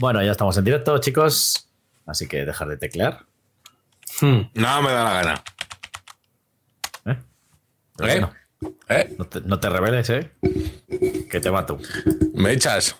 Bueno, 0.00 0.22
ya 0.22 0.30
estamos 0.30 0.56
en 0.56 0.64
directo, 0.64 0.96
chicos. 0.96 1.68
Así 2.06 2.26
que 2.26 2.46
dejar 2.46 2.68
de 2.68 2.78
teclear. 2.78 3.26
Hmm. 4.22 4.48
No 4.54 4.80
me 4.80 4.92
da 4.92 5.04
la 5.04 5.12
gana. 5.12 5.44
¿Eh? 7.04 7.16
¿Eh? 8.08 8.20
No, 8.22 8.32
¿Eh? 8.88 9.14
no 9.18 9.26
te, 9.26 9.42
no 9.42 9.60
te 9.60 9.68
rebeles, 9.68 10.08
¿eh? 10.08 10.30
Que 11.30 11.38
te 11.38 11.50
mato. 11.50 11.78
¿Me 12.32 12.52
echas? 12.52 12.96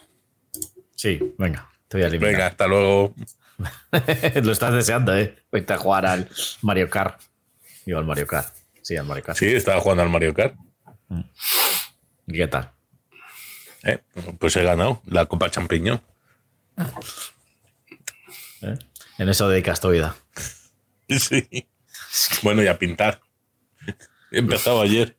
Sí, 0.94 1.34
venga. 1.38 1.70
Te 1.88 1.96
voy 1.96 2.04
a 2.04 2.08
eliminar. 2.08 2.32
Venga, 2.32 2.46
hasta 2.48 2.66
luego. 2.66 3.14
Lo 4.42 4.52
estás 4.52 4.74
deseando, 4.74 5.16
¿eh? 5.16 5.42
Vete 5.50 5.72
a 5.72 5.78
jugar 5.78 6.04
al 6.04 6.28
Mario 6.60 6.90
Kart. 6.90 7.18
Digo, 7.86 7.98
al 7.98 8.04
Mario 8.04 8.26
Kart. 8.26 8.54
Sí, 8.82 8.98
al 8.98 9.06
Mario 9.06 9.24
Kart. 9.24 9.38
Sí, 9.38 9.46
estaba 9.46 9.80
jugando 9.80 10.02
al 10.02 10.10
Mario 10.10 10.34
Kart. 10.34 10.54
¿Y 12.26 12.34
qué 12.34 12.46
tal? 12.46 12.72
¿Eh? 13.84 14.00
Pues 14.38 14.54
he 14.56 14.62
ganado 14.62 15.00
la 15.06 15.24
Copa 15.24 15.50
Champiñón. 15.50 16.02
¿Eh? 18.62 18.76
En 19.18 19.28
eso 19.28 19.48
dedicas 19.48 19.80
tu 19.80 19.90
vida. 19.90 20.16
Sí. 21.08 21.66
Bueno, 22.42 22.62
y 22.62 22.66
a 22.66 22.78
pintar. 22.78 23.20
He 24.30 24.38
empezado 24.38 24.80
ayer. 24.80 25.16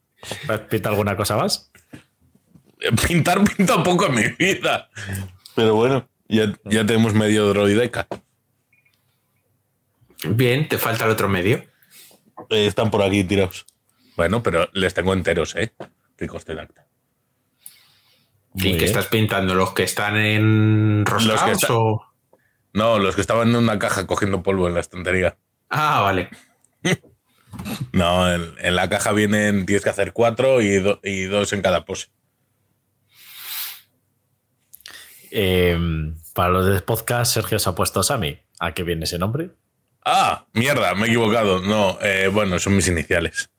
¿Pinta 0.70 0.89
alguna 0.89 1.15
cosa 1.15 1.37
más? 1.37 1.71
Pintar 3.07 3.43
pinta 3.43 3.84
poco 3.84 4.07
en 4.07 4.15
mi 4.15 4.27
vida. 4.39 4.89
Pero 5.55 5.75
bueno, 5.75 6.09
ya, 6.27 6.53
ya 6.65 6.85
tenemos 6.85 7.13
medio 7.13 7.47
droideca. 7.47 8.07
Bien, 10.23 10.67
te 10.67 10.77
falta 10.77 11.05
el 11.05 11.12
otro 11.12 11.27
medio. 11.27 11.63
Eh, 12.49 12.67
están 12.67 12.91
por 12.91 13.03
aquí 13.03 13.23
tirados. 13.23 13.65
Bueno, 14.15 14.43
pero 14.43 14.70
les 14.73 14.93
tengo 14.93 15.13
enteros, 15.13 15.55
¿eh? 15.55 15.73
Ricos 16.17 16.45
de 16.45 16.59
acta. 16.59 16.85
Muy 18.53 18.69
¿Y 18.73 18.77
que 18.77 18.85
estás 18.85 19.07
pintando? 19.07 19.55
¿Los 19.55 19.73
que 19.73 19.83
están 19.83 20.17
en 20.17 21.03
Los 21.05 21.41
que 21.43 21.51
está- 21.51 21.73
o...? 21.73 22.05
No, 22.73 22.99
los 22.99 23.15
que 23.15 23.21
estaban 23.21 23.49
en 23.49 23.55
una 23.57 23.77
caja 23.79 24.07
cogiendo 24.07 24.43
polvo 24.43 24.67
en 24.67 24.73
la 24.73 24.79
estantería. 24.79 25.37
Ah, 25.70 26.01
vale. 26.01 26.29
No, 27.91 28.31
en, 28.34 28.53
en 28.59 28.76
la 28.77 28.87
caja 28.89 29.11
vienen, 29.11 29.65
tienes 29.65 29.84
que 29.84 29.89
hacer 29.89 30.13
cuatro 30.13 30.61
y, 30.61 30.77
do- 30.79 31.01
y 31.03 31.23
dos 31.26 31.51
en 31.51 31.61
cada 31.61 31.84
pose. 31.84 32.07
Eh, 35.31 35.77
para 36.33 36.49
los 36.49 36.65
de 36.65 36.81
podcast, 36.81 37.33
Sergio 37.33 37.59
se 37.59 37.70
ha 37.70 37.76
puesto 37.76 38.04
Sami. 38.04 38.39
¿A 38.59 38.73
qué 38.73 38.83
viene 38.83 39.04
ese 39.04 39.17
nombre? 39.20 39.51
Ah, 40.05 40.45
mierda, 40.54 40.93
me 40.95 41.04
he 41.04 41.09
equivocado. 41.09 41.61
No, 41.61 41.98
eh, 42.01 42.29
bueno, 42.31 42.57
son 42.59 42.76
mis 42.76 42.87
iniciales. 42.87 43.49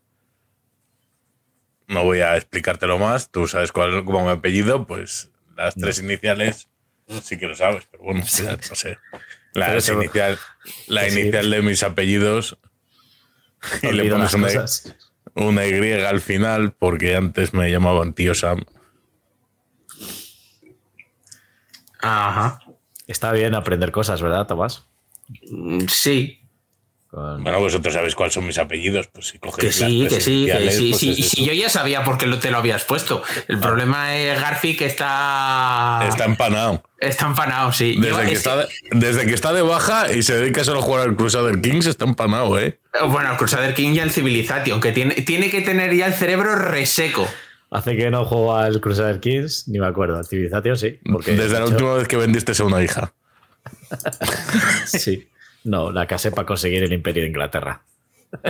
No 1.93 2.05
voy 2.05 2.21
a 2.21 2.37
explicártelo 2.37 2.98
más. 2.98 3.31
Tú 3.31 3.47
sabes 3.47 3.71
cuál, 3.71 4.05
cómo 4.05 4.25
mi 4.25 4.31
apellido, 4.31 4.87
pues 4.87 5.31
las 5.57 5.75
tres 5.75 5.98
iniciales 5.98 6.69
sí 7.23 7.37
que 7.39 7.47
lo 7.47 7.55
sabes, 7.55 7.87
pero 7.91 8.05
bueno, 8.05 8.23
ya, 8.25 8.57
no 8.57 8.75
sé. 8.75 8.98
La, 9.53 9.77
inicial, 9.77 10.39
la 10.87 11.09
Sí. 11.11 11.20
inicial 11.20 11.51
de 11.51 11.61
mis 11.63 11.83
apellidos 11.83 12.57
y 13.83 13.93
le 13.93 14.11
pones 14.11 14.33
una, 14.33 14.47
cosas. 14.48 14.97
una 15.35 15.67
Y 15.67 15.93
al 15.93 16.20
final 16.23 16.73
porque 16.73 17.15
antes 17.15 17.53
me 17.53 17.70
llamaban 17.70 18.15
tío 18.15 18.35
Sam. 18.35 18.65
Ajá. 22.01 22.61
Está 23.07 23.33
bien 23.33 23.55
aprender 23.55 23.93
cosas, 23.93 24.23
¿verdad, 24.23 24.47
Tomás? 24.47 24.87
Mm, 25.51 25.87
Sí, 25.89 26.42
Con- 27.12 27.42
Bueno, 27.44 27.60
vosotros 27.60 27.92
sabéis 27.92 28.14
cuáles 28.14 28.32
son 28.32 28.46
mis 28.46 28.56
apellidos, 28.56 29.06
pues 29.08 29.27
si 29.28 29.38
coges 29.38 29.62
que 29.62 29.70
sí, 29.70 30.06
que 30.08 30.18
sí, 30.22 30.46
que 30.46 30.70
sí. 30.70 30.88
pues 30.92 31.00
sí. 31.00 31.10
es 31.18 31.38
Y 31.38 31.44
yo 31.44 31.52
ya 31.52 31.68
sabía 31.68 32.05
por 32.05 32.16
qué 32.16 32.27
lo- 32.27 32.38
te 32.38 32.50
lo 32.50 32.56
habías 32.56 32.84
puesto. 32.84 33.22
El 33.48 33.58
problema 33.60 34.16
es 34.16 34.41
Garfi 34.41 34.74
que 34.74 34.86
está... 34.86 36.00
Está 36.08 36.24
empanado. 36.24 36.83
Está 36.98 37.27
empanado, 37.27 37.70
sí. 37.70 37.96
Desde 37.98 38.08
Lleva- 38.16 38.24
que, 38.24 38.33
es- 38.33 38.38
está 38.38 38.56
de, 38.56 38.68
desde 38.92 39.27
que 39.27 39.34
está 39.34 39.52
de 39.52 39.60
baja 39.60 40.10
y 40.10 40.22
se 40.22 40.36
dedica 40.38 40.64
solo 40.64 40.78
a 40.78 40.83
jugar 40.83 41.06
al 41.06 41.14
Crusader 41.14 41.60
Kings, 41.60 41.84
está 41.84 42.06
empanado, 42.06 42.58
¿eh? 42.58 42.78
Bueno, 43.10 43.33
el 43.33 43.36
Crusader 43.36 43.74
King 43.74 43.90
y 43.94 43.98
el 43.98 44.10
Civilization, 44.10 44.80
que 44.80 44.92
tiene, 44.92 45.14
tiene 45.16 45.50
que 45.50 45.60
tener 45.60 45.94
ya 45.94 46.06
el 46.06 46.14
cerebro 46.14 46.55
reseco. 46.55 47.28
Hace 47.70 47.95
que 47.95 48.11
no 48.11 48.24
juego 48.24 48.56
al 48.56 48.80
Crusader 48.80 49.20
Kings, 49.20 49.68
ni 49.68 49.78
me 49.78 49.86
acuerdo. 49.86 50.17
Al 50.17 50.24
Civilization 50.27 50.78
sí. 50.78 50.98
Porque 51.12 51.33
Desde 51.33 51.52
la 51.58 51.67
hecho, 51.67 51.72
última 51.72 51.95
vez 51.95 52.08
que 52.08 52.17
vendiste 52.17 52.52
a 52.58 52.64
una 52.64 52.83
hija. 52.83 53.12
Sí. 54.86 55.28
No, 55.64 55.90
la 55.92 56.06
casé 56.06 56.30
para 56.30 56.46
conseguir 56.46 56.83
el 56.83 56.92
Imperio 56.92 57.23
de 57.23 57.28
Inglaterra. 57.28 57.83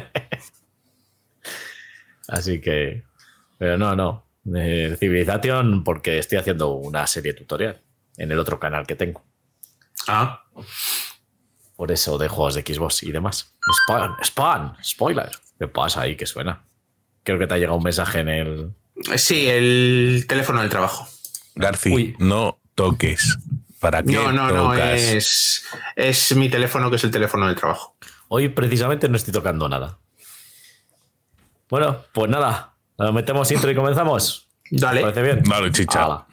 Así 2.28 2.60
que. 2.60 3.02
Pero 3.58 3.76
no, 3.78 3.94
no. 3.94 4.24
Eh, 4.56 4.96
Civilization, 4.98 5.84
porque 5.84 6.18
estoy 6.18 6.38
haciendo 6.38 6.74
una 6.74 7.06
serie 7.06 7.32
tutorial 7.34 7.80
en 8.16 8.32
el 8.32 8.38
otro 8.38 8.58
canal 8.58 8.86
que 8.86 8.96
tengo. 8.96 9.22
Ah, 10.08 10.42
Por 11.76 11.92
eso 11.92 12.18
de 12.18 12.28
juegos 12.28 12.54
de 12.54 12.62
Xbox 12.62 13.02
y 13.04 13.12
demás. 13.12 13.54
Spam, 13.86 14.16
spam, 14.22 14.74
spoiler. 14.82 15.30
¿Qué 15.58 15.68
pasa 15.68 16.02
ahí? 16.02 16.16
que 16.16 16.26
suena? 16.26 16.64
Creo 17.22 17.38
que 17.38 17.46
te 17.46 17.54
ha 17.54 17.58
llegado 17.58 17.76
un 17.76 17.84
mensaje 17.84 18.20
en 18.20 18.28
el. 18.28 18.70
sí, 19.16 19.46
el 19.48 20.24
teléfono 20.28 20.60
del 20.60 20.70
trabajo. 20.70 21.06
Garci, 21.54 21.92
Uy. 21.94 22.16
no 22.18 22.58
toques. 22.74 23.38
¿Para 23.82 24.00
qué 24.04 24.12
No, 24.12 24.31
no, 24.31 24.48
no, 24.48 24.75
es, 24.75 25.65
es 25.97 26.37
mi 26.37 26.48
teléfono 26.48 26.88
que 26.88 26.97
es 26.97 27.04
el 27.04 27.10
teléfono 27.10 27.48
del 27.48 27.56
trabajo. 27.56 27.97
Hoy 28.28 28.48
precisamente 28.48 29.09
no 29.09 29.16
estoy 29.16 29.32
tocando 29.32 29.69
nada. 29.69 29.98
Bueno, 31.69 32.04
pues 32.12 32.31
nada. 32.31 32.75
Nos 32.97 33.12
metemos 33.12 33.50
intro 33.50 33.72
y 33.72 33.75
comenzamos. 33.75 34.47
Dale. 34.70 35.00
¿Parece 35.00 35.22
bien? 35.22 35.43
Vale, 35.47 35.72
chicha. 35.72 36.25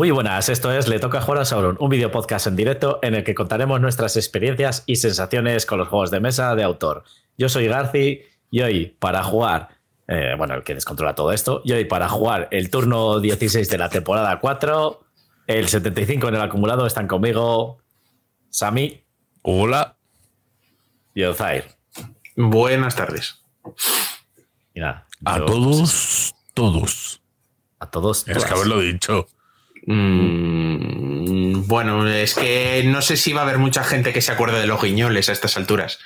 Muy 0.00 0.12
buenas, 0.12 0.48
esto 0.48 0.72
es 0.72 0.88
Le 0.88 0.98
Toca 0.98 1.20
Jugar 1.20 1.42
a 1.42 1.44
Sauron, 1.44 1.76
un 1.78 1.90
video 1.90 2.10
podcast 2.10 2.46
en 2.46 2.56
directo 2.56 3.00
en 3.02 3.14
el 3.14 3.22
que 3.22 3.34
contaremos 3.34 3.82
nuestras 3.82 4.16
experiencias 4.16 4.82
y 4.86 4.96
sensaciones 4.96 5.66
con 5.66 5.78
los 5.78 5.88
juegos 5.88 6.10
de 6.10 6.20
mesa 6.20 6.54
de 6.54 6.62
autor. 6.62 7.04
Yo 7.36 7.50
soy 7.50 7.66
Garci 7.66 8.22
y 8.50 8.62
hoy 8.62 8.96
para 8.98 9.22
jugar, 9.22 9.68
eh, 10.08 10.36
bueno, 10.38 10.54
el 10.54 10.62
que 10.62 10.74
descontrola 10.74 11.14
todo 11.14 11.32
esto, 11.32 11.60
y 11.66 11.72
hoy 11.72 11.84
para 11.84 12.08
jugar 12.08 12.48
el 12.50 12.70
turno 12.70 13.20
16 13.20 13.68
de 13.68 13.76
la 13.76 13.90
temporada 13.90 14.40
4, 14.40 15.04
el 15.48 15.68
75 15.68 16.28
en 16.28 16.34
el 16.36 16.40
acumulado 16.40 16.86
están 16.86 17.06
conmigo 17.06 17.82
Sami 18.48 19.04
Hola. 19.42 19.98
y 21.12 21.24
Ozair. 21.24 21.64
Buenas 22.36 22.96
tardes. 22.96 23.44
Y 24.72 24.80
nada, 24.80 25.06
A 25.26 25.40
yo- 25.40 25.44
todos, 25.44 26.34
todos. 26.54 27.20
A 27.78 27.90
todos. 27.90 28.26
Es 28.26 28.32
todas. 28.32 28.44
que 28.46 28.54
haberlo 28.54 28.80
dicho. 28.80 29.26
Mm, 29.86 31.66
bueno, 31.66 32.06
es 32.08 32.34
que 32.34 32.82
no 32.84 33.02
sé 33.02 33.16
si 33.16 33.32
va 33.32 33.40
a 33.40 33.44
haber 33.44 33.58
mucha 33.58 33.82
gente 33.84 34.12
que 34.12 34.20
se 34.20 34.32
acuerde 34.32 34.60
de 34.60 34.66
los 34.66 34.82
guiñoles 34.82 35.28
a 35.28 35.32
estas 35.32 35.56
alturas. 35.56 35.98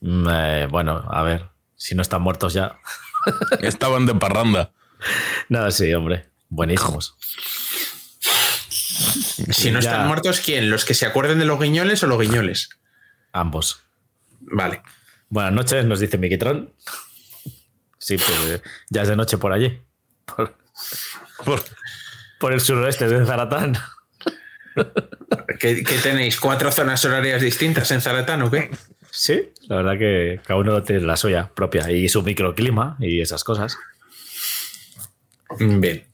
Mm, 0.00 0.28
eh, 0.30 0.66
bueno, 0.70 1.04
a 1.10 1.22
ver, 1.22 1.46
si 1.76 1.94
no 1.94 2.02
están 2.02 2.22
muertos 2.22 2.54
ya. 2.54 2.78
Estaban 3.60 4.06
de 4.06 4.14
parranda. 4.14 4.70
No, 5.48 5.70
sí, 5.70 5.94
hombre. 5.94 6.26
Buenísimos. 6.48 7.14
Si 9.52 9.70
no 9.70 9.78
Ya. 9.80 9.90
están 9.92 10.08
muertos, 10.08 10.40
¿quién? 10.40 10.70
¿Los 10.70 10.84
que 10.84 10.92
se 10.94 11.06
acuerden 11.06 11.38
de 11.38 11.44
los 11.44 11.60
guiñoles 11.60 12.02
o 12.02 12.08
los 12.08 12.20
guiñoles? 12.20 12.70
Ambos. 13.32 13.84
Vale. 14.40 14.82
Buenas 15.28 15.52
noches, 15.52 15.84
nos 15.84 16.00
dice 16.00 16.18
Miquitron. 16.18 16.72
Sí, 17.98 18.16
pues 18.16 18.38
eh, 18.50 18.62
ya 18.90 19.02
es 19.02 19.08
de 19.08 19.14
noche 19.16 19.38
por 19.38 19.52
allí. 19.52 19.80
Por, 20.24 20.56
Por- 21.44 21.62
por 22.38 22.52
el 22.52 22.60
suroeste 22.60 23.08
de 23.08 23.24
Zaratán. 23.24 23.76
¿Qué, 25.58 25.82
qué 25.82 25.98
tenéis? 26.02 26.38
¿Cuatro 26.38 26.70
zonas 26.70 27.04
horarias 27.04 27.40
distintas 27.42 27.90
en 27.90 28.00
Zaratán 28.00 28.42
o 28.42 28.50
qué? 28.50 28.70
Sí, 29.10 29.52
la 29.68 29.76
verdad 29.76 29.98
que 29.98 30.40
cada 30.46 30.60
uno 30.60 30.82
tiene 30.82 31.02
la 31.02 31.16
suya 31.16 31.50
propia 31.54 31.90
y 31.90 32.08
su 32.08 32.22
microclima 32.22 32.96
y 33.00 33.20
esas 33.20 33.42
cosas. 33.42 33.76
Bien. 35.58 36.04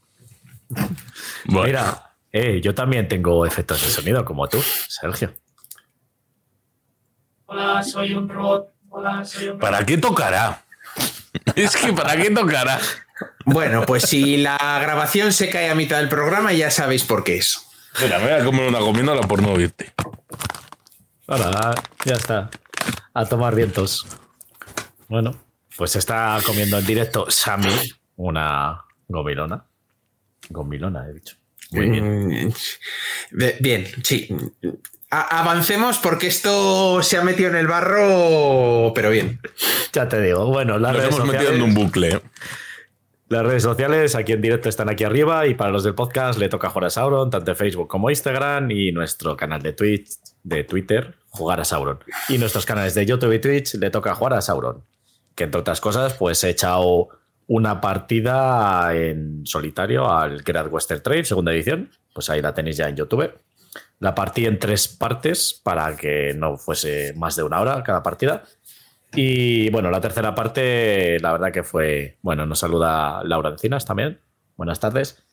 Bueno, 1.44 1.66
Mira, 1.66 2.14
eh, 2.32 2.60
yo 2.62 2.74
también 2.74 3.08
tengo 3.08 3.44
efectos 3.44 3.82
de 3.82 3.90
sonido 3.90 4.24
como 4.24 4.48
tú, 4.48 4.62
Sergio. 4.88 5.34
Hola, 7.46 7.82
soy 7.82 8.14
un 8.14 8.28
robot. 8.28 8.72
Hola, 8.88 9.24
soy 9.24 9.48
un 9.48 9.58
¿para 9.58 9.84
qué 9.84 9.98
tocará? 9.98 10.64
Es 11.56 11.76
que 11.76 11.92
¿para 11.92 12.16
qué 12.16 12.30
tocará? 12.30 12.78
Bueno, 13.44 13.84
pues 13.86 14.04
si 14.04 14.36
la 14.38 14.56
grabación 14.80 15.32
se 15.32 15.48
cae 15.50 15.68
a 15.70 15.74
mitad 15.74 15.98
del 15.98 16.08
programa, 16.08 16.52
ya 16.52 16.70
sabéis 16.70 17.04
por 17.04 17.22
qué 17.24 17.36
es. 17.36 17.60
Mira, 18.02 18.18
me 18.18 18.24
voy 18.24 18.40
a 18.40 18.44
comer 18.44 18.68
una 18.68 18.80
gominola 18.80 19.20
por 19.22 19.40
no 19.42 19.52
oírte. 19.52 19.92
Ahora, 21.26 21.74
ya 22.04 22.14
está. 22.14 22.50
A 23.14 23.24
tomar 23.24 23.54
vientos. 23.54 24.06
Bueno, 25.08 25.38
pues 25.76 25.96
está 25.96 26.38
comiendo 26.44 26.78
en 26.78 26.86
directo 26.86 27.26
Sami 27.30 27.68
una 28.16 28.82
gomilona. 29.08 29.64
Gomilona, 30.50 31.06
he 31.08 31.14
dicho. 31.14 31.36
Muy 31.70 31.88
bien. 31.90 32.46
Mm, 32.48 32.52
Bien, 33.60 33.86
sí. 34.02 34.28
A- 35.10 35.40
avancemos 35.40 35.98
porque 35.98 36.26
esto 36.26 37.02
se 37.02 37.16
ha 37.16 37.22
metido 37.22 37.48
en 37.50 37.56
el 37.56 37.66
barro, 37.68 38.92
pero 38.94 39.10
bien. 39.10 39.40
Ya 39.92 40.08
te 40.08 40.20
digo. 40.20 40.46
Bueno, 40.46 40.78
las 40.78 40.92
Nos 40.94 41.04
hemos 41.04 41.26
metido 41.26 41.52
en 41.52 41.62
un 41.62 41.74
bucle. 41.74 42.20
Las 43.28 43.42
redes 43.42 43.62
sociales 43.62 44.14
aquí 44.14 44.32
en 44.32 44.42
directo 44.42 44.68
están 44.68 44.90
aquí 44.90 45.02
arriba 45.04 45.46
y 45.46 45.54
para 45.54 45.70
los 45.70 45.82
del 45.82 45.94
podcast 45.94 46.38
le 46.38 46.48
toca 46.48 46.68
jugar 46.68 46.86
a 46.86 46.90
Sauron, 46.90 47.30
tanto 47.30 47.50
en 47.50 47.56
Facebook 47.56 47.88
como 47.88 48.10
Instagram 48.10 48.70
y 48.70 48.92
nuestro 48.92 49.36
canal 49.36 49.62
de 49.62 49.72
Twitch, 49.72 50.10
de 50.42 50.64
Twitter, 50.64 51.14
jugar 51.30 51.60
a 51.60 51.64
Sauron. 51.64 51.98
Y 52.28 52.36
nuestros 52.36 52.66
canales 52.66 52.94
de 52.94 53.06
YouTube 53.06 53.32
y 53.32 53.38
Twitch 53.38 53.74
le 53.74 53.90
toca 53.90 54.14
jugar 54.14 54.34
a 54.34 54.42
Sauron. 54.42 54.84
Que 55.34 55.44
entre 55.44 55.60
otras 55.60 55.80
cosas, 55.80 56.14
pues 56.14 56.44
he 56.44 56.50
echado 56.50 57.08
una 57.46 57.80
partida 57.80 58.94
en 58.94 59.46
solitario 59.46 60.10
al 60.10 60.42
Great 60.42 60.70
Western 60.70 61.02
Trail, 61.02 61.24
segunda 61.24 61.52
edición. 61.52 61.90
Pues 62.12 62.28
ahí 62.30 62.42
la 62.42 62.52
tenéis 62.52 62.76
ya 62.76 62.88
en 62.88 62.96
YouTube. 62.96 63.32
La 64.00 64.14
partí 64.14 64.44
en 64.44 64.58
tres 64.58 64.86
partes 64.86 65.58
para 65.62 65.96
que 65.96 66.34
no 66.34 66.56
fuese 66.58 67.14
más 67.16 67.36
de 67.36 67.42
una 67.42 67.60
hora 67.60 67.82
cada 67.82 68.02
partida. 68.02 68.44
Y 69.16 69.70
bueno, 69.70 69.90
la 69.90 70.00
tercera 70.00 70.34
parte, 70.34 71.18
la 71.20 71.32
verdad 71.32 71.52
que 71.52 71.62
fue. 71.62 72.18
Bueno, 72.22 72.46
nos 72.46 72.58
saluda 72.58 73.22
Laura 73.24 73.50
Encinas 73.50 73.84
también. 73.84 74.20
Buenas 74.56 74.80
tardes. 74.80 75.24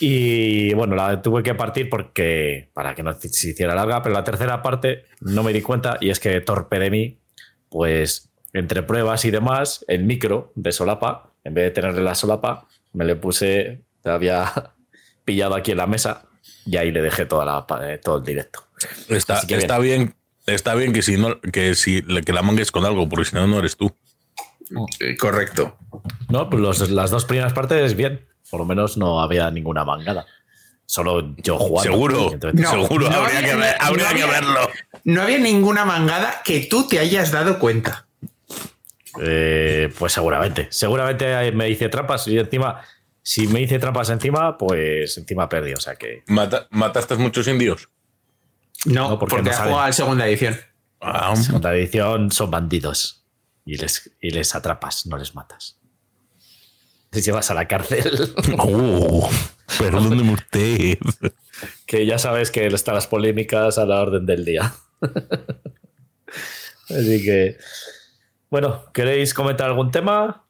Y 0.00 0.74
bueno, 0.74 0.96
la 0.96 1.22
tuve 1.22 1.42
que 1.42 1.54
partir 1.54 1.88
porque 1.88 2.70
para 2.74 2.94
que 2.94 3.02
no 3.02 3.12
se 3.18 3.50
hiciera 3.50 3.74
larga, 3.74 4.02
pero 4.02 4.14
la 4.14 4.24
tercera 4.24 4.62
parte 4.62 5.04
no 5.20 5.42
me 5.42 5.52
di 5.52 5.62
cuenta 5.62 5.98
y 6.00 6.10
es 6.10 6.18
que 6.18 6.40
torpe 6.40 6.78
de 6.78 6.90
mí, 6.90 7.20
pues 7.68 8.30
entre 8.52 8.82
pruebas 8.82 9.24
y 9.24 9.30
demás, 9.30 9.84
el 9.88 10.04
micro 10.04 10.52
de 10.56 10.72
solapa, 10.72 11.32
en 11.44 11.54
vez 11.54 11.64
de 11.66 11.70
tenerle 11.70 12.02
la 12.02 12.14
solapa, 12.14 12.66
me 12.92 13.04
le 13.04 13.16
puse, 13.16 13.82
te 14.02 14.10
había 14.10 14.74
pillado 15.24 15.54
aquí 15.54 15.70
en 15.70 15.78
la 15.78 15.86
mesa 15.86 16.26
y 16.66 16.76
ahí 16.76 16.90
le 16.90 17.00
dejé 17.00 17.26
toda 17.26 17.44
la, 17.44 17.66
eh, 17.82 17.98
todo 18.02 18.18
el 18.18 18.24
directo. 18.24 18.64
Está, 19.08 19.40
que 19.46 19.56
está 19.56 19.78
bien. 19.78 20.14
Está 20.46 20.74
bien 20.74 20.92
que 20.92 21.02
si 21.02 21.16
no, 21.16 21.40
que 21.40 21.74
si 21.74 22.02
que 22.02 22.32
la 22.32 22.42
mangues 22.42 22.70
con 22.70 22.84
algo, 22.84 23.08
porque 23.08 23.24
si 23.30 23.34
no, 23.36 23.46
no 23.46 23.58
eres 23.58 23.76
tú. 23.76 23.94
Correcto. 25.18 25.76
No, 26.28 26.48
pues 26.50 26.60
los- 26.62 26.90
las 26.90 27.10
dos 27.10 27.24
primeras 27.24 27.52
partes, 27.52 27.94
bien. 27.96 28.26
Por 28.50 28.60
lo 28.60 28.66
menos 28.66 28.96
no 28.96 29.20
había 29.20 29.50
ninguna 29.50 29.84
mangada. 29.84 30.26
Solo 30.86 31.34
yo 31.38 31.56
jugando. 31.58 31.92
Seguro, 31.92 32.30
No, 32.52 32.70
seguro, 32.70 33.08
no 33.10 33.16
habría, 33.16 33.38
había- 33.38 33.50
que, 33.50 33.56
ver- 33.56 33.76
no 33.80 33.86
había- 33.86 34.08
que 34.26 34.30
verlo. 34.30 34.68
No 35.04 35.22
había 35.22 35.38
ninguna 35.38 35.84
mangada 35.84 36.42
que 36.44 36.60
tú 36.60 36.86
te 36.86 36.98
hayas 36.98 37.30
dado 37.32 37.58
cuenta. 37.58 38.06
eh, 39.20 39.92
pues 39.96 40.12
seguramente. 40.12 40.66
Seguramente 40.70 41.52
me 41.52 41.70
hice 41.70 41.88
trampas 41.88 42.26
y 42.26 42.36
encima, 42.36 42.80
si 43.22 43.46
me 43.46 43.60
hice 43.60 43.78
trampas 43.78 44.10
encima, 44.10 44.58
pues 44.58 45.16
encima 45.16 45.48
perdí. 45.48 45.72
O 45.72 45.80
sea 45.80 45.94
que. 45.94 46.24
Mata- 46.26 46.66
¿Mataste 46.70 47.14
muchos 47.14 47.46
indios? 47.46 47.88
No, 48.86 49.10
No, 49.10 49.18
porque 49.18 49.36
porque, 49.36 49.50
no 49.50 49.56
ha 49.56 49.60
jugado 49.60 49.80
a 49.80 49.86
la 49.86 49.92
segunda 49.92 50.26
edición. 50.28 50.56
Ah, 51.00 51.34
Segunda 51.36 51.74
edición 51.74 52.30
son 52.30 52.50
bandidos. 52.50 53.24
Y 53.66 53.76
les, 53.76 54.10
y 54.20 54.30
les 54.30 54.54
atrapas, 54.54 55.06
no 55.06 55.16
les 55.16 55.34
matas. 55.34 55.78
Les 57.12 57.24
llevas 57.24 57.50
a 57.50 57.54
la 57.54 57.66
cárcel. 57.68 58.34
oh, 58.58 59.30
perdóneme 59.78 60.32
usted. 60.34 60.98
que 61.86 62.04
ya 62.06 62.18
sabes 62.18 62.50
que 62.50 62.66
están 62.66 62.94
las 62.94 63.06
polémicas 63.06 63.78
a 63.78 63.86
la 63.86 64.00
orden 64.02 64.26
del 64.26 64.44
día. 64.44 64.74
Así 66.90 67.22
que, 67.24 67.56
bueno, 68.50 68.84
¿queréis 68.92 69.32
comentar 69.32 69.68
algún 69.68 69.90
tema? 69.90 70.44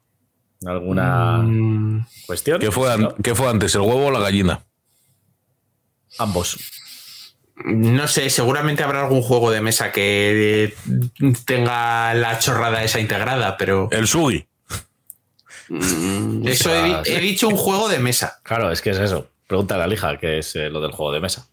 ¿Alguna 0.66 1.38
Mm, 1.38 2.06
cuestión? 2.26 2.58
¿Qué 2.60 2.70
fue. 2.70 2.88
¿Qué 3.22 3.34
fue 3.34 3.48
antes, 3.48 3.74
el 3.74 3.82
huevo 3.82 4.06
o 4.06 4.10
la 4.10 4.20
gallina? 4.20 4.64
Ambos. 6.18 6.56
No 7.56 8.08
sé, 8.08 8.30
seguramente 8.30 8.82
habrá 8.82 9.02
algún 9.02 9.22
juego 9.22 9.50
de 9.50 9.60
mesa 9.60 9.92
que 9.92 10.74
tenga 11.46 12.12
la 12.14 12.38
chorrada 12.38 12.82
esa 12.82 13.00
integrada, 13.00 13.56
pero 13.56 13.88
El 13.92 14.06
sugi. 14.08 14.46
mm, 15.68 16.46
eso 16.48 16.74
he, 16.74 16.82
di- 16.82 16.94
sí. 17.04 17.12
he 17.12 17.20
dicho 17.20 17.48
un 17.48 17.56
juego 17.56 17.88
de 17.88 17.98
mesa. 17.98 18.40
Claro, 18.42 18.70
es 18.72 18.80
que 18.82 18.90
es 18.90 18.98
eso. 18.98 19.30
Pregúntale 19.46 19.82
a 19.82 19.86
la 19.86 19.90
lija, 19.90 20.16
que 20.18 20.38
es 20.38 20.56
eh, 20.56 20.68
lo 20.70 20.80
del 20.80 20.92
juego 20.92 21.12
de 21.12 21.20
mesa. 21.20 21.46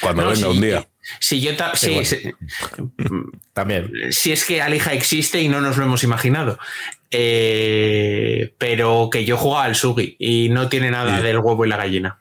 Cuando 0.00 0.22
No, 0.22 0.28
venga 0.30 0.40
sí, 0.40 0.52
un 0.52 0.60
día. 0.60 0.88
Si 1.20 1.40
yo 1.42 1.54
ta- 1.56 1.76
sí, 1.76 1.90
bueno. 1.90 2.04
sí. 2.08 2.32
También. 3.52 3.92
si 4.10 4.32
es 4.32 4.44
que 4.44 4.62
Alija 4.62 4.92
existe 4.94 5.40
y 5.42 5.48
no 5.48 5.60
nos 5.60 5.76
lo 5.76 5.84
hemos 5.84 6.02
imaginado. 6.04 6.58
Eh, 7.10 8.52
pero 8.58 9.08
que 9.12 9.24
yo 9.24 9.36
jugaba 9.36 9.64
al 9.66 9.76
Sugi 9.76 10.16
y 10.18 10.48
no 10.48 10.68
tiene 10.68 10.90
nada 10.90 11.18
Sí. 11.18 11.22
del 11.22 11.38
huevo 11.38 11.64
y 11.64 11.68
la 11.68 11.76
gallina. 11.76 12.18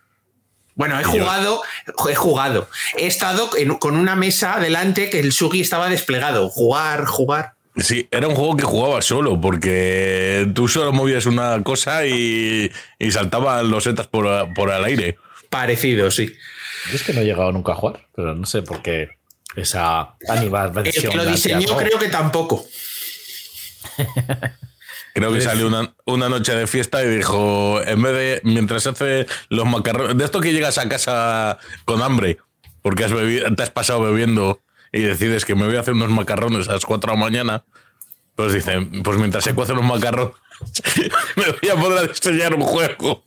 Bueno, 0.75 0.99
he 0.99 1.03
jugado, 1.03 1.61
he 2.09 2.15
jugado. 2.15 2.67
He 2.97 3.05
estado 3.07 3.49
en- 3.57 3.75
con 3.75 3.95
una 3.95 4.15
mesa 4.15 4.59
delante 4.59 5.09
que 5.09 5.19
el 5.19 5.31
Sugi 5.31 5.61
estaba 5.61 5.89
desplegado. 5.89 6.49
Jugar, 6.49 7.05
jugar. 7.05 7.53
Sí, 7.77 8.07
era 8.11 8.27
un 8.27 8.35
juego 8.35 8.55
que 8.57 8.63
jugaba 8.63 9.01
solo, 9.01 9.39
porque 9.41 10.47
tú 10.53 10.67
solo 10.67 10.91
movías 10.93 11.25
una 11.25 11.61
cosa 11.63 12.05
y, 12.05 12.71
y 12.99 13.11
saltaban 13.11 13.69
los 13.71 13.83
setas 13.83 14.07
por, 14.07 14.53
por 14.53 14.71
el 14.71 14.83
aire. 14.83 15.17
Parecido, 15.49 16.11
sí. 16.11 16.33
Yo 16.89 16.95
es 16.95 17.03
que 17.03 17.13
no 17.13 17.21
he 17.21 17.25
llegado 17.25 17.51
nunca 17.51 17.71
a 17.71 17.75
jugar, 17.75 18.07
pero 18.15 18.35
no 18.35 18.45
sé 18.45 18.61
por 18.61 18.81
qué 18.81 19.09
esa 19.55 20.15
El 20.21 20.31
animación. 20.37 21.11
que 21.11 21.17
lo 21.17 21.25
diseñó 21.25 21.77
creo 21.77 21.97
que 21.99 22.09
tampoco. 22.09 22.65
Creo 25.13 25.31
que 25.31 25.42
salió 25.42 25.68
una, 25.68 25.94
una 26.06 26.27
noche 26.27 26.56
de 26.56 26.65
fiesta 26.65 27.04
y 27.04 27.07
dijo, 27.07 27.81
en 27.86 28.01
vez 28.01 28.13
de, 28.13 28.42
mientras 28.44 28.88
hace 28.88 29.27
los 29.50 29.65
macarrones, 29.65 30.18
de 30.18 30.25
esto 30.25 30.42
que 30.42 30.51
llegas 30.51 30.80
a 30.80 30.89
casa 30.89 31.60
con 31.86 32.01
hambre, 32.01 32.39
porque 32.81 33.06
has 33.06 33.13
bebido, 33.13 33.54
te 33.54 33.62
has 33.62 33.69
pasado 33.69 34.01
bebiendo 34.01 34.62
y 34.92 35.01
decides 35.01 35.45
que 35.45 35.54
me 35.54 35.68
voy 35.68 35.75
a 35.75 35.81
hacer 35.81 35.94
unos 35.94 36.10
macarrones 36.10 36.68
a 36.68 36.74
las 36.74 36.86
4 36.86 37.12
de 37.12 37.18
la 37.18 37.24
mañana, 37.24 37.63
pues 38.36 38.54
dicen, 38.54 39.04
pues 39.04 39.19
mientras 39.19 39.44
se 39.44 39.54
cuecen 39.54 39.75
los 39.75 39.86
macarrones, 39.86 40.33
me 41.36 41.45
voy 41.45 41.69
a 41.69 41.75
poder 41.75 42.09
diseñar 42.09 42.56
un 42.56 42.62
juego. 42.62 43.24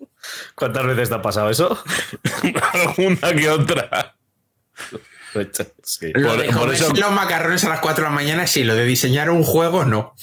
¿Cuántas 0.57 0.87
veces 0.87 1.09
te 1.09 1.15
ha 1.15 1.23
pasado 1.23 1.51
eso? 1.51 1.79
Alguna 2.73 3.33
que 3.33 3.49
otra. 3.49 4.17
Sí. 5.83 6.11
Lo 6.15 6.29
Por- 6.31 6.39
de 6.43 6.49
por 6.53 6.73
eso- 6.75 6.93
los 6.95 7.13
macarrones 7.13 7.65
a 7.65 7.69
las 7.69 7.81
4 7.81 8.05
de 8.05 8.11
la 8.11 8.15
mañana, 8.15 8.47
sí. 8.47 8.65
Lo 8.65 8.75
de 8.75 8.85
diseñar 8.85 9.31
un 9.31 9.43
juego, 9.43 9.85
no. 9.85 10.15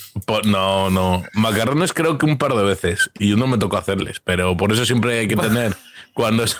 No, 0.46 0.90
no. 0.90 1.24
Macarrones 1.34 1.94
creo 1.94 2.18
que 2.18 2.26
un 2.26 2.38
par 2.38 2.54
de 2.54 2.64
veces. 2.64 3.10
Y 3.20 3.34
uno 3.34 3.48
me 3.48 3.58
tocó 3.58 3.78
hacerles. 3.78 4.20
Pero 4.20 4.56
por 4.58 4.72
eso 4.72 4.86
siempre 4.86 5.20
hay 5.20 5.28
que 5.28 5.36
tener. 5.36 5.76
Cuando 6.14 6.44
es. 6.44 6.58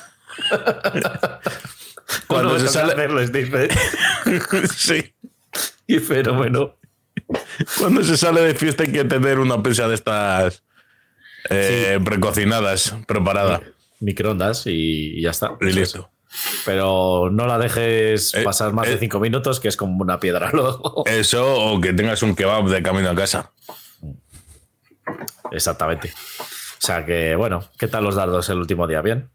cuando 2.28 2.54
No 2.54 2.60
se 2.60 2.68
sale. 2.68 2.94
hacerlo, 2.94 3.26
Steve. 3.28 3.70
sí. 4.76 5.14
Qué 5.88 6.00
fenómeno. 6.00 6.76
Cuando 7.78 8.04
se 8.04 8.18
sale 8.18 8.42
de 8.42 8.56
fiesta 8.56 8.84
hay 8.84 8.92
que 8.92 9.04
tener 9.06 9.40
una 9.40 9.62
pizza 9.62 9.88
de 9.88 9.96
estas. 9.96 10.64
eh, 11.50 12.00
precocinadas, 12.04 12.96
preparada. 13.08 13.62
Microondas 14.00 14.66
y, 14.68 15.18
y 15.18 15.22
ya 15.22 15.32
está. 15.32 15.52
Y 15.62 15.66
listo. 15.72 16.10
Pero 16.66 17.30
no 17.32 17.46
la 17.48 17.58
dejes 17.58 18.34
Eh, 18.34 18.44
pasar 18.44 18.74
más 18.74 18.88
de 18.88 18.96
eh. 18.96 18.98
cinco 19.00 19.20
minutos, 19.20 19.60
que 19.60 19.68
es 19.68 19.78
como 19.78 20.02
una 20.02 20.20
piedra 20.20 20.50
luego. 20.52 21.04
Eso 21.08 21.56
o 21.56 21.82
que 21.82 21.94
tengas 21.94 22.24
un 22.24 22.36
kebab 22.36 22.68
de 22.68 22.82
camino 22.82 23.10
a 23.10 23.16
casa. 23.16 23.52
Exactamente. 25.52 26.14
O 26.42 26.86
sea 26.86 27.06
que, 27.06 27.36
bueno, 27.36 27.70
¿qué 27.78 27.88
tal 27.88 28.04
los 28.04 28.16
dardos 28.16 28.50
el 28.50 28.58
último 28.58 28.88
día? 28.88 29.02
¿Bien? 29.02 29.30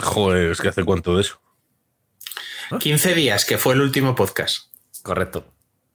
Joder, 0.00 0.52
es 0.52 0.60
que 0.60 0.68
hace 0.68 0.84
cuánto 0.84 1.16
de 1.16 1.22
eso. 1.22 1.40
15 2.78 3.14
días, 3.14 3.44
que 3.44 3.58
fue 3.58 3.74
el 3.74 3.80
último 3.80 4.14
podcast. 4.14 4.68
Correcto. 5.02 5.44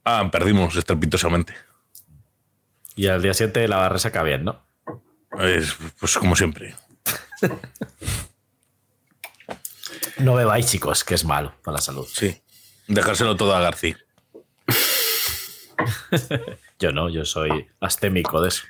Ah, 0.06 0.30
perdimos 0.32 0.76
estrepitosamente. 0.76 1.54
Y 2.96 3.08
al 3.08 3.22
día 3.22 3.34
siguiente 3.34 3.68
la 3.68 3.90
resaca 3.90 4.24
bien, 4.24 4.44
¿no? 4.46 4.66
Es, 5.40 5.76
pues 6.00 6.18
como 6.18 6.36
siempre. 6.36 6.76
No 10.20 10.36
bebáis, 10.36 10.68
chicos, 10.68 11.04
que 11.04 11.16
es 11.16 11.26
malo 11.26 11.54
para 11.64 11.76
la 11.78 11.82
salud. 11.82 12.08
Sí. 12.12 12.36
Dejárselo 12.88 13.36
todo 13.36 13.56
a 13.56 13.62
García. 13.62 13.98
Yo 16.80 16.92
no, 16.94 17.10
yo 17.10 17.26
soy 17.26 17.68
astémico 17.82 18.42
de 18.42 18.48
eso. 18.50 18.64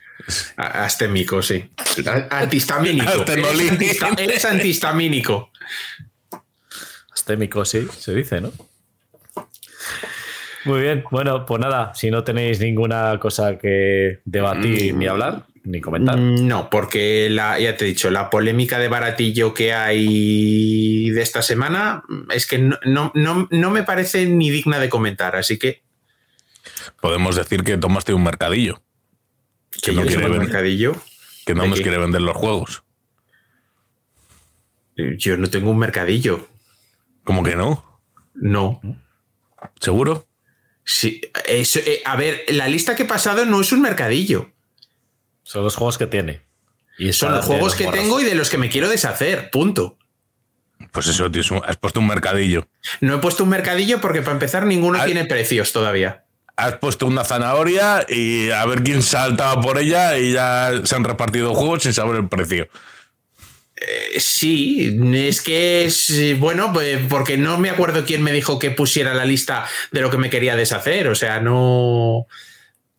A- 0.57 0.85
Astémico, 0.85 1.41
sí. 1.43 1.69
A- 2.07 2.39
Antihistamínico. 2.39 3.23
Eres 4.17 4.45
antihistamínico. 4.45 5.51
Astémico, 7.13 7.63
sí, 7.65 7.87
se 7.99 8.13
dice, 8.15 8.41
¿no? 8.41 8.51
Muy 10.65 10.81
bien, 10.81 11.03
bueno, 11.11 11.45
pues 11.45 11.61
nada, 11.61 11.93
si 11.93 12.09
no 12.11 12.23
tenéis 12.23 12.59
ninguna 12.59 13.17
cosa 13.19 13.57
que 13.59 14.19
debatir 14.25 14.93
ni 14.95 15.05
hablar, 15.07 15.43
ni 15.69 15.81
comentar. 15.81 16.17
No, 16.17 16.69
porque 16.69 17.29
la, 17.29 17.59
ya 17.59 17.77
te 17.77 17.85
he 17.85 17.87
dicho, 17.89 18.09
la 18.09 18.29
polémica 18.29 18.79
de 18.79 18.87
baratillo 18.87 19.53
que 19.53 19.73
hay 19.73 21.09
de 21.11 21.21
esta 21.21 21.41
semana 21.41 22.03
es 22.33 22.47
que 22.47 22.57
no, 22.57 22.79
no, 22.85 23.11
no, 23.13 23.47
no 23.51 23.69
me 23.69 23.83
parece 23.83 24.25
ni 24.25 24.49
digna 24.49 24.79
de 24.79 24.89
comentar, 24.89 25.35
así 25.35 25.57
que, 25.57 25.83
Podemos 27.01 27.35
decir 27.35 27.63
que 27.63 27.77
tomaste 27.77 28.13
un 28.13 28.23
mercadillo. 28.23 28.81
que 29.81 29.91
no 29.93 30.01
quiere 30.01 30.23
vender. 30.23 30.39
mercadillo. 30.41 30.95
Que 31.45 31.53
no 31.55 31.63
¿De 31.63 31.69
nos 31.69 31.77
qué? 31.77 31.83
quiere 31.83 31.97
vender 31.97 32.21
los 32.21 32.35
juegos. 32.35 32.83
Yo 35.17 35.37
no 35.37 35.49
tengo 35.49 35.71
un 35.71 35.77
mercadillo. 35.79 36.47
¿Cómo 37.23 37.43
que 37.43 37.55
no? 37.55 38.01
No. 38.33 38.81
¿Seguro? 39.79 40.27
Sí, 40.83 41.21
eso, 41.47 41.79
eh, 41.79 42.01
a 42.05 42.15
ver, 42.17 42.43
la 42.49 42.67
lista 42.67 42.95
que 42.95 43.03
he 43.03 43.07
pasado 43.07 43.45
no 43.45 43.61
es 43.61 43.71
un 43.71 43.81
mercadillo. 43.81 44.51
Son 45.49 45.63
los 45.63 45.75
juegos 45.75 45.97
que 45.97 46.05
tiene. 46.05 46.43
Y 46.99 47.11
Son 47.11 47.33
los 47.33 47.43
juegos 47.43 47.73
que 47.73 47.87
tengo 47.87 48.19
y 48.19 48.23
de 48.23 48.35
los 48.35 48.51
que 48.51 48.59
me 48.59 48.69
quiero 48.69 48.87
deshacer. 48.87 49.49
Punto. 49.49 49.97
Pues 50.91 51.07
eso, 51.07 51.31
tío, 51.31 51.41
has 51.65 51.75
puesto 51.77 51.99
un 51.99 52.05
mercadillo. 52.05 52.67
No 53.01 53.15
he 53.15 53.17
puesto 53.17 53.45
un 53.45 53.49
mercadillo 53.49 53.99
porque 53.99 54.21
para 54.21 54.33
empezar 54.33 54.67
ninguno 54.67 55.03
tiene 55.03 55.25
precios 55.25 55.71
todavía. 55.71 56.23
Has 56.55 56.77
puesto 56.77 57.07
una 57.07 57.23
zanahoria 57.23 58.05
y 58.07 58.51
a 58.51 58.63
ver 58.67 58.83
quién 58.83 59.01
saltaba 59.01 59.59
por 59.59 59.79
ella 59.79 60.19
y 60.19 60.33
ya 60.33 60.81
se 60.83 60.95
han 60.95 61.03
repartido 61.03 61.55
juegos 61.55 61.81
sin 61.81 61.93
saber 61.93 62.17
el 62.17 62.29
precio. 62.29 62.69
Eh, 63.75 64.19
Sí, 64.19 64.99
es 65.15 65.41
que 65.41 65.85
es 65.85 66.37
bueno, 66.37 66.71
pues, 66.71 66.99
porque 67.09 67.37
no 67.37 67.57
me 67.57 67.71
acuerdo 67.71 68.05
quién 68.05 68.21
me 68.21 68.33
dijo 68.33 68.59
que 68.59 68.69
pusiera 68.69 69.15
la 69.15 69.25
lista 69.25 69.65
de 69.91 70.01
lo 70.01 70.11
que 70.11 70.17
me 70.17 70.29
quería 70.29 70.55
deshacer. 70.55 71.07
O 71.07 71.15
sea, 71.15 71.39
no. 71.39 72.27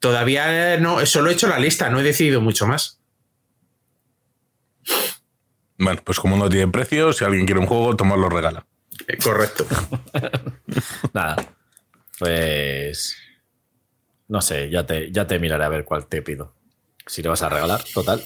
Todavía 0.00 0.78
no, 0.78 1.04
solo 1.06 1.30
he 1.30 1.34
hecho 1.34 1.46
la 1.46 1.58
lista, 1.58 1.90
no 1.90 2.00
he 2.00 2.02
decidido 2.02 2.40
mucho 2.40 2.66
más. 2.66 2.98
Bueno, 5.78 6.00
pues 6.04 6.18
como 6.18 6.36
no 6.36 6.48
tiene 6.48 6.68
precio, 6.68 7.12
si 7.12 7.24
alguien 7.24 7.46
quiere 7.46 7.60
un 7.60 7.66
juego, 7.66 7.96
tomarlo 7.96 8.28
regala. 8.28 8.66
Eh, 9.06 9.18
Correcto. 9.18 9.66
Nada. 11.12 11.36
Pues. 12.18 13.16
No 14.28 14.40
sé, 14.40 14.70
ya 14.70 14.84
te, 14.84 15.10
ya 15.10 15.26
te 15.26 15.38
miraré 15.38 15.64
a 15.64 15.68
ver 15.68 15.84
cuál 15.84 16.06
te 16.06 16.22
pido. 16.22 16.54
Si 17.06 17.22
le 17.22 17.28
vas 17.28 17.42
a 17.42 17.48
regalar, 17.48 17.82
total. 17.94 18.22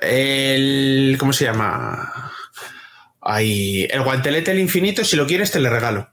El. 0.00 1.16
¿Cómo 1.18 1.32
se 1.32 1.44
llama? 1.44 2.32
Ay, 3.20 3.84
el 3.90 4.02
guantelete 4.02 4.52
del 4.52 4.60
infinito, 4.60 5.04
si 5.04 5.16
lo 5.16 5.26
quieres, 5.26 5.50
te 5.50 5.60
le 5.60 5.70
regalo. 5.70 6.10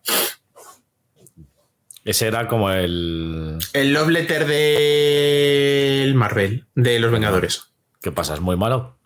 Ese 2.05 2.27
era 2.27 2.47
como 2.47 2.69
el. 2.69 3.57
El 3.73 3.93
love 3.93 4.09
letter 4.09 4.45
del 4.45 6.13
Marvel, 6.13 6.65
de 6.75 6.99
los 6.99 7.11
Vengadores. 7.11 7.73
¿Qué 7.99 8.11
pasa? 8.11 8.35
¿Es 8.35 8.41
muy 8.41 8.55
malo? 8.55 8.99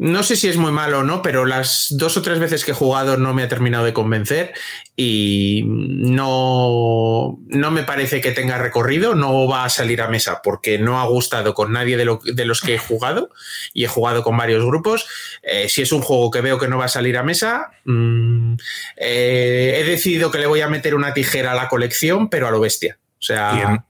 No 0.00 0.22
sé 0.22 0.36
si 0.36 0.48
es 0.48 0.56
muy 0.56 0.70
malo 0.70 1.00
o 1.00 1.02
no, 1.02 1.22
pero 1.22 1.44
las 1.44 1.88
dos 1.90 2.16
o 2.16 2.22
tres 2.22 2.38
veces 2.38 2.64
que 2.64 2.70
he 2.70 2.74
jugado 2.74 3.16
no 3.16 3.34
me 3.34 3.42
ha 3.42 3.48
terminado 3.48 3.84
de 3.84 3.92
convencer 3.92 4.52
y 4.94 5.64
no, 5.66 7.38
no 7.48 7.70
me 7.70 7.82
parece 7.82 8.20
que 8.20 8.30
tenga 8.32 8.58
recorrido, 8.58 9.14
no 9.14 9.46
va 9.48 9.64
a 9.64 9.68
salir 9.68 10.00
a 10.00 10.08
mesa 10.08 10.40
porque 10.42 10.78
no 10.78 11.00
ha 11.00 11.06
gustado 11.06 11.54
con 11.54 11.72
nadie 11.72 11.96
de, 11.96 12.04
lo- 12.04 12.20
de 12.24 12.44
los 12.44 12.60
que 12.60 12.74
he 12.74 12.78
jugado 12.78 13.30
y 13.72 13.84
he 13.84 13.88
jugado 13.88 14.22
con 14.22 14.36
varios 14.36 14.64
grupos. 14.64 15.06
Eh, 15.42 15.68
si 15.68 15.82
es 15.82 15.90
un 15.92 16.02
juego 16.02 16.30
que 16.30 16.40
veo 16.42 16.58
que 16.58 16.68
no 16.68 16.78
va 16.78 16.84
a 16.86 16.88
salir 16.88 17.16
a 17.18 17.22
mesa, 17.22 17.70
mm, 17.84 18.54
eh, 18.98 19.80
he 19.80 19.84
decidido 19.84 20.30
que 20.30 20.38
le 20.38 20.46
voy 20.46 20.60
a 20.60 20.68
meter 20.68 20.94
una 20.94 21.12
tijera 21.14 21.52
a 21.52 21.54
la 21.56 21.68
colección, 21.68 22.28
pero 22.28 22.46
a 22.48 22.50
lo 22.50 22.60
bestia. 22.60 22.98
O 23.18 23.22
sea, 23.22 23.50
Quien, 23.52 23.84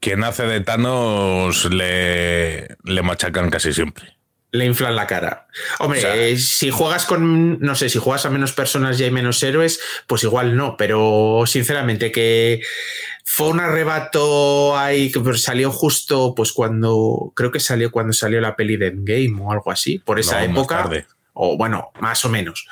quien 0.00 0.24
hace 0.24 0.42
de 0.44 0.60
Thanos 0.60 1.64
le, 1.72 2.76
le 2.84 3.02
machacan 3.02 3.48
casi 3.50 3.72
siempre. 3.72 4.19
Le 4.52 4.64
inflan 4.64 4.96
la 4.96 5.06
cara. 5.06 5.46
Hombre, 5.78 5.98
O 6.00 6.02
sea- 6.02 6.16
eh, 6.16 6.36
si 6.36 6.70
juegas 6.70 7.04
con, 7.04 7.60
no 7.60 7.74
sé, 7.76 7.88
si 7.88 7.98
juegas 7.98 8.26
a 8.26 8.30
menos 8.30 8.52
personas 8.52 8.98
y 8.98 9.04
hay 9.04 9.10
menos 9.12 9.40
héroes, 9.44 9.80
pues 10.08 10.24
igual 10.24 10.56
no, 10.56 10.76
pero 10.76 11.44
sinceramente 11.46 12.10
que 12.10 12.60
fue 13.24 13.48
un 13.48 13.60
arrebato 13.60 14.76
ahí 14.76 15.12
que 15.12 15.20
pues, 15.20 15.42
salió 15.42 15.70
justo 15.70 16.34
pues 16.34 16.52
cuando, 16.52 17.32
creo 17.36 17.52
que 17.52 17.60
salió 17.60 17.92
cuando 17.92 18.12
salió 18.12 18.40
la 18.40 18.56
peli 18.56 18.76
de 18.76 18.88
Endgame 18.88 19.36
o 19.40 19.52
algo 19.52 19.70
así, 19.70 19.98
por 20.00 20.18
esa 20.18 20.40
No, 20.40 20.48
más 20.48 20.56
época, 20.58 20.76
tarde. 20.82 21.06
o 21.34 21.56
bueno, 21.56 21.92
más 22.00 22.24
o 22.24 22.28
menos. 22.28 22.66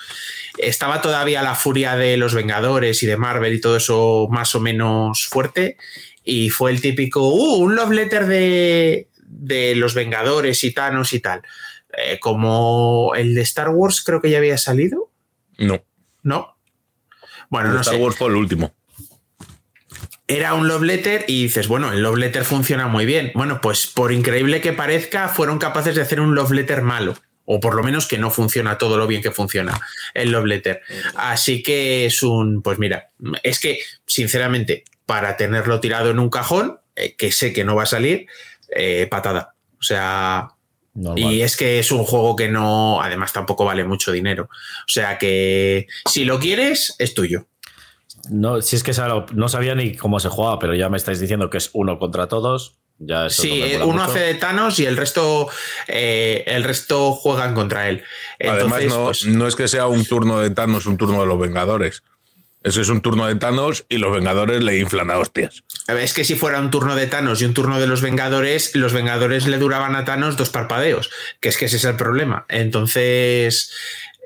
Estaba 0.58 1.00
todavía 1.00 1.42
la 1.42 1.54
furia 1.54 1.94
de 1.94 2.16
los 2.16 2.34
Vengadores 2.34 3.00
y 3.04 3.06
de 3.06 3.16
Marvel 3.16 3.54
y 3.54 3.60
todo 3.60 3.76
eso 3.76 4.26
más 4.32 4.52
o 4.56 4.60
menos 4.60 5.26
fuerte. 5.26 5.76
Y 6.24 6.50
fue 6.50 6.72
el 6.72 6.80
típico, 6.80 7.20
uh, 7.28 7.54
un 7.62 7.76
love 7.76 7.92
letter 7.92 8.26
de, 8.26 9.06
de 9.38 9.74
los 9.74 9.94
Vengadores 9.94 10.62
y 10.64 10.72
Thanos 10.72 11.12
y 11.12 11.20
tal. 11.20 11.42
Eh, 11.96 12.18
como 12.20 13.12
el 13.16 13.34
de 13.34 13.40
Star 13.42 13.70
Wars 13.70 14.02
creo 14.04 14.20
que 14.20 14.30
ya 14.30 14.38
había 14.38 14.58
salido, 14.58 15.10
No. 15.58 15.82
¿no? 16.22 16.56
Bueno, 17.48 17.68
El 17.70 17.74
no 17.76 17.80
Star 17.80 17.94
sé. 17.94 18.00
Wars 18.02 18.16
fue 18.16 18.28
el 18.28 18.36
último. 18.36 18.74
Era 20.26 20.52
un 20.52 20.68
love 20.68 20.82
letter 20.82 21.24
y 21.26 21.44
dices, 21.44 21.68
bueno, 21.68 21.90
el 21.90 22.02
love 22.02 22.18
letter 22.18 22.44
funciona 22.44 22.86
muy 22.86 23.06
bien. 23.06 23.32
Bueno, 23.34 23.60
pues 23.62 23.86
por 23.86 24.12
increíble 24.12 24.60
que 24.60 24.74
parezca, 24.74 25.28
fueron 25.28 25.58
capaces 25.58 25.94
de 25.94 26.02
hacer 26.02 26.20
un 26.20 26.34
love 26.34 26.50
letter 26.52 26.82
malo. 26.82 27.14
O 27.46 27.60
por 27.60 27.74
lo 27.74 27.82
menos 27.82 28.06
que 28.06 28.18
no 28.18 28.30
funciona 28.30 28.76
todo 28.76 28.98
lo 28.98 29.06
bien 29.06 29.22
que 29.22 29.30
funciona 29.30 29.80
el 30.12 30.30
love 30.32 30.44
letter. 30.44 30.82
Así 31.16 31.62
que 31.62 32.04
es 32.04 32.22
un, 32.22 32.60
pues 32.60 32.78
mira, 32.78 33.08
es 33.42 33.58
que 33.58 33.80
sinceramente, 34.04 34.84
para 35.06 35.38
tenerlo 35.38 35.80
tirado 35.80 36.10
en 36.10 36.18
un 36.18 36.28
cajón, 36.28 36.78
eh, 36.94 37.14
que 37.16 37.32
sé 37.32 37.54
que 37.54 37.64
no 37.64 37.74
va 37.74 37.84
a 37.84 37.86
salir, 37.86 38.26
eh, 38.74 39.06
patada. 39.10 39.54
O 39.78 39.82
sea, 39.82 40.48
Normal. 40.94 41.32
y 41.32 41.42
es 41.42 41.56
que 41.56 41.78
es 41.78 41.92
un 41.92 42.04
juego 42.04 42.34
que 42.36 42.48
no, 42.48 43.00
además 43.00 43.32
tampoco 43.32 43.64
vale 43.64 43.84
mucho 43.84 44.12
dinero. 44.12 44.44
O 44.50 44.88
sea 44.88 45.18
que 45.18 45.86
si 46.06 46.24
lo 46.24 46.38
quieres, 46.38 46.94
es 46.98 47.14
tuyo. 47.14 47.46
No, 48.30 48.60
si 48.62 48.76
es 48.76 48.82
que 48.82 48.92
no 49.34 49.48
sabía 49.48 49.74
ni 49.74 49.94
cómo 49.94 50.20
se 50.20 50.28
jugaba, 50.28 50.58
pero 50.58 50.74
ya 50.74 50.88
me 50.88 50.96
estáis 50.96 51.20
diciendo 51.20 51.50
que 51.50 51.58
es 51.58 51.70
uno 51.72 51.98
contra 51.98 52.26
todos. 52.26 52.76
Ya 52.98 53.26
eso 53.26 53.42
Sí, 53.42 53.62
uno 53.76 53.86
mucho. 53.86 54.02
hace 54.02 54.18
de 54.18 54.34
Thanos 54.34 54.80
y 54.80 54.86
el 54.86 54.96
resto, 54.96 55.48
eh, 55.86 56.42
el 56.46 56.64
resto 56.64 57.12
juegan 57.12 57.54
contra 57.54 57.88
él. 57.88 58.02
Además, 58.40 58.84
no, 58.86 59.04
pues, 59.04 59.24
no 59.24 59.46
es 59.46 59.54
que 59.54 59.68
sea 59.68 59.86
un 59.86 60.04
turno 60.04 60.40
de 60.40 60.50
Thanos, 60.50 60.86
un 60.86 60.96
turno 60.96 61.20
de 61.20 61.26
los 61.26 61.38
Vengadores. 61.38 62.02
Ese 62.62 62.80
es 62.80 62.88
un 62.88 63.00
turno 63.00 63.26
de 63.26 63.36
Thanos 63.36 63.86
y 63.88 63.98
los 63.98 64.12
Vengadores 64.12 64.62
le 64.62 64.78
inflan 64.78 65.10
a 65.10 65.18
hostias. 65.18 65.62
es 65.86 66.12
que 66.12 66.24
si 66.24 66.34
fuera 66.34 66.60
un 66.60 66.70
turno 66.70 66.96
de 66.96 67.06
Thanos 67.06 67.40
y 67.40 67.44
un 67.44 67.54
turno 67.54 67.78
de 67.78 67.86
los 67.86 68.02
Vengadores, 68.02 68.74
los 68.74 68.92
Vengadores 68.92 69.46
le 69.46 69.58
duraban 69.58 69.94
a 69.94 70.04
Thanos 70.04 70.36
dos 70.36 70.50
parpadeos, 70.50 71.10
que 71.40 71.48
es 71.50 71.56
que 71.56 71.66
ese 71.66 71.76
es 71.76 71.84
el 71.84 71.96
problema. 71.96 72.46
Entonces, 72.48 73.72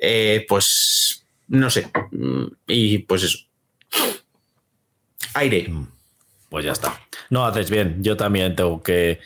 eh, 0.01 0.47
pues, 0.49 1.27
no 1.49 1.71
sé. 1.71 1.89
Mm, 2.11 2.45
Y 2.67 2.99
pues 2.99 3.23
eso. 3.23 3.39
Aire. 5.35 5.71
Pues 6.49 6.65
ya 6.65 6.73
está. 6.73 7.01
No 7.31 7.45
haces 7.45 7.71
bien. 7.71 8.03
Yo 8.03 8.17
también 8.17 8.55
tengo 8.57 8.83
que. 8.83 9.21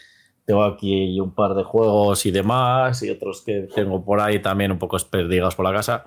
Tengo 0.44 0.62
aquí 0.64 1.18
un 1.18 1.34
par 1.34 1.54
de 1.54 1.64
juegos 1.64 2.24
y 2.24 2.30
demás, 2.30 3.02
y 3.02 3.10
otros 3.10 3.42
que 3.42 3.68
tengo 3.74 4.04
por 4.04 4.20
ahí 4.20 4.38
también 4.38 4.70
un 4.70 4.78
poco 4.78 4.96
perdidos 5.10 5.56
por 5.56 5.64
la 5.64 5.72
casa, 5.72 6.06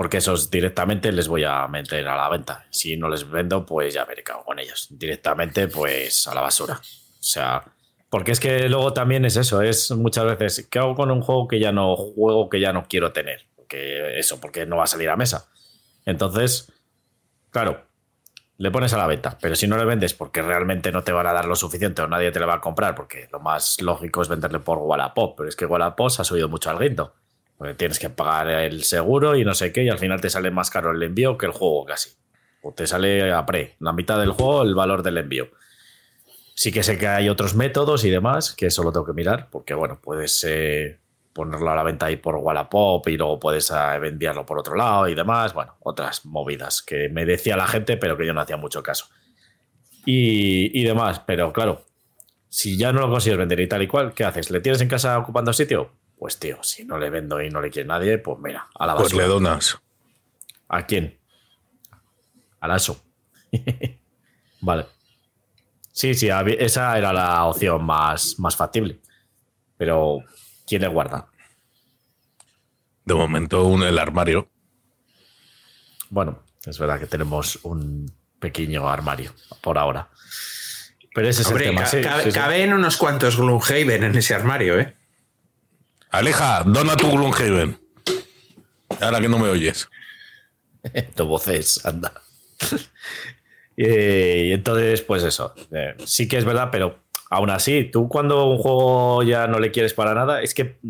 porque 0.00 0.16
esos 0.16 0.50
directamente 0.50 1.12
les 1.12 1.28
voy 1.28 1.44
a 1.44 1.68
meter 1.68 2.08
a 2.08 2.16
la 2.16 2.30
venta. 2.30 2.64
Si 2.70 2.96
no 2.96 3.10
les 3.10 3.30
vendo, 3.30 3.66
pues 3.66 3.92
ya 3.92 4.06
qué 4.06 4.32
hago 4.32 4.46
con 4.46 4.58
ellos. 4.58 4.86
Directamente, 4.88 5.68
pues 5.68 6.26
a 6.26 6.34
la 6.34 6.40
basura. 6.40 6.80
O 6.80 7.22
sea, 7.22 7.62
porque 8.08 8.32
es 8.32 8.40
que 8.40 8.66
luego 8.70 8.94
también 8.94 9.26
es 9.26 9.36
eso, 9.36 9.60
es 9.60 9.90
muchas 9.90 10.24
veces, 10.24 10.66
¿qué 10.70 10.78
hago 10.78 10.94
con 10.94 11.10
un 11.10 11.20
juego 11.20 11.46
que 11.46 11.60
ya 11.60 11.70
no 11.70 11.96
juego, 11.96 12.48
que 12.48 12.60
ya 12.60 12.72
no 12.72 12.86
quiero 12.88 13.12
tener? 13.12 13.42
Que 13.68 14.18
eso, 14.18 14.40
porque 14.40 14.64
no 14.64 14.78
va 14.78 14.84
a 14.84 14.86
salir 14.86 15.10
a 15.10 15.16
mesa. 15.16 15.50
Entonces, 16.06 16.72
claro, 17.50 17.84
le 18.56 18.70
pones 18.70 18.94
a 18.94 18.96
la 18.96 19.06
venta, 19.06 19.36
pero 19.38 19.54
si 19.54 19.68
no 19.68 19.76
le 19.76 19.84
vendes 19.84 20.14
porque 20.14 20.40
realmente 20.40 20.92
no 20.92 21.04
te 21.04 21.12
van 21.12 21.26
a 21.26 21.34
dar 21.34 21.44
lo 21.44 21.56
suficiente 21.56 22.00
o 22.00 22.08
nadie 22.08 22.32
te 22.32 22.40
le 22.40 22.46
va 22.46 22.54
a 22.54 22.60
comprar, 22.62 22.94
porque 22.94 23.28
lo 23.30 23.40
más 23.40 23.82
lógico 23.82 24.22
es 24.22 24.28
venderle 24.28 24.60
por 24.60 24.78
Wallapop, 24.78 25.36
pero 25.36 25.50
es 25.50 25.56
que 25.56 25.66
Wallapop 25.66 26.08
se 26.08 26.22
ha 26.22 26.24
subido 26.24 26.48
mucho 26.48 26.70
al 26.70 26.78
guindo. 26.78 27.19
Tienes 27.76 27.98
que 27.98 28.08
pagar 28.08 28.48
el 28.48 28.84
seguro 28.84 29.36
y 29.36 29.44
no 29.44 29.54
sé 29.54 29.70
qué, 29.70 29.84
y 29.84 29.90
al 29.90 29.98
final 29.98 30.20
te 30.20 30.30
sale 30.30 30.50
más 30.50 30.70
caro 30.70 30.92
el 30.92 31.02
envío 31.02 31.36
que 31.36 31.46
el 31.46 31.52
juego 31.52 31.84
casi. 31.84 32.10
O 32.62 32.72
te 32.72 32.86
sale 32.86 33.32
a 33.32 33.44
pre, 33.44 33.76
la 33.80 33.92
mitad 33.92 34.18
del 34.18 34.32
juego, 34.32 34.62
el 34.62 34.74
valor 34.74 35.02
del 35.02 35.18
envío. 35.18 35.50
Sí 36.54 36.72
que 36.72 36.82
sé 36.82 36.96
que 36.96 37.06
hay 37.06 37.28
otros 37.28 37.54
métodos 37.54 38.04
y 38.04 38.10
demás, 38.10 38.54
que 38.54 38.66
eso 38.66 38.82
lo 38.82 38.92
tengo 38.92 39.04
que 39.04 39.12
mirar, 39.12 39.48
porque 39.50 39.74
bueno, 39.74 39.98
puedes 40.02 40.42
eh, 40.48 40.98
ponerlo 41.34 41.70
a 41.70 41.74
la 41.74 41.82
venta 41.82 42.06
ahí 42.06 42.16
por 42.16 42.36
Wallapop 42.36 43.06
y 43.08 43.18
luego 43.18 43.38
puedes 43.38 43.70
eh, 43.70 43.98
venderlo 44.00 44.46
por 44.46 44.58
otro 44.58 44.74
lado 44.74 45.08
y 45.08 45.14
demás. 45.14 45.52
Bueno, 45.52 45.76
otras 45.80 46.24
movidas 46.24 46.82
que 46.82 47.10
me 47.10 47.26
decía 47.26 47.56
la 47.56 47.66
gente, 47.66 47.98
pero 47.98 48.16
que 48.16 48.26
yo 48.26 48.32
no 48.32 48.40
hacía 48.40 48.56
mucho 48.56 48.82
caso. 48.82 49.06
Y, 50.06 50.78
y 50.78 50.84
demás, 50.84 51.20
pero 51.26 51.52
claro, 51.52 51.84
si 52.48 52.78
ya 52.78 52.90
no 52.92 53.00
lo 53.00 53.10
consigues 53.10 53.38
vender 53.38 53.60
y 53.60 53.68
tal 53.68 53.82
y 53.82 53.86
cual, 53.86 54.14
¿qué 54.14 54.24
haces? 54.24 54.50
¿Le 54.50 54.60
tienes 54.60 54.80
en 54.80 54.88
casa 54.88 55.18
ocupando 55.18 55.52
sitio? 55.52 55.99
Pues 56.20 56.38
tío, 56.38 56.62
si 56.62 56.84
no 56.84 56.98
le 56.98 57.08
vendo 57.08 57.40
y 57.40 57.48
no 57.48 57.62
le 57.62 57.70
quiere 57.70 57.88
nadie, 57.88 58.18
pues 58.18 58.38
mira, 58.40 58.68
a 58.74 58.86
la 58.86 58.94
Pues 58.94 59.04
basura. 59.04 59.24
le 59.24 59.32
donas. 59.32 59.78
¿A 60.68 60.84
quién? 60.84 61.18
Al 62.60 62.72
ASO. 62.72 63.02
vale. 64.60 64.84
Sí, 65.92 66.12
sí, 66.14 66.28
esa 66.58 66.98
era 66.98 67.10
la 67.14 67.42
opción 67.46 67.82
más, 67.84 68.38
más 68.38 68.54
factible. 68.54 69.00
Pero, 69.78 70.18
¿quién 70.66 70.82
le 70.82 70.88
guarda? 70.88 71.26
De 73.06 73.14
momento, 73.14 73.64
un, 73.64 73.82
el 73.82 73.98
armario. 73.98 74.46
Bueno, 76.10 76.42
es 76.66 76.78
verdad 76.78 77.00
que 77.00 77.06
tenemos 77.06 77.58
un 77.62 78.12
pequeño 78.38 78.86
armario 78.90 79.32
por 79.62 79.78
ahora. 79.78 80.10
Pero 81.14 81.28
ese 81.28 81.40
es 81.42 81.48
Hombre, 81.48 81.64
el 81.64 81.70
tema. 81.70 81.80
ca- 81.84 81.86
sí, 81.88 82.00
cabe- 82.02 82.24
sí, 82.24 82.30
sí. 82.30 82.38
caben 82.38 82.74
unos 82.74 82.98
cuantos 82.98 83.38
Gloomhaven 83.38 84.04
en 84.04 84.16
ese 84.16 84.34
armario, 84.34 84.78
¿eh? 84.78 84.96
Aleja, 86.10 86.64
dona 86.66 86.96
tu 86.96 87.08
Gloomhaven. 87.10 87.78
Ahora 89.00 89.20
que 89.20 89.28
no 89.28 89.38
me 89.38 89.48
oyes. 89.48 89.88
tu 91.14 91.24
voces, 91.26 91.84
anda. 91.84 92.12
y 93.76 94.52
entonces, 94.52 95.02
pues 95.02 95.22
eso. 95.22 95.54
eh, 95.70 95.94
sí 96.04 96.26
que 96.26 96.38
es 96.38 96.44
verdad, 96.44 96.68
pero 96.72 97.04
aún 97.30 97.50
así, 97.50 97.84
tú 97.84 98.08
cuando 98.08 98.46
un 98.48 98.58
juego 98.58 99.22
ya 99.22 99.46
no 99.46 99.60
le 99.60 99.70
quieres 99.70 99.94
para 99.94 100.14
nada, 100.14 100.42
es 100.42 100.52
que 100.52 100.80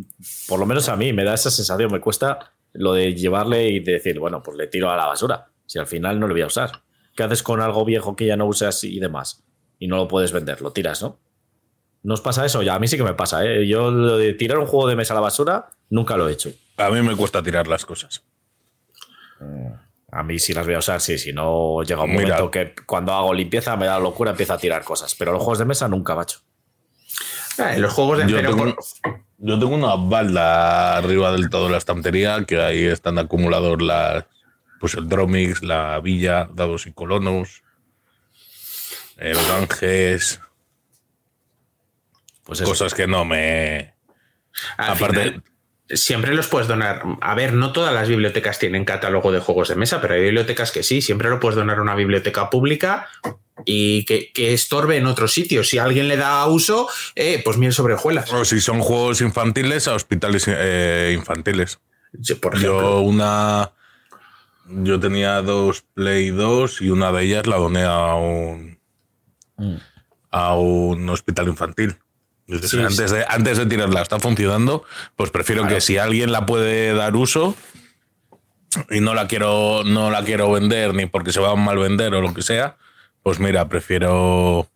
por 0.48 0.58
lo 0.58 0.64
menos 0.64 0.88
a 0.88 0.96
mí 0.96 1.12
me 1.12 1.24
da 1.24 1.34
esa 1.34 1.50
sensación, 1.50 1.92
me 1.92 2.00
cuesta 2.00 2.54
lo 2.72 2.94
de 2.94 3.14
llevarle 3.14 3.68
y 3.68 3.80
de 3.80 3.92
decir, 3.92 4.18
bueno, 4.18 4.42
pues 4.42 4.56
le 4.56 4.68
tiro 4.68 4.90
a 4.90 4.96
la 4.96 5.06
basura, 5.06 5.50
si 5.66 5.78
al 5.78 5.86
final 5.86 6.18
no 6.18 6.28
lo 6.28 6.34
voy 6.34 6.42
a 6.42 6.46
usar. 6.46 6.82
¿Qué 7.14 7.24
haces 7.24 7.42
con 7.42 7.60
algo 7.60 7.84
viejo 7.84 8.16
que 8.16 8.24
ya 8.24 8.36
no 8.36 8.46
usas 8.46 8.84
y 8.84 8.98
demás? 9.00 9.44
Y 9.78 9.86
no 9.86 9.96
lo 9.96 10.08
puedes 10.08 10.32
vender, 10.32 10.62
lo 10.62 10.72
tiras, 10.72 11.02
¿no? 11.02 11.18
¿No 12.02 12.14
os 12.14 12.20
pasa 12.20 12.46
eso? 12.46 12.62
Ya, 12.62 12.74
a 12.74 12.78
mí 12.78 12.88
sí 12.88 12.96
que 12.96 13.02
me 13.02 13.14
pasa, 13.14 13.44
¿eh? 13.44 13.66
Yo 13.66 13.90
lo 13.90 14.16
de 14.16 14.32
tirar 14.34 14.58
un 14.58 14.66
juego 14.66 14.88
de 14.88 14.96
mesa 14.96 15.12
a 15.12 15.16
la 15.16 15.20
basura 15.20 15.68
nunca 15.90 16.16
lo 16.16 16.28
he 16.28 16.32
hecho. 16.32 16.50
A 16.78 16.88
mí 16.90 17.02
me 17.02 17.14
cuesta 17.14 17.42
tirar 17.42 17.66
las 17.68 17.84
cosas. 17.84 18.22
A 20.12 20.22
mí 20.22 20.38
si 20.38 20.52
las 20.52 20.64
voy 20.66 20.74
a 20.74 20.78
usar, 20.78 21.00
sí, 21.00 21.18
si 21.18 21.32
no 21.32 21.82
llega 21.82 22.02
un 22.02 22.10
Mira. 22.10 22.22
momento 22.22 22.50
que 22.50 22.74
cuando 22.86 23.12
hago 23.12 23.32
limpieza 23.34 23.76
me 23.76 23.86
da 23.86 23.98
locura, 23.98 24.30
empiezo 24.32 24.54
a 24.54 24.58
tirar 24.58 24.82
cosas. 24.82 25.14
Pero 25.14 25.32
los 25.32 25.40
juegos 25.42 25.58
de 25.58 25.64
mesa 25.66 25.88
nunca, 25.88 26.14
macho. 26.14 26.40
Ah, 27.58 27.74
en 27.74 27.82
los 27.82 27.92
juegos 27.92 28.18
de 28.18 28.26
Yo 28.28 28.36
tengo, 28.40 28.56
por- 28.56 28.76
yo 29.38 29.58
tengo 29.58 29.74
una 29.74 29.94
balda 29.96 30.96
arriba 30.96 31.32
del 31.32 31.50
todo 31.50 31.66
de 31.66 31.72
la 31.72 31.78
estantería 31.78 32.44
que 32.46 32.60
ahí 32.60 32.84
están 32.86 33.18
acumulados 33.18 33.80
las, 33.82 34.24
pues 34.80 34.94
el 34.94 35.08
Dromix, 35.08 35.62
la 35.62 36.00
Villa, 36.00 36.48
dados 36.52 36.86
y 36.86 36.92
colonos, 36.92 37.62
el 39.18 39.36
Ganges, 39.46 40.40
Pues 42.50 42.60
eso. 42.60 42.68
cosas 42.70 42.94
que 42.94 43.06
no 43.06 43.24
me. 43.24 43.94
al 44.76 44.90
Aparte, 44.96 45.22
final, 45.22 45.42
siempre 45.88 46.34
los 46.34 46.48
puedes 46.48 46.68
donar. 46.68 47.02
A 47.20 47.34
ver, 47.34 47.52
no 47.52 47.72
todas 47.72 47.94
las 47.94 48.08
bibliotecas 48.08 48.58
tienen 48.58 48.84
catálogo 48.84 49.32
de 49.32 49.40
juegos 49.40 49.68
de 49.68 49.76
mesa, 49.76 50.00
pero 50.00 50.14
hay 50.14 50.20
bibliotecas 50.22 50.72
que 50.72 50.82
sí. 50.82 51.00
Siempre 51.02 51.30
lo 51.30 51.40
puedes 51.40 51.56
donar 51.56 51.78
a 51.78 51.82
una 51.82 51.94
biblioteca 51.94 52.50
pública 52.50 53.08
y 53.64 54.04
que, 54.04 54.32
que 54.32 54.52
estorbe 54.54 54.96
en 54.96 55.06
otro 55.06 55.28
sitio. 55.28 55.62
Si 55.64 55.78
alguien 55.78 56.08
le 56.08 56.16
da 56.16 56.44
uso, 56.46 56.88
eh, 57.14 57.40
pues 57.44 57.56
miel 57.56 57.72
sobre 57.72 57.94
hojuelas. 57.94 58.32
o 58.32 58.44
si 58.44 58.60
son 58.60 58.80
juegos 58.80 59.20
infantiles, 59.20 59.86
a 59.88 59.94
hospitales 59.94 60.44
eh, 60.48 61.12
infantiles. 61.16 61.78
Yo, 62.12 62.38
Por 62.40 62.54
ejemplo, 62.56 62.80
Yo 62.80 63.00
una. 63.00 63.72
Yo 64.66 65.00
tenía 65.00 65.42
dos 65.42 65.82
Play 65.94 66.30
2 66.30 66.82
y 66.82 66.90
una 66.90 67.10
de 67.12 67.24
ellas 67.24 67.46
la 67.46 67.56
doné 67.56 67.82
a 67.84 68.14
un, 68.14 68.78
Mm. 69.56 69.76
a 70.30 70.54
un 70.56 71.08
hospital 71.10 71.48
infantil. 71.48 71.96
Sí, 72.62 72.78
antes, 72.80 73.10
De, 73.10 73.24
antes 73.28 73.58
de 73.58 73.66
tirarla, 73.66 74.02
está 74.02 74.18
funcionando, 74.18 74.84
pues 75.16 75.30
prefiero 75.30 75.62
Claro. 75.62 75.74
que 75.76 75.80
si 75.80 75.98
alguien 75.98 76.32
la 76.32 76.46
puede 76.46 76.92
dar 76.94 77.14
uso 77.16 77.54
y 78.90 79.00
no 79.00 79.14
la 79.14 79.26
quiero, 79.28 79.82
no 79.84 80.10
la 80.10 80.24
quiero 80.24 80.50
vender 80.50 80.94
ni 80.94 81.06
porque 81.06 81.32
se 81.32 81.40
va 81.40 81.50
a 81.52 81.56
mal 81.56 81.78
vender 81.78 82.14
o 82.14 82.20
lo 82.20 82.34
que 82.34 82.42
sea, 82.42 82.76
pues 83.22 83.38
mira, 83.40 83.68
prefiero. 83.68 84.68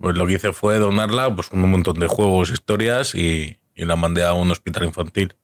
Pues 0.00 0.16
lo 0.16 0.26
que 0.28 0.34
hice 0.34 0.52
fue 0.52 0.78
donarla, 0.78 1.34
pues 1.34 1.48
un 1.50 1.68
montón 1.70 1.98
de 1.98 2.06
juegos, 2.06 2.50
historias 2.50 3.16
y, 3.16 3.58
y 3.74 3.84
la 3.84 3.96
mandé 3.96 4.24
a 4.24 4.32
un 4.32 4.48
hospital 4.50 4.84
infantil. 4.84 5.34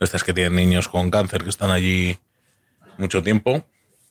Estas 0.00 0.24
que 0.24 0.32
tienen 0.34 0.56
niños 0.56 0.88
con 0.88 1.10
cáncer 1.10 1.44
que 1.44 1.50
están 1.50 1.70
allí 1.70 2.18
mucho 2.98 3.22
tiempo. 3.22 3.64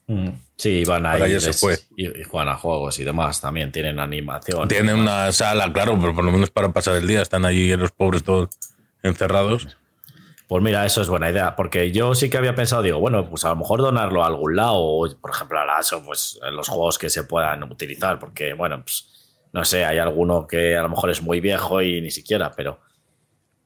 Mm. 0.09 0.29
Sí, 0.57 0.83
van 0.85 1.05
se 1.39 1.47
les- 1.47 1.59
fue. 1.59 1.77
Y, 1.95 2.07
y 2.21 2.23
juegan 2.23 2.49
a 2.49 2.57
juegos 2.57 2.97
y 2.99 3.03
demás. 3.03 3.39
También 3.39 3.71
tienen 3.71 3.99
animación. 3.99 4.67
Tienen 4.67 4.97
una 4.97 5.31
sala, 5.31 5.71
claro, 5.71 5.97
pero 6.01 6.15
por 6.15 6.25
lo 6.25 6.31
menos 6.31 6.49
para 6.49 6.69
pasar 6.73 6.95
el 6.95 7.07
día 7.07 7.21
están 7.21 7.45
allí 7.45 7.71
los 7.77 7.91
pobres 7.91 8.23
todos 8.23 8.49
encerrados. 9.03 9.77
Pues 10.47 10.63
mira, 10.63 10.83
eso 10.83 11.03
es 11.03 11.07
buena 11.09 11.29
idea, 11.29 11.55
porque 11.55 11.91
yo 11.91 12.15
sí 12.15 12.27
que 12.27 12.37
había 12.37 12.55
pensado, 12.55 12.81
digo, 12.81 12.99
bueno, 12.99 13.29
pues 13.29 13.45
a 13.45 13.49
lo 13.49 13.57
mejor 13.57 13.81
donarlo 13.81 14.23
a 14.23 14.27
algún 14.27 14.55
lado, 14.55 14.77
o 14.77 15.15
por 15.21 15.29
ejemplo 15.29 15.59
a 15.59 15.65
pues 16.03 16.39
los 16.51 16.67
juegos 16.67 16.97
que 16.97 17.11
se 17.11 17.23
puedan 17.23 17.61
utilizar, 17.71 18.17
porque 18.17 18.53
bueno, 18.55 18.81
pues 18.81 19.37
no 19.53 19.63
sé, 19.63 19.85
hay 19.85 19.99
alguno 19.99 20.47
que 20.47 20.75
a 20.75 20.81
lo 20.81 20.89
mejor 20.89 21.11
es 21.11 21.21
muy 21.21 21.39
viejo 21.39 21.83
y 21.83 22.01
ni 22.01 22.09
siquiera, 22.09 22.51
pero. 22.51 22.79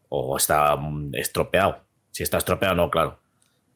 O 0.09 0.35
está 0.37 0.75
mm, 0.75 1.15
estropeado. 1.15 1.85
Si 2.11 2.21
está 2.21 2.37
estropeado, 2.37 2.75
no, 2.75 2.91
claro. 2.91 3.22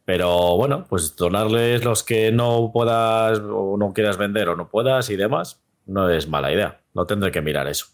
Pero 0.07 0.55
bueno, 0.55 0.85
pues 0.87 1.17
donarles 1.17 1.83
los 1.83 2.01
que 2.01 2.31
no 2.31 2.71
puedas 2.71 3.39
o 3.39 3.75
no 3.77 3.91
quieras 3.91 4.15
vender 4.15 4.47
o 4.47 4.55
no 4.55 4.69
puedas 4.69 5.09
y 5.09 5.17
demás, 5.17 5.61
no 5.85 6.09
es 6.09 6.29
mala 6.29 6.49
idea. 6.53 6.79
No 6.93 7.05
tendré 7.05 7.29
que 7.29 7.41
mirar 7.41 7.67
eso. 7.67 7.87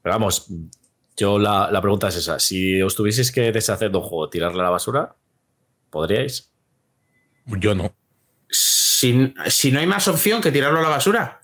Pero 0.00 0.14
vamos, 0.14 0.46
yo 1.18 1.38
la, 1.38 1.70
la 1.70 1.82
pregunta 1.82 2.08
es 2.08 2.16
esa. 2.16 2.38
Si 2.38 2.80
os 2.80 2.94
tuvieseis 2.94 3.30
que 3.30 3.52
deshacer 3.52 3.90
de 3.90 3.98
un 3.98 4.04
juego, 4.04 4.30
tirarle 4.30 4.60
a 4.60 4.64
la 4.64 4.70
basura, 4.70 5.16
¿podríais? 5.90 6.50
Yo 7.44 7.74
no. 7.74 7.94
si, 8.48 9.34
si 9.48 9.70
no 9.70 9.80
hay 9.80 9.86
más 9.86 10.08
opción 10.08 10.40
que 10.40 10.50
tirarlo 10.50 10.78
a 10.78 10.82
la 10.82 10.88
basura. 10.88 11.42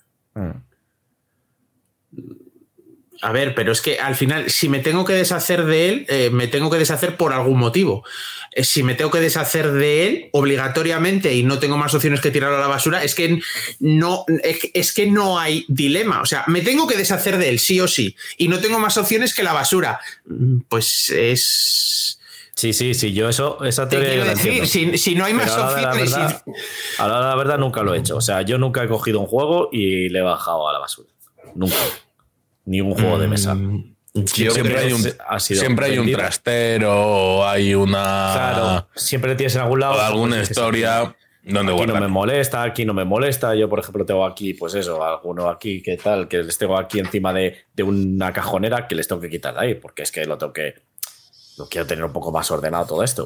A 3.21 3.31
ver, 3.31 3.55
pero 3.55 3.71
es 3.71 3.81
que 3.81 3.99
al 3.99 4.15
final, 4.15 4.49
si 4.49 4.67
me 4.69 4.79
tengo 4.79 5.05
que 5.05 5.13
deshacer 5.13 5.65
de 5.65 5.89
él, 5.89 6.05
eh, 6.09 6.29
me 6.31 6.47
tengo 6.47 6.69
que 6.69 6.77
deshacer 6.77 7.15
por 7.17 7.31
algún 7.33 7.57
motivo. 7.57 8.03
Eh, 8.51 8.63
si 8.63 8.83
me 8.83 8.93
tengo 8.93 9.09
que 9.11 9.19
deshacer 9.19 9.71
de 9.71 10.07
él 10.07 10.29
obligatoriamente 10.33 11.33
y 11.33 11.43
no 11.43 11.57
tengo 11.59 11.77
más 11.77 11.93
opciones 11.93 12.19
que 12.21 12.29
tirarlo 12.31 12.57
a 12.57 12.61
la 12.61 12.67
basura, 12.67 13.03
es 13.03 13.15
que 13.15 13.39
no, 13.79 14.25
es 14.43 14.59
que- 14.59 14.71
es 14.73 14.93
que 14.93 15.07
no 15.07 15.39
hay 15.39 15.65
dilema. 15.69 16.21
O 16.21 16.25
sea, 16.25 16.43
me 16.47 16.61
tengo 16.61 16.87
que 16.87 16.97
deshacer 16.97 17.37
de 17.37 17.49
él, 17.49 17.59
sí 17.59 17.79
o 17.79 17.87
sí, 17.87 18.15
y 18.37 18.47
no 18.47 18.59
tengo 18.59 18.79
más 18.79 18.97
opciones 18.97 19.33
que 19.33 19.43
la 19.43 19.53
basura. 19.53 19.99
Mm, 20.25 20.59
Pues 20.69 21.09
es. 21.09 22.19
Sí, 22.53 22.71
sí, 22.73 22.93
sí, 22.93 23.11
yo 23.13 23.27
eso, 23.27 23.63
esa 23.65 23.87
Te 23.89 23.97
teoría 23.97 24.09
yo 24.09 24.13
quiero 24.21 24.25
la 24.27 24.33
decir, 24.35 24.51
entiendo. 24.63 24.97
si, 24.97 25.03
si 25.11 25.15
no 25.15 25.25
hay 25.25 25.33
Pero 25.33 25.45
más 25.45 25.55
a 25.55 25.57
la 25.59 25.89
opciones. 25.89 26.11
verdad- 26.11 26.43
a 26.99 27.07
la 27.07 27.15
de 27.21 27.25
la 27.27 27.35
verdad 27.35 27.57
nunca 27.57 27.83
lo 27.83 27.93
he 27.93 27.97
hecho. 27.99 28.15
O 28.17 28.21
sea, 28.21 28.43
yo 28.43 28.57
nunca 28.57 28.83
he 28.83 28.87
cogido 28.87 29.19
un 29.19 29.27
juego 29.27 29.69
y 29.73 30.07
le 30.09 30.19
he 30.19 30.21
bajado 30.21 30.69
a 30.69 30.73
la 30.73 30.79
basura. 30.79 31.09
Nunca. 31.53 31.75
Ni 32.65 32.81
un 32.81 32.93
juego 32.93 33.19
de 33.19 33.27
mesa. 33.27 33.53
Mm, 33.55 33.95
Siempre 34.25 34.79
hay 34.79 34.93
un, 34.93 35.01
ha 35.27 35.39
siempre 35.39 35.85
hay 35.87 35.97
un 35.97 36.09
trastero, 36.09 37.45
hay 37.45 37.75
una. 37.75 38.31
Claro, 38.33 38.87
siempre 38.95 39.35
tienes 39.35 39.55
en 39.55 39.61
algún 39.63 39.81
lado. 39.81 39.95
o 39.95 39.99
alguna 39.99 40.37
pues, 40.37 40.49
dices, 40.49 40.57
historia 40.57 41.15
donde 41.43 41.73
Aquí 41.73 41.85
no 41.85 41.99
me 41.99 42.07
molesta, 42.07 42.63
aquí 42.63 42.85
no 42.85 42.93
me 42.93 43.05
molesta. 43.05 43.53
Yo, 43.55 43.69
por 43.69 43.79
ejemplo, 43.79 44.05
tengo 44.05 44.25
aquí, 44.25 44.53
pues 44.53 44.73
eso, 44.73 45.03
alguno 45.03 45.49
aquí 45.49 45.81
que 45.81 45.97
tal, 45.97 46.27
que 46.27 46.41
les 46.41 46.57
tengo 46.57 46.77
aquí 46.77 46.99
encima 46.99 47.33
de, 47.33 47.65
de 47.73 47.83
una 47.83 48.33
cajonera 48.33 48.87
que 48.87 48.95
les 48.95 49.07
tengo 49.07 49.21
que 49.21 49.29
quitar 49.29 49.53
de 49.53 49.59
ahí, 49.59 49.75
porque 49.75 50.03
es 50.03 50.11
que 50.11 50.25
lo 50.25 50.37
tengo 50.37 50.53
que. 50.53 50.75
Lo 51.57 51.67
quiero 51.69 51.87
tener 51.87 52.03
un 52.03 52.11
poco 52.11 52.31
más 52.31 52.49
ordenado 52.51 52.85
todo 52.85 53.03
esto. 53.03 53.25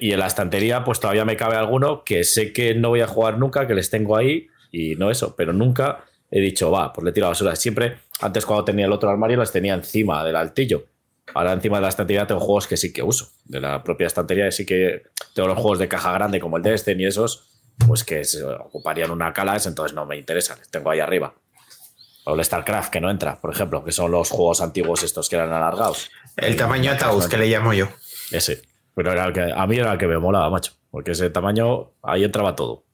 Y 0.00 0.12
en 0.12 0.20
la 0.20 0.26
estantería, 0.26 0.84
pues 0.84 1.00
todavía 1.00 1.24
me 1.24 1.36
cabe 1.36 1.56
alguno 1.56 2.04
que 2.04 2.22
sé 2.22 2.52
que 2.52 2.74
no 2.74 2.90
voy 2.90 3.00
a 3.00 3.08
jugar 3.08 3.38
nunca, 3.38 3.66
que 3.66 3.74
les 3.74 3.90
tengo 3.90 4.16
ahí 4.16 4.46
y 4.70 4.94
no 4.94 5.10
eso, 5.10 5.34
pero 5.34 5.52
nunca 5.52 6.04
he 6.30 6.40
dicho, 6.40 6.70
va, 6.70 6.92
pues 6.92 7.04
le 7.04 7.12
tiro 7.12 7.26
a 7.26 7.28
la 7.28 7.32
basura. 7.32 7.56
Siempre, 7.56 7.98
antes 8.20 8.46
cuando 8.46 8.64
tenía 8.64 8.86
el 8.86 8.92
otro 8.92 9.10
armario, 9.10 9.36
las 9.36 9.52
tenía 9.52 9.74
encima 9.74 10.24
del 10.24 10.36
altillo. 10.36 10.86
Ahora 11.34 11.52
encima 11.52 11.76
de 11.76 11.82
la 11.82 11.88
estantería 11.88 12.26
tengo 12.26 12.40
juegos 12.40 12.66
que 12.66 12.76
sí 12.76 12.92
que 12.92 13.02
uso. 13.02 13.28
De 13.44 13.60
la 13.60 13.82
propia 13.82 14.06
estantería 14.06 14.50
sí 14.50 14.66
que 14.66 15.04
tengo 15.34 15.48
los 15.48 15.58
juegos 15.58 15.78
de 15.78 15.88
caja 15.88 16.12
grande 16.12 16.40
como 16.40 16.56
el 16.56 16.62
Destiny 16.62 17.04
y 17.04 17.06
esos, 17.06 17.48
pues 17.86 18.04
que 18.04 18.24
se 18.24 18.44
ocuparían 18.44 19.10
una 19.10 19.32
cala, 19.32 19.56
entonces 19.64 19.94
no 19.94 20.04
me 20.06 20.16
interesan. 20.16 20.58
Les 20.58 20.70
tengo 20.70 20.90
ahí 20.90 21.00
arriba. 21.00 21.34
O 22.24 22.34
el 22.34 22.44
StarCraft, 22.44 22.90
que 22.90 23.00
no 23.00 23.10
entra, 23.10 23.40
por 23.40 23.52
ejemplo, 23.52 23.84
que 23.84 23.90
son 23.90 24.10
los 24.10 24.30
juegos 24.30 24.60
antiguos 24.60 25.02
estos 25.02 25.28
que 25.28 25.36
eran 25.36 25.52
alargados. 25.52 26.10
El 26.36 26.56
tamaño 26.56 26.92
ataúd 26.92 27.26
que 27.26 27.36
le 27.36 27.48
llamo 27.48 27.72
yo. 27.72 27.88
Ese. 28.30 28.62
Pero 28.94 29.12
era 29.12 29.24
el 29.24 29.32
que, 29.32 29.52
a 29.52 29.66
mí 29.66 29.76
era 29.76 29.92
el 29.92 29.98
que 29.98 30.06
me 30.06 30.18
molaba, 30.18 30.48
macho. 30.50 30.72
Porque 30.90 31.12
ese 31.12 31.30
tamaño, 31.30 31.92
ahí 32.02 32.22
entraba 32.22 32.54
todo. 32.54 32.84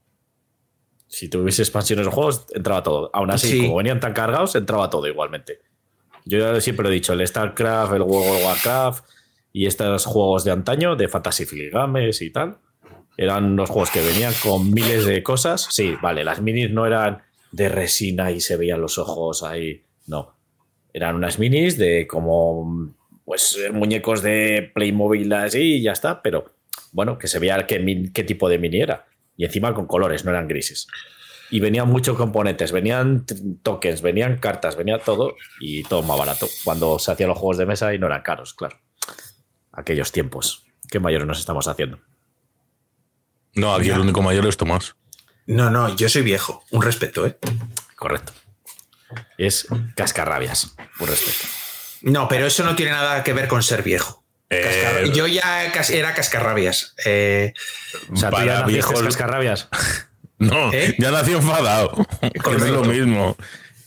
Si 1.08 1.28
tuviese 1.28 1.62
expansiones 1.62 2.04
de 2.06 2.12
juegos, 2.12 2.46
entraba 2.54 2.82
todo. 2.82 3.10
Aún 3.12 3.30
así, 3.30 3.48
Sí. 3.48 3.62
como 3.62 3.76
venían 3.76 3.98
tan 4.00 4.12
cargados, 4.12 4.54
entraba 4.54 4.90
todo 4.90 5.06
igualmente. 5.06 5.60
Yo 6.24 6.38
ya 6.38 6.60
siempre 6.60 6.88
he 6.88 6.92
dicho, 6.92 7.14
el 7.14 7.26
StarCraft, 7.26 7.94
el 7.94 8.02
World 8.02 8.36
of 8.36 8.44
Warcraft 8.44 9.04
y 9.52 9.66
estos 9.66 10.04
juegos 10.04 10.44
de 10.44 10.50
antaño, 10.52 10.94
de 10.96 11.08
Fantasy 11.08 11.46
Flight 11.46 11.72
Games 11.72 12.20
y 12.20 12.30
tal, 12.30 12.58
eran 13.16 13.56
los 13.56 13.70
juegos 13.70 13.90
que 13.90 14.02
venían 14.02 14.34
con 14.42 14.70
miles 14.72 15.06
de 15.06 15.22
cosas. 15.22 15.66
Sí, 15.70 15.96
vale, 16.02 16.22
las 16.24 16.40
minis 16.42 16.70
no 16.70 16.86
eran 16.86 17.22
de 17.50 17.68
resina 17.70 18.30
y 18.30 18.40
se 18.40 18.56
veían 18.56 18.80
los 18.82 18.98
ojos 18.98 19.42
ahí. 19.42 19.82
No. 20.06 20.34
Eran 20.92 21.16
unas 21.16 21.38
minis 21.38 21.78
de 21.78 22.06
como 22.06 22.94
pues 23.24 23.58
muñecos 23.72 24.22
de 24.22 24.70
Playmobil 24.74 25.32
así 25.32 25.76
y 25.76 25.82
ya 25.82 25.92
está, 25.92 26.22
pero 26.22 26.54
bueno, 26.92 27.18
que 27.18 27.26
se 27.28 27.38
veía 27.38 27.66
qué, 27.66 28.10
qué 28.12 28.24
tipo 28.24 28.48
de 28.48 28.58
mini 28.58 28.80
era. 28.82 29.06
Y 29.38 29.46
encima 29.46 29.72
con 29.72 29.86
colores, 29.86 30.24
no 30.26 30.32
eran 30.32 30.48
grises. 30.48 30.88
Y 31.50 31.60
venían 31.60 31.88
muchos 31.88 32.16
componentes, 32.16 32.72
venían 32.72 33.24
tokens, 33.62 34.02
venían 34.02 34.36
cartas, 34.38 34.76
venía 34.76 34.98
todo 34.98 35.36
y 35.60 35.84
todo 35.84 36.02
más 36.02 36.18
barato. 36.18 36.46
Cuando 36.64 36.98
se 36.98 37.12
hacían 37.12 37.30
los 37.30 37.38
juegos 37.38 37.56
de 37.56 37.64
mesa 37.64 37.94
y 37.94 37.98
no 37.98 38.06
eran 38.06 38.22
caros, 38.22 38.52
claro. 38.52 38.78
Aquellos 39.72 40.12
tiempos. 40.12 40.66
Qué 40.90 40.98
mayores 40.98 41.26
nos 41.26 41.38
estamos 41.38 41.68
haciendo. 41.68 42.00
No, 43.54 43.74
aquí 43.74 43.90
el 43.90 44.00
único 44.00 44.20
mayor 44.22 44.46
es 44.46 44.56
Tomás. 44.56 44.96
No, 45.46 45.70
no, 45.70 45.96
yo 45.96 46.08
soy 46.08 46.22
viejo. 46.22 46.64
Un 46.72 46.82
respeto, 46.82 47.24
¿eh? 47.24 47.38
Correcto. 47.96 48.32
Es 49.38 49.68
cascarrabias, 49.94 50.74
por 50.98 51.08
respeto. 51.08 51.48
No, 52.02 52.28
pero 52.28 52.46
eso 52.46 52.64
no 52.64 52.74
tiene 52.76 52.92
nada 52.92 53.22
que 53.22 53.32
ver 53.32 53.48
con 53.48 53.62
ser 53.62 53.82
viejo. 53.82 54.24
Eh, 54.50 55.10
Yo 55.14 55.26
ya 55.26 55.64
era 55.90 56.14
cascarrabias. 56.14 56.94
Eh, 57.04 57.52
O 58.10 58.16
sea, 58.16 58.30
tú 58.30 58.36
para 58.36 58.60
ya 58.60 58.66
viejos- 58.66 59.02
cascarrabias. 59.02 59.68
No, 60.40 60.72
¿Eh? 60.72 60.94
ya 61.00 61.10
nací 61.10 61.32
enfadado. 61.32 62.06
Que 62.20 62.50
es 62.56 62.62
lo 62.68 62.84
mismo. 62.84 63.36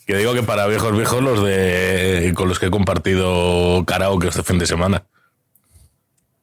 Que 0.05 0.17
digo 0.17 0.33
que 0.33 0.43
para 0.43 0.67
viejos 0.67 0.91
viejos 0.97 1.23
los 1.23 1.41
de 1.45 2.33
con 2.35 2.49
los 2.49 2.59
que 2.59 2.65
he 2.65 2.69
compartido 2.69 3.85
karaoke 3.87 4.27
este 4.27 4.43
fin 4.43 4.59
de 4.59 4.65
semana. 4.67 5.05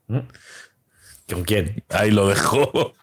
¿Con 0.08 1.44
quién? 1.44 1.84
Ahí 1.90 2.10
lo 2.10 2.26
dejo. 2.28 2.94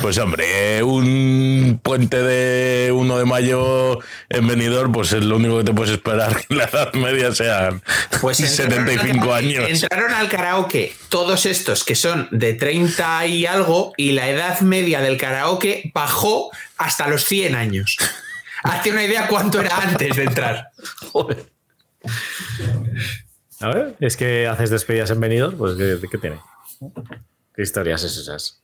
Pues 0.00 0.18
hombre, 0.18 0.82
un 0.82 1.80
puente 1.82 2.20
de 2.22 2.92
1 2.92 3.18
de 3.18 3.24
mayo 3.24 3.98
en 4.28 4.46
Benidorm, 4.46 4.92
pues 4.92 5.12
es 5.12 5.24
lo 5.24 5.36
único 5.36 5.58
que 5.58 5.64
te 5.64 5.72
puedes 5.72 5.92
esperar 5.94 6.36
que 6.36 6.46
en 6.50 6.58
la 6.58 6.64
edad 6.64 6.92
media 6.94 7.34
sean 7.34 7.82
pues 8.20 8.40
entraron 8.60 8.86
75 8.86 9.32
al- 9.32 9.44
años. 9.44 9.68
Entraron 9.82 10.12
al 10.12 10.28
karaoke 10.28 10.94
todos 11.08 11.46
estos 11.46 11.84
que 11.84 11.94
son 11.94 12.28
de 12.30 12.52
30 12.54 13.26
y 13.26 13.46
algo 13.46 13.92
y 13.96 14.12
la 14.12 14.28
edad 14.28 14.60
media 14.60 15.00
del 15.00 15.16
karaoke 15.16 15.90
bajó 15.94 16.50
hasta 16.76 17.08
los 17.08 17.24
100 17.24 17.54
años. 17.54 17.96
Hazte 18.64 18.90
una 18.92 19.04
idea 19.04 19.26
cuánto 19.28 19.60
era 19.60 19.76
antes 19.76 20.14
de 20.16 20.24
entrar. 20.24 20.68
Joder. 21.12 21.46
A 23.60 23.68
ver, 23.68 23.96
es 24.00 24.16
que 24.16 24.46
haces 24.48 24.70
despedidas 24.70 25.10
en 25.10 25.20
Benidorm, 25.20 25.56
pues 25.56 25.76
¿qué, 25.76 25.98
qué 26.10 26.18
tiene? 26.18 26.38
¿Qué 27.54 27.62
historias 27.62 28.02
es 28.02 28.16
esas? 28.16 28.60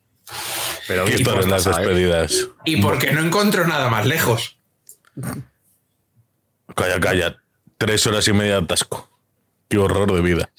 Pero 0.88 1.05
¿Qué 1.05 1.12
¿qué 1.12 1.16
historias 1.18 1.46
las 1.46 1.66
eh? 1.66 1.70
despedidas? 1.70 2.48
Y 2.64 2.81
porque 2.83 3.12
no 3.12 3.20
encontró 3.20 3.66
nada 3.66 3.88
más 3.88 4.07
lejos. 4.07 4.59
Calla, 6.74 7.01
calla. 7.01 7.37
Tres 7.77 8.07
horas 8.07 8.27
y 8.29 8.33
media 8.33 8.55
de 8.59 8.64
atasco. 8.64 9.09
Qué 9.68 9.79
horror 9.79 10.12
de 10.12 10.20
vida. 10.20 10.51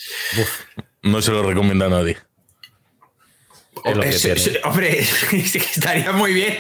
No 1.02 1.22
se 1.22 1.32
lo 1.32 1.44
recomienda 1.44 1.88
a 1.88 1.89
nadie. 1.89 2.18
Es 3.86 3.96
lo 3.96 4.04
que 4.04 4.10
Es- 4.10 4.22
tiene. 4.22 4.39
es- 4.42 4.60
hombre, 4.63 5.00
es 5.32 5.52
que 5.52 5.58
estaría 5.60 6.12
muy 6.12 6.34
bien. 6.34 6.58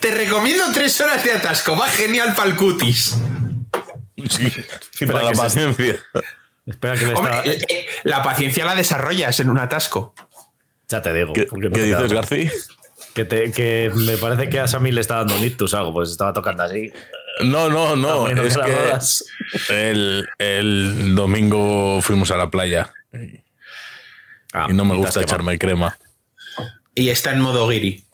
Te 0.00 0.10
recomiendo 0.10 0.64
tres 0.72 0.98
horas 1.00 1.22
de 1.24 1.32
atasco. 1.32 1.76
Va 1.76 1.88
genial 1.88 2.34
para 2.34 2.50
el 2.50 2.56
cutis. 2.56 3.14
Sí, 4.28 5.06
para 5.06 5.22
la 5.24 5.34
se- 5.34 5.36
paciencia. 5.42 5.96
Espera 6.64 6.96
que 6.96 7.06
me 7.06 7.14
Hombre, 7.14 7.50
está... 7.56 7.72
eh, 7.74 7.86
la 8.04 8.22
paciencia 8.22 8.64
la 8.64 8.74
desarrollas 8.74 9.38
en 9.40 9.50
un 9.50 9.58
atasco. 9.58 10.14
Ya 10.92 11.02
te 11.02 11.12
digo. 11.14 11.32
¿Qué, 11.32 11.46
te 11.46 11.82
dices, 11.82 12.12
García? 12.12 12.52
Que, 13.14 13.24
te- 13.24 13.50
que 13.50 13.90
me 13.94 14.16
parece 14.18 14.48
que 14.48 14.60
a 14.60 14.68
Sammy 14.68 14.92
le 14.92 15.00
está 15.00 15.16
dando 15.16 15.36
un 15.36 15.44
ictus 15.44 15.74
algo, 15.74 15.92
pues 15.92 16.10
estaba 16.10 16.32
tocando 16.32 16.62
así. 16.62 16.92
No, 17.44 17.68
no, 17.70 17.96
no. 17.96 18.28
Es 18.28 18.56
que 19.66 19.90
el, 19.90 20.28
el 20.38 21.14
domingo 21.14 22.00
fuimos 22.02 22.30
a 22.30 22.36
la 22.36 22.50
playa 22.50 22.92
Ah, 24.54 24.66
y 24.68 24.74
no 24.74 24.84
me 24.84 24.94
gusta 24.96 25.22
echarme 25.22 25.58
crema. 25.58 25.98
Y 26.94 27.08
está 27.08 27.32
en 27.32 27.40
modo 27.40 27.66
guiri. 27.68 28.04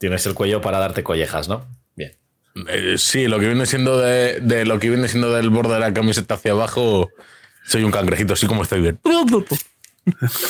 Tienes 0.00 0.26
el 0.26 0.34
cuello 0.34 0.60
para 0.60 0.78
darte 0.80 1.04
collejas, 1.04 1.48
¿no? 1.48 1.64
Bien. 1.94 2.12
Eh, 2.68 2.96
sí, 2.98 3.28
lo 3.28 3.38
que 3.38 3.46
viene 3.46 3.66
siendo 3.66 4.00
de, 4.00 4.40
de 4.40 4.64
lo 4.66 4.78
que 4.80 4.90
viene 4.90 5.06
siendo 5.08 5.32
del 5.32 5.50
borde 5.50 5.74
de 5.74 5.80
la 5.80 5.94
camiseta 5.94 6.34
hacia 6.34 6.52
abajo, 6.52 7.08
soy 7.66 7.84
un 7.84 7.92
cangrejito, 7.92 8.34
así 8.34 8.46
como 8.48 8.64
estoy 8.64 8.80
bien. 8.80 8.98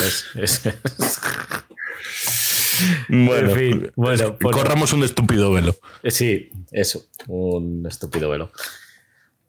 Es- 0.01 0.27
es- 0.35 0.63
Bueno, 3.09 3.51
En 3.51 3.57
fin, 3.57 3.93
bueno, 3.95 4.37
bueno. 4.41 4.59
corramos 4.59 4.93
un 4.93 5.05
estúpido 5.05 5.53
velo. 5.53 5.77
Eh, 6.03 6.11
Sí, 6.11 6.51
eso, 6.73 7.05
un 7.29 7.87
estúpido 7.87 8.29
velo. 8.31 8.51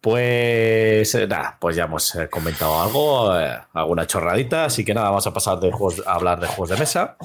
Pues 0.01 1.15
eh, 1.15 1.25
nada, 1.27 1.57
pues 1.59 1.75
ya 1.75 1.85
hemos 1.85 2.13
eh, 2.15 2.29
comentado 2.29 2.79
algo, 2.81 3.35
eh, 3.39 3.57
alguna 3.73 4.05
chorradita, 4.05 4.65
así 4.65 4.85
que 4.85 4.93
nada, 4.93 5.09
vamos 5.09 5.25
a 5.25 5.33
pasar 5.33 5.59
de 5.59 5.71
juegos, 5.71 6.03
a 6.05 6.13
hablar 6.13 6.39
de 6.39 6.45
juegos 6.47 6.69
de 6.69 6.77
mesa. 6.77 7.17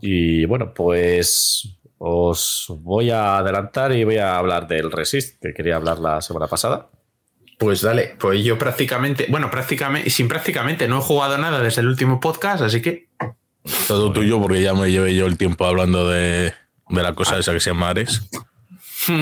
Y 0.00 0.46
bueno, 0.46 0.72
pues 0.72 1.68
os 1.98 2.66
voy 2.78 3.10
a 3.10 3.36
adelantar 3.38 3.92
y 3.92 4.04
voy 4.04 4.16
a 4.16 4.38
hablar 4.38 4.66
del 4.66 4.90
Resist, 4.90 5.36
que 5.42 5.52
quería 5.52 5.76
hablar 5.76 5.98
la 5.98 6.22
semana 6.22 6.46
pasada. 6.46 6.88
Pues 7.60 7.82
dale, 7.82 8.16
pues 8.18 8.42
yo 8.42 8.58
prácticamente, 8.58 9.26
bueno, 9.28 9.50
prácticamente, 9.50 10.08
sin 10.08 10.28
prácticamente, 10.28 10.88
no 10.88 10.98
he 10.98 11.02
jugado 11.02 11.36
nada 11.36 11.60
desde 11.60 11.82
el 11.82 11.88
último 11.88 12.18
podcast, 12.18 12.62
así 12.62 12.80
que 12.80 13.08
Todo 13.86 14.10
tuyo, 14.12 14.40
porque 14.40 14.62
ya 14.62 14.72
me 14.72 14.90
llevé 14.90 15.14
yo 15.14 15.26
el 15.26 15.36
tiempo 15.36 15.66
hablando 15.66 16.08
de, 16.08 16.54
de 16.88 17.02
la 17.02 17.14
cosa 17.14 17.38
esa 17.38 17.52
que 17.52 17.60
se 17.60 17.70
llama 17.70 17.90
Ares. 17.90 18.22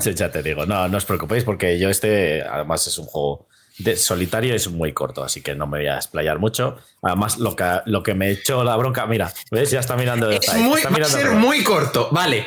Sí, 0.00 0.14
Ya 0.14 0.30
te 0.30 0.42
digo, 0.42 0.66
no, 0.66 0.86
no 0.88 0.98
os 0.98 1.04
preocupéis 1.06 1.44
porque 1.44 1.78
yo 1.78 1.88
este, 1.88 2.42
además 2.42 2.86
es 2.88 2.98
un 2.98 3.06
juego 3.06 3.46
de 3.78 3.96
solitario, 3.96 4.54
es 4.54 4.68
muy 4.68 4.92
corto, 4.92 5.24
así 5.24 5.40
que 5.40 5.54
no 5.54 5.66
me 5.66 5.78
voy 5.78 5.86
a 5.86 5.96
explayar 5.96 6.38
mucho. 6.38 6.76
Además, 7.00 7.38
lo 7.38 7.54
que, 7.56 7.80
lo 7.86 8.02
que 8.02 8.14
me 8.14 8.30
echó 8.30 8.64
la 8.64 8.76
bronca, 8.76 9.06
mira, 9.06 9.32
¿ves? 9.50 9.70
Ya 9.70 9.80
está 9.80 9.96
mirando. 9.96 10.30
es 10.30 10.46
ahí, 10.48 10.62
muy, 10.62 10.78
está 10.78 10.90
va 10.90 10.96
a 10.96 10.98
mirando 10.98 11.16
ser 11.16 11.30
muy 11.30 11.62
corto, 11.62 12.08
vale. 12.10 12.46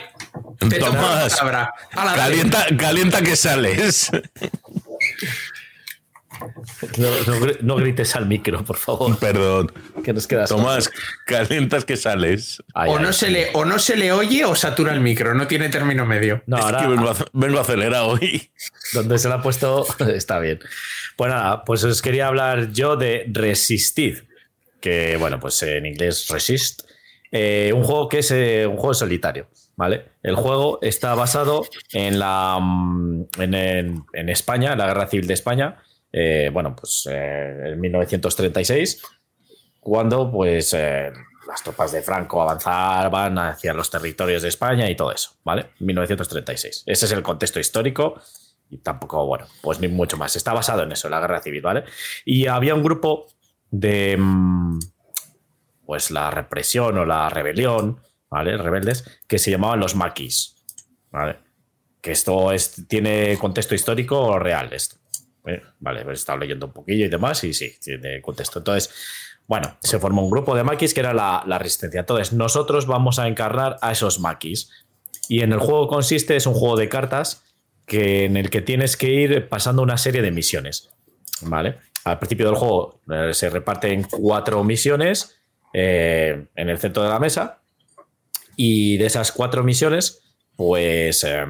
Te 0.59 0.77
tomo 0.77 0.91
la 0.93 0.99
Tomás, 0.99 1.35
palabra. 1.39 1.73
Dale. 1.95 2.15
calienta, 2.17 2.65
calienta 2.77 3.21
que 3.21 3.35
sales. 3.35 4.11
No, 6.97 7.09
no 7.27 7.39
gri- 7.39 7.59
no 7.61 7.75
grites 7.75 8.15
al 8.15 8.25
micro, 8.25 8.63
por 8.63 8.77
favor, 8.77 9.19
Perdón. 9.19 9.71
que 10.03 10.11
nos 10.13 10.25
quedas. 10.25 10.49
Tomás, 10.49 10.89
calientas 11.27 11.85
que 11.85 11.97
sales. 11.97 12.63
Ay, 12.73 12.89
o, 12.89 12.97
ay, 12.97 13.03
no 13.03 13.13
se 13.13 13.29
le, 13.29 13.49
o 13.53 13.65
no 13.65 13.77
se 13.77 13.95
le 13.95 14.11
oye 14.11 14.43
o 14.45 14.55
satura 14.55 14.93
el 14.93 15.01
micro, 15.01 15.35
no 15.35 15.45
tiene 15.47 15.69
término 15.69 16.05
medio. 16.05 16.41
No, 16.47 16.57
es 16.57 16.63
ahora, 16.63 16.81
que 16.81 16.87
vengo, 16.87 17.13
vengo 17.33 17.59
acelerado 17.59 18.07
hoy. 18.07 18.49
donde 18.93 19.19
se 19.19 19.29
la 19.29 19.35
ha 19.35 19.41
puesto, 19.41 19.85
está 20.15 20.39
bien. 20.39 20.59
Pues 21.15 21.29
nada, 21.31 21.63
pues 21.63 21.83
os 21.83 22.01
quería 22.01 22.27
hablar 22.27 22.71
yo 22.71 22.95
de 22.95 23.25
Resistid, 23.31 24.19
que 24.79 25.17
bueno, 25.17 25.39
pues 25.39 25.61
en 25.63 25.85
inglés 25.85 26.27
Resist, 26.29 26.83
eh, 27.31 27.71
un 27.75 27.83
juego 27.83 28.09
que 28.09 28.19
es 28.19 28.31
eh, 28.31 28.65
un 28.65 28.77
juego 28.77 28.93
solitario, 28.95 29.47
¿vale? 29.75 30.05
El 30.23 30.35
juego 30.35 30.79
está 30.81 31.15
basado 31.15 31.63
en 31.93 32.19
la 32.19 32.57
mm, 32.61 33.25
en, 33.39 33.53
en- 33.53 34.05
en 34.13 34.29
España, 34.29 34.73
en 34.73 34.77
la 34.79 34.87
Guerra 34.87 35.07
Civil 35.07 35.27
de 35.27 35.33
España, 35.33 35.77
eh, 36.11 36.49
bueno, 36.53 36.75
pues 36.75 37.07
eh, 37.09 37.71
en 37.73 37.79
1936, 37.79 39.01
cuando 39.79 40.31
pues 40.31 40.73
eh, 40.73 41.11
las 41.47 41.63
tropas 41.63 41.91
de 41.91 42.01
Franco 42.01 42.41
avanzaban 42.41 43.37
hacia 43.39 43.73
los 43.73 43.89
territorios 43.89 44.41
de 44.43 44.49
España 44.49 44.89
y 44.89 44.95
todo 44.95 45.11
eso, 45.11 45.31
¿vale? 45.43 45.71
1936. 45.79 46.83
Ese 46.85 47.05
es 47.05 47.11
el 47.11 47.23
contexto 47.23 47.59
histórico 47.59 48.19
y 48.69 48.77
tampoco, 48.77 49.25
bueno, 49.25 49.47
pues 49.61 49.79
ni 49.79 49.87
mucho 49.87 50.17
más. 50.17 50.35
Está 50.35 50.53
basado 50.53 50.83
en 50.83 50.91
eso, 50.91 51.09
la 51.09 51.19
guerra 51.19 51.41
civil, 51.41 51.61
¿vale? 51.61 51.83
Y 52.25 52.47
había 52.47 52.75
un 52.75 52.83
grupo 52.83 53.27
de, 53.69 54.15
mm, 54.17 54.79
pues 55.85 56.11
la 56.11 56.29
represión 56.31 56.97
o 56.97 57.05
la 57.05 57.29
rebelión, 57.29 57.99
¿vale? 58.31 58.57
Rebeldes, 58.57 59.03
que 59.27 59.37
se 59.37 59.51
llamaban 59.51 59.79
los 59.79 59.95
maquis, 59.95 60.55
¿vale? 61.11 61.37
Que 62.01 62.11
esto 62.11 62.51
es, 62.51 62.87
tiene 62.87 63.37
contexto 63.37 63.75
histórico 63.75 64.39
real, 64.39 64.73
esto. 64.73 64.95
¿eh? 65.45 65.61
Vale, 65.79 66.03
pues 66.03 66.17
he 66.17 66.21
estado 66.21 66.39
leyendo 66.39 66.65
un 66.65 66.73
poquillo 66.73 67.05
y 67.05 67.09
demás 67.09 67.43
y 67.43 67.53
sí, 67.53 67.75
tiene 67.83 68.21
contexto. 68.21 68.59
Entonces, 68.59 68.91
bueno, 69.45 69.77
se 69.81 69.99
formó 69.99 70.23
un 70.23 70.31
grupo 70.31 70.55
de 70.55 70.63
maquis 70.63 70.93
que 70.93 71.01
era 71.01 71.13
la, 71.13 71.43
la 71.45 71.59
resistencia. 71.59 71.99
Entonces, 71.99 72.33
nosotros 72.33 72.87
vamos 72.87 73.19
a 73.19 73.27
encarnar 73.27 73.77
a 73.81 73.91
esos 73.91 74.19
maquis. 74.19 74.71
Y 75.27 75.41
en 75.41 75.51
el 75.51 75.59
juego 75.59 75.87
consiste, 75.87 76.35
es 76.35 76.47
un 76.47 76.53
juego 76.53 76.77
de 76.77 76.89
cartas 76.89 77.43
que, 77.85 78.25
en 78.25 78.37
el 78.37 78.49
que 78.49 78.61
tienes 78.61 78.97
que 78.97 79.09
ir 79.09 79.49
pasando 79.49 79.81
una 79.81 79.97
serie 79.97 80.21
de 80.21 80.31
misiones. 80.31 80.89
¿Vale? 81.41 81.77
Al 82.05 82.17
principio 82.17 82.47
del 82.47 82.55
juego 82.55 83.01
eh, 83.11 83.33
se 83.33 83.49
reparten 83.49 84.03
cuatro 84.03 84.63
misiones 84.63 85.37
eh, 85.73 86.47
en 86.55 86.69
el 86.69 86.79
centro 86.79 87.03
de 87.03 87.09
la 87.09 87.19
mesa. 87.19 87.60
Y 88.63 88.97
de 88.97 89.07
esas 89.07 89.31
cuatro 89.31 89.63
misiones, 89.63 90.21
pues 90.55 91.23
eh, 91.23 91.45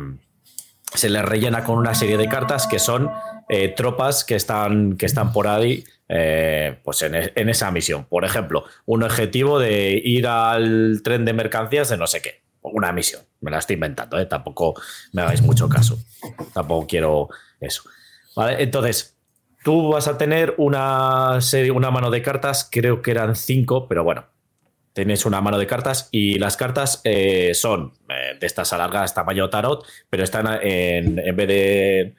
se 0.93 1.09
les 1.09 1.25
rellena 1.25 1.65
con 1.65 1.77
una 1.77 1.93
serie 1.93 2.15
de 2.17 2.29
cartas 2.29 2.67
que 2.67 2.79
son 2.79 3.09
eh, 3.49 3.67
tropas 3.75 4.23
que 4.23 4.35
están, 4.35 4.95
que 4.95 5.05
están 5.07 5.33
por 5.33 5.47
ahí 5.49 5.83
eh, 6.07 6.79
pues 6.85 7.01
en, 7.01 7.15
e- 7.15 7.33
en 7.35 7.49
esa 7.49 7.69
misión. 7.69 8.05
Por 8.05 8.23
ejemplo, 8.23 8.63
un 8.85 9.03
objetivo 9.03 9.59
de 9.59 10.01
ir 10.03 10.25
al 10.25 11.01
tren 11.03 11.25
de 11.25 11.33
mercancías 11.33 11.89
de 11.89 11.97
no 11.97 12.07
sé 12.07 12.21
qué. 12.21 12.43
Una 12.61 12.93
misión. 12.93 13.23
Me 13.41 13.51
la 13.51 13.57
estoy 13.59 13.73
inventando, 13.73 14.17
¿eh? 14.17 14.25
tampoco 14.25 14.73
me 15.11 15.21
hagáis 15.21 15.41
mucho 15.41 15.67
caso. 15.67 15.97
Tampoco 16.53 16.87
quiero 16.87 17.27
eso. 17.59 17.83
Entonces, 18.57 19.17
tú 19.65 19.89
vas 19.89 20.07
a 20.07 20.17
tener 20.17 20.53
una 20.57 21.41
serie, 21.41 21.71
una 21.71 21.91
mano 21.91 22.09
de 22.09 22.21
cartas, 22.21 22.69
creo 22.71 23.01
que 23.01 23.11
eran 23.11 23.35
cinco, 23.35 23.87
pero 23.89 24.03
bueno, 24.05 24.25
Tienes 24.93 25.25
una 25.25 25.41
mano 25.41 25.57
de 25.57 25.67
cartas 25.67 26.09
y 26.11 26.37
las 26.37 26.57
cartas 26.57 27.01
eh, 27.03 27.53
son 27.53 27.93
eh, 28.09 28.37
de 28.39 28.47
estas 28.47 28.73
alargadas 28.73 29.13
tamaño 29.13 29.49
tarot, 29.49 29.85
pero 30.09 30.23
están 30.23 30.47
en, 30.61 31.17
en 31.19 31.35
vez 31.35 31.47
de, 31.47 32.15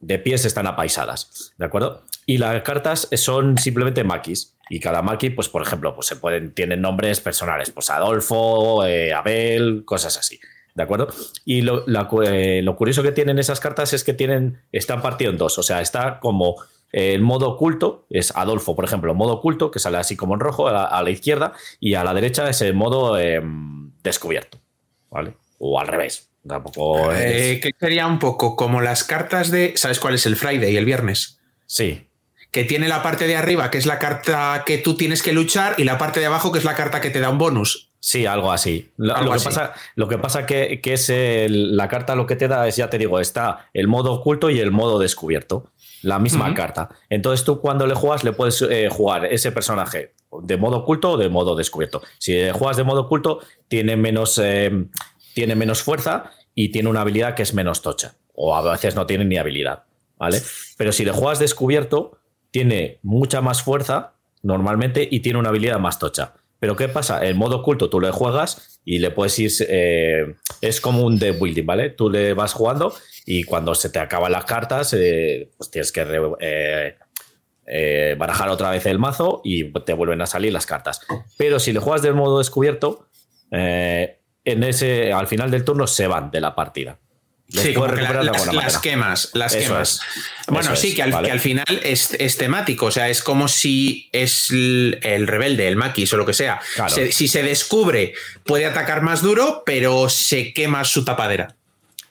de 0.00 0.18
pies 0.18 0.44
están 0.44 0.66
apaisadas, 0.66 1.52
¿de 1.58 1.64
acuerdo? 1.64 2.04
Y 2.26 2.38
las 2.38 2.62
cartas 2.62 3.08
son 3.12 3.58
simplemente 3.58 4.04
maquis. 4.04 4.56
Y 4.68 4.80
cada 4.80 5.00
maqui, 5.00 5.30
pues 5.30 5.48
por 5.48 5.62
ejemplo, 5.62 5.94
pues 5.94 6.08
se 6.08 6.16
pueden, 6.16 6.52
tienen 6.52 6.80
nombres 6.80 7.20
personales, 7.20 7.70
pues 7.70 7.88
Adolfo, 7.90 8.84
eh, 8.84 9.12
Abel, 9.12 9.84
cosas 9.84 10.16
así. 10.18 10.40
¿De 10.74 10.82
acuerdo? 10.82 11.08
Y 11.44 11.62
lo, 11.62 11.84
la 11.86 12.08
eh, 12.24 12.60
lo 12.62 12.76
curioso 12.76 13.02
que 13.02 13.12
tienen 13.12 13.38
esas 13.38 13.60
cartas 13.60 13.92
es 13.94 14.04
que 14.04 14.12
tienen, 14.12 14.60
están 14.72 15.00
partidos 15.00 15.32
en 15.32 15.38
dos. 15.38 15.58
O 15.58 15.62
sea, 15.62 15.80
está 15.80 16.18
como 16.20 16.56
El 16.98 17.20
modo 17.20 17.50
oculto 17.50 18.06
es 18.08 18.32
Adolfo, 18.34 18.74
por 18.74 18.86
ejemplo, 18.86 19.12
modo 19.12 19.34
oculto, 19.34 19.70
que 19.70 19.78
sale 19.78 19.98
así 19.98 20.16
como 20.16 20.32
en 20.32 20.40
rojo 20.40 20.66
a 20.66 20.72
la, 20.72 20.84
a 20.86 21.02
la 21.02 21.10
izquierda, 21.10 21.52
y 21.78 21.92
a 21.92 22.02
la 22.02 22.14
derecha 22.14 22.48
es 22.48 22.62
el 22.62 22.72
modo 22.72 23.18
em, 23.18 23.92
descubierto, 24.02 24.58
¿vale? 25.10 25.34
O 25.58 25.78
al 25.78 25.88
revés. 25.88 26.30
Tampoco 26.48 27.12
es- 27.12 27.42
Eh, 27.56 27.60
que 27.60 27.72
sería 27.78 28.06
un 28.06 28.18
poco 28.18 28.56
como 28.56 28.80
las 28.80 29.04
cartas 29.04 29.50
de. 29.50 29.74
¿Sabes 29.76 30.00
cuál 30.00 30.14
es 30.14 30.24
el 30.24 30.36
Friday, 30.36 30.74
el 30.76 30.86
viernes? 30.86 31.38
Sí, 31.66 32.08
Que 32.52 32.64
tiene 32.64 32.88
la 32.88 33.02
parte 33.02 33.26
de 33.26 33.36
arriba, 33.36 33.70
que 33.70 33.76
es 33.76 33.84
la 33.84 33.98
carta 33.98 34.62
que 34.64 34.78
tú 34.78 34.96
tienes 34.96 35.22
que 35.22 35.34
luchar, 35.34 35.74
y 35.76 35.84
la 35.84 35.98
parte 35.98 36.20
de 36.20 36.26
abajo, 36.26 36.50
que 36.52 36.58
es 36.60 36.64
la 36.64 36.74
carta 36.74 37.02
que 37.02 37.10
te 37.10 37.20
da 37.20 37.28
un 37.28 37.36
bonus. 37.36 37.90
Sí, 38.00 38.24
algo 38.24 38.50
así. 38.52 38.92
Lo, 38.96 39.14
Algo 39.14 39.26
lo 39.26 39.30
que 39.32 39.36
así. 39.36 39.44
pasa, 39.46 39.74
lo 39.96 40.08
que 40.08 40.16
pasa 40.16 40.46
que, 40.46 40.80
que 40.80 40.94
es 40.94 41.10
el- 41.10 41.76
la 41.76 41.88
carta 41.88 42.14
lo 42.14 42.24
que 42.26 42.36
te 42.36 42.48
da 42.48 42.66
es, 42.66 42.76
ya 42.76 42.88
te 42.88 42.96
digo, 42.96 43.20
está 43.20 43.68
el 43.74 43.88
modo 43.88 44.12
oculto 44.14 44.48
y 44.48 44.60
el 44.60 44.70
modo 44.70 44.98
descubierto. 44.98 45.70
La 46.02 46.18
misma 46.18 46.52
carta. 46.54 46.88
Entonces 47.08 47.44
tú 47.44 47.60
cuando 47.60 47.86
le 47.86 47.94
juegas 47.94 48.24
le 48.24 48.32
puedes 48.32 48.62
eh, 48.62 48.88
jugar 48.90 49.26
ese 49.26 49.52
personaje 49.52 50.14
de 50.42 50.56
modo 50.56 50.78
oculto 50.78 51.12
o 51.12 51.16
de 51.16 51.28
modo 51.28 51.56
descubierto. 51.56 52.02
Si 52.18 52.50
juegas 52.50 52.76
de 52.76 52.84
modo 52.84 53.02
oculto, 53.02 53.40
tiene 53.68 53.96
menos, 53.96 54.38
eh, 54.42 54.86
tiene 55.34 55.54
menos 55.54 55.82
fuerza 55.82 56.30
y 56.54 56.70
tiene 56.70 56.88
una 56.88 57.02
habilidad 57.02 57.34
que 57.34 57.42
es 57.42 57.54
menos 57.54 57.82
tocha. 57.82 58.14
O 58.34 58.54
a 58.54 58.72
veces 58.72 58.94
no 58.94 59.06
tiene 59.06 59.24
ni 59.24 59.36
habilidad. 59.36 59.84
¿Vale? 60.18 60.40
Pero 60.76 60.92
si 60.92 61.04
le 61.04 61.12
juegas 61.12 61.38
descubierto, 61.38 62.18
tiene 62.50 63.00
mucha 63.02 63.40
más 63.40 63.62
fuerza 63.62 64.14
normalmente 64.42 65.06
y 65.10 65.20
tiene 65.20 65.38
una 65.38 65.50
habilidad 65.50 65.78
más 65.78 65.98
tocha. 65.98 66.34
Pero 66.66 66.74
¿qué 66.74 66.88
pasa? 66.88 67.24
En 67.24 67.36
modo 67.36 67.58
oculto 67.58 67.88
tú 67.88 68.00
le 68.00 68.10
juegas 68.10 68.80
y 68.84 68.98
le 68.98 69.12
puedes 69.12 69.38
ir... 69.38 69.52
eh, 69.68 70.34
es 70.60 70.80
como 70.80 71.04
un 71.04 71.16
deck 71.16 71.38
building, 71.38 71.64
¿vale? 71.64 71.90
Tú 71.90 72.10
le 72.10 72.34
vas 72.34 72.54
jugando 72.54 72.92
y 73.24 73.44
cuando 73.44 73.72
se 73.76 73.88
te 73.88 74.00
acaban 74.00 74.32
las 74.32 74.46
cartas, 74.46 74.92
eh, 74.92 75.52
pues 75.56 75.70
tienes 75.70 75.92
que 75.92 76.04
eh, 76.40 76.96
eh, 77.68 78.16
barajar 78.18 78.48
otra 78.48 78.70
vez 78.70 78.84
el 78.86 78.98
mazo 78.98 79.42
y 79.44 79.72
te 79.84 79.92
vuelven 79.92 80.22
a 80.22 80.26
salir 80.26 80.52
las 80.52 80.66
cartas. 80.66 81.02
Pero 81.36 81.60
si 81.60 81.72
le 81.72 81.78
juegas 81.78 82.02
del 82.02 82.14
modo 82.14 82.38
descubierto, 82.38 83.06
en 83.52 84.64
ese, 84.64 85.12
al 85.12 85.28
final 85.28 85.52
del 85.52 85.64
turno 85.64 85.86
se 85.86 86.08
van 86.08 86.32
de 86.32 86.40
la 86.40 86.56
partida. 86.56 86.98
Sí, 87.48 87.72
la- 87.74 88.22
las, 88.52 88.78
quemas, 88.78 89.30
las 89.34 89.54
Eso 89.54 89.68
quemas. 89.72 90.00
es. 90.00 90.46
Bueno, 90.48 90.72
Eso 90.72 90.80
sí, 90.82 90.88
es, 90.88 90.94
que 90.96 91.02
al, 91.04 91.12
¿vale? 91.12 91.26
que 91.28 91.32
al 91.32 91.40
final 91.40 91.80
es, 91.84 92.12
es 92.18 92.36
temático, 92.36 92.86
o 92.86 92.90
sea, 92.90 93.08
es 93.08 93.22
como 93.22 93.46
si 93.46 94.08
es 94.12 94.50
el, 94.50 94.98
el 95.02 95.26
rebelde, 95.28 95.68
el 95.68 95.76
maquis 95.76 96.12
o 96.12 96.16
lo 96.16 96.26
que 96.26 96.34
sea. 96.34 96.60
Claro. 96.74 96.92
Se- 96.92 97.12
si 97.12 97.28
se 97.28 97.42
descubre, 97.44 98.14
puede 98.44 98.66
atacar 98.66 99.02
más 99.02 99.22
duro, 99.22 99.62
pero 99.64 100.08
se 100.08 100.52
quema 100.52 100.84
su 100.84 101.04
tapadera. 101.04 101.54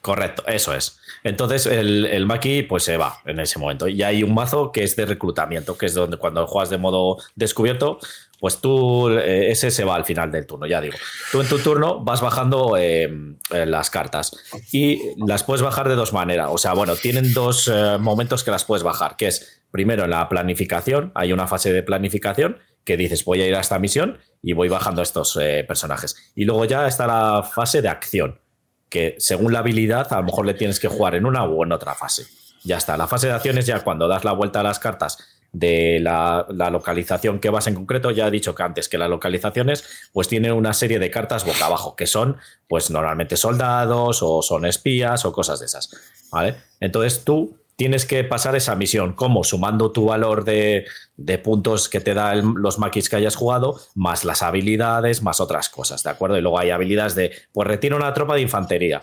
Correcto, 0.00 0.44
eso 0.46 0.72
es. 0.72 0.98
Entonces 1.24 1.66
el, 1.66 2.06
el 2.06 2.24
Maki 2.26 2.62
pues 2.62 2.84
se 2.84 2.96
va 2.96 3.18
en 3.26 3.40
ese 3.40 3.58
momento. 3.58 3.88
Y 3.88 4.04
hay 4.04 4.22
un 4.22 4.32
mazo 4.32 4.70
que 4.70 4.84
es 4.84 4.94
de 4.94 5.04
reclutamiento, 5.04 5.76
que 5.76 5.86
es 5.86 5.94
donde 5.94 6.16
cuando 6.16 6.46
juegas 6.46 6.70
de 6.70 6.78
modo 6.78 7.18
descubierto, 7.34 7.98
pues 8.38 8.60
tú, 8.60 9.08
eh, 9.10 9.50
ese 9.50 9.70
se 9.70 9.84
va 9.84 9.96
al 9.96 10.04
final 10.04 10.30
del 10.30 10.46
turno, 10.46 10.66
ya 10.66 10.80
digo. 10.80 10.96
Tú 11.32 11.40
en 11.40 11.48
tu 11.48 11.58
turno 11.58 12.00
vas 12.04 12.20
bajando 12.20 12.76
eh, 12.76 13.10
eh, 13.50 13.66
las 13.66 13.90
cartas 13.90 14.32
y 14.72 15.00
las 15.26 15.42
puedes 15.44 15.62
bajar 15.62 15.88
de 15.88 15.94
dos 15.94 16.12
maneras. 16.12 16.48
O 16.50 16.58
sea, 16.58 16.74
bueno, 16.74 16.96
tienen 16.96 17.32
dos 17.32 17.70
momentos 17.98 18.44
que 18.44 18.50
las 18.50 18.64
puedes 18.64 18.82
bajar, 18.82 19.16
que 19.16 19.28
es 19.28 19.62
primero 19.70 20.04
en 20.04 20.10
la 20.10 20.28
planificación, 20.28 21.12
hay 21.14 21.32
una 21.32 21.46
fase 21.46 21.72
de 21.72 21.82
planificación 21.82 22.58
que 22.84 22.96
dices 22.96 23.24
voy 23.24 23.42
a 23.42 23.46
ir 23.48 23.54
a 23.54 23.60
esta 23.60 23.78
misión 23.78 24.18
y 24.42 24.52
voy 24.52 24.68
bajando 24.68 25.02
estos 25.02 25.38
personajes. 25.66 26.32
Y 26.34 26.44
luego 26.44 26.64
ya 26.64 26.86
está 26.86 27.06
la 27.06 27.42
fase 27.42 27.82
de 27.82 27.88
acción 27.88 28.40
que 28.88 29.16
según 29.18 29.52
la 29.52 29.60
habilidad 29.60 30.12
a 30.12 30.18
lo 30.18 30.24
mejor 30.24 30.46
le 30.46 30.54
tienes 30.54 30.78
que 30.78 30.88
jugar 30.88 31.14
en 31.14 31.26
una 31.26 31.44
o 31.44 31.64
en 31.64 31.72
otra 31.72 31.94
fase. 31.94 32.26
Ya 32.64 32.78
está. 32.78 32.96
La 32.96 33.06
fase 33.06 33.28
de 33.28 33.32
acción 33.32 33.58
es 33.58 33.66
ya 33.66 33.80
cuando 33.80 34.08
das 34.08 34.24
la 34.24 34.32
vuelta 34.32 34.60
a 34.60 34.62
las 34.62 34.78
cartas 34.78 35.18
de 35.58 36.00
la, 36.00 36.46
localización 36.70 37.40
que 37.40 37.50
vas 37.50 37.66
en 37.66 37.74
concreto. 37.74 38.10
Ya 38.10 38.28
he 38.28 38.30
dicho 38.30 38.54
que 38.54 38.62
antes 38.62 38.88
que 38.88 38.98
las 38.98 39.08
localizaciones 39.08 39.84
pues 40.12 40.28
tienen 40.28 40.52
una 40.52 40.72
serie 40.74 40.98
de 40.98 41.10
cartas 41.10 41.44
boca 41.44 41.66
abajo 41.66 41.96
que 41.96 42.06
son 42.06 42.36
pues 42.68 42.90
normalmente 42.90 43.36
soldados 43.36 44.22
o 44.22 44.42
son 44.42 44.66
espías 44.66 45.24
o 45.24 45.32
cosas 45.32 45.60
de 45.60 45.66
esas. 45.66 45.90
¿vale? 46.30 46.56
Entonces 46.80 47.24
tú 47.24 47.58
tienes 47.76 48.04
que 48.06 48.24
pasar 48.24 48.56
esa 48.56 48.74
misión 48.74 49.14
como 49.14 49.44
sumando 49.44 49.92
tu 49.92 50.06
valor 50.06 50.44
de, 50.44 50.86
de 51.16 51.38
puntos 51.38 51.88
que 51.88 52.00
te 52.00 52.14
dan 52.14 52.54
los 52.56 52.78
maquis 52.78 53.08
que 53.08 53.16
hayas 53.16 53.36
jugado, 53.36 53.80
más 53.94 54.24
las 54.24 54.42
habilidades, 54.42 55.22
más 55.22 55.40
otras 55.40 55.68
cosas, 55.68 56.02
¿de 56.02 56.10
acuerdo? 56.10 56.38
Y 56.38 56.40
luego 56.40 56.58
hay 56.58 56.70
habilidades 56.70 57.14
de, 57.14 57.32
pues 57.52 57.68
retira 57.68 57.96
una 57.96 58.14
tropa 58.14 58.34
de 58.34 58.42
infantería, 58.42 59.02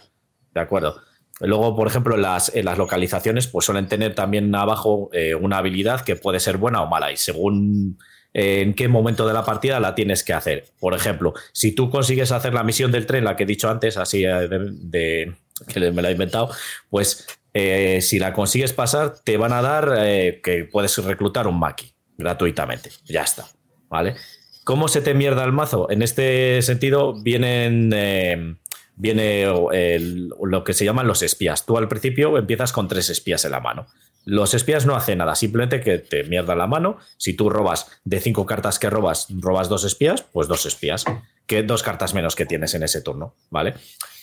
¿de 0.54 0.62
acuerdo? 0.62 1.02
Luego, 1.44 1.76
por 1.76 1.88
ejemplo, 1.88 2.18
las, 2.18 2.56
en 2.56 2.66
las 2.66 2.78
localizaciones, 2.78 3.48
pues 3.48 3.66
suelen 3.66 3.88
tener 3.88 4.16
también 4.16 4.54
abajo 4.56 5.10
eh, 5.14 5.36
una 5.36 5.58
habilidad 5.58 6.02
que 6.02 6.16
puede 6.16 6.40
ser 6.40 6.58
buena 6.58 6.82
o 6.82 6.88
mala, 6.88 7.12
y 7.12 7.18
según 7.18 8.00
eh, 8.34 8.62
en 8.62 8.74
qué 8.74 8.88
momento 8.88 9.28
de 9.28 9.34
la 9.34 9.46
partida 9.46 9.80
la 9.80 9.94
tienes 9.94 10.24
que 10.24 10.34
hacer. 10.34 10.66
Por 10.80 10.94
ejemplo, 10.94 11.34
si 11.52 11.74
tú 11.74 11.90
consigues 11.90 12.32
hacer 12.32 12.54
la 12.54 12.64
misión 12.64 12.92
del 12.92 13.06
tren, 13.06 13.26
la 13.26 13.36
que 13.36 13.44
he 13.44 13.48
dicho 13.48 13.70
antes, 13.70 13.98
así 13.98 14.24
eh, 14.24 14.48
de, 14.50 15.36
que 15.68 15.92
me 15.92 16.02
la 16.02 16.10
he 16.10 16.14
inventado, 16.14 16.50
pues 16.90 17.28
eh, 17.54 18.00
si 18.02 18.20
la 18.20 18.34
consigues 18.34 18.74
pasar, 18.74 19.16
te 19.24 19.38
van 19.38 19.54
a 19.54 19.62
dar 19.62 19.94
eh, 20.00 20.42
que 20.44 20.66
puedes 20.66 20.98
reclutar 20.98 21.48
un 21.48 21.60
Maki 21.60 21.94
gratuitamente. 22.18 22.90
Ya 23.06 23.22
está. 23.24 23.46
¿Vale? 23.90 24.16
¿Cómo 24.64 24.88
se 24.88 25.02
te 25.02 25.14
mierda 25.14 25.44
el 25.44 25.52
mazo? 25.52 25.92
En 25.92 26.02
este 26.02 26.62
sentido, 26.62 27.22
vienen. 27.22 27.92
eh, 27.94 28.56
viene 28.96 29.46
lo 29.46 30.64
que 30.64 30.74
se 30.74 30.86
llaman 30.86 31.08
los 31.08 31.22
espías. 31.22 31.66
Tú 31.66 31.78
al 31.78 31.88
principio 31.88 32.38
empiezas 32.38 32.72
con 32.72 32.88
tres 32.88 33.10
espías 33.10 33.46
en 33.46 33.52
la 33.52 33.60
mano. 33.60 33.88
Los 34.26 34.54
espías 34.54 34.86
no 34.86 34.96
hacen 34.96 35.18
nada, 35.18 35.36
simplemente 35.36 35.82
que 35.82 35.98
te 35.98 36.24
mierda 36.24 36.56
la 36.56 36.68
mano. 36.68 36.98
Si 37.18 37.34
tú 37.34 37.50
robas 37.50 37.88
de 38.06 38.22
cinco 38.22 38.46
cartas 38.46 38.80
que 38.80 38.90
robas, 38.90 39.28
robas 39.30 39.68
dos 39.68 39.84
espías, 39.84 40.24
pues 40.32 40.48
dos 40.48 40.66
espías. 40.66 41.04
Que 41.46 41.62
dos 41.62 41.84
cartas 41.84 42.14
menos 42.14 42.38
que 42.38 42.46
tienes 42.46 42.74
en 42.74 42.84
ese 42.84 43.02
turno, 43.02 43.36
¿vale? 43.50 43.74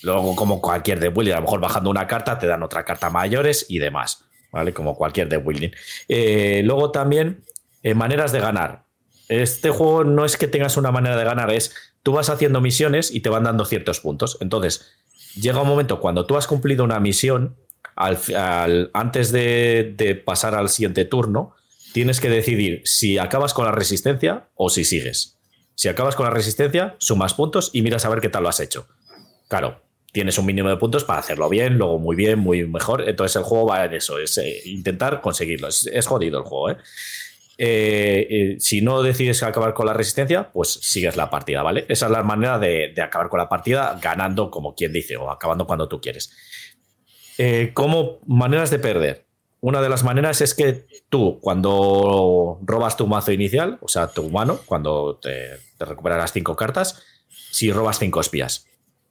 Luego, 0.03 0.35
como 0.35 0.63
cualquier 0.63 1.01
de 1.01 1.09
Willy, 1.09 1.33
a 1.33 1.37
lo 1.37 1.43
mejor 1.43 1.61
bajando 1.61 1.91
una 1.91 2.07
carta, 2.07 2.39
te 2.39 2.47
dan 2.47 2.63
otra 2.63 2.87
carta 2.87 3.11
mayores 3.11 3.67
y 3.69 3.79
demás, 3.79 4.25
¿vale? 4.51 4.73
Como 4.73 4.97
cualquier 4.97 5.29
de 5.29 5.37
Willy. 5.37 5.71
Eh, 6.09 6.63
luego 6.65 6.91
también, 6.91 7.45
eh, 7.83 7.93
maneras 7.93 8.33
de 8.33 8.41
ganar. 8.41 8.85
Este 9.29 9.69
juego 9.69 10.03
no 10.03 10.25
es 10.25 10.39
que 10.39 10.49
tengas 10.49 10.79
una 10.79 10.91
manera 10.91 11.17
de 11.17 11.25
ganar, 11.25 11.53
es 11.53 11.75
tú 12.03 12.13
vas 12.13 12.31
haciendo 12.31 12.61
misiones 12.61 13.11
y 13.11 13.21
te 13.21 13.29
van 13.29 13.45
dando 13.45 13.65
ciertos 13.65 14.01
puntos. 14.01 14.39
Entonces, 14.41 14.93
llega 15.35 15.63
un 15.63 15.69
momento 15.69 16.01
cuando 16.01 16.27
tú 16.27 16.37
has 16.37 16.47
cumplido 16.47 16.85
una 16.85 17.01
misión, 17.01 17.57
al, 17.97 18.19
al- 18.37 18.91
antes 18.95 19.33
de, 19.33 19.95
de 19.97 20.15
pasar 20.15 20.55
al 20.55 20.69
siguiente 20.69 21.05
turno, 21.05 21.55
tienes 21.93 22.21
que 22.21 22.31
decidir 22.31 22.83
si 22.85 23.19
acabas 23.19 23.53
con 23.53 23.65
la 23.67 23.73
resistencia 23.73 24.49
o 24.55 24.71
si 24.71 24.85
sigues. 24.85 25.37
Si 25.75 25.89
acabas 25.89 26.15
con 26.15 26.25
la 26.25 26.31
resistencia, 26.31 26.95
sumas 26.99 27.35
puntos 27.35 27.71
y 27.73 27.83
miras 27.83 28.05
a 28.05 28.09
ver 28.11 28.21
qué 28.21 28.29
tal 28.29 28.43
lo 28.43 28.49
has 28.49 28.61
hecho. 28.61 28.87
Claro, 29.49 29.83
tienes 30.13 30.39
un 30.39 30.47
mínimo 30.47 30.69
de 30.69 30.77
puntos 30.77 31.05
para 31.05 31.21
hacerlo 31.21 31.49
bien, 31.49 31.79
luego 31.79 31.99
muy 31.99 32.17
bien, 32.17 32.39
muy 32.39 32.67
mejor. 32.67 33.09
Entonces 33.09 33.37
el 33.37 33.43
juego 33.43 33.67
va 33.67 33.85
en 33.85 33.95
eso, 33.95 34.19
es 34.19 34.39
eh, 34.39 34.61
intentar 34.67 35.21
conseguirlo. 35.21 35.69
Es, 35.69 35.87
es 35.87 36.07
jodido 36.07 36.39
el 36.39 36.45
juego, 36.45 36.71
¿eh? 36.71 36.77
Eh, 37.63 38.27
eh, 38.31 38.57
si 38.59 38.81
no 38.81 39.03
decides 39.03 39.43
acabar 39.43 39.75
con 39.75 39.85
la 39.85 39.93
resistencia, 39.93 40.51
pues 40.51 40.73
sigues 40.81 41.19
la 41.19 41.29
partida, 41.29 41.63
¿vale? 41.63 41.85
Esa 41.91 42.07
es 42.07 42.13
la 42.13 42.23
manera 42.23 42.59
de, 42.59 42.95
acabar 43.03 43.29
con 43.29 43.39
la 43.39 43.51
partida 43.51 43.99
ganando, 44.01 44.51
como 44.51 44.75
quien 44.75 44.95
dice, 44.95 45.19
o 45.19 45.31
acabando 45.31 45.67
cuando 45.67 45.87
tú 45.87 46.01
quieres. 46.01 46.33
Eh, 47.37 47.73
¿Cómo 47.75 48.21
maneras 48.27 48.71
de 48.71 48.79
perder? 48.79 49.27
Una 49.61 49.83
de 49.83 49.91
las 49.91 50.05
maneras 50.05 50.41
es 50.41 50.55
que 50.55 50.87
tú, 51.11 51.39
cuando 51.43 52.59
robas 52.63 52.97
tu 52.97 53.07
mazo 53.07 53.31
inicial, 53.31 53.77
o 53.83 53.89
sea, 53.89 54.07
tu 54.07 54.31
mano, 54.31 54.61
cuando 54.65 55.17
te, 55.17 55.59
te 55.77 55.85
recuperas 55.85 56.33
cinco 56.33 56.57
cartas, 56.57 57.03
si 57.51 57.71
robas 57.71 57.99
cinco 57.99 58.23
espías. 58.23 58.67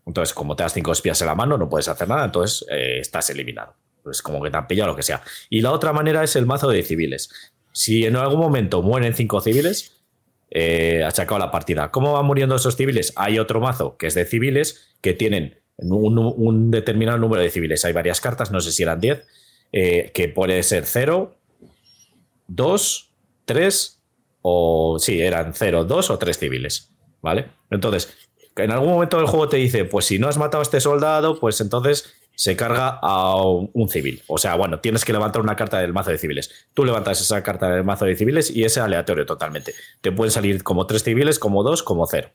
Entonces, 0.08 0.34
como 0.34 0.56
te 0.56 0.64
das 0.64 0.74
cinco 0.74 0.92
espías 0.92 1.22
en 1.22 1.28
la 1.28 1.36
mano, 1.36 1.56
no 1.56 1.70
puedes 1.70 1.88
hacer 1.88 2.08
nada, 2.08 2.26
entonces 2.26 2.66
eh, 2.72 2.98
estás 3.00 3.30
eliminado. 3.30 3.76
Pues 4.02 4.24
como 4.24 4.42
que 4.42 4.50
te 4.50 4.58
han 4.58 4.66
pillado 4.66 4.90
lo 4.90 4.96
que 4.96 5.04
sea. 5.04 5.22
Y 5.52 5.62
la 5.62 5.72
otra 5.72 5.94
manera 5.94 6.24
es 6.24 6.36
el 6.36 6.48
mazo 6.48 6.68
de 6.68 6.82
civiles. 6.82 7.30
Si 7.80 8.06
en 8.06 8.18
algún 8.18 8.42
momento 8.42 8.82
mueren 8.82 9.16
cinco 9.16 9.40
civiles, 9.40 9.94
eh, 10.52 11.02
ha 11.02 11.12
sacado 11.12 11.40
la 11.40 11.50
partida. 11.50 11.92
¿Cómo 11.92 12.12
van 12.12 12.26
muriendo 12.26 12.58
esos 12.58 12.76
civiles? 12.76 13.14
Hay 13.16 13.40
otro 13.40 13.62
mazo 13.62 13.96
que 13.96 14.08
es 14.08 14.16
de 14.16 14.26
civiles 14.26 14.90
que 15.00 15.14
tienen 15.14 15.62
un, 15.78 16.72
determinado 16.72 17.18
número 17.18 17.42
de 17.42 17.50
civiles. 17.50 17.86
Hay 17.86 17.94
varias 17.94 18.20
cartas, 18.20 18.52
no 18.52 18.60
sé 18.60 18.74
si 18.74 18.84
eran 18.84 19.00
10, 19.00 19.26
eh, 19.72 20.12
que 20.14 20.28
puede 20.28 20.62
ser 20.64 20.86
0, 20.86 21.38
2, 22.48 23.12
3 23.46 24.02
o 24.42 24.98
sí, 25.00 25.22
eran 25.22 25.54
0, 25.54 25.86
2 25.86 26.10
o 26.10 26.18
3 26.18 26.38
civiles. 26.38 26.92
¿Vale? 27.22 27.46
Entonces, 27.72 28.14
en 28.58 28.72
algún 28.72 28.90
momento 28.90 29.16
del 29.16 29.28
juego 29.28 29.48
te 29.48 29.56
dice, 29.56 29.86
pues 29.86 30.04
si 30.04 30.20
no 30.20 30.28
has 30.28 30.38
matado 30.38 30.60
a 30.60 30.64
este 30.64 30.82
soldado, 30.82 31.40
pues 31.40 31.62
entonces 31.62 32.14
se 32.40 32.56
carga 32.56 33.00
a 33.02 33.36
un 33.44 33.90
civil. 33.90 34.24
O 34.28 34.38
sea, 34.38 34.56
bueno, 34.56 34.80
tienes 34.80 35.04
que 35.04 35.12
levantar 35.12 35.42
una 35.42 35.58
carta 35.58 35.80
del 35.80 35.92
mazo 35.92 36.12
de 36.12 36.18
civiles. 36.18 36.50
Tú 36.74 36.86
levantas 36.86 37.20
esa 37.20 37.44
carta 37.44 37.70
del 37.70 37.84
mazo 37.84 38.06
de 38.06 38.16
civiles 38.16 38.50
y 38.50 38.64
es 38.64 38.78
aleatorio 38.78 39.26
totalmente. 39.26 39.76
Te 40.00 40.14
pueden 40.14 40.32
salir 40.32 40.64
como 40.64 40.88
tres 40.88 41.04
civiles, 41.04 41.38
como 41.38 41.64
dos, 41.64 41.84
como 41.84 42.08
cero. 42.08 42.30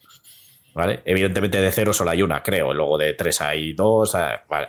¿Vale? 0.75 1.01
Evidentemente 1.07 1.59
de 1.59 1.73
cero 1.73 1.95
solo 1.95 2.11
hay 2.11 2.21
una, 2.21 2.43
creo. 2.43 2.75
Luego 2.75 2.99
de 2.99 3.15
tres 3.15 3.41
hay 3.41 3.73
dos, 3.73 4.15
eh, 4.15 4.19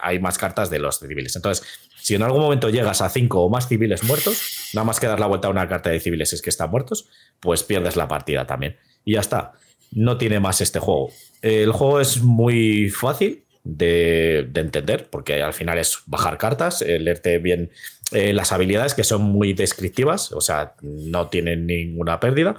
hay 0.02 0.20
más 0.20 0.38
cartas 0.38 0.70
de 0.70 0.80
los 0.80 1.00
civiles. 1.00 1.36
Entonces, 1.36 1.68
si 2.02 2.16
en 2.16 2.24
algún 2.24 2.40
momento 2.40 2.70
llegas 2.70 3.02
a 3.02 3.10
cinco 3.10 3.42
o 3.42 3.50
más 3.50 3.68
civiles 3.68 4.06
muertos, 4.06 4.70
nada 4.74 4.86
más 4.86 5.02
que 5.02 5.08
dar 5.08 5.20
la 5.20 5.28
vuelta 5.28 5.50
a 5.50 5.52
una 5.52 5.68
carta 5.68 5.90
de 5.90 6.00
civiles 6.00 6.32
es 6.32 6.42
que 6.42 6.50
están 6.50 6.72
muertos, 6.72 7.10
pues 7.42 7.62
pierdes 7.62 7.98
la 7.98 8.08
partida 8.08 8.48
también. 8.48 8.78
Y 9.04 9.16
ya 9.16 9.20
está. 9.20 9.52
No 9.92 10.18
tiene 10.18 10.40
más 10.40 10.62
este 10.62 10.80
juego. 10.80 11.10
El 11.42 11.74
juego 11.74 12.00
es 12.00 12.22
muy 12.22 12.90
fácil 12.90 13.45
de, 13.66 14.48
de 14.50 14.62
entender, 14.62 15.10
porque 15.10 15.42
al 15.42 15.54
final 15.54 15.78
es 15.78 16.00
bajar 16.06 16.38
cartas, 16.38 16.82
eh, 16.82 17.00
leerte 17.00 17.40
bien 17.40 17.72
eh, 18.12 18.32
las 18.32 18.52
habilidades 18.52 18.94
que 18.94 19.04
son 19.04 19.24
muy 19.24 19.54
descriptivas, 19.54 20.32
o 20.32 20.40
sea, 20.40 20.76
no 20.82 21.28
tienen 21.28 21.66
ninguna 21.66 22.20
pérdida. 22.20 22.56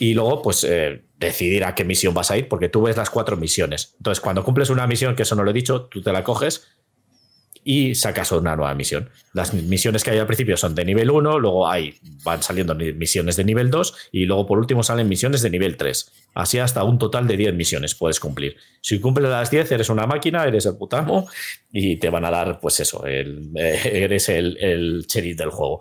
Y 0.00 0.14
luego, 0.14 0.42
pues, 0.42 0.64
eh, 0.64 1.02
decidir 1.18 1.64
a 1.64 1.74
qué 1.74 1.84
misión 1.84 2.14
vas 2.14 2.30
a 2.30 2.36
ir, 2.36 2.48
porque 2.48 2.68
tú 2.68 2.82
ves 2.82 2.96
las 2.96 3.10
cuatro 3.10 3.36
misiones. 3.36 3.94
Entonces, 3.98 4.20
cuando 4.20 4.42
cumples 4.42 4.70
una 4.70 4.86
misión, 4.86 5.14
que 5.14 5.22
eso 5.22 5.36
no 5.36 5.44
lo 5.44 5.50
he 5.50 5.54
dicho, 5.54 5.82
tú 5.82 6.02
te 6.02 6.12
la 6.12 6.24
coges 6.24 6.66
y 7.62 7.94
sacas 7.94 8.32
una 8.32 8.56
nueva 8.56 8.74
misión. 8.74 9.10
Las 9.34 9.52
misiones 9.54 10.02
que 10.02 10.10
hay 10.10 10.18
al 10.18 10.26
principio 10.26 10.56
son 10.56 10.74
de 10.74 10.84
nivel 10.84 11.10
1, 11.10 11.38
luego 11.38 11.68
hay, 11.68 11.94
van 12.24 12.42
saliendo 12.42 12.74
misiones 12.74 13.36
de 13.36 13.44
nivel 13.44 13.70
2 13.70 13.94
y 14.12 14.24
luego 14.24 14.46
por 14.46 14.58
último 14.58 14.82
salen 14.82 15.08
misiones 15.08 15.42
de 15.42 15.50
nivel 15.50 15.76
3. 15.76 16.10
Así 16.34 16.58
hasta 16.58 16.82
un 16.84 16.98
total 16.98 17.26
de 17.26 17.36
10 17.36 17.54
misiones 17.54 17.94
puedes 17.94 18.18
cumplir. 18.18 18.56
Si 18.80 18.98
cumples 18.98 19.28
las 19.28 19.50
10, 19.50 19.70
eres 19.72 19.88
una 19.90 20.06
máquina, 20.06 20.44
eres 20.44 20.64
el 20.66 20.76
putamo 20.76 21.28
y 21.70 21.96
te 21.96 22.08
van 22.10 22.24
a 22.24 22.30
dar, 22.30 22.60
pues 22.60 22.80
eso, 22.80 23.04
el- 23.06 23.50
eh, 23.56 23.80
eres 24.04 24.28
el, 24.30 24.56
el 24.58 25.06
sheriff 25.06 25.36
del 25.36 25.50
juego. 25.50 25.80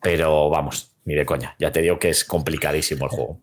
Pero 0.00 0.48
vamos, 0.48 0.92
ni 1.04 1.14
de 1.14 1.26
coña, 1.26 1.54
ya 1.58 1.72
te 1.72 1.82
digo 1.82 1.98
que 1.98 2.10
es 2.10 2.24
complicadísimo 2.24 3.04
el 3.06 3.10
juego 3.10 3.40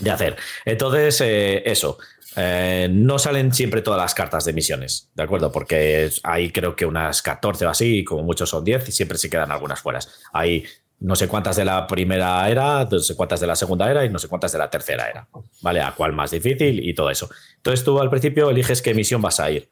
de 0.00 0.10
hacer. 0.10 0.36
Entonces, 0.66 1.20
eh, 1.22 1.62
eso. 1.64 1.98
Eh, 2.40 2.88
no 2.88 3.18
salen 3.18 3.52
siempre 3.52 3.82
todas 3.82 4.00
las 4.00 4.14
cartas 4.14 4.44
de 4.44 4.52
misiones, 4.52 5.10
¿de 5.14 5.24
acuerdo? 5.24 5.50
Porque 5.50 6.08
hay 6.22 6.52
creo 6.52 6.76
que 6.76 6.86
unas 6.86 7.20
14 7.20 7.66
o 7.66 7.68
así, 7.68 8.04
como 8.04 8.22
muchos 8.22 8.48
son 8.48 8.62
10, 8.62 8.88
y 8.88 8.92
siempre 8.92 9.18
se 9.18 9.28
quedan 9.28 9.50
algunas 9.50 9.80
fuera. 9.80 9.98
Hay 10.32 10.64
no 11.00 11.16
sé 11.16 11.26
cuántas 11.26 11.56
de 11.56 11.64
la 11.64 11.86
primera 11.86 12.48
era, 12.48 12.84
no 12.84 13.00
sé 13.00 13.16
cuántas 13.16 13.40
de 13.40 13.48
la 13.48 13.56
segunda 13.56 13.90
era 13.90 14.04
y 14.04 14.08
no 14.08 14.20
sé 14.20 14.28
cuántas 14.28 14.52
de 14.52 14.58
la 14.58 14.70
tercera 14.70 15.08
era, 15.08 15.28
¿vale? 15.62 15.80
A 15.80 15.94
cuál 15.96 16.12
más 16.12 16.30
difícil 16.30 16.86
y 16.86 16.94
todo 16.94 17.10
eso. 17.10 17.28
Entonces 17.56 17.84
tú 17.84 18.00
al 18.00 18.10
principio 18.10 18.50
eliges 18.50 18.82
qué 18.82 18.94
misión 18.94 19.20
vas 19.20 19.40
a 19.40 19.50
ir. 19.50 19.68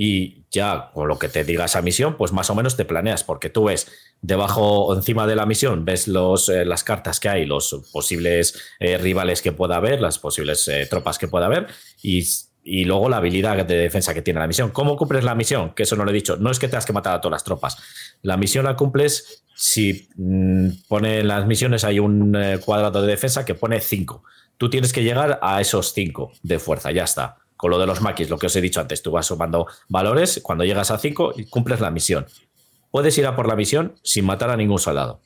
Y 0.00 0.44
ya 0.52 0.92
con 0.94 1.08
lo 1.08 1.18
que 1.18 1.28
te 1.28 1.42
diga 1.42 1.64
esa 1.64 1.82
misión, 1.82 2.16
pues 2.16 2.32
más 2.32 2.48
o 2.50 2.54
menos 2.54 2.76
te 2.76 2.84
planeas, 2.84 3.24
porque 3.24 3.50
tú 3.50 3.64
ves 3.64 3.90
debajo 4.22 4.84
o 4.84 4.94
encima 4.94 5.26
de 5.26 5.34
la 5.34 5.44
misión, 5.44 5.84
ves 5.84 6.06
los, 6.06 6.48
eh, 6.48 6.64
las 6.64 6.84
cartas 6.84 7.18
que 7.18 7.28
hay, 7.28 7.46
los 7.46 7.88
posibles 7.92 8.54
eh, 8.78 8.96
rivales 8.96 9.42
que 9.42 9.50
pueda 9.50 9.74
haber, 9.74 10.00
las 10.00 10.20
posibles 10.20 10.68
eh, 10.68 10.86
tropas 10.88 11.18
que 11.18 11.26
pueda 11.26 11.46
haber, 11.46 11.66
y, 12.00 12.24
y 12.62 12.84
luego 12.84 13.08
la 13.08 13.16
habilidad 13.16 13.64
de 13.66 13.76
defensa 13.76 14.14
que 14.14 14.22
tiene 14.22 14.38
la 14.38 14.46
misión. 14.46 14.70
¿Cómo 14.70 14.96
cumples 14.96 15.24
la 15.24 15.34
misión? 15.34 15.74
Que 15.74 15.82
eso 15.82 15.96
no 15.96 16.04
lo 16.04 16.12
he 16.12 16.14
dicho. 16.14 16.36
No 16.36 16.50
es 16.50 16.60
que 16.60 16.68
tengas 16.68 16.86
que 16.86 16.92
matar 16.92 17.14
a 17.14 17.20
todas 17.20 17.32
las 17.32 17.44
tropas. 17.44 17.78
La 18.22 18.36
misión 18.36 18.66
la 18.66 18.76
cumples 18.76 19.42
si 19.56 20.08
mm, 20.16 20.68
pone 20.86 21.18
en 21.18 21.28
las 21.28 21.44
misiones 21.46 21.82
hay 21.82 21.98
un 21.98 22.36
eh, 22.36 22.58
cuadrado 22.64 23.02
de 23.02 23.08
defensa 23.08 23.44
que 23.44 23.56
pone 23.56 23.80
5. 23.80 24.22
Tú 24.56 24.70
tienes 24.70 24.92
que 24.92 25.02
llegar 25.02 25.40
a 25.42 25.60
esos 25.60 25.92
5 25.92 26.32
de 26.42 26.58
fuerza, 26.60 26.92
ya 26.92 27.02
está. 27.02 27.38
Con 27.58 27.72
lo 27.72 27.78
de 27.80 27.86
los 27.86 28.00
maquis, 28.00 28.30
lo 28.30 28.38
que 28.38 28.46
os 28.46 28.54
he 28.54 28.60
dicho 28.60 28.80
antes, 28.80 29.02
tú 29.02 29.10
vas 29.10 29.26
sumando 29.26 29.66
valores, 29.88 30.40
cuando 30.44 30.64
llegas 30.64 30.92
a 30.92 30.98
5 30.98 31.34
cumples 31.50 31.80
la 31.80 31.90
misión. 31.90 32.26
Puedes 32.92 33.18
ir 33.18 33.26
a 33.26 33.34
por 33.34 33.48
la 33.48 33.56
misión 33.56 33.96
sin 34.04 34.24
matar 34.24 34.50
a 34.50 34.56
ningún 34.56 34.78
soldado. 34.78 35.20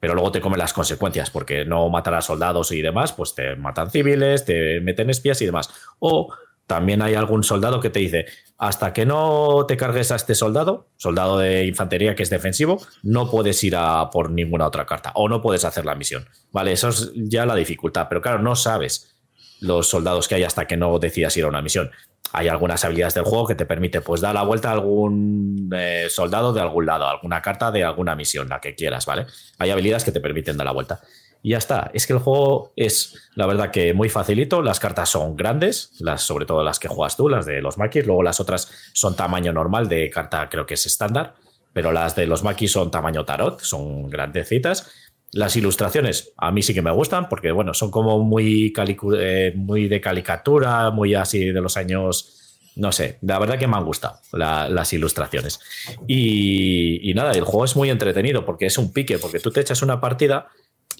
Pero 0.00 0.14
luego 0.14 0.32
te 0.32 0.40
comen 0.40 0.58
las 0.58 0.72
consecuencias, 0.72 1.30
porque 1.30 1.64
no 1.64 1.88
matar 1.90 2.14
a 2.14 2.22
soldados 2.22 2.72
y 2.72 2.82
demás, 2.82 3.12
pues 3.12 3.36
te 3.36 3.54
matan 3.54 3.92
civiles, 3.92 4.44
te 4.44 4.80
meten 4.80 5.10
espías 5.10 5.40
y 5.42 5.46
demás. 5.46 5.70
O 6.00 6.34
también 6.66 7.02
hay 7.02 7.14
algún 7.14 7.44
soldado 7.44 7.78
que 7.78 7.90
te 7.90 8.00
dice, 8.00 8.26
hasta 8.58 8.92
que 8.92 9.06
no 9.06 9.64
te 9.68 9.76
cargues 9.76 10.10
a 10.10 10.16
este 10.16 10.34
soldado, 10.34 10.88
soldado 10.96 11.38
de 11.38 11.66
infantería 11.66 12.16
que 12.16 12.24
es 12.24 12.30
defensivo, 12.30 12.82
no 13.04 13.30
puedes 13.30 13.62
ir 13.62 13.76
a 13.76 14.10
por 14.10 14.30
ninguna 14.30 14.66
otra 14.66 14.86
carta 14.86 15.12
o 15.14 15.28
no 15.28 15.40
puedes 15.40 15.64
hacer 15.64 15.84
la 15.84 15.94
misión. 15.94 16.26
Vale, 16.50 16.72
eso 16.72 16.88
es 16.88 17.12
ya 17.14 17.46
la 17.46 17.54
dificultad, 17.54 18.06
pero 18.08 18.20
claro, 18.20 18.40
no 18.40 18.56
sabes 18.56 19.13
los 19.60 19.88
soldados 19.88 20.28
que 20.28 20.36
hay 20.36 20.44
hasta 20.44 20.66
que 20.66 20.76
no 20.76 20.98
decidas 20.98 21.36
ir 21.36 21.44
a 21.44 21.48
una 21.48 21.62
misión. 21.62 21.90
Hay 22.32 22.48
algunas 22.48 22.84
habilidades 22.84 23.14
del 23.14 23.24
juego 23.24 23.46
que 23.46 23.54
te 23.54 23.66
permite 23.66 24.00
pues 24.00 24.20
dar 24.20 24.34
la 24.34 24.42
vuelta 24.42 24.70
a 24.70 24.72
algún 24.72 25.70
eh, 25.76 26.06
soldado 26.10 26.52
de 26.52 26.60
algún 26.60 26.86
lado, 26.86 27.06
alguna 27.06 27.40
carta 27.40 27.70
de 27.70 27.84
alguna 27.84 28.16
misión, 28.16 28.48
la 28.48 28.60
que 28.60 28.74
quieras, 28.74 29.06
¿vale? 29.06 29.26
Hay 29.58 29.70
habilidades 29.70 30.04
que 30.04 30.12
te 30.12 30.20
permiten 30.20 30.56
dar 30.56 30.66
la 30.66 30.72
vuelta. 30.72 31.00
Y 31.44 31.50
ya 31.50 31.58
está. 31.58 31.90
Es 31.92 32.06
que 32.06 32.14
el 32.14 32.20
juego 32.20 32.72
es, 32.74 33.30
la 33.34 33.46
verdad, 33.46 33.70
que 33.70 33.92
muy 33.92 34.08
facilito. 34.08 34.62
Las 34.62 34.80
cartas 34.80 35.10
son 35.10 35.36
grandes, 35.36 35.90
las, 36.00 36.22
sobre 36.22 36.46
todo 36.46 36.64
las 36.64 36.78
que 36.78 36.88
juegas 36.88 37.18
tú, 37.18 37.28
las 37.28 37.44
de 37.44 37.60
los 37.60 37.76
maquis. 37.76 38.06
Luego 38.06 38.22
las 38.22 38.40
otras 38.40 38.90
son 38.94 39.14
tamaño 39.14 39.52
normal 39.52 39.86
de 39.86 40.08
carta, 40.08 40.48
creo 40.48 40.64
que 40.64 40.72
es 40.72 40.86
estándar. 40.86 41.34
Pero 41.74 41.92
las 41.92 42.16
de 42.16 42.26
los 42.26 42.42
maquis 42.42 42.72
son 42.72 42.90
tamaño 42.90 43.26
tarot, 43.26 43.60
son 43.60 44.08
grandecitas. 44.08 44.90
Las 45.34 45.56
ilustraciones 45.56 46.32
a 46.36 46.50
mí 46.52 46.62
sí 46.62 46.72
que 46.74 46.82
me 46.82 46.90
gustan 46.92 47.28
porque, 47.28 47.50
bueno, 47.50 47.74
son 47.74 47.90
como 47.90 48.20
muy, 48.20 48.72
eh, 49.18 49.52
muy 49.56 49.88
de 49.88 50.00
caricatura, 50.00 50.90
muy 50.90 51.14
así 51.14 51.46
de 51.46 51.60
los 51.60 51.76
años, 51.76 52.60
no 52.76 52.92
sé, 52.92 53.18
la 53.22 53.38
verdad 53.38 53.58
que 53.58 53.66
me 53.66 53.76
han 53.76 53.84
gustado 53.84 54.18
la- 54.32 54.68
las 54.68 54.92
ilustraciones. 54.92 55.58
Y, 56.06 57.12
nada, 57.14 57.32
el 57.32 57.44
juego 57.44 57.64
es 57.64 57.76
muy 57.76 57.90
entretenido 57.90 58.44
porque 58.44 58.66
es 58.66 58.78
un 58.78 58.92
pique, 58.92 59.18
porque 59.18 59.40
tú 59.40 59.50
te 59.50 59.60
echas 59.60 59.82
una 59.82 60.00
partida 60.00 60.48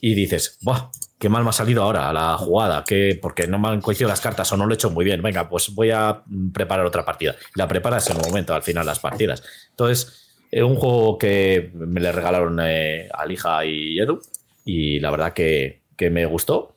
y 0.00 0.14
dices, 0.14 0.58
¡buah! 0.62 0.90
Qué 1.18 1.28
mal 1.28 1.44
me 1.44 1.50
ha 1.50 1.52
salido 1.52 1.82
ahora 1.82 2.12
la 2.12 2.36
jugada, 2.36 2.84
que 2.84 3.18
porque 3.22 3.46
no 3.46 3.58
me 3.58 3.68
han 3.68 3.80
coincidido 3.80 4.08
las 4.10 4.20
cartas 4.20 4.50
o 4.52 4.56
no 4.56 4.66
lo 4.66 4.72
he 4.72 4.74
hecho 4.74 4.90
muy 4.90 5.04
bien. 5.04 5.22
Venga, 5.22 5.48
pues 5.48 5.74
voy 5.74 5.90
a 5.90 6.22
preparar 6.52 6.84
otra 6.84 7.04
partida. 7.04 7.34
La 7.54 7.66
preparas 7.66 8.10
en 8.10 8.16
un 8.16 8.22
momento, 8.22 8.52
al 8.54 8.62
final, 8.62 8.84
las 8.84 8.98
partidas. 8.98 9.42
Entonces, 9.70 10.23
un 10.62 10.76
juego 10.76 11.18
que 11.18 11.70
me 11.74 12.00
le 12.00 12.12
regalaron 12.12 12.60
eh, 12.62 13.08
a 13.12 13.26
Lija 13.26 13.64
y 13.64 13.98
Edu, 13.98 14.20
y 14.64 15.00
la 15.00 15.10
verdad 15.10 15.32
que, 15.32 15.80
que 15.96 16.10
me 16.10 16.26
gustó. 16.26 16.76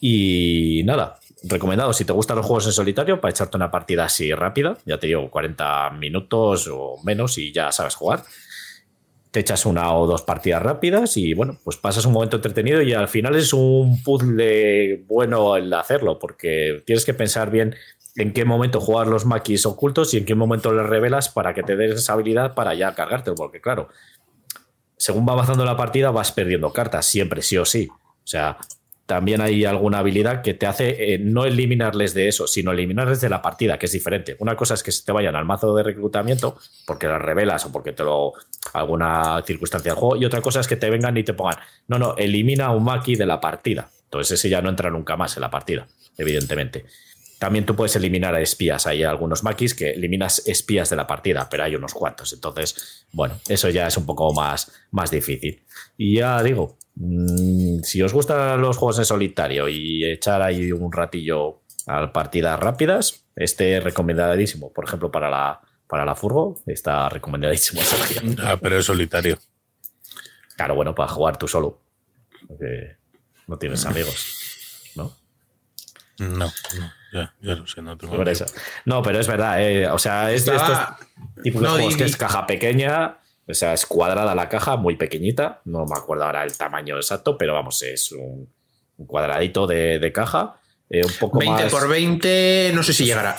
Y 0.00 0.82
nada, 0.84 1.18
recomendado 1.44 1.92
si 1.92 2.04
te 2.04 2.12
gustan 2.12 2.36
los 2.36 2.46
juegos 2.46 2.66
en 2.66 2.72
solitario 2.72 3.20
para 3.20 3.30
echarte 3.30 3.56
una 3.56 3.70
partida 3.70 4.04
así 4.04 4.32
rápida, 4.32 4.76
ya 4.84 4.98
te 4.98 5.06
digo, 5.06 5.30
40 5.30 5.90
minutos 5.90 6.68
o 6.72 6.98
menos 7.04 7.38
y 7.38 7.52
ya 7.52 7.72
sabes 7.72 7.94
jugar. 7.94 8.24
Te 9.30 9.40
echas 9.40 9.66
una 9.66 9.92
o 9.94 10.06
dos 10.06 10.22
partidas 10.22 10.62
rápidas 10.62 11.16
y 11.16 11.34
bueno, 11.34 11.58
pues 11.62 11.76
pasas 11.76 12.06
un 12.06 12.12
momento 12.12 12.36
entretenido 12.36 12.80
y 12.80 12.94
al 12.94 13.08
final 13.08 13.36
es 13.36 13.52
un 13.52 14.02
puzzle 14.02 15.04
bueno 15.06 15.56
el 15.56 15.72
hacerlo, 15.74 16.18
porque 16.18 16.82
tienes 16.86 17.04
que 17.04 17.14
pensar 17.14 17.50
bien 17.50 17.74
en 18.16 18.32
qué 18.32 18.44
momento 18.44 18.80
jugar 18.80 19.06
los 19.06 19.26
maquis 19.26 19.66
ocultos 19.66 20.14
y 20.14 20.18
en 20.18 20.24
qué 20.24 20.34
momento 20.34 20.72
les 20.72 20.86
revelas 20.86 21.28
para 21.28 21.54
que 21.54 21.62
te 21.62 21.76
des 21.76 21.96
esa 21.96 22.14
habilidad 22.14 22.54
para 22.54 22.74
ya 22.74 22.94
cargártelo, 22.94 23.36
porque 23.36 23.60
claro, 23.60 23.88
según 24.96 25.26
va 25.28 25.32
avanzando 25.32 25.64
la 25.64 25.76
partida 25.76 26.10
vas 26.10 26.32
perdiendo 26.32 26.72
cartas, 26.72 27.06
siempre, 27.06 27.42
sí 27.42 27.58
o 27.58 27.64
sí. 27.64 27.88
O 27.90 28.26
sea, 28.28 28.58
también 29.06 29.40
hay 29.40 29.64
alguna 29.64 29.98
habilidad 29.98 30.42
que 30.42 30.54
te 30.54 30.66
hace 30.66 31.14
eh, 31.14 31.18
no 31.18 31.44
eliminarles 31.44 32.12
de 32.12 32.26
eso, 32.26 32.46
sino 32.48 32.72
eliminarles 32.72 33.20
de 33.20 33.28
la 33.28 33.40
partida, 33.40 33.78
que 33.78 33.86
es 33.86 33.92
diferente. 33.92 34.36
Una 34.40 34.56
cosa 34.56 34.74
es 34.74 34.82
que 34.82 34.90
se 34.90 35.04
te 35.04 35.12
vayan 35.12 35.36
al 35.36 35.44
mazo 35.44 35.76
de 35.76 35.84
reclutamiento 35.84 36.58
porque 36.86 37.06
las 37.06 37.22
revelas 37.22 37.64
o 37.66 37.72
porque 37.72 37.92
te 37.92 38.02
lo 38.02 38.32
alguna 38.72 39.42
circunstancia 39.46 39.92
del 39.92 40.00
juego, 40.00 40.16
y 40.16 40.24
otra 40.24 40.40
cosa 40.40 40.60
es 40.60 40.66
que 40.66 40.76
te 40.76 40.90
vengan 40.90 41.16
y 41.16 41.22
te 41.22 41.34
pongan, 41.34 41.56
no, 41.86 41.98
no, 41.98 42.16
elimina 42.16 42.72
un 42.72 42.84
maki 42.84 43.14
de 43.14 43.26
la 43.26 43.40
partida. 43.40 43.88
Entonces 44.04 44.38
ese 44.38 44.48
ya 44.48 44.60
no 44.60 44.70
entra 44.70 44.90
nunca 44.90 45.16
más 45.16 45.36
en 45.36 45.42
la 45.42 45.50
partida, 45.50 45.86
evidentemente. 46.18 46.86
También 47.38 47.66
tú 47.66 47.76
puedes 47.76 47.94
eliminar 47.96 48.34
a 48.34 48.40
espías. 48.40 48.86
Hay 48.86 49.02
algunos 49.02 49.42
maquis 49.44 49.74
que 49.74 49.90
eliminas 49.90 50.46
espías 50.46 50.88
de 50.88 50.96
la 50.96 51.06
partida, 51.06 51.48
pero 51.50 51.64
hay 51.64 51.74
unos 51.74 51.92
cuantos. 51.92 52.32
Entonces, 52.32 53.06
bueno, 53.12 53.38
eso 53.48 53.68
ya 53.68 53.86
es 53.86 53.96
un 53.96 54.06
poco 54.06 54.32
más, 54.32 54.72
más 54.90 55.10
difícil. 55.10 55.62
Y 55.98 56.16
ya 56.16 56.42
digo, 56.42 56.78
mmm, 56.94 57.80
si 57.82 58.00
os 58.00 58.12
gustan 58.12 58.60
los 58.60 58.78
juegos 58.78 58.98
en 58.98 59.04
solitario 59.04 59.68
y 59.68 60.04
echar 60.04 60.40
ahí 60.40 60.72
un 60.72 60.90
ratillo 60.90 61.60
a 61.86 62.12
partidas 62.12 62.58
rápidas, 62.58 63.26
este 63.36 63.80
recomendadísimo. 63.80 64.72
Por 64.72 64.86
ejemplo, 64.86 65.10
para 65.10 65.28
la, 65.28 65.60
para 65.86 66.04
la 66.04 66.14
furgo, 66.14 66.60
está 66.66 67.08
recomendadísimo. 67.08 67.82
Ah, 68.42 68.56
pero 68.60 68.78
es 68.78 68.86
solitario. 68.86 69.38
Claro, 70.56 70.74
bueno, 70.74 70.94
para 70.94 71.08
jugar 71.08 71.36
tú 71.36 71.46
solo. 71.46 71.80
Porque 72.48 72.96
no 73.46 73.58
tienes 73.58 73.84
amigos, 73.84 74.92
¿no? 74.96 75.14
No, 76.18 76.46
no, 76.46 76.92
ya, 77.12 77.34
ya 77.40 77.54
lo 77.54 77.66
sé, 77.66 77.82
no 77.82 77.96
tengo 77.96 78.16
Por 78.16 78.28
eso. 78.28 78.46
No, 78.84 79.02
pero 79.02 79.18
es 79.20 79.26
verdad, 79.26 79.62
eh, 79.62 79.88
o 79.88 79.98
sea, 79.98 80.30
es 80.32 80.44
de 80.44 80.56
estos 80.56 80.78
tipos 81.42 81.62
de 81.62 81.68
No, 81.68 81.74
juegos 81.74 81.94
di- 81.94 81.98
que 81.98 82.04
es 82.04 82.16
caja 82.16 82.46
pequeña, 82.46 83.18
o 83.48 83.54
sea, 83.54 83.72
es 83.74 83.86
cuadrada 83.86 84.34
la 84.34 84.48
caja, 84.48 84.76
muy 84.76 84.96
pequeñita, 84.96 85.60
no 85.64 85.84
me 85.86 85.96
acuerdo 85.96 86.24
ahora 86.24 86.44
el 86.44 86.56
tamaño 86.56 86.96
exacto, 86.96 87.36
pero 87.38 87.54
vamos, 87.54 87.82
es 87.82 88.12
un, 88.12 88.48
un 88.96 89.06
cuadradito 89.06 89.66
de, 89.66 89.98
de 89.98 90.12
caja, 90.12 90.60
eh, 90.90 91.02
un 91.04 91.12
poco 91.20 91.38
20 91.38 91.62
más 91.64 91.72
por 91.72 91.88
20, 91.88 92.72
no 92.74 92.82
sé 92.82 92.92
si 92.92 93.04
llegará. 93.04 93.36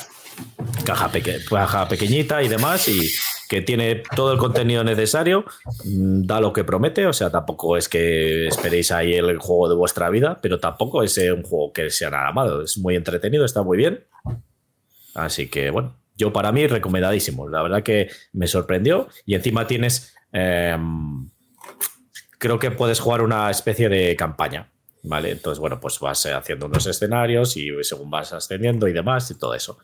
caja, 0.86 1.10
peque- 1.12 1.44
caja 1.50 1.88
pequeñita 1.88 2.42
y 2.44 2.48
demás, 2.48 2.88
y, 2.88 3.10
que 3.48 3.62
tiene 3.62 4.04
todo 4.16 4.34
el 4.34 4.38
contenido 4.38 4.84
necesario, 4.84 5.46
mm, 5.86 6.24
da 6.24 6.42
lo 6.42 6.54
que 6.54 6.64
promete, 6.64 7.06
o 7.08 7.14
sea, 7.14 7.30
tampoco 7.30 7.78
es 7.78 7.88
que 7.88 8.48
esperéis 8.48 8.92
ahí 8.92 9.14
el 9.14 9.38
juego 9.38 9.70
de 9.70 9.76
vuestra 9.76 10.10
vida, 10.10 10.40
pero 10.42 10.60
tampoco 10.60 11.04
es 11.04 11.18
eh, 11.18 11.32
un 11.32 11.44
juego 11.44 11.72
que 11.72 11.90
sea 11.90 12.10
nada 12.10 12.32
malo, 12.32 12.62
es 12.62 12.78
muy 12.78 12.96
entretenido, 12.96 13.46
está 13.46 13.64
muy 13.64 13.78
bien. 13.78 14.04
Así 15.16 15.50
que 15.50 15.72
bueno, 15.72 15.96
yo 16.16 16.34
para 16.34 16.52
mí 16.52 16.68
recomendadísimo, 16.68 17.48
la 17.48 17.62
verdad 17.62 17.84
que 17.84 18.10
me 18.34 18.48
sorprendió 18.48 19.08
y 19.26 19.36
encima 19.36 19.66
tienes, 19.66 20.16
em, 20.32 21.30
creo 22.38 22.60
que 22.60 22.72
puedes 22.72 23.00
jugar 23.00 23.22
una 23.22 23.50
especie 23.50 23.90
de 23.90 24.16
campaña. 24.16 24.72
¿Vale? 25.04 25.32
Entonces, 25.32 25.60
bueno, 25.60 25.80
pues 25.80 26.00
vas 26.00 26.26
haciendo 26.26 26.66
unos 26.66 26.86
escenarios 26.86 27.56
y 27.56 27.70
según 27.84 28.10
vas 28.10 28.34
ascendiendo 28.34 28.90
y 28.90 28.94
demás 28.94 29.32
y 29.32 29.38
todo 29.38 29.54
eso. 29.54 29.78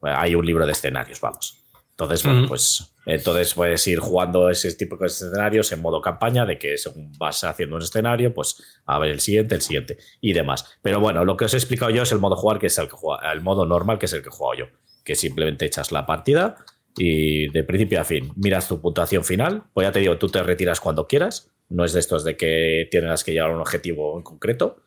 Hay 0.00 0.34
un 0.34 0.46
libro 0.46 0.64
de 0.64 0.72
escenarios, 0.72 1.20
vamos. 1.20 1.65
Entonces, 1.98 2.24
bueno, 2.24 2.46
pues 2.46 2.94
entonces 3.06 3.54
puedes 3.54 3.86
ir 3.86 4.00
jugando 4.00 4.50
ese 4.50 4.70
tipo 4.74 4.98
de 4.98 5.06
escenarios 5.06 5.72
en 5.72 5.80
modo 5.80 6.02
campaña, 6.02 6.44
de 6.44 6.58
que 6.58 6.76
según 6.76 7.10
vas 7.16 7.42
haciendo 7.42 7.76
un 7.76 7.82
escenario, 7.82 8.34
pues 8.34 8.62
a 8.84 8.98
ver 8.98 9.12
el 9.12 9.20
siguiente, 9.20 9.54
el 9.54 9.62
siguiente 9.62 9.96
y 10.20 10.34
demás. 10.34 10.76
Pero 10.82 11.00
bueno, 11.00 11.24
lo 11.24 11.38
que 11.38 11.46
os 11.46 11.54
he 11.54 11.56
explicado 11.56 11.90
yo 11.90 12.02
es 12.02 12.12
el 12.12 12.18
modo 12.18 12.36
jugar, 12.36 12.58
que 12.58 12.66
es 12.66 12.76
el 12.76 12.86
que 12.86 12.96
juega, 12.96 13.32
el 13.32 13.40
modo 13.40 13.64
normal, 13.64 13.98
que 13.98 14.04
es 14.04 14.12
el 14.12 14.20
que 14.20 14.28
he 14.28 14.32
jugado 14.32 14.58
yo, 14.58 14.66
que 15.04 15.14
simplemente 15.14 15.64
echas 15.64 15.90
la 15.90 16.04
partida 16.04 16.56
y 16.98 17.48
de 17.48 17.64
principio 17.64 17.98
a 17.98 18.04
fin 18.04 18.30
miras 18.36 18.68
tu 18.68 18.78
puntuación 18.78 19.24
final. 19.24 19.62
Pues 19.72 19.86
ya 19.86 19.92
te 19.92 20.00
digo, 20.00 20.18
tú 20.18 20.28
te 20.28 20.42
retiras 20.42 20.80
cuando 20.80 21.06
quieras. 21.06 21.50
No 21.70 21.82
es 21.82 21.94
de 21.94 22.00
estos 22.00 22.24
de 22.24 22.36
que 22.36 22.88
tienes 22.90 23.24
que 23.24 23.32
llegar 23.32 23.50
a 23.50 23.54
un 23.54 23.60
objetivo 23.60 24.18
en 24.18 24.22
concreto, 24.22 24.82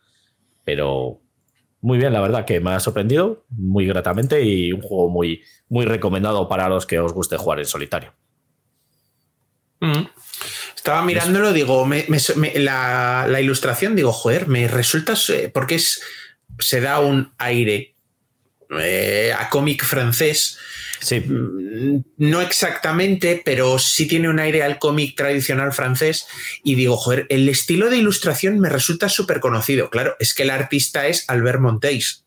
pero 0.64 1.22
muy 1.82 1.98
bien, 1.98 2.12
la 2.14 2.22
verdad 2.22 2.46
que 2.46 2.60
me 2.60 2.72
ha 2.72 2.80
sorprendido 2.80 3.46
muy 3.50 3.86
gratamente 3.86 4.44
y 4.44 4.72
un 4.74 4.82
juego 4.82 5.10
muy, 5.10 5.44
muy 5.70 5.86
recomendado 5.86 6.48
para 6.50 6.68
los 6.70 6.86
que 6.86 7.00
os 7.00 7.14
guste 7.14 7.38
jugar 7.38 7.60
en 7.60 7.66
solitario. 7.66 8.14
Mm. 9.80 10.04
Estaba 10.76 11.02
mirándolo, 11.04 11.54
digo, 11.54 11.86
me- 11.86 12.06
me- 12.08 12.20
me- 12.36 12.60
la, 12.60 13.26
la 13.30 13.42
ilustración, 13.42 13.96
digo, 13.96 14.12
joder, 14.12 14.48
me 14.48 14.68
resulta, 14.68 15.14
eh, 15.30 15.50
porque 15.54 15.76
es, 15.76 16.02
se 16.60 16.82
da 16.82 17.00
un 17.00 17.34
aire 17.38 17.96
eh, 18.80 19.34
a 19.38 19.50
cómic 19.50 19.84
francés, 19.84 20.58
Sí, 21.00 21.24
Mm, 21.80 22.02
no 22.18 22.42
exactamente, 22.42 23.42
pero 23.44 23.80
sí 23.80 24.08
tiene 24.08 24.30
un 24.30 24.40
aire 24.40 24.64
al 24.64 24.80
cómic 24.80 25.16
tradicional 25.16 25.72
francés 25.72 26.28
y 26.64 26.76
digo, 26.76 26.98
joder, 26.98 27.26
el 27.30 27.48
estilo 27.48 27.90
de 27.90 27.98
ilustración 27.98 28.60
me 28.60 28.70
resulta 28.70 29.08
súper 29.08 29.40
conocido. 29.40 29.90
Claro, 29.90 30.16
es 30.20 30.34
que 30.34 30.44
el 30.44 30.50
artista 30.50 31.08
es 31.08 31.26
Albert 31.30 31.62
Monteis, 31.62 32.26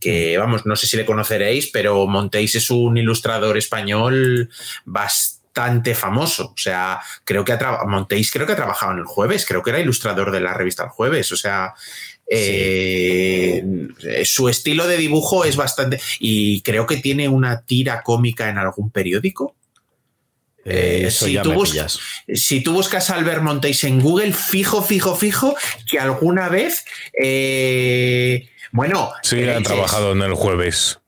que 0.00 0.38
vamos, 0.38 0.64
no 0.66 0.76
sé 0.76 0.86
si 0.86 0.96
le 0.96 1.04
conoceréis, 1.04 1.68
pero 1.68 2.06
Monteis 2.06 2.54
es 2.54 2.70
un 2.70 2.96
ilustrador 2.96 3.58
español 3.58 4.50
bastante 4.84 5.94
famoso. 5.94 6.52
O 6.54 6.58
sea, 6.58 7.00
creo 7.24 7.44
que 7.44 7.52
ha 7.52 7.84
Monteis 7.86 8.30
creo 8.30 8.46
que 8.46 8.52
ha 8.52 8.56
trabajado 8.56 8.92
en 8.92 8.98
el 8.98 9.04
jueves, 9.04 9.44
creo 9.46 9.62
que 9.62 9.70
era 9.70 9.80
ilustrador 9.80 10.30
de 10.30 10.40
la 10.40 10.54
revista 10.54 10.84
El 10.84 10.90
Jueves. 10.90 11.32
O 11.32 11.36
sea, 11.36 11.74
eh, 12.28 13.62
su 14.24 14.48
estilo 14.48 14.86
de 14.86 14.96
dibujo 14.96 15.44
es 15.44 15.56
bastante. 15.56 16.00
Y 16.18 16.60
creo 16.62 16.86
que 16.86 16.96
tiene 16.98 17.28
una 17.28 17.62
tira 17.62 18.02
cómica 18.02 18.48
en 18.48 18.58
algún 18.58 18.90
periódico. 18.90 19.54
eh, 20.64 21.02
eh, 21.02 21.06
eso 21.06 21.26
si 21.26 21.32
ya 21.34 21.42
tú 21.42 21.50
me 21.50 21.54
bus- 21.56 21.70
pillas. 21.70 21.98
Si 22.34 22.60
tú 22.60 22.72
buscas 22.72 23.10
Albert 23.10 23.42
Monteis 23.42 23.84
en 23.84 24.00
Google, 24.00 24.32
fijo, 24.32 24.82
fijo, 24.82 25.14
fijo, 25.14 25.54
que 25.88 25.98
alguna 26.00 26.48
vez. 26.48 26.84
eh, 27.20 28.48
bueno, 28.72 29.10
Sí, 29.22 29.42
han 29.48 29.62
trabajado 29.62 30.12
en 30.12 30.22
el 30.22 30.34
jueves. 30.34 30.98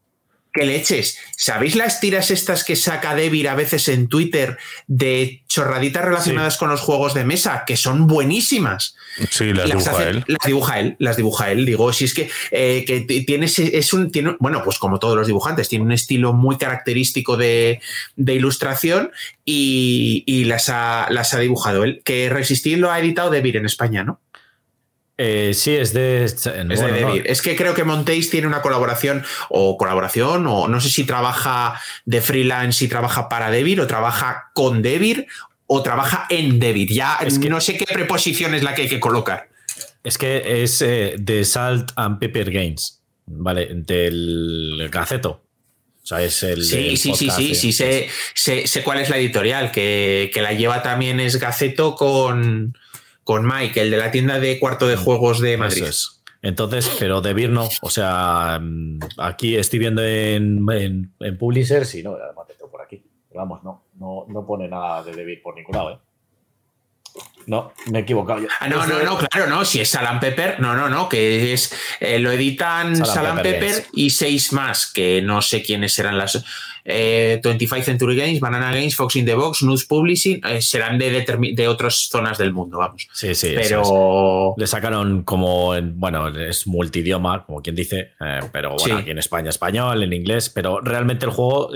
Que 0.53 0.65
leches. 0.65 1.19
¿Sabéis 1.37 1.77
las 1.77 2.01
tiras 2.01 2.31
estas 2.31 2.65
que 2.65 2.75
saca 2.75 3.15
Debir 3.15 3.49
a 3.49 3.55
veces 3.55 3.87
en 3.89 4.09
Twitter 4.09 4.57
de 4.87 5.43
chorraditas 5.47 6.05
relacionadas 6.05 6.57
con 6.57 6.71
los 6.71 6.81
juegos 6.81 7.13
de 7.15 7.25
mesa? 7.25 7.65
Que 7.67 7.77
son 7.77 8.07
buenísimas. 8.07 8.97
Sí, 9.31 9.53
las 9.53 9.69
Las 9.69 9.85
dibuja 9.85 9.91
hace- 9.91 10.09
él. 10.11 10.25
Las 10.27 10.47
dibuja 10.47 10.81
él, 10.81 10.97
las 10.99 11.17
dibuja 11.17 11.51
él. 11.53 11.67
Digo, 11.67 11.93
si 11.93 12.07
es 12.07 12.15
que, 12.15 12.31
eh, 12.51 12.85
que 12.87 13.01
tiene 13.23 13.47
es 13.47 13.93
un, 13.93 14.11
tiene, 14.11 14.37
bueno, 14.41 14.63
pues 14.65 14.79
como 14.79 14.99
todos 14.99 15.17
los 15.17 15.27
dibujantes, 15.27 15.69
tiene 15.69 15.85
un 15.85 15.93
estilo 15.93 16.33
muy 16.33 16.57
característico 16.57 17.37
de, 17.37 17.81
de 18.17 18.35
ilustración 18.35 19.11
y, 19.45 20.25
y 20.27 20.45
las, 20.45 20.69
ha, 20.71 21.07
las 21.11 21.35
ha 21.35 21.39
dibujado 21.41 21.85
él. 21.85 22.01
Que 22.05 22.31
Resistir 22.31 22.79
lo 22.79 22.91
ha 22.91 22.99
editado 22.99 23.31
Debir 23.31 23.57
en 23.57 23.67
España, 23.67 24.03
¿no? 24.03 24.21
Eh, 25.21 25.53
sí, 25.53 25.75
es 25.75 25.93
de. 25.93 26.25
Es 26.25 26.45
bueno, 26.45 26.67
de 26.69 27.01
no, 27.01 27.09
Debir. 27.09 27.25
Es 27.27 27.43
que 27.43 27.57
creo 27.57 27.75
que 27.75 27.83
Montéis 27.83 28.31
tiene 28.31 28.47
una 28.47 28.63
colaboración 28.63 29.25
o 29.51 29.77
colaboración, 29.77 30.47
o 30.47 30.69
no 30.69 30.81
sé 30.81 30.91
si 30.91 31.03
trabaja 31.03 31.81
de 32.05 32.21
freelance 32.21 32.85
y 32.85 32.89
trabaja 32.89 33.29
para 33.29 33.51
Debir 33.51 33.81
o 33.81 33.89
trabaja 33.89 34.51
con 34.55 34.81
Debir 34.81 35.27
o 35.67 35.83
trabaja 35.83 36.27
en 36.31 36.61
Debir. 36.61 36.93
Ya 36.93 37.19
Es 37.21 37.41
que- 37.41 37.51
no 37.51 37.61
sé 37.61 37.77
qué 37.77 37.85
preposición 37.85 38.55
es 38.55 38.63
la 38.63 38.75
que 38.77 38.83
hay 38.83 38.89
que 38.89 39.01
colocar. 39.01 39.49
Es 40.05 40.17
que 40.19 40.63
es 40.63 40.81
eh, 40.83 41.17
de 41.19 41.45
Salt 41.45 41.91
and 41.97 42.21
Pepper 42.21 42.51
Games, 42.53 43.03
¿vale? 43.27 43.69
Del 43.75 44.89
Gaceto. 44.91 45.43
O 46.01 46.07
sea, 46.07 46.23
es 46.23 46.43
el. 46.45 46.65
Sí, 46.65 46.91
el 46.91 46.97
sí, 46.97 47.13
sí, 47.15 47.29
sí, 47.29 47.55
sí, 47.55 47.73
sé, 47.73 48.09
sé, 48.35 48.67
sé 48.67 48.83
cuál 48.83 49.01
es 49.01 49.11
la 49.11 49.19
editorial, 49.19 49.73
que, 49.73 50.31
que 50.33 50.41
la 50.41 50.53
lleva 50.53 50.81
también 50.83 51.21
es 51.21 51.37
Gaceto 51.39 51.95
con, 51.97 52.79
con 53.29 53.47
Mike, 53.47 53.83
el 53.83 53.91
de 53.91 53.99
la 53.99 54.11
tienda 54.11 54.41
de 54.41 54.59
cuarto 54.59 54.89
de 54.89 54.97
juegos 54.97 55.39
de 55.39 55.59
Madrid. 55.59 55.85
Es. 55.85 56.23
Entonces, 56.41 56.97
pero 56.99 57.21
de 57.21 57.35
Vir 57.35 57.51
no. 57.51 57.69
O 57.83 57.91
sea, 57.91 58.59
mm, 58.59 59.01
aquí 59.19 59.55
estoy 59.55 59.81
viendo 59.81 60.03
en, 60.03 60.65
en, 60.73 61.13
en 61.21 61.37
Publishers 61.37 61.95
y 61.97 62.03
no, 62.03 62.15
además 62.15 62.47
tengo 62.47 62.71
por 62.71 62.81
aquí. 62.81 63.05
Pero 63.29 63.41
vamos, 63.41 63.63
no, 63.63 63.83
no, 63.99 64.25
no 64.29 64.47
pone 64.47 64.67
nada 64.67 65.03
de 65.05 65.13
Debir 65.13 65.43
por 65.43 65.55
ningún 65.55 65.77
lado, 65.77 65.91
¿eh? 65.91 65.99
No, 67.47 67.73
me 67.91 68.01
he 68.01 68.03
equivocado. 68.03 68.41
yo. 68.41 68.49
Ah, 68.61 68.69
no, 68.69 68.87
no, 68.87 69.03
no, 69.03 69.17
claro, 69.17 69.47
no, 69.49 69.65
si 69.65 69.81
es 69.81 69.89
Salam 69.89 70.21
Pepper, 70.21 70.61
no, 70.61 70.75
no, 70.77 70.91
no, 70.91 71.09
que 71.09 71.55
es, 71.55 71.75
eh, 71.99 72.19
lo 72.19 72.31
editan 72.31 72.95
Salam 72.95 73.15
Salam 73.15 73.43
Pepper 73.43 73.87
y 73.95 74.11
seis 74.11 74.53
más, 74.53 74.87
que 74.93 75.23
no 75.23 75.41
sé 75.41 75.63
quiénes 75.63 75.95
serán 75.95 76.19
las 76.19 76.45
eh, 76.85 77.41
25 77.43 77.85
Century 77.85 78.17
Games, 78.17 78.41
Banana 78.41 78.71
Games, 78.71 78.95
Fox 78.97 79.17
in 79.17 79.25
the 79.25 79.35
Box, 79.35 79.63
News 79.63 79.87
Publishing, 79.87 80.43
eh, 80.47 80.61
serán 80.61 80.99
de, 80.99 81.25
de 81.55 81.69
otras 81.69 82.09
zonas 82.11 82.37
del 82.37 82.53
mundo, 82.53 82.79
vamos. 82.79 83.09
Sí, 83.15 83.35
sí. 83.35 83.55
es. 83.57 83.69
Pero 83.69 84.55
Le 84.59 84.67
sacaron 84.67 85.23
como, 85.23 85.75
en- 85.75 85.99
bueno, 85.99 86.29
es 86.29 86.67
multidioma, 86.67 87.45
como 87.47 87.63
quien 87.63 87.77
dice, 87.77 88.13
eh, 88.21 88.41
pero 88.53 88.71
bueno, 88.77 88.97
Sí. 88.97 89.03
aquí 89.03 89.11
en 89.11 89.19
España 89.19 89.49
español, 89.49 90.03
en 90.03 90.13
inglés, 90.13 90.51
pero 90.51 90.81
realmente 90.83 91.25
el 91.25 91.33
juego, 91.33 91.71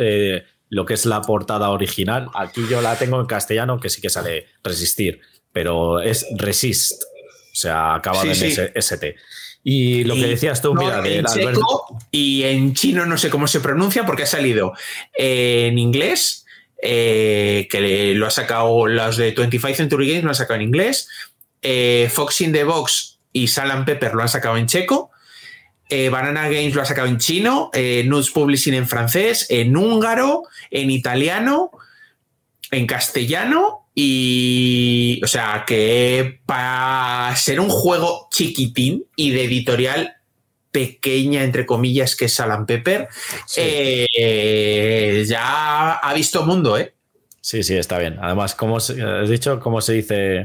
lo 0.68 0.86
que 0.86 0.95
es 0.95 1.05
la 1.05 1.20
portada 1.20 1.68
original, 1.70 2.28
aquí 2.34 2.62
yo 2.70 2.80
la 2.80 2.97
tengo 2.97 3.20
en 3.20 3.26
castellano, 3.26 3.78
que 3.78 3.90
sí 3.90 4.01
que 4.01 4.09
sale 4.09 4.47
resistir, 4.64 5.20
pero 5.53 6.00
es 6.00 6.26
resist, 6.36 7.03
o 7.03 7.55
sea, 7.55 7.94
acabado 7.94 8.34
Sí, 8.34 8.44
en 8.44 8.53
sí. 8.55 8.62
ST. 8.74 9.16
Y 9.64 10.05
lo 10.05 10.14
que 10.14 10.26
decías 10.26 10.61
tú, 10.61 10.74
no, 10.74 10.80
mira, 10.80 11.07
en 11.07 11.24
checo 11.24 11.98
y 12.11 12.42
en 12.42 12.74
chino 12.74 13.07
no 13.07 13.16
sé 13.16 13.30
cómo 13.30 13.46
se 13.46 13.61
pronuncia 13.61 14.05
porque 14.05 14.24
ha 14.24 14.26
salido 14.26 14.72
en 15.14 15.78
inglés, 15.78 16.44
eh, 16.82 17.68
que 17.70 18.12
lo 18.14 18.26
ha 18.26 18.30
sacado 18.30 18.88
los 18.88 19.16
de 19.16 19.30
25 19.30 19.76
Century 19.76 20.09
Games, 20.09 20.24
lo 20.24 20.30
han 20.30 20.34
sacado 20.34 20.57
en 20.57 20.62
inglés, 20.62 21.09
eh, 21.62 22.11
Fox 22.12 22.40
in 22.40 22.53
the 22.53 22.64
Box 22.64 23.20
y 23.32 23.46
Salam 23.46 23.84
Pepper 23.84 24.14
lo 24.14 24.22
han 24.22 24.28
sacado 24.28 24.57
en 24.57 24.66
checo, 24.66 25.12
eh, 25.88 26.09
Banana 26.09 26.48
Games 26.48 26.74
lo 26.74 26.82
ha 26.82 26.86
sacado 26.86 27.07
en 27.07 27.18
chino, 27.18 27.70
eh, 27.72 28.03
Nudes 28.05 28.30
Publishing 28.30 28.74
en 28.74 28.88
francés, 28.88 29.46
en 29.48 29.76
húngaro, 29.76 30.42
en 30.70 30.90
italiano, 30.90 31.70
en 32.70 32.86
castellano 32.86 33.82
y, 33.95 35.20
o 35.22 35.26
sea, 35.26 35.64
que 35.66 36.40
para 36.47 37.34
ser 37.36 37.61
un 37.61 37.68
juego 37.68 38.28
chiquitín 38.30 39.05
y 39.16 39.30
de 39.30 39.45
editorial 39.45 40.14
pequeña, 40.70 41.43
entre 41.45 41.66
comillas, 41.66 42.16
que 42.16 42.24
es 42.26 42.34
Salam 42.34 42.64
Pepper, 42.66 43.09
eh, 43.57 45.24
ya 45.28 45.93
ha 45.95 46.14
visto 46.14 46.45
mundo, 46.45 46.78
¿eh? 46.78 46.95
Sí, 47.40 47.62
sí, 47.62 47.74
está 47.76 47.99
bien. 47.99 48.18
Además, 48.22 48.55
¿cómo 48.55 48.80
se- 48.80 49.03
has 49.03 49.28
dicho 49.28 49.59
cómo 49.61 49.80
se 49.80 49.95
dice 49.95 50.36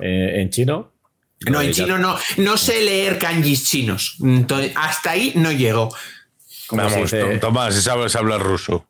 eh, 0.00 0.32
en 0.36 0.50
chino? 0.50 0.92
No, 1.40 1.60
en 1.60 1.72
chino 1.72 1.98
no, 1.98 2.16
no 2.38 2.56
sé 2.56 2.82
leer 2.82 3.18
kanjis 3.18 3.68
chinos. 3.68 4.16
Entonces, 4.22 4.72
hasta 4.76 5.10
ahí 5.12 5.32
no 5.34 5.50
llego. 5.52 5.94
¿Cómo 6.66 6.88
se 6.88 6.94
Vamos, 6.94 7.10
dice? 7.10 7.38
Tomás, 7.38 7.74
si 7.74 7.82
sabes 7.82 8.14
hablar 8.16 8.40
ruso. 8.42 8.86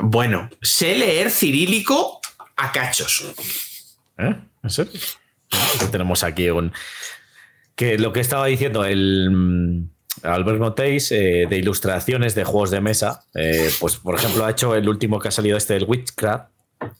Bueno, 0.00 0.48
sé 0.62 0.94
leer 0.96 1.30
cirílico 1.30 2.19
a 2.60 2.72
cachos. 2.72 3.24
¿Eh? 4.18 4.34
¿En 4.62 4.70
serio? 4.70 4.92
Que 5.78 5.86
tenemos 5.86 6.22
aquí 6.22 6.48
un. 6.50 6.72
Que 7.74 7.98
lo 7.98 8.12
que 8.12 8.20
estaba 8.20 8.46
diciendo 8.46 8.84
el 8.84 9.30
mm, 9.30 9.90
Albert 10.22 10.58
Motéis 10.58 11.10
eh, 11.12 11.46
de 11.48 11.56
ilustraciones 11.56 12.34
de 12.34 12.44
juegos 12.44 12.70
de 12.70 12.80
mesa, 12.80 13.24
eh, 13.34 13.70
pues 13.80 13.96
por 13.96 14.14
ejemplo 14.14 14.44
ha 14.44 14.50
hecho 14.50 14.74
el 14.74 14.88
último 14.88 15.18
que 15.18 15.28
ha 15.28 15.32
salido 15.32 15.56
este, 15.56 15.76
el 15.76 15.84
Witchcraft, 15.84 16.50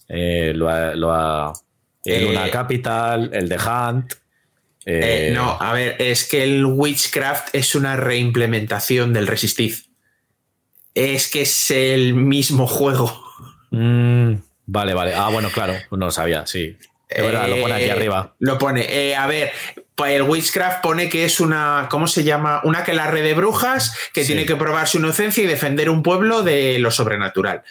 eh, 0.08 0.52
lo 0.54 0.68
ha. 0.68 0.94
Lo 0.94 1.12
ha 1.12 1.52
el 2.04 2.24
Luna 2.24 2.50
Capital, 2.50 3.30
el 3.32 3.48
de 3.48 3.56
Hunt. 3.56 4.14
Eh, 4.86 5.32
no, 5.34 5.58
a 5.60 5.72
ver, 5.72 5.96
es 5.98 6.26
que 6.26 6.42
el 6.42 6.64
Witchcraft 6.64 7.54
es 7.54 7.74
una 7.74 7.96
reimplementación 7.96 9.12
del 9.12 9.26
Resistid. 9.26 9.74
Es 10.94 11.30
que 11.30 11.42
es 11.42 11.70
el 11.70 12.14
mismo 12.14 12.66
juego. 12.66 13.22
mm, 13.70 14.34
Vale, 14.72 14.94
vale. 14.94 15.14
Ah, 15.14 15.28
bueno, 15.30 15.50
claro, 15.50 15.74
no 15.90 15.96
lo 16.06 16.10
sabía, 16.12 16.46
sí. 16.46 16.76
Es 17.08 17.22
verdad, 17.24 17.48
lo 17.48 17.60
pone 17.60 17.74
aquí 17.74 17.84
Eh, 17.86 17.90
arriba. 17.92 18.34
Lo 18.38 18.56
pone. 18.56 18.86
eh, 18.88 19.16
a 19.16 19.26
ver, 19.26 19.50
el 20.06 20.22
Witchcraft 20.22 20.80
pone 20.80 21.08
que 21.08 21.24
es 21.24 21.40
una. 21.40 21.88
¿Cómo 21.90 22.06
se 22.06 22.22
llama? 22.22 22.60
Una 22.62 22.84
que 22.84 22.94
la 22.94 23.08
red 23.08 23.24
de 23.24 23.34
brujas 23.34 23.92
que 24.14 24.20
Sí. 24.22 24.28
tiene 24.28 24.46
que 24.46 24.54
probar 24.54 24.86
su 24.86 24.98
inocencia 24.98 25.42
y 25.42 25.48
defender 25.48 25.90
un 25.90 26.04
pueblo 26.04 26.42
de 26.42 26.78
lo 26.78 26.92
sobrenatural. 26.92 27.64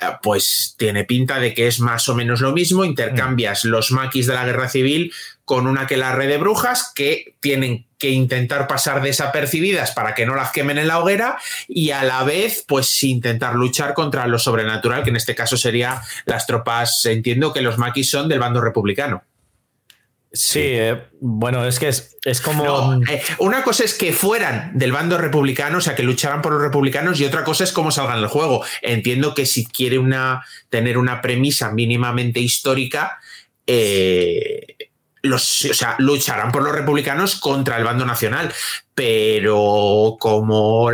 Eh, 0.00 0.06
Pues 0.22 0.74
tiene 0.78 1.04
pinta 1.04 1.38
de 1.38 1.54
que 1.54 1.66
es 1.66 1.80
más 1.80 2.08
o 2.08 2.14
menos 2.14 2.40
lo 2.40 2.52
mismo. 2.52 2.84
Intercambias 2.84 3.64
los 3.64 3.92
maquis 3.92 4.26
de 4.26 4.34
la 4.34 4.44
guerra 4.44 4.68
civil 4.68 5.12
con 5.44 5.66
una 5.66 5.86
que 5.86 5.96
la 5.96 6.14
red 6.14 6.28
de 6.28 6.38
brujas 6.38 6.92
que 6.94 7.34
tienen 7.40 7.86
que 7.98 8.10
intentar 8.10 8.68
pasar 8.68 9.02
desapercibidas 9.02 9.90
para 9.90 10.14
que 10.14 10.24
no 10.24 10.36
las 10.36 10.52
quemen 10.52 10.78
en 10.78 10.86
la 10.86 11.00
hoguera 11.00 11.38
y 11.66 11.90
a 11.90 12.04
la 12.04 12.22
vez 12.22 12.64
pues 12.66 13.02
intentar 13.02 13.56
luchar 13.56 13.92
contra 13.92 14.28
lo 14.28 14.38
sobrenatural 14.38 15.02
que 15.02 15.10
en 15.10 15.16
este 15.16 15.34
caso 15.34 15.56
sería 15.56 16.02
las 16.24 16.46
tropas 16.46 17.04
entiendo 17.04 17.52
que 17.52 17.62
los 17.62 17.78
maquis 17.78 18.08
son 18.08 18.28
del 18.28 18.38
bando 18.38 18.60
republicano 18.60 19.24
Sí, 20.32 20.60
eh, 20.62 21.08
bueno, 21.20 21.66
es 21.66 21.80
que 21.80 21.88
es, 21.88 22.16
es 22.24 22.40
como. 22.40 22.64
No, 22.64 23.02
eh, 23.10 23.20
una 23.38 23.64
cosa 23.64 23.82
es 23.82 23.94
que 23.94 24.12
fueran 24.12 24.70
del 24.78 24.92
bando 24.92 25.18
republicano, 25.18 25.78
o 25.78 25.80
sea, 25.80 25.96
que 25.96 26.04
lucharan 26.04 26.40
por 26.40 26.52
los 26.52 26.62
republicanos, 26.62 27.18
y 27.18 27.24
otra 27.24 27.42
cosa 27.42 27.64
es 27.64 27.72
cómo 27.72 27.90
salgan 27.90 28.20
del 28.20 28.28
juego. 28.28 28.64
Entiendo 28.80 29.34
que 29.34 29.44
si 29.44 29.66
quiere 29.66 29.98
una, 29.98 30.44
tener 30.68 30.98
una 30.98 31.20
premisa 31.20 31.72
mínimamente 31.72 32.38
histórica, 32.38 33.18
eh, 33.66 34.76
los, 35.22 35.64
o 35.64 35.74
sea, 35.74 35.96
lucharán 35.98 36.52
por 36.52 36.62
los 36.62 36.74
republicanos 36.74 37.36
contra 37.36 37.76
el 37.76 37.84
bando 37.84 38.04
nacional. 38.04 38.52
Pero 38.94 40.16
como 40.20 40.90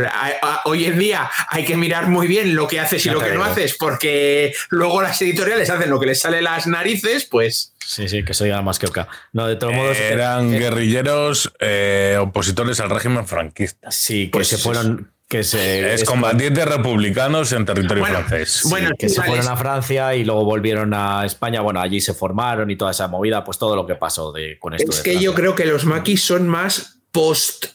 hoy 0.65 0.85
en 0.85 0.97
día 0.97 1.29
hay 1.49 1.65
que 1.65 1.75
mirar 1.75 2.07
muy 2.07 2.27
bien 2.27 2.55
lo 2.55 2.67
que 2.67 2.79
haces 2.79 3.05
y 3.05 3.09
Ya 3.09 3.13
lo 3.13 3.19
que 3.19 3.31
no 3.31 3.43
haces, 3.43 3.75
porque 3.77 4.53
luego 4.69 5.01
las 5.01 5.21
editoriales 5.21 5.69
hacen 5.69 5.89
lo 5.89 5.99
que 5.99 6.05
les 6.05 6.19
sale 6.19 6.41
las 6.41 6.67
narices, 6.67 7.25
pues 7.25 7.73
Sí, 7.87 8.09
sí, 8.09 8.23
que 8.25 8.33
soy 8.33 8.51
más 8.63 8.79
que 8.79 8.87
Oka. 8.87 9.07
No, 9.31 9.47
de 9.47 9.55
todos 9.55 9.73
modos. 9.73 9.97
Eran 9.97 10.53
eh, 10.53 10.59
guerrilleros 10.59 11.53
eh, 11.61 12.17
opositores 12.19 12.81
al 12.81 12.89
régimen 12.89 13.25
franquista. 13.25 13.89
Sí, 13.91 14.25
que 14.25 14.31
Pues 14.31 14.49
se 14.49 14.57
fueron. 14.57 15.13
Que 15.29 15.43
se, 15.43 15.93
Es 15.93 16.03
es- 16.03 16.07
combatientes 16.09 16.65
republicanos 16.65 17.51
en 17.51 17.65
territorio 17.65 18.01
Bueno, 18.01 18.19
francés. 18.19 18.61
bueno, 18.69 18.91
que 18.97 19.09
se 19.09 19.21
fueron 19.21 19.47
a 19.47 19.57
Francia 19.57 20.15
y 20.15 20.23
luego 20.23 20.45
volvieron 20.45 20.93
a 20.93 21.25
España. 21.25 21.59
Bueno, 21.59 21.81
allí 21.81 21.99
se 21.99 22.13
formaron 22.13 22.71
y 22.71 22.77
toda 22.77 22.91
esa 22.91 23.09
movida, 23.09 23.43
pues 23.43 23.57
todo 23.57 23.75
lo 23.75 23.85
que 23.85 23.95
pasó 23.95 24.31
de, 24.31 24.57
con 24.57 24.73
esto. 24.73 24.89
Es 24.89 24.97
de 24.97 25.03
que 25.03 25.09
Francia. 25.11 25.25
yo 25.29 25.33
creo 25.35 25.53
que 25.55 25.65
los 25.65 25.83
maquis 25.83 26.23
son 26.23 26.47
más 26.47 26.99
post 27.11 27.65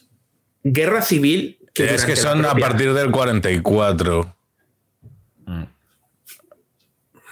guerra 0.63 1.01
civil 1.03 1.59
que 1.75 1.93
es 1.93 2.05
que 2.05 2.15
son 2.15 2.45
a 2.45 2.55
partir 2.55 2.93
del 2.93 3.11
44. 3.11 4.35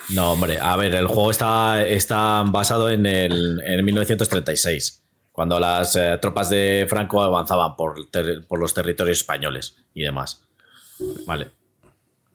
No, 0.10 0.32
hombre, 0.34 0.58
a 0.60 0.76
ver, 0.76 0.94
el 0.96 1.08
juego 1.08 1.32
está, 1.32 1.86
está 1.88 2.44
basado 2.46 2.90
en 2.90 3.06
el 3.06 3.62
en 3.66 3.86
1936, 3.86 5.01
cuando 5.42 5.60
las 5.60 5.96
eh, 5.96 6.20
tropas 6.22 6.52
de 6.52 6.86
Franco 6.88 7.24
avanzaban 7.24 7.76
por, 7.76 8.06
ter- 8.12 8.44
por 8.48 8.60
los 8.60 8.76
territorios 8.76 9.18
españoles 9.18 9.76
y 9.96 10.04
demás. 10.04 10.44
Vale. 11.26 11.48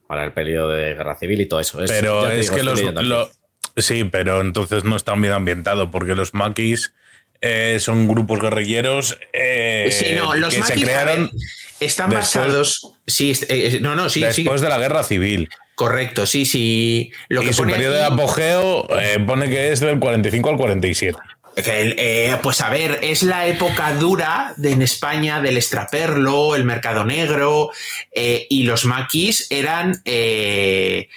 Para 0.07 0.25
el 0.25 0.33
periodo 0.33 0.67
de 0.71 0.93
guerra 0.93 1.15
civil 1.17 1.39
y 1.39 1.45
todo 1.45 1.61
eso. 1.61 1.81
Es- 1.81 1.89
Pero 1.89 2.29
es 2.29 2.41
digo, 2.51 2.55
que 2.57 2.63
los. 2.63 2.81
lo- 3.05 3.31
sí, 3.77 4.03
pero 4.03 4.41
entonces 4.41 4.83
no 4.83 4.97
está 4.97 5.13
bien 5.15 5.31
ambientado, 5.31 5.89
porque 5.89 6.15
los 6.15 6.33
maquis 6.33 6.93
eh, 7.39 7.77
son 7.79 8.09
grupos 8.09 8.41
guerrilleros 8.41 9.17
eh, 9.31 9.87
Sí, 9.89 10.07
no, 10.17 10.35
los 10.35 10.53
que 10.53 10.59
maquis 10.59 10.75
se 10.75 10.81
crearon 10.83 11.31
están 11.79 12.09
después- 12.09 12.35
basados. 12.35 12.93
Sí, 13.07 13.31
eh, 13.47 13.79
no, 13.81 13.95
no, 13.95 14.09
sí, 14.09 14.19
sí. 14.33 14.43
después 14.43 14.59
de 14.59 14.67
la 14.67 14.79
guerra 14.79 15.03
civil. 15.03 15.47
Correcto, 15.75 16.25
sí, 16.25 16.45
sí. 16.45 17.11
Lo 17.29 17.41
y 17.41 17.45
que 17.45 17.53
su 17.53 17.61
pone 17.61 17.71
periodo 17.71 17.93
de 17.93 18.03
apogeo 18.03 18.85
eh, 18.99 19.23
pone 19.25 19.47
que 19.47 19.71
es 19.71 19.79
del 19.79 19.97
45 19.97 20.49
al 20.49 20.57
47. 20.57 21.17
Eh, 21.65 22.37
pues 22.43 22.61
a 22.61 22.69
ver, 22.69 22.99
es 23.01 23.23
la 23.23 23.47
época 23.47 23.93
dura 23.93 24.53
de, 24.57 24.71
en 24.71 24.81
España 24.81 25.41
del 25.41 25.57
extraperlo, 25.57 26.55
el 26.55 26.63
mercado 26.63 27.03
negro, 27.03 27.71
eh, 28.13 28.45
y 28.49 28.63
los 28.63 28.85
maquis 28.85 29.47
eran 29.49 30.01
eh, 30.05 31.09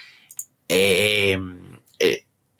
eh, 0.69 1.39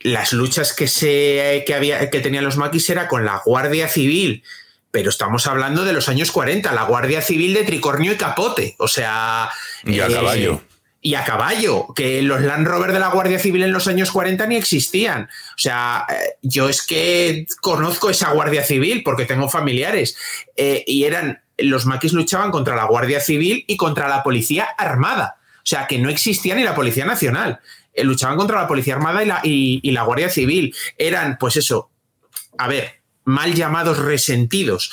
las 0.01 0.33
luchas 0.33 0.75
que, 0.75 0.89
se, 0.89 1.65
que, 1.67 1.75
había, 1.75 2.11
que 2.11 2.21
tenían 2.21 2.45
los 2.45 2.57
maquis 2.57 2.91
era 2.91 3.09
con 3.09 3.25
la 3.25 3.41
Guardia 3.45 3.89
Civil. 3.89 4.43
Pero 4.91 5.09
estamos 5.09 5.47
hablando 5.47 5.85
de 5.85 5.93
los 5.93 6.09
años 6.09 6.33
40, 6.33 6.73
la 6.73 6.83
Guardia 6.83 7.23
Civil 7.23 7.55
de 7.55 7.63
Tricornio 7.63 8.13
y 8.13 8.17
Capote. 8.17 8.75
O 8.79 8.89
sea. 8.89 9.51
Y 9.85 10.01
a 10.01 10.09
caballo. 10.09 10.63
Y 11.03 11.15
a 11.15 11.25
caballo, 11.25 11.95
que 11.95 12.21
los 12.21 12.43
Land 12.43 12.67
Rover 12.67 12.93
de 12.93 12.99
la 13.01 13.09
Guardia 13.09 13.39
Civil 13.39 13.63
en 13.63 13.73
los 13.73 13.87
años 13.89 14.11
40 14.11 14.47
ni 14.47 14.57
existían. 14.57 15.25
O 15.25 15.59
sea, 15.59 16.07
eh, 16.11 16.35
yo 16.43 16.69
es 16.69 16.83
que 16.83 17.47
conozco 17.63 18.11
esa 18.11 18.33
Guardia 18.33 18.63
Civil 18.65 19.03
porque 19.03 19.25
tengo 19.25 19.49
familiares 19.49 20.17
eh, 20.57 20.85
y 20.87 21.05
eran, 21.05 21.41
los 21.57 21.87
maquis 21.87 22.13
luchaban 22.13 22.51
contra 22.51 22.77
la 22.77 22.85
Guardia 22.85 23.21
Civil 23.21 23.65
y 23.67 23.77
contra 23.79 24.09
la 24.09 24.23
Policía 24.23 24.69
Armada. 24.77 25.37
O 25.57 25.67
sea, 25.67 25.87
que 25.87 25.99
no 25.99 26.11
existía 26.11 26.55
ni 26.55 26.65
la 26.65 26.75
Policía 26.75 27.07
Nacional. 27.07 27.61
Eh, 27.95 28.05
luchaban 28.05 28.37
contra 28.37 28.61
la 28.61 28.69
Policía 28.69 28.95
Armada 28.95 29.23
y 29.23 29.27
la, 29.27 29.41
y- 29.43 29.91
la 29.93 30.03
Guardia 30.03 30.29
Civil. 30.29 30.75
Eran, 30.99 31.39
pues 31.39 31.57
eso, 31.57 31.91
a 32.59 32.69
ver, 32.69 33.01
mal 33.25 33.55
llamados 33.55 33.99
resentidos. 33.99 34.93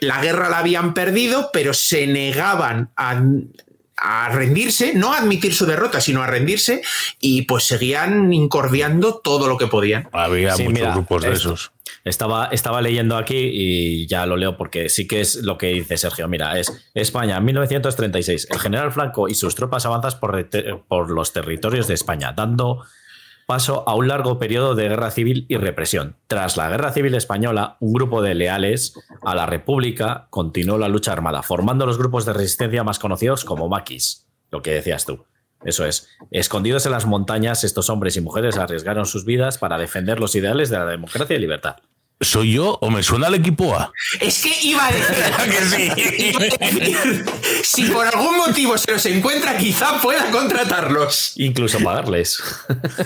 La 0.00 0.22
guerra 0.22 0.48
la 0.48 0.60
habían 0.60 0.94
perdido, 0.94 1.50
pero 1.52 1.74
se 1.74 2.06
negaban 2.06 2.90
a, 2.96 3.22
a 3.96 4.28
rendirse, 4.30 4.94
no 4.94 5.12
a 5.12 5.18
admitir 5.18 5.54
su 5.54 5.66
derrota, 5.66 6.00
sino 6.00 6.22
a 6.22 6.26
rendirse, 6.26 6.82
y 7.20 7.42
pues 7.42 7.64
seguían 7.64 8.32
incordiando 8.32 9.20
todo 9.22 9.46
lo 9.48 9.56
que 9.58 9.66
podían. 9.68 10.08
Había 10.12 10.54
Sí, 10.56 10.64
muchos 10.64 10.74
mira, 10.80 10.92
grupos 10.92 11.22
de 11.22 11.32
esto. 11.32 11.48
esos. 11.54 11.72
Estaba, 12.04 12.46
estaba 12.46 12.80
leyendo 12.82 13.16
aquí 13.16 13.36
y 13.36 14.06
ya 14.08 14.26
lo 14.26 14.36
leo 14.36 14.56
porque 14.56 14.88
sí 14.88 15.06
que 15.06 15.20
es 15.20 15.36
lo 15.36 15.56
que 15.56 15.68
dice 15.68 15.96
Sergio. 15.96 16.26
Mira, 16.26 16.58
es 16.58 16.72
España, 16.94 17.38
1936. 17.38 18.48
El 18.50 18.58
general 18.58 18.90
Franco 18.92 19.28
y 19.28 19.34
sus 19.34 19.54
tropas 19.54 19.86
avanzan 19.86 20.18
por, 20.18 20.48
por 20.88 21.10
los 21.10 21.32
territorios 21.32 21.86
de 21.86 21.94
España, 21.94 22.32
dando 22.32 22.84
paso 23.46 23.84
a 23.86 23.94
un 23.94 24.08
largo 24.08 24.38
periodo 24.38 24.74
de 24.74 24.88
guerra 24.88 25.10
civil 25.10 25.46
y 25.48 25.56
represión. 25.56 26.16
Tras 26.26 26.56
la 26.56 26.68
guerra 26.68 26.92
civil 26.92 27.14
española, 27.14 27.76
un 27.80 27.92
grupo 27.92 28.22
de 28.22 28.34
leales 28.34 28.94
a 29.22 29.34
la 29.34 29.46
República 29.46 30.26
continuó 30.30 30.78
la 30.78 30.88
lucha 30.88 31.12
armada, 31.12 31.42
formando 31.42 31.86
los 31.86 31.98
grupos 31.98 32.24
de 32.24 32.32
resistencia 32.32 32.84
más 32.84 32.98
conocidos 32.98 33.44
como 33.44 33.68
maquis, 33.68 34.26
lo 34.50 34.62
que 34.62 34.74
decías 34.74 35.04
tú. 35.04 35.24
Eso 35.64 35.86
es, 35.86 36.08
escondidos 36.30 36.86
en 36.86 36.92
las 36.92 37.06
montañas, 37.06 37.62
estos 37.62 37.88
hombres 37.88 38.16
y 38.16 38.20
mujeres 38.20 38.56
arriesgaron 38.56 39.06
sus 39.06 39.24
vidas 39.24 39.58
para 39.58 39.78
defender 39.78 40.18
los 40.18 40.34
ideales 40.34 40.70
de 40.70 40.78
la 40.78 40.86
democracia 40.86 41.36
y 41.36 41.40
libertad. 41.40 41.76
¿Soy 42.22 42.52
yo 42.54 42.78
o 42.80 42.90
me 42.90 43.02
suena 43.02 43.26
el 43.28 43.34
equipo 43.34 43.74
A? 43.74 43.92
Es 44.20 44.42
que 44.42 44.50
iba 44.62 44.86
a 44.86 44.92
decir, 44.92 45.92
iba 46.18 46.40
a 46.40 46.70
decir, 46.70 47.24
si 47.64 47.84
por 47.90 48.06
algún 48.06 48.38
motivo 48.38 48.78
se 48.78 48.92
los 48.92 49.04
encuentra, 49.06 49.56
quizá 49.56 50.00
pueda 50.00 50.30
contratarlos. 50.30 51.34
Incluso 51.36 51.78
pagarles. 51.80 52.42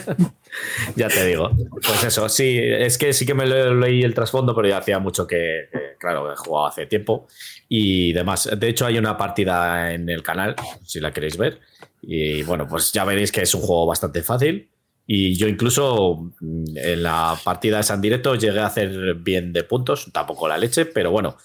ya 0.96 1.08
te 1.08 1.26
digo. 1.26 1.50
Pues 1.82 2.04
eso, 2.04 2.28
sí, 2.28 2.58
es 2.60 2.98
que 2.98 3.12
sí 3.12 3.26
que 3.26 3.34
me 3.34 3.46
lo- 3.46 3.74
leí 3.74 4.02
el 4.02 4.14
trasfondo, 4.14 4.54
pero 4.54 4.68
ya 4.68 4.78
hacía 4.78 4.98
mucho 4.98 5.26
que, 5.26 5.68
que, 5.72 5.78
claro, 5.98 6.32
he 6.32 6.36
jugado 6.36 6.66
hace 6.66 6.86
tiempo 6.86 7.26
y 7.68 8.12
demás. 8.12 8.48
De 8.56 8.68
hecho, 8.68 8.86
hay 8.86 8.98
una 8.98 9.16
partida 9.16 9.92
en 9.92 10.08
el 10.08 10.22
canal, 10.22 10.54
si 10.84 11.00
la 11.00 11.12
queréis 11.12 11.36
ver. 11.36 11.60
Y 12.02 12.42
bueno, 12.42 12.68
pues 12.68 12.92
ya 12.92 13.04
veréis 13.04 13.32
que 13.32 13.42
es 13.42 13.54
un 13.54 13.62
juego 13.62 13.86
bastante 13.86 14.22
fácil. 14.22 14.68
Y 15.06 15.36
yo 15.36 15.46
incluso 15.48 16.30
mm, 16.40 16.64
en 16.76 17.02
la 17.02 17.38
partida 17.44 17.80
esa 17.80 17.94
en 17.94 18.00
directo 18.00 18.34
llegué 18.34 18.60
a 18.60 18.66
hacer 18.66 19.14
bien 19.14 19.52
de 19.52 19.64
puntos, 19.64 20.10
tampoco 20.12 20.48
la 20.48 20.58
leche, 20.58 20.84
pero 20.86 21.10
bueno, 21.10 21.36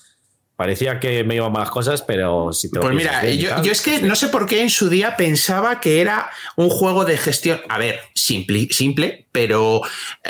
parecía 0.56 1.00
que 1.00 1.24
me 1.24 1.36
iban 1.36 1.52
malas 1.52 1.72
cosas, 1.72 2.04
pero 2.04 2.54
si 2.54 2.70
te 2.70 2.80
Pues 2.80 2.94
mira, 2.94 3.22
bien 3.24 3.40
yo, 3.40 3.50
tal, 3.50 3.64
yo 3.64 3.72
es 3.72 3.82
que 3.82 4.00
no 4.02 4.16
sé 4.16 4.28
por 4.28 4.46
qué 4.46 4.62
en 4.62 4.70
su 4.70 4.90
día 4.90 5.16
pensaba 5.18 5.80
que 5.80 6.02
era 6.02 6.30
un 6.56 6.70
juego 6.70 7.04
de 7.04 7.18
gestión. 7.18 7.62
A 7.68 7.80
ver, 7.80 8.00
simple, 8.14 8.68
simple 8.70 9.28
pero 9.32 9.82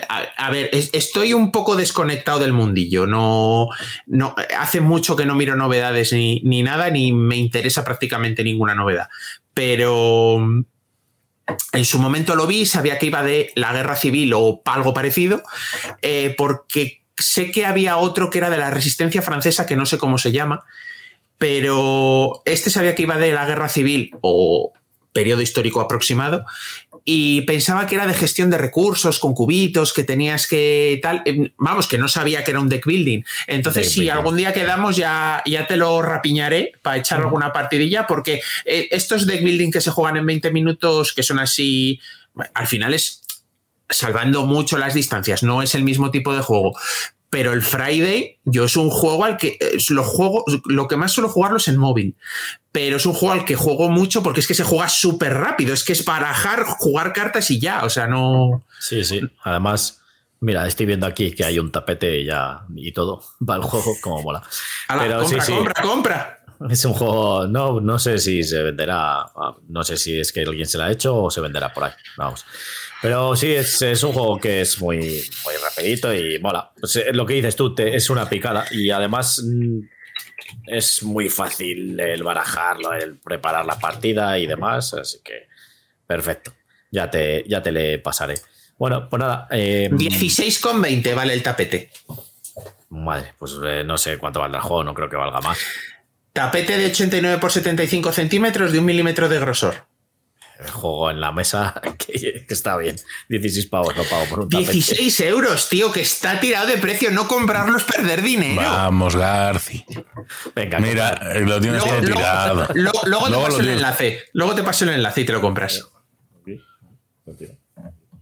a, 0.08 0.20
a 0.38 0.52
ver, 0.52 0.70
es- 0.72 0.90
estoy 0.94 1.34
un 1.34 1.52
poco 1.52 1.76
desconectado 1.76 2.40
del 2.40 2.54
mundillo. 2.54 3.08
No, 3.08 3.68
no, 4.08 4.36
hace 4.58 4.80
mucho 4.80 5.16
que 5.18 5.26
no 5.26 5.36
miro 5.36 5.56
novedades 5.58 6.14
ni, 6.14 6.40
ni 6.46 6.64
nada, 6.64 6.90
ni 6.90 7.12
me 7.12 7.36
interesa 7.36 7.84
prácticamente 7.84 8.44
ninguna 8.44 8.74
novedad. 8.76 9.08
Pero 9.54 10.38
en 11.74 11.86
su 11.86 12.00
momento 12.00 12.36
lo 12.36 12.48
vi, 12.48 12.66
sabía 12.66 12.98
que 12.98 13.08
iba 13.08 13.24
de 13.24 13.52
la 13.56 13.74
guerra 13.74 13.96
civil 13.96 14.34
o 14.34 14.62
algo 14.66 14.94
parecido, 14.94 15.44
eh, 16.02 16.36
porque 16.38 17.02
sé 17.18 17.52
que 17.52 17.66
había 17.66 17.98
otro 17.98 18.30
que 18.30 18.40
era 18.40 18.50
de 18.50 18.58
la 18.58 18.72
resistencia 18.72 19.22
francesa, 19.22 19.66
que 19.66 19.76
no 19.76 19.86
sé 19.86 19.98
cómo 19.98 20.18
se 20.18 20.32
llama, 20.32 20.64
pero 21.38 22.42
este 22.46 22.70
sabía 22.70 22.96
que 22.96 23.04
iba 23.04 23.18
de 23.18 23.32
la 23.32 23.46
guerra 23.46 23.70
civil 23.70 24.12
o 24.22 24.74
periodo 25.14 25.42
histórico 25.42 25.82
aproximado 25.82 26.46
y 27.04 27.42
pensaba 27.42 27.88
que 27.88 27.96
era 27.96 28.08
de 28.08 28.14
gestión 28.14 28.50
de 28.50 28.58
recursos 28.58 29.20
con 29.20 29.34
cubitos 29.34 29.94
que 29.94 30.04
tenías 30.04 30.48
que 30.48 31.00
tal 31.02 31.24
eh, 31.26 31.52
vamos 31.58 31.88
que 31.88 31.98
no 31.98 32.08
sabía 32.08 32.44
que 32.44 32.52
era 32.52 32.60
un 32.60 32.70
deck 32.70 32.86
building 32.86 33.24
entonces 33.48 33.84
Deck 33.84 33.92
si 33.92 34.00
building. 34.02 34.18
algún 34.18 34.38
día 34.38 34.54
quedamos 34.54 34.96
ya, 34.98 35.42
ya 35.46 35.68
te 35.68 35.78
lo 35.78 36.02
rapiñaré 36.02 36.74
para 36.82 36.98
echar 36.98 37.20
alguna 37.20 37.52
partidilla 37.52 38.06
porque 38.06 38.42
eh, 38.66 38.88
estos 38.92 39.26
deck 39.26 39.44
building 39.44 39.72
que 39.72 39.82
se 39.82 39.92
juegan 39.92 40.18
en 40.18 40.26
20 40.26 40.52
minutos 40.52 41.14
que 41.14 41.24
son 41.24 41.40
así 41.40 42.00
al 42.54 42.68
final 42.68 42.94
es 42.94 43.22
salvando 43.92 44.46
mucho 44.46 44.78
las 44.78 44.94
distancias, 44.94 45.44
no 45.44 45.62
es 45.62 45.76
el 45.76 45.84
mismo 45.84 46.12
tipo 46.12 46.34
de 46.34 46.42
juego. 46.42 46.74
Pero 47.32 47.54
el 47.54 47.62
Friday, 47.62 48.40
yo 48.44 48.66
es 48.66 48.76
un 48.76 48.90
juego 48.90 49.24
al 49.24 49.38
que 49.38 49.58
lo 49.90 50.04
juego, 50.04 50.44
lo 50.66 50.90
que 50.90 50.98
más 50.98 51.14
suelo 51.14 51.30
jugarlo 51.30 51.58
es 51.58 51.68
en 51.70 51.78
móvil. 51.78 52.18
Pero 52.74 52.98
es 52.98 53.06
un 53.06 53.14
juego 53.14 53.34
al 53.34 53.46
que 53.46 53.56
juego 53.56 53.90
mucho 53.90 54.22
porque 54.22 54.42
es 54.42 54.48
que 54.48 54.54
se 54.54 54.66
juega 54.66 54.90
súper 54.90 55.34
rápido. 55.34 55.74
Es 55.74 55.86
que 55.86 55.94
es 55.94 56.04
barajar, 56.04 56.66
jugar 56.66 57.14
cartas 57.14 57.50
y 57.50 57.58
ya. 57.58 57.86
O 57.86 57.90
sea, 57.90 58.06
no. 58.06 58.66
Sí, 58.82 59.06
sí. 59.06 59.22
Además, 59.44 60.02
mira, 60.42 60.68
estoy 60.68 60.86
viendo 60.86 61.08
aquí 61.08 61.32
que 61.32 61.46
hay 61.46 61.58
un 61.58 61.72
tapete 61.72 62.26
ya 62.26 62.66
y 62.76 62.92
todo 62.92 63.24
para 63.46 63.64
el 63.64 63.70
juego, 63.70 63.96
como 64.02 64.22
mola. 64.22 64.44
Ala, 64.90 65.04
Pero 65.04 65.22
compra, 65.22 65.42
sí, 65.42 65.54
sí. 65.54 65.82
compra. 65.82 66.38
Es 66.70 66.86
un 66.86 66.94
juego, 66.94 67.48
no, 67.48 67.80
no 67.80 67.98
sé 67.98 68.20
si 68.20 68.44
se 68.44 68.62
venderá, 68.62 69.22
ah, 69.22 69.56
no 69.70 69.84
sé 69.84 69.98
si 69.98 70.20
es 70.20 70.32
que 70.32 70.42
alguien 70.42 70.68
se 70.68 70.78
lo 70.78 70.84
ha 70.84 70.92
hecho 70.92 71.16
o 71.16 71.32
se 71.32 71.42
venderá 71.42 71.74
por 71.74 71.86
ahí, 71.86 71.92
vamos. 72.18 72.46
Pero 73.02 73.36
sí, 73.36 73.52
es, 73.52 73.82
es 73.82 74.04
un 74.04 74.14
juego 74.14 74.40
que 74.40 74.62
es 74.62 74.80
muy, 74.80 75.00
muy 75.44 75.54
rapidito 75.64 76.14
y 76.14 76.38
mola. 76.40 76.72
Pues, 76.80 76.96
eh, 76.98 77.06
lo 77.14 77.26
que 77.26 77.34
dices 77.36 77.56
tú, 77.56 77.74
te- 77.74 77.96
es 77.96 78.10
una 78.10 78.30
picada 78.30 78.66
y 78.72 78.92
además 78.92 79.42
mm, 79.44 79.80
es 80.68 81.02
muy 81.04 81.30
fácil 81.30 82.00
el 82.00 82.22
barajarlo, 82.24 82.94
el 82.94 83.18
preparar 83.18 83.66
la 83.66 83.80
partida 83.80 84.38
y 84.38 84.46
demás, 84.46 84.94
así 84.94 85.20
que 85.24 85.48
perfecto, 86.06 86.54
ya 86.92 87.10
te, 87.10 87.44
ya 87.48 87.62
te 87.64 87.72
le 87.72 87.98
pasaré. 88.00 88.36
Bueno, 88.78 89.08
pues 89.10 89.20
nada, 89.20 89.48
eh, 89.52 89.90
16,20 89.92 91.16
vale 91.16 91.34
el 91.34 91.42
tapete. 91.44 91.90
madre, 92.90 93.34
pues 93.40 93.54
eh, 93.66 93.84
no 93.84 93.98
sé 93.98 94.18
cuánto 94.18 94.40
valdrá 94.42 94.60
el 94.60 94.64
juego, 94.66 94.84
no 94.84 94.94
creo 94.94 95.10
que 95.10 95.16
valga 95.16 95.42
más. 95.42 95.58
Tapete 96.34 96.78
de 96.78 96.86
89 96.88 97.40
por 97.40 97.52
75 97.52 98.12
centímetros 98.12 98.72
de 98.72 98.80
un 98.80 98.86
milímetro 98.86 99.28
de 99.28 99.40
grosor. 99.40 99.86
Juego 100.70 101.10
en 101.12 101.20
la 101.22 101.32
mesa, 101.32 101.80
que, 101.98 102.46
que 102.48 102.54
está 102.54 102.78
bien. 102.78 102.96
16 103.30 103.66
pavos 103.68 103.96
lo 103.96 104.04
pago 104.04 104.26
por 104.26 104.40
un 104.42 104.50
tapete. 104.50 104.72
16 104.74 105.20
euros, 105.22 105.70
tío, 105.70 105.92
que 105.92 106.02
está 106.02 106.40
tirado 106.40 106.68
de 106.68 106.78
precio. 106.78 107.10
No 107.12 107.28
comprarlo 107.28 107.78
es 107.78 107.84
perder 107.84 108.22
dinero. 108.22 108.62
Vamos, 108.62 109.16
Garci. 109.16 109.86
Venga, 110.56 110.80
Mira, 110.80 111.20
eh, 111.34 111.42
lo 111.42 111.60
tienes 111.60 111.82
Luego, 111.84 111.98
todo 111.98 112.02
luego- 112.02 112.18
tirado. 112.20 112.68
luego- 112.76 113.02
luego 113.06 113.26
te 113.28 113.34
paso 113.36 113.48
el 113.58 113.64
tienes. 113.64 113.76
enlace. 113.78 114.20
Luego 114.34 114.56
te 114.56 114.64
paso 114.64 114.84
el 114.86 114.90
enlace 114.92 115.22
y 115.22 115.26
te 115.26 115.34
lo 115.34 115.42
compras. 115.42 115.86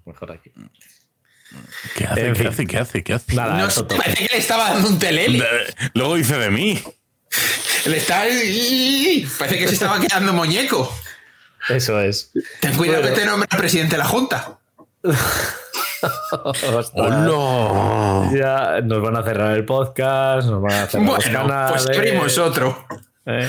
Mejor 0.06 0.32
aquí. 0.32 0.52
¿Qué 1.96 2.06
hace? 2.06 2.28
En 2.28 2.34
¿Qué 2.36 2.48
hace? 2.48 2.68
¿Qué 2.68 2.78
hace? 2.78 3.04
¿Qué 3.04 3.14
hace? 3.14 3.36
Nada, 3.36 3.58
No 3.58 3.68
eso 3.68 3.88
parece 3.88 4.28
que 4.28 4.34
le 4.34 4.40
estaba 4.40 4.72
dando 4.72 4.88
un 4.90 5.00
telele. 5.00 5.44
Luego 5.94 6.16
dice 6.16 6.38
de 6.38 6.50
mí. 6.50 6.82
Le 7.86 7.98
estaba. 7.98 8.24
Parece 8.24 9.58
que 9.60 9.68
se 9.68 9.74
estaba 9.74 10.00
quedando 10.02 10.34
muñeco. 10.34 10.94
Eso 11.68 12.00
es. 12.00 12.32
Ten 12.62 12.76
cuidado 12.78 13.02
Bueno. 13.02 13.16
que 13.16 13.22
te 13.22 13.28
nombra 13.28 13.48
presidente 13.58 13.96
de 13.96 13.98
la 14.00 14.06
Junta. 14.06 14.60
Ostras. 16.44 16.92
¡Hola! 16.94 18.30
Ya 18.34 18.82
nos 18.82 19.02
van 19.02 19.18
a 19.18 19.24
cerrar 19.24 19.58
el 19.58 19.66
podcast, 19.66 20.48
nos 20.48 20.62
van 20.62 20.72
a 20.74 20.88
cerrar 20.88 21.06
los 21.08 21.16
Bueno, 21.18 21.40
canales. 21.40 21.84
pues 21.86 21.98
abrimos 21.98 22.38
otro. 22.38 22.86
¿eh? 23.26 23.48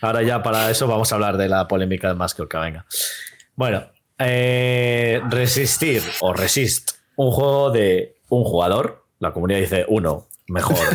Ahora 0.00 0.22
ya 0.22 0.42
para 0.42 0.70
eso 0.70 0.86
vamos 0.88 1.10
a 1.12 1.14
hablar 1.14 1.36
de 1.36 1.48
la 1.48 1.68
polémica 1.68 2.08
de 2.08 2.14
más 2.14 2.34
que 2.34 2.44
venga. 2.52 2.84
Bueno, 3.54 3.86
eh, 4.18 5.20
resistir 5.30 6.02
o 6.20 6.32
resist, 6.32 6.92
un 7.16 7.30
juego 7.30 7.70
de 7.70 8.16
un 8.28 8.44
jugador. 8.44 9.04
La 9.20 9.32
comunidad 9.32 9.60
dice 9.60 9.84
uno, 9.88 10.26
mejor. 10.48 10.76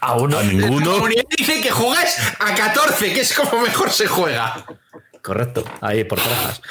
A 0.00 0.14
uno. 0.14 0.38
A 0.38 0.42
La 0.44 0.48
ninguno. 0.52 0.92
comunidad 0.92 1.24
dice 1.36 1.60
que 1.60 1.72
juegas 1.72 2.16
a 2.38 2.54
14, 2.54 3.12
que 3.12 3.20
es 3.20 3.34
como 3.34 3.60
mejor 3.62 3.90
se 3.90 4.06
juega. 4.06 4.64
Correcto, 5.22 5.64
ahí 5.80 6.04
por 6.04 6.18
trajas. 6.18 6.62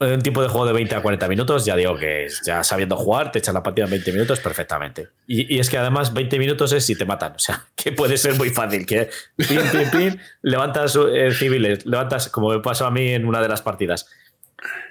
Un 0.00 0.22
tipo 0.22 0.42
de 0.42 0.48
juego 0.48 0.66
de 0.66 0.72
20 0.72 0.94
a 0.96 1.02
40 1.02 1.28
minutos, 1.28 1.64
ya 1.64 1.76
digo 1.76 1.96
que 1.96 2.26
ya 2.44 2.64
sabiendo 2.64 2.96
jugar, 2.96 3.30
te 3.30 3.38
echas 3.38 3.54
la 3.54 3.62
partida 3.62 3.84
en 3.84 3.92
20 3.92 4.12
minutos 4.12 4.40
perfectamente. 4.40 5.08
Y, 5.26 5.54
y 5.54 5.60
es 5.60 5.70
que 5.70 5.78
además 5.78 6.12
20 6.12 6.38
minutos 6.38 6.72
es 6.72 6.84
si 6.84 6.96
te 6.96 7.04
matan, 7.04 7.34
o 7.34 7.38
sea, 7.38 7.64
que 7.76 7.92
puede 7.92 8.18
ser 8.18 8.34
muy 8.34 8.50
fácil, 8.50 8.84
que 8.84 9.08
pin, 9.36 9.60
pin, 9.70 9.90
pin, 9.90 10.20
levantas 10.42 10.96
eh, 10.96 11.30
civiles, 11.32 11.86
levantas, 11.86 12.28
como 12.28 12.50
me 12.50 12.58
pasó 12.60 12.86
a 12.86 12.90
mí 12.90 13.12
en 13.12 13.24
una 13.24 13.40
de 13.40 13.48
las 13.48 13.62
partidas. 13.62 14.06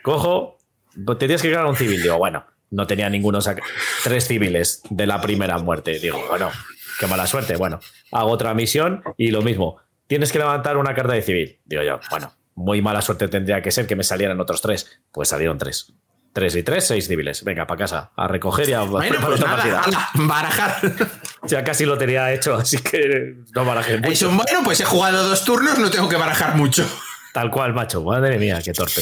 Cojo, 0.02 0.58
te 1.06 1.16
tienes 1.16 1.42
que 1.42 1.52
cargar 1.52 1.68
un 1.68 1.76
civil, 1.76 2.02
digo, 2.02 2.18
bueno, 2.18 2.46
no 2.72 2.88
tenía 2.88 3.10
ninguno, 3.10 3.40
tres 4.04 4.28
civiles 4.28 4.82
de 4.90 5.06
la 5.06 5.22
primera 5.22 5.58
muerte, 5.60 6.00
digo, 6.00 6.24
bueno, 6.30 6.50
qué 7.00 7.08
mala 7.08 7.28
suerte, 7.28 7.56
bueno, 7.56 7.80
hago 8.12 8.32
otra 8.32 8.54
misión 8.54 9.04
y 9.18 9.32
lo 9.32 9.42
mismo, 9.42 9.78
tienes 10.14 10.32
que 10.32 10.38
levantar 10.38 10.78
una 10.78 10.94
carta 10.94 11.14
de 11.14 11.24
civil, 11.24 11.60
digo 11.66 11.82
yo, 11.82 12.00
bueno, 12.12 12.32
muy 12.54 12.84
mala 12.84 13.02
suerte 13.02 13.28
tendría 13.28 13.64
que 13.64 13.72
ser 13.72 13.88
que 13.88 13.96
me 13.96 14.04
salieran 14.04 14.40
otros 14.40 14.62
tres, 14.62 15.02
pues 15.12 15.30
salieron 15.30 15.58
tres. 15.58 15.92
Tres 16.34 16.56
y 16.56 16.62
tres, 16.62 16.86
seis 16.86 17.08
civiles. 17.08 17.44
Venga, 17.44 17.66
para 17.66 17.80
casa, 17.80 18.12
a 18.16 18.28
recoger 18.28 18.70
y 18.70 18.74
a 18.74 18.82
Bueno, 18.82 19.16
pues 19.20 19.40
otra 19.40 19.48
nada, 19.48 19.58
partida. 19.58 19.82
ala, 19.82 20.10
barajar. 20.28 20.76
Ya 21.48 21.64
casi 21.64 21.86
lo 21.86 21.98
tenía 21.98 22.32
hecho, 22.32 22.54
así 22.54 22.78
que 22.78 23.38
no 23.56 23.66
barajé 23.66 23.98
mucho. 23.98 24.12
Eso, 24.12 24.28
bueno, 24.30 24.60
pues 24.64 24.80
he 24.82 24.86
jugado 24.86 25.28
dos 25.28 25.44
turnos, 25.44 25.80
no 25.80 25.90
tengo 25.90 26.08
que 26.08 26.16
barajar 26.16 26.56
mucho. 26.56 26.86
Tal 27.34 27.50
cual, 27.50 27.74
macho. 27.74 28.04
Madre 28.04 28.38
mía, 28.38 28.62
qué 28.64 28.72
torpe. 28.72 29.02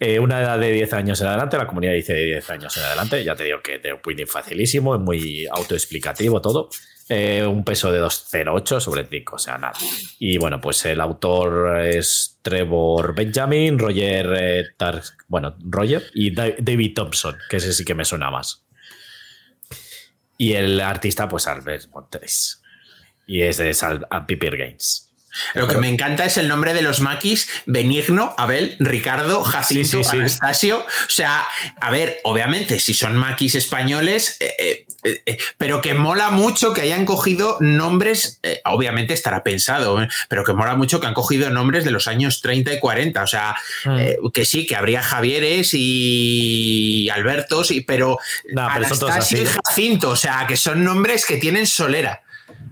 Eh, 0.00 0.18
una 0.18 0.42
edad 0.42 0.58
de 0.58 0.70
10 0.70 0.92
años 0.92 1.18
en 1.22 1.28
adelante, 1.28 1.56
la 1.56 1.66
comunidad 1.66 1.94
dice 1.94 2.12
de 2.12 2.24
10 2.26 2.50
años 2.50 2.76
en 2.76 2.82
adelante. 2.84 3.24
Ya 3.24 3.34
te 3.34 3.44
digo 3.44 3.62
que 3.62 3.78
de 3.78 3.94
un 3.94 4.26
facilísimo, 4.26 4.94
es 4.94 5.00
muy 5.00 5.46
autoexplicativo 5.46 6.42
todo. 6.42 6.68
Eh, 7.08 7.44
un 7.44 7.64
peso 7.64 7.90
de 7.92 8.00
2,08 8.00 8.80
sobre 8.80 9.04
5, 9.06 9.36
o 9.36 9.38
sea, 9.38 9.58
nada. 9.58 9.74
Y 10.18 10.38
bueno, 10.38 10.60
pues 10.60 10.84
el 10.86 11.00
autor 11.00 11.80
es 11.80 12.38
Trevor 12.42 13.14
Benjamin, 13.14 13.78
Roger, 13.78 14.32
eh, 14.38 14.64
bueno, 15.28 15.56
Roger 15.64 16.04
y 16.14 16.34
Da- 16.34 16.54
David 16.58 16.94
Thompson, 16.94 17.36
que 17.50 17.56
ese 17.58 17.72
sí 17.72 17.84
que 17.84 17.94
me 17.94 18.04
suena 18.04 18.30
más. 18.30 18.64
Y 20.38 20.54
el 20.54 20.80
artista, 20.80 21.28
pues 21.28 21.46
Albert 21.46 21.88
Montes. 21.92 22.62
Y 23.26 23.42
es 23.42 23.58
de 23.58 23.72
Sal 23.74 24.06
and 24.10 24.26
Pepper 24.26 24.56
Games. 24.56 25.11
Lo 25.54 25.68
que 25.68 25.76
me 25.78 25.88
encanta 25.88 26.24
es 26.24 26.36
el 26.36 26.48
nombre 26.48 26.74
de 26.74 26.82
los 26.82 27.00
maquis: 27.00 27.48
Benigno, 27.66 28.34
Abel, 28.38 28.76
Ricardo, 28.78 29.42
Jacinto, 29.44 29.98
Sí, 29.98 30.04
sí, 30.04 30.10
sí. 30.10 30.16
Anastasio. 30.18 30.78
O 30.80 31.10
sea, 31.10 31.44
a 31.80 31.90
ver, 31.90 32.20
obviamente, 32.24 32.78
si 32.80 32.94
son 32.94 33.16
maquis 33.16 33.54
españoles, 33.54 34.36
eh, 34.40 34.84
eh, 35.04 35.22
eh, 35.26 35.38
pero 35.58 35.80
que 35.80 35.94
mola 35.94 36.30
mucho 36.30 36.72
que 36.72 36.82
hayan 36.82 37.04
cogido 37.04 37.56
nombres, 37.60 38.40
obviamente 38.64 39.14
estará 39.14 39.42
pensado, 39.42 39.98
pero 40.28 40.44
que 40.44 40.52
mola 40.52 40.74
mucho 40.76 41.00
que 41.00 41.06
han 41.06 41.14
cogido 41.14 41.50
nombres 41.50 41.84
de 41.84 41.90
los 41.90 42.06
años 42.06 42.40
30 42.40 42.74
y 42.74 42.78
40. 42.80 43.22
O 43.22 43.26
sea, 43.26 43.56
Mm. 43.84 43.98
eh, 43.98 44.16
que 44.32 44.44
sí, 44.44 44.66
que 44.66 44.76
habría 44.76 45.02
Javieres 45.02 45.70
y 45.74 47.08
Albertos, 47.10 47.70
y, 47.70 47.80
pero, 47.80 48.18
Nah, 48.52 48.72
pero 48.74 48.86
Anastasio 48.86 49.42
y. 49.42 49.46
Jacinto, 49.46 50.10
o 50.10 50.16
sea, 50.16 50.44
que 50.46 50.56
son 50.56 50.84
nombres 50.84 51.26
que 51.26 51.36
tienen 51.36 51.66
solera. 51.66 52.22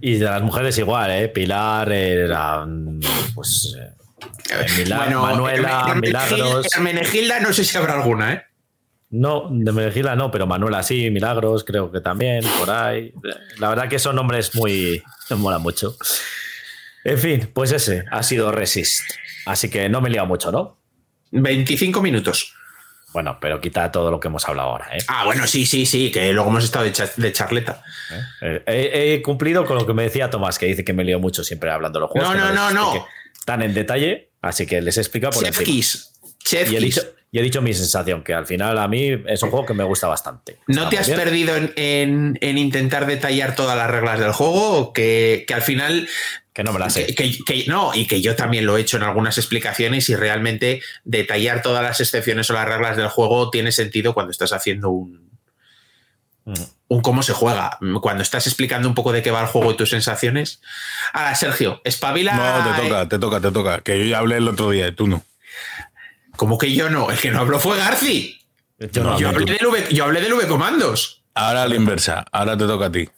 Y 0.00 0.14
de 0.18 0.24
las 0.24 0.42
mujeres 0.42 0.76
igual, 0.78 1.10
¿eh? 1.10 1.28
Pilar, 1.28 1.90
era, 1.92 2.64
mm, 2.64 3.00
pues, 3.34 3.76
eh, 3.78 4.66
Mila- 4.78 5.06
Manuela, 5.10 5.84
Hermenegilda- 5.88 6.00
Milagros. 6.00 6.66
Hermenegilda, 6.74 7.40
no 7.40 7.52
sé 7.52 7.64
si 7.64 7.76
habrá 7.76 7.94
alguna, 7.94 8.32
¿eh? 8.34 8.42
No, 9.12 9.48
de 9.50 9.72
Menegila 9.72 10.14
no, 10.14 10.30
pero 10.30 10.46
Manuela 10.46 10.82
sí, 10.84 11.10
Milagros 11.10 11.64
creo 11.64 11.90
que 11.90 12.00
también, 12.00 12.44
por 12.60 12.70
ahí. 12.70 13.12
La 13.58 13.68
verdad 13.68 13.88
que 13.88 13.98
son 13.98 14.14
nombres 14.14 14.54
muy... 14.54 15.02
me 15.30 15.36
mola 15.36 15.58
mucho. 15.58 15.96
En 17.02 17.18
fin, 17.18 17.50
pues 17.52 17.72
ese 17.72 18.04
ha 18.10 18.22
sido 18.22 18.52
Resist. 18.52 19.02
Así 19.46 19.68
que 19.68 19.88
no 19.88 20.00
me 20.00 20.08
he 20.08 20.12
liado 20.12 20.28
mucho, 20.28 20.52
¿no? 20.52 20.78
25 21.32 22.00
minutos. 22.02 22.54
Bueno, 23.12 23.38
pero 23.40 23.60
quita 23.60 23.90
todo 23.90 24.10
lo 24.10 24.20
que 24.20 24.28
hemos 24.28 24.48
hablado 24.48 24.70
ahora, 24.70 24.88
¿eh? 24.96 24.98
Ah, 25.08 25.24
bueno, 25.24 25.46
sí, 25.46 25.66
sí, 25.66 25.84
sí, 25.86 26.10
que 26.12 26.32
luego 26.32 26.50
hemos 26.50 26.64
estado 26.64 26.84
de, 26.84 26.92
cha- 26.92 27.10
de 27.16 27.32
charleta. 27.32 27.82
Eh, 28.40 28.62
He, 28.66 29.14
he 29.14 29.22
cumplido 29.22 29.64
con 29.66 29.76
lo 29.76 29.86
que 29.86 29.94
me 29.94 30.04
decía 30.04 30.30
Tomás, 30.30 30.58
que 30.58 30.66
dice 30.66 30.84
que 30.84 30.92
me 30.92 31.02
lío 31.04 31.18
mucho 31.18 31.42
siempre 31.42 31.70
hablando 31.70 31.98
de 31.98 32.02
los 32.02 32.10
juegos. 32.10 32.34
No, 32.34 32.38
no, 32.38 32.52
no, 32.52 32.70
no. 32.70 32.82
explique 32.94 33.06
Tan 33.44 33.62
en 33.62 33.74
detalle, 33.74 34.30
así 34.42 34.64
que 34.66 34.80
les 34.80 34.96
he 34.96 35.00
explicado 35.00 35.32
por 35.32 35.42
Chef. 35.44 35.60
Kiss. 35.62 36.12
Chef 36.44 36.70
Y 36.70 36.76
he, 36.76 36.80
dicho, 36.80 37.02
y 37.32 37.38
he 37.38 37.42
dicho 37.42 37.60
mi 37.62 37.74
sensación, 37.74 38.22
que 38.22 38.32
al 38.32 38.46
final 38.46 38.78
a 38.78 38.86
mí 38.86 39.10
es 39.26 39.42
un 39.42 39.50
juego 39.50 39.66
que 39.66 39.74
me 39.74 39.84
gusta 39.84 40.06
bastante. 40.06 40.58
¿No 40.68 40.88
te 40.88 40.98
has 40.98 41.06
bien. 41.08 41.18
perdido 41.18 41.56
en, 41.56 41.72
en- 41.76 42.38
en 42.40 42.58
intentar 42.58 43.06
detallar 43.06 43.54
todas 43.56 43.76
las 43.76 43.90
reglas 43.90 44.20
del 44.20 44.32
juego? 44.32 44.78
¿O 44.78 44.92
que, 44.92 45.44
que 45.48 45.54
al 45.54 45.62
final 45.62 46.08
Que 46.52 46.64
no 46.64 46.72
me 46.72 46.78
la 46.80 46.90
sé. 46.90 47.06
Que, 47.14 47.14
que- 47.14 47.44
que- 47.44 47.64
no, 47.68 47.92
y 47.94 48.06
que 48.06 48.20
yo 48.20 48.34
también 48.34 48.66
lo 48.66 48.76
he 48.76 48.80
hecho 48.80 48.96
en 48.96 49.04
algunas 49.04 49.38
explicaciones 49.38 50.08
y 50.08 50.16
realmente 50.16 50.82
detallar 51.04 51.62
todas 51.62 51.82
las 51.82 52.00
excepciones 52.00 52.50
o 52.50 52.54
las 52.54 52.66
reglas 52.66 52.96
del 52.96 53.08
juego 53.08 53.50
tiene 53.50 53.70
sentido 53.72 54.14
cuando 54.14 54.32
estás 54.32 54.52
haciendo 54.52 54.90
un, 54.90 55.30
Mm. 56.46 56.54
un 56.88 57.02
cómo 57.02 57.22
se 57.22 57.34
juega. 57.34 57.78
Cuando 58.00 58.22
estás 58.22 58.46
explicando 58.46 58.88
un 58.88 58.94
poco 58.94 59.12
de 59.12 59.22
qué 59.22 59.30
va 59.30 59.42
el 59.42 59.46
juego 59.46 59.70
y 59.72 59.76
tus 59.76 59.90
sensaciones. 59.90 60.60
Ahora, 61.12 61.34
Sergio, 61.34 61.80
espabila. 61.84 62.32
No, 62.34 62.74
te 62.74 62.82
toca, 62.82 63.08
te 63.08 63.18
toca, 63.18 63.40
te 63.40 63.52
toca. 63.52 63.80
Que 63.82 63.98
yo 63.98 64.04
ya 64.06 64.18
hablé 64.18 64.38
el 64.38 64.48
otro 64.48 64.70
día 64.70 64.88
y 64.88 64.92
tú 64.92 65.06
no. 65.06 65.22
Como 66.36 66.56
que 66.58 66.72
yo 66.72 66.88
no, 66.88 67.10
el 67.10 67.18
que 67.18 67.30
no 67.30 67.40
habló 67.40 67.60
fue 67.60 67.76
Garci. 67.76 68.40
Yo 68.78 69.04
no, 69.04 69.18
Yo 69.18 69.30
no, 69.30 69.38
hablé, 69.38 69.52
del 69.52 69.66
v, 69.66 69.88
yo 69.94 70.04
hablé 70.04 70.22
del 70.22 70.32
V 70.32 70.46
comandos. 70.48 71.22
Ahora 71.34 71.64
a 71.64 71.68
la 71.68 71.76
inversa, 71.76 72.24
ahora 72.32 72.56
te 72.56 72.66
toca 72.66 72.86
a 72.86 72.90
ti. 72.92 73.08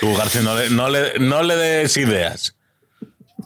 Tú, 0.00 0.16
García, 0.16 0.40
no 0.40 0.56
le, 0.56 0.70
no 0.70 0.88
le, 0.88 1.18
no 1.18 1.42
le 1.42 1.54
des 1.56 1.96
ideas. 1.98 2.56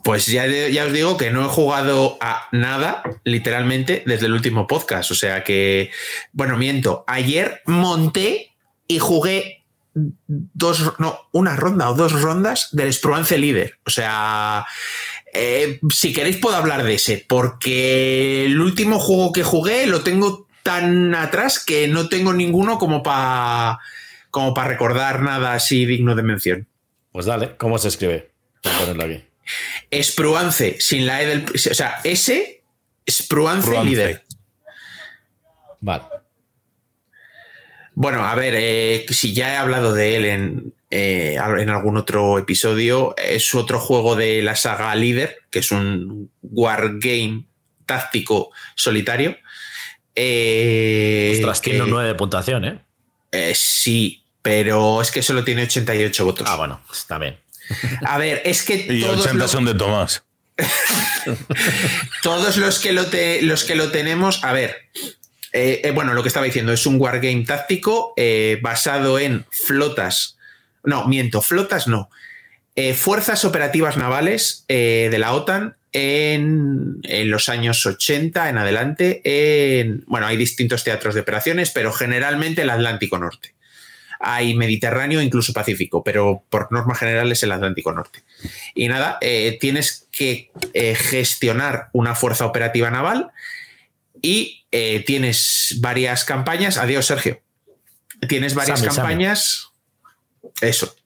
Pues 0.03 0.27
ya, 0.27 0.47
ya 0.47 0.85
os 0.85 0.93
digo 0.93 1.17
que 1.17 1.31
no 1.31 1.45
he 1.45 1.49
jugado 1.49 2.17
a 2.21 2.49
nada, 2.53 3.03
literalmente, 3.25 4.03
desde 4.07 4.27
el 4.27 4.33
último 4.33 4.67
podcast. 4.67 5.11
O 5.11 5.15
sea 5.15 5.45
que, 5.45 5.91
bueno, 6.33 6.57
miento. 6.57 7.05
Ayer 7.07 7.63
monté 7.67 8.53
y 8.87 8.99
jugué 8.99 9.65
dos, 9.95 10.93
no, 10.99 11.29
una 11.33 11.57
ronda 11.57 11.91
o 11.91 11.95
dos 11.95 12.13
rondas 12.21 12.69
del 12.73 12.93
Spruance 12.93 13.39
Líder. 13.39 13.79
O 13.87 13.91
sea, 13.91 14.67
eh, 15.33 15.81
si 15.91 16.13
queréis 16.13 16.37
puedo 16.37 16.57
hablar 16.57 16.85
de 16.85 16.95
ese, 16.95 17.25
porque 17.27 18.45
el 18.45 18.61
último 18.61 18.99
juego 18.99 19.33
que 19.33 19.43
jugué 19.43 19.87
lo 19.87 20.03
tengo 20.03 20.47
tan 20.63 21.15
atrás 21.15 21.65
que 21.65 21.89
no 21.89 22.09
tengo 22.09 22.33
ninguno 22.33 22.79
como 22.79 23.03
para 23.03 23.79
como 24.31 24.53
para 24.53 24.69
recordar 24.69 25.23
nada 25.23 25.55
así 25.55 25.87
digno 25.87 26.15
de 26.15 26.23
mención. 26.23 26.69
Pues 27.13 27.27
dale, 27.27 27.57
¿cómo 27.57 27.79
se 27.79 27.89
escribe? 27.89 28.31
Voy 28.63 28.73
a 28.73 28.79
ponerlo 28.79 29.05
aquí. 29.05 29.26
Spruance, 30.03 30.77
sin 30.81 31.07
la 31.07 31.23
E 31.23 31.27
del. 31.27 31.45
O 31.55 31.59
sea, 31.59 32.01
S, 32.05 32.63
Spruance, 33.09 33.63
Spruance. 33.67 33.91
líder. 33.91 34.23
Vale. 35.81 36.05
Bueno, 37.95 38.25
a 38.27 38.35
ver, 38.35 38.55
eh, 38.59 39.07
si 39.11 39.33
ya 39.33 39.55
he 39.55 39.57
hablado 39.57 39.95
de 39.95 40.17
él 40.17 40.25
en, 40.27 40.75
eh, 40.91 41.37
en 41.59 41.71
algún 41.71 41.97
otro 41.97 42.39
episodio, 42.39 43.15
es 43.17 43.55
otro 43.55 43.81
juego 43.81 44.17
de 44.17 44.43
la 44.43 44.55
saga 44.55 44.95
Líder, 44.95 45.39
que 45.51 45.61
es 45.61 45.71
un 45.71 46.31
wargame 46.43 47.45
táctico 47.87 48.51
solitario. 48.75 49.37
Eh, 50.15 51.33
Ostras, 51.37 51.63
tiene 51.63 51.79
que- 51.79 51.85
un 51.85 51.91
9 51.91 52.09
de 52.09 52.15
puntuación, 52.15 52.65
¿eh? 52.67 52.79
eh, 53.33 53.53
sí, 53.55 54.25
pero 54.43 55.01
es 55.01 55.11
que 55.11 55.23
solo 55.23 55.43
tiene 55.45 55.63
88 55.63 56.25
votos. 56.25 56.47
Ah, 56.51 56.57
bueno, 56.57 56.81
está 56.93 57.19
bien. 57.19 57.39
A 58.05 58.19
ver, 58.19 58.43
es 58.45 58.63
que 58.63 58.87
Y 58.89 59.01
todos 59.03 59.21
80 59.21 59.35
los- 59.39 59.51
son 59.51 59.65
de 59.65 59.75
Tomás. 59.75 60.23
todos 62.23 62.57
los 62.57 62.79
que 62.79 62.93
lo, 62.93 63.07
te- 63.07 63.43
los 63.43 63.65
que 63.65 63.75
lo 63.75 63.91
tenemos, 63.91 64.43
a 64.45 64.53
ver, 64.53 64.77
eh, 65.53 65.81
eh, 65.85 65.91
bueno, 65.93 66.15
lo 66.15 66.23
que 66.23 66.29
estaba 66.29 66.47
diciendo 66.47 66.73
es 66.73 66.87
un 66.87 67.01
wargame 67.01 67.45
táctico 67.47 68.13
eh, 68.17 68.59
basado 68.63 69.19
en 69.19 69.45
flotas, 69.51 70.37
no, 70.85 71.07
miento, 71.09 71.43
flotas 71.43 71.87
no, 71.89 72.11
fuerzas 72.95 73.45
operativas 73.47 73.97
navales 73.97 74.65
de 74.69 75.17
la 75.19 75.33
OTAN 75.33 75.77
en, 75.93 76.99
en 77.05 77.31
los 77.31 77.49
años 77.49 77.87
80 77.87 78.51
en 78.51 78.59
adelante. 78.59 79.23
En, 79.25 80.05
bueno, 80.07 80.27
hay 80.27 80.37
distintos 80.37 80.85
teatros 80.85 81.15
de 81.15 81.23
operaciones, 81.23 81.71
pero 81.71 81.91
generalmente 81.91 82.61
el 82.63 82.69
Atlántico 82.71 83.19
Norte. 83.19 83.55
Hay 84.29 84.55
Mediterráneo, 84.55 85.23
incluso 85.23 85.53
Pacífico, 85.53 86.03
pero 86.03 86.43
por 86.51 86.73
norma 86.73 86.97
general 86.97 87.31
es 87.31 87.45
el 87.45 87.53
Atlántico 87.53 87.93
Norte. 87.93 88.25
Y 88.75 88.89
nada, 88.89 89.19
eh, 89.21 89.57
tienes 89.61 90.09
que 90.11 90.51
eh, 90.75 90.97
gestionar 90.97 91.91
una 91.93 92.17
fuerza 92.17 92.45
operativa 92.45 92.91
naval 92.91 93.31
y 94.21 94.67
eh, 94.73 95.05
tienes 95.07 95.77
varias 95.79 96.25
campañas. 96.25 96.77
Adiós, 96.77 97.07
Sergio. 97.07 97.41
Tienes 98.29 98.55
varias 98.55 98.81
Sammy, 98.81 98.93
Sammy. 98.93 98.97
campañas. 98.97 99.71
Eso. 100.61 100.97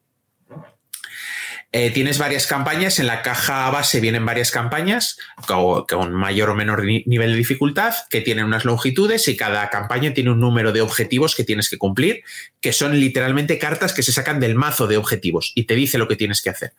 Eh, 1.73 1.91
tienes 1.93 2.19
varias 2.19 2.49
campañas, 2.49 2.99
en 2.99 3.07
la 3.07 3.23
caja 3.23 3.71
base 3.71 4.01
vienen 4.01 4.27
varias 4.27 4.51
campañas 4.51 5.19
con, 5.47 6.13
mayor 6.13 6.51
o 6.51 6.55
menor 6.57 6.85
ni- 6.85 7.05
nivel 7.07 7.31
de 7.31 7.37
dificultad, 7.37 7.95
que 8.11 8.21
tienen 8.21 8.45
unas 8.45 8.65
longitudes 8.65 9.29
y 9.29 9.37
cada 9.37 9.71
campaña 9.71 10.13
tiene 10.13 10.33
un 10.33 10.41
número 10.41 10.73
de 10.73 10.81
objetivos 10.81 11.37
que 11.37 11.45
tienes 11.45 11.71
que 11.71 11.79
cumplir, 11.79 12.25
que 12.61 12.73
son 12.73 12.99
literalmente 12.99 13.57
cartas 13.59 13.93
que 13.93 14.03
se 14.03 14.11
sacan 14.13 14.41
del 14.41 14.57
mazo 14.57 14.89
de 14.89 14.97
objetivos 14.97 15.53
y 15.55 15.65
te 15.65 15.77
dice 15.77 15.97
lo 15.97 16.09
que 16.09 16.17
tienes 16.17 16.43
que 16.43 16.51
hacer. 16.51 16.73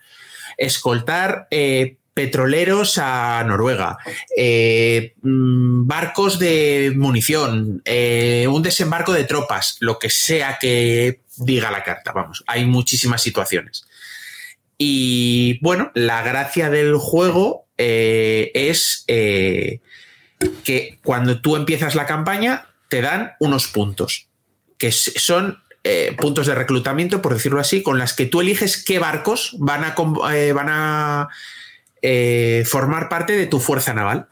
Escoltar 0.58 1.48
eh, 1.52 1.96
petroleros 2.14 2.98
a 2.98 3.42
Noruega, 3.46 3.98
eh, 4.36 5.14
mm, 5.22 5.88
barcos 5.88 6.38
de 6.38 6.92
munición, 6.98 7.82
un 8.50 8.62
desembarco 8.62 9.14
de 9.14 9.24
tropas, 9.24 9.78
lo 9.80 9.98
que 9.98 10.10
sea 10.10 10.58
que 10.60 11.22
diga 11.38 11.72
la 11.72 11.82
carta, 11.82 12.12
vamos, 12.12 12.44
hay 12.46 12.66
muchísimas 12.66 13.22
situaciones. 13.22 13.86
Y 14.84 15.60
bueno, 15.62 15.92
la 15.94 16.24
gracia 16.24 16.72
del 16.72 16.98
juego 16.98 17.68
eh, 17.78 18.52
es 18.56 19.04
eh, 19.06 19.80
que 20.64 20.98
cuando 21.04 21.40
tú 21.40 21.56
empiezas 21.56 21.94
la 21.94 22.08
campaña 22.08 22.66
te 22.90 23.02
dan 23.02 23.34
unos 23.40 23.68
puntos, 23.68 24.28
que 24.80 24.92
son 24.92 25.62
eh, 25.84 26.16
puntos 26.18 26.48
de 26.48 26.56
reclutamiento, 26.56 27.22
por 27.22 27.36
decirlo 27.36 27.60
así, 27.60 27.84
con 27.84 28.00
las 28.00 28.14
que 28.14 28.26
tú 28.26 28.42
eliges 28.42 28.84
qué 28.84 28.98
barcos 28.98 29.56
van 29.60 29.84
a, 29.84 29.94
van 30.56 30.70
a 30.70 31.30
formar 32.66 33.08
parte 33.08 33.34
de 33.34 33.46
tu 33.46 33.60
fuerza 33.60 33.94
naval. 33.94 34.30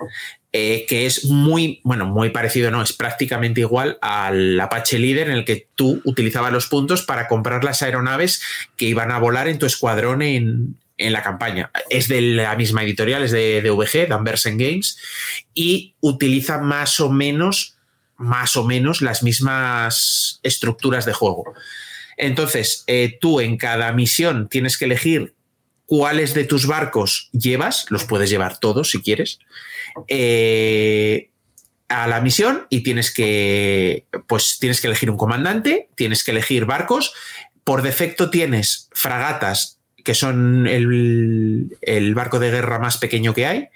Eh, 0.51 0.85
que 0.87 1.05
es 1.05 1.25
muy, 1.25 1.79
bueno, 1.83 2.05
muy 2.05 2.31
parecido, 2.31 2.71
no, 2.71 2.81
es 2.81 2.93
prácticamente 2.93 3.61
igual 3.61 3.97
al 4.01 4.59
Apache 4.59 4.97
Líder 4.97 5.29
en 5.29 5.35
el 5.35 5.45
que 5.45 5.67
tú 5.75 6.01
utilizabas 6.05 6.51
los 6.51 6.67
puntos 6.67 7.03
para 7.03 7.27
comprar 7.27 7.63
las 7.63 7.83
aeronaves 7.83 8.41
que 8.75 8.85
iban 8.85 9.11
a 9.11 9.19
volar 9.19 9.47
en 9.47 9.59
tu 9.59 9.65
escuadrón 9.67 10.21
en, 10.21 10.75
en 10.99 11.13
la 11.13 11.23
campaña. 11.23 11.71
Es 11.89 12.07
de 12.07 12.21
la 12.21 12.55
misma 12.55 12.83
editorial, 12.83 13.23
es 13.23 13.31
de 13.31 13.61
DVG, 13.61 14.07
Danversen 14.07 14.57
Games, 14.57 14.97
y 15.53 15.95
utiliza 16.01 16.59
más 16.59 16.99
o 16.99 17.09
menos, 17.09 17.77
más 18.17 18.55
o 18.57 18.65
menos 18.65 19.01
las 19.01 19.23
mismas 19.23 20.39
estructuras 20.43 21.05
de 21.05 21.13
juego. 21.13 21.53
Entonces, 22.17 22.83
eh, 22.87 23.17
tú 23.19 23.39
en 23.39 23.57
cada 23.57 23.91
misión 23.93 24.49
tienes 24.49 24.77
que 24.77 24.85
elegir 24.85 25.33
cuáles 25.89 26.35
de 26.35 26.43
tus 26.43 26.67
barcos 26.67 27.31
llevas, 27.33 27.87
los 27.89 28.03
puedes 28.03 28.29
llevar 28.29 28.59
todos 28.59 28.91
si 28.91 29.01
quieres, 29.01 29.39
eh, 30.07 31.31
a 31.87 32.07
la 32.07 32.21
misión 32.21 32.67
y 32.69 32.81
tienes 32.81 33.11
que, 33.11 34.05
pues 34.27 34.57
tienes 34.59 34.81
que 34.81 34.87
elegir 34.87 35.09
un 35.09 35.17
comandante, 35.17 35.89
tienes 35.95 36.23
que 36.23 36.29
elegir 36.29 36.65
barcos. 36.65 37.15
Por 37.63 37.81
defecto 37.81 38.29
tienes 38.29 38.87
fragatas, 38.93 39.79
que 40.05 40.13
son 40.13 40.67
el, 40.67 41.75
el 41.81 42.13
barco 42.13 42.37
de 42.37 42.51
guerra 42.51 42.77
más 42.77 42.99
pequeño 42.99 43.33
que 43.33 43.47
hay, 43.47 43.69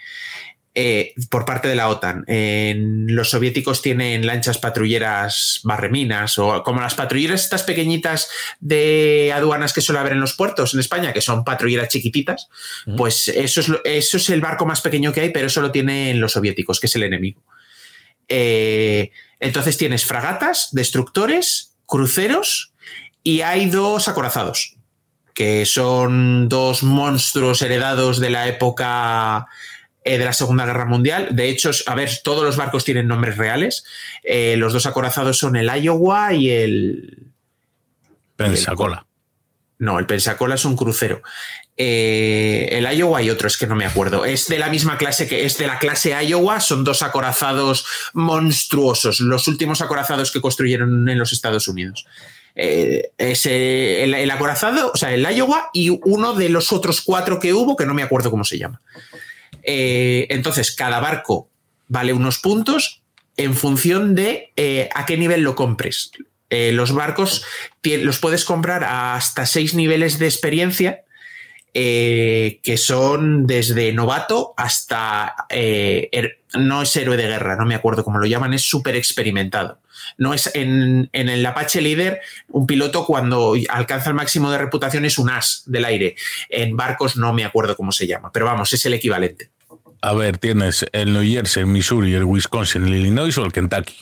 eh, 0.75 1.13
por 1.29 1.45
parte 1.45 1.67
de 1.67 1.75
la 1.75 1.89
OTAN. 1.89 2.25
Los 3.07 3.29
soviéticos 3.29 3.81
tienen 3.81 4.25
lanchas 4.25 4.57
patrulleras 4.57 5.61
barreminas 5.63 6.37
o 6.39 6.63
como 6.63 6.81
las 6.81 6.95
patrulleras 6.95 7.43
estas 7.43 7.63
pequeñitas 7.63 8.29
de 8.59 9.31
aduanas 9.33 9.73
que 9.73 9.81
suele 9.81 9.99
haber 9.99 10.13
en 10.13 10.19
los 10.19 10.33
puertos 10.33 10.73
en 10.73 10.79
España, 10.79 11.13
que 11.13 11.21
son 11.21 11.43
patrulleras 11.43 11.89
chiquititas, 11.89 12.49
pues 12.97 13.27
eso 13.27 13.61
es, 13.61 13.71
eso 13.83 14.17
es 14.17 14.29
el 14.29 14.41
barco 14.41 14.65
más 14.65 14.81
pequeño 14.81 15.13
que 15.13 15.21
hay, 15.21 15.29
pero 15.29 15.47
eso 15.47 15.61
lo 15.61 15.71
tienen 15.71 16.19
los 16.19 16.31
soviéticos, 16.31 16.79
que 16.79 16.87
es 16.87 16.95
el 16.95 17.03
enemigo. 17.03 17.41
Eh, 18.27 19.11
entonces 19.39 19.77
tienes 19.77 20.05
fragatas, 20.05 20.69
destructores, 20.71 21.75
cruceros 21.85 22.73
y 23.21 23.41
hay 23.41 23.69
dos 23.69 24.07
acorazados, 24.07 24.75
que 25.33 25.65
son 25.65 26.49
dos 26.49 26.83
monstruos 26.83 27.61
heredados 27.61 28.19
de 28.19 28.29
la 28.29 28.47
época 28.47 29.47
eh, 30.03 30.17
de 30.17 30.25
la 30.25 30.33
Segunda 30.33 30.65
Guerra 30.65 30.85
Mundial. 30.85 31.29
De 31.31 31.49
hecho, 31.49 31.71
a 31.85 31.95
ver, 31.95 32.09
todos 32.23 32.43
los 32.43 32.57
barcos 32.57 32.83
tienen 32.83 33.07
nombres 33.07 33.37
reales. 33.37 33.83
Eh, 34.23 34.55
los 34.57 34.73
dos 34.73 34.85
acorazados 34.85 35.37
son 35.37 35.55
el 35.55 35.69
Iowa 35.83 36.33
y 36.33 36.49
el... 36.49 37.27
Pensacola. 38.35 39.05
No, 39.79 39.99
el 39.99 40.05
Pensacola 40.05 40.55
es 40.55 40.65
un 40.65 40.75
crucero. 40.75 41.21
Eh, 41.75 42.69
el 42.71 42.85
Iowa 42.85 43.21
y 43.21 43.29
otro, 43.29 43.47
es 43.47 43.57
que 43.57 43.67
no 43.67 43.75
me 43.75 43.85
acuerdo. 43.85 44.25
Es 44.25 44.47
de 44.47 44.59
la 44.59 44.69
misma 44.69 44.97
clase 44.97 45.27
que 45.27 45.45
es 45.45 45.57
de 45.57 45.67
la 45.67 45.79
clase 45.79 46.15
Iowa, 46.23 46.59
son 46.59 46.83
dos 46.83 47.01
acorazados 47.01 47.85
monstruosos, 48.13 49.19
los 49.19 49.47
últimos 49.47 49.81
acorazados 49.81 50.31
que 50.31 50.41
construyeron 50.41 51.09
en 51.09 51.17
los 51.17 51.33
Estados 51.33 51.67
Unidos. 51.67 52.05
Eh, 52.55 53.11
es 53.17 53.47
el, 53.47 54.13
el 54.13 54.31
acorazado, 54.31 54.91
o 54.93 54.97
sea, 54.97 55.13
el 55.13 55.25
Iowa 55.25 55.69
y 55.73 55.89
uno 55.89 56.33
de 56.33 56.49
los 56.49 56.71
otros 56.71 57.01
cuatro 57.01 57.39
que 57.39 57.53
hubo, 57.53 57.75
que 57.75 57.87
no 57.87 57.95
me 57.95 58.03
acuerdo 58.03 58.29
cómo 58.29 58.43
se 58.43 58.59
llama. 58.59 58.79
Eh, 59.63 60.27
entonces, 60.29 60.75
cada 60.75 60.99
barco 60.99 61.49
vale 61.87 62.13
unos 62.13 62.39
puntos 62.39 63.01
en 63.37 63.55
función 63.55 64.15
de 64.15 64.51
eh, 64.55 64.89
a 64.93 65.05
qué 65.05 65.17
nivel 65.17 65.41
lo 65.41 65.55
compres. 65.55 66.11
Eh, 66.49 66.71
los 66.71 66.91
barcos 66.91 67.45
los 67.83 68.19
puedes 68.19 68.45
comprar 68.45 68.83
hasta 68.83 69.45
seis 69.45 69.73
niveles 69.73 70.19
de 70.19 70.27
experiencia, 70.27 71.03
que 71.73 72.75
son 72.77 73.47
desde 73.47 73.91
novato 73.93 74.53
hasta. 74.57 75.33
no 76.53 76.81
es 76.83 76.95
héroe 76.95 77.17
de 77.17 77.27
guerra, 77.27 77.55
no 77.55 77.65
me 77.65 77.73
acuerdo 77.73 78.03
cómo 78.03 78.19
lo 78.19 78.27
llaman, 78.27 78.53
es 78.53 78.61
súper 78.61 78.95
experimentado. 78.95 79.79
No 80.17 80.33
es 80.35 80.51
en, 80.53 81.09
en 81.13 81.29
el 81.29 81.43
Apache 81.45 81.81
Líder, 81.81 82.21
un 82.49 82.67
piloto 82.67 83.05
cuando 83.05 83.55
alcanza 83.69 84.09
el 84.09 84.15
máximo 84.15 84.51
de 84.51 84.57
reputación 84.59 85.05
es 85.05 85.17
un 85.17 85.31
as 85.31 85.63
del 85.65 85.85
aire. 85.85 86.15
En 86.49 86.77
barcos 86.77 87.17
no 87.17 87.33
me 87.33 87.45
acuerdo 87.45 87.75
cómo 87.75 87.91
se 87.91 88.05
llama, 88.05 88.31
pero 88.31 88.45
vamos, 88.45 88.71
es 88.73 88.85
el 88.85 88.93
equivalente. 88.93 89.49
A 90.05 90.13
ver, 90.13 90.37
tienes 90.37 90.85
el 90.91 91.13
New 91.13 91.23
Jersey, 91.23 91.61
el 91.61 91.67
Missouri, 91.67 92.13
el 92.13 92.25
Wisconsin, 92.25 92.83
el 92.85 92.93
Illinois 92.95 93.37
o 93.37 93.45
el 93.45 93.53
Kentucky. 93.53 93.95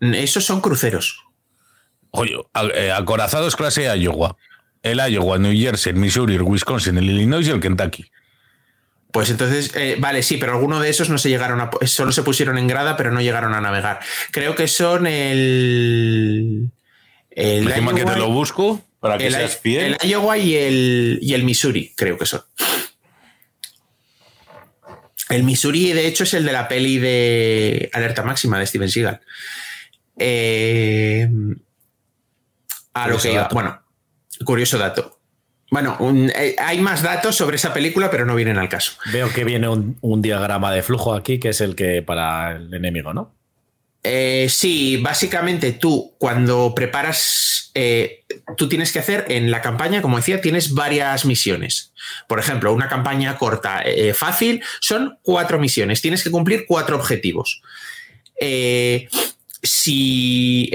Esos 0.00 0.44
son 0.44 0.60
cruceros. 0.60 1.24
Oye, 2.10 2.34
eh, 2.74 2.90
acorazados 2.90 3.54
clase 3.54 3.84
Iowa. 3.96 4.36
El 4.82 4.98
Iowa, 5.08 5.38
New 5.38 5.52
Jersey, 5.56 5.92
el 5.92 5.98
Missouri, 6.00 6.34
el 6.34 6.42
Wisconsin, 6.42 6.98
el 6.98 7.08
Illinois 7.08 7.46
y 7.46 7.50
el 7.50 7.60
Kentucky. 7.60 8.10
Pues 9.12 9.30
entonces, 9.30 9.70
eh, 9.76 9.96
vale, 10.00 10.24
sí, 10.24 10.36
pero 10.36 10.52
alguno 10.54 10.80
de 10.80 10.88
esos 10.90 11.10
no 11.10 11.18
se 11.18 11.28
llegaron 11.28 11.60
a. 11.60 11.70
Solo 11.86 12.10
se 12.10 12.24
pusieron 12.24 12.58
en 12.58 12.66
grada, 12.66 12.96
pero 12.96 13.12
no 13.12 13.20
llegaron 13.20 13.54
a 13.54 13.60
navegar. 13.60 14.00
Creo 14.32 14.56
que 14.56 14.66
son 14.66 15.06
el. 15.06 16.70
El 17.30 17.68
Encima 17.68 17.94
que 17.94 18.04
te 18.04 18.10
Iowa- 18.12 18.18
lo 18.18 18.30
busco 18.30 18.82
para 18.98 19.16
que 19.16 19.28
el, 19.28 19.32
seas 19.34 19.58
fiel. 19.58 19.96
el 20.00 20.10
Iowa 20.10 20.38
y 20.38 20.56
el, 20.56 21.18
y 21.22 21.34
el 21.34 21.44
Missouri, 21.44 21.92
creo 21.96 22.18
que 22.18 22.26
son. 22.26 22.40
El 25.30 25.44
Missouri, 25.44 25.92
de 25.92 26.06
hecho, 26.06 26.24
es 26.24 26.34
el 26.34 26.44
de 26.44 26.52
la 26.52 26.68
peli 26.68 26.98
de 26.98 27.88
Alerta 27.92 28.22
Máxima 28.22 28.58
de 28.58 28.66
Steven 28.66 28.88
Seagal. 28.90 29.20
Eh, 30.18 31.28
a 32.94 33.08
lo 33.08 33.18
que 33.18 33.32
iba. 33.32 33.42
dato. 33.42 33.54
Bueno, 33.54 33.82
curioso 34.44 34.78
dato. 34.78 35.18
Bueno, 35.70 35.96
un- 36.00 36.30
eh, 36.34 36.56
hay 36.58 36.80
más 36.80 37.02
datos 37.02 37.36
sobre 37.36 37.56
esa 37.56 37.72
película, 37.72 38.10
pero 38.10 38.26
no 38.26 38.34
vienen 38.34 38.58
al 38.58 38.68
caso. 38.68 38.92
Veo 39.12 39.32
que 39.32 39.44
viene 39.44 39.68
un, 39.68 39.96
un 40.00 40.20
diagrama 40.20 40.72
de 40.72 40.82
flujo 40.82 41.14
aquí, 41.14 41.38
que 41.38 41.50
es 41.50 41.60
el 41.60 41.76
que 41.76 42.02
para 42.02 42.56
el 42.56 42.74
enemigo, 42.74 43.14
¿no? 43.14 43.34
Eh, 44.02 44.46
sí, 44.48 44.96
básicamente 44.96 45.72
tú 45.72 46.14
cuando 46.18 46.74
preparas, 46.74 47.70
eh, 47.74 48.24
tú 48.56 48.66
tienes 48.68 48.92
que 48.92 48.98
hacer 48.98 49.26
en 49.28 49.50
la 49.50 49.60
campaña, 49.60 50.00
como 50.00 50.16
decía, 50.16 50.40
tienes 50.40 50.72
varias 50.72 51.26
misiones. 51.26 51.92
Por 52.26 52.38
ejemplo, 52.40 52.72
una 52.72 52.88
campaña 52.88 53.36
corta, 53.36 53.82
eh, 53.84 54.14
fácil, 54.14 54.62
son 54.80 55.18
cuatro 55.22 55.58
misiones. 55.58 56.00
Tienes 56.00 56.24
que 56.24 56.30
cumplir 56.30 56.64
cuatro 56.66 56.96
objetivos. 56.96 57.60
Si 59.62 60.70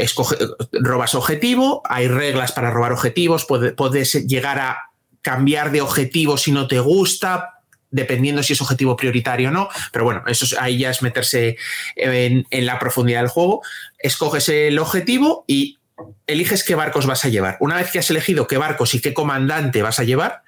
robas 0.74 1.16
objetivo, 1.16 1.82
hay 1.86 2.08
reglas 2.08 2.52
para 2.52 2.70
robar 2.70 2.92
objetivos, 2.92 3.46
puede- 3.46 3.72
puedes 3.72 4.14
llegar 4.28 4.60
a 4.60 4.78
cambiar 5.24 5.72
de 5.72 5.82
objetivo 5.82 6.38
si 6.38 6.52
no 6.52 6.68
te 6.68 6.80
gusta, 6.80 7.55
dependiendo 7.96 8.44
si 8.44 8.54
es 8.54 8.62
objetivo 8.62 8.96
prioritario 8.96 9.50
o 9.50 9.52
no, 9.52 9.70
pero 9.92 10.06
bueno, 10.06 10.24
eso 10.28 10.46
es- 10.46 10.56
ahí 10.60 10.80
ya 10.80 10.90
es 10.92 11.02
meterse 11.02 11.58
en, 11.96 12.46
la 12.52 12.78
profundidad 12.78 13.22
del 13.22 13.30
juego. 13.30 13.62
Escoges 14.00 14.50
el 14.50 14.78
objetivo 14.80 15.46
y 15.48 15.80
eliges 16.28 16.64
qué 16.64 16.76
barcos 16.76 17.06
vas 17.06 17.26
a 17.26 17.30
llevar. 17.30 17.58
Una 17.60 17.78
vez 17.78 17.92
que 17.92 18.00
has 18.00 18.10
elegido 18.10 18.48
qué 18.48 18.58
barcos 18.58 18.94
y 18.94 19.02
qué 19.02 19.14
comandante 19.14 19.82
vas 19.82 20.00
a 20.00 20.04
llevar, 20.04 20.44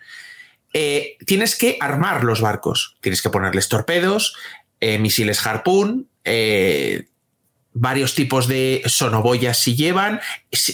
eh, 0.73 1.15
tienes 1.25 1.55
que 1.55 1.77
armar 1.79 2.23
los 2.23 2.41
barcos. 2.41 2.97
Tienes 3.01 3.21
que 3.21 3.29
ponerles 3.29 3.69
torpedos, 3.69 4.35
eh, 4.81 4.99
misiles 4.99 5.45
harpoon, 5.45 6.09
eh, 6.25 7.05
varios 7.73 8.15
tipos 8.15 8.47
de 8.47 8.81
sonoboyas 8.85 9.61
si 9.61 9.75
llevan, 9.75 10.19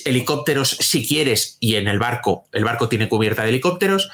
helicópteros 0.06 0.70
si 0.80 1.08
quieres 1.08 1.58
y 1.60 1.76
en 1.76 1.88
el 1.88 2.00
barco, 2.00 2.48
el 2.54 2.64
barco 2.64 2.88
tiene 2.88 3.10
cubierta 3.10 3.44
de 3.44 3.50
helicópteros. 3.50 4.10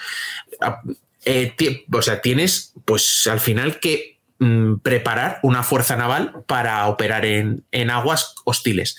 Eh, 1.25 1.55
o 1.91 2.01
sea, 2.01 2.21
tienes 2.21 2.73
pues 2.85 3.27
al 3.27 3.39
final 3.39 3.79
que 3.79 4.19
mm, 4.39 4.77
preparar 4.77 5.39
una 5.43 5.63
fuerza 5.63 5.95
naval 5.95 6.43
para 6.47 6.87
operar 6.87 7.25
en, 7.25 7.65
en 7.71 7.89
aguas 7.89 8.33
hostiles. 8.45 8.97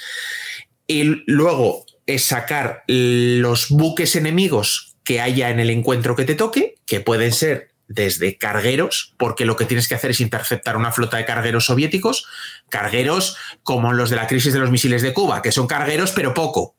Y 0.86 1.22
luego 1.26 1.86
es 2.06 2.24
sacar 2.24 2.84
los 2.86 3.68
buques 3.70 4.16
enemigos 4.16 4.96
que 5.04 5.20
haya 5.20 5.50
en 5.50 5.60
el 5.60 5.70
encuentro 5.70 6.16
que 6.16 6.24
te 6.24 6.34
toque, 6.34 6.76
que 6.86 7.00
pueden 7.00 7.32
ser 7.32 7.70
desde 7.90 8.38
cargueros, 8.38 9.14
porque 9.18 9.44
lo 9.44 9.56
que 9.56 9.64
tienes 9.64 9.88
que 9.88 9.96
hacer 9.96 10.12
es 10.12 10.20
interceptar 10.20 10.76
una 10.76 10.92
flota 10.92 11.16
de 11.16 11.24
cargueros 11.24 11.66
soviéticos, 11.66 12.24
cargueros 12.68 13.36
como 13.64 13.92
los 13.92 14.10
de 14.10 14.16
la 14.16 14.28
crisis 14.28 14.52
de 14.52 14.60
los 14.60 14.70
misiles 14.70 15.02
de 15.02 15.12
Cuba, 15.12 15.42
que 15.42 15.50
son 15.50 15.66
cargueros 15.66 16.12
pero 16.12 16.32
poco. 16.32 16.76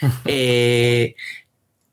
Eh, 0.24 1.14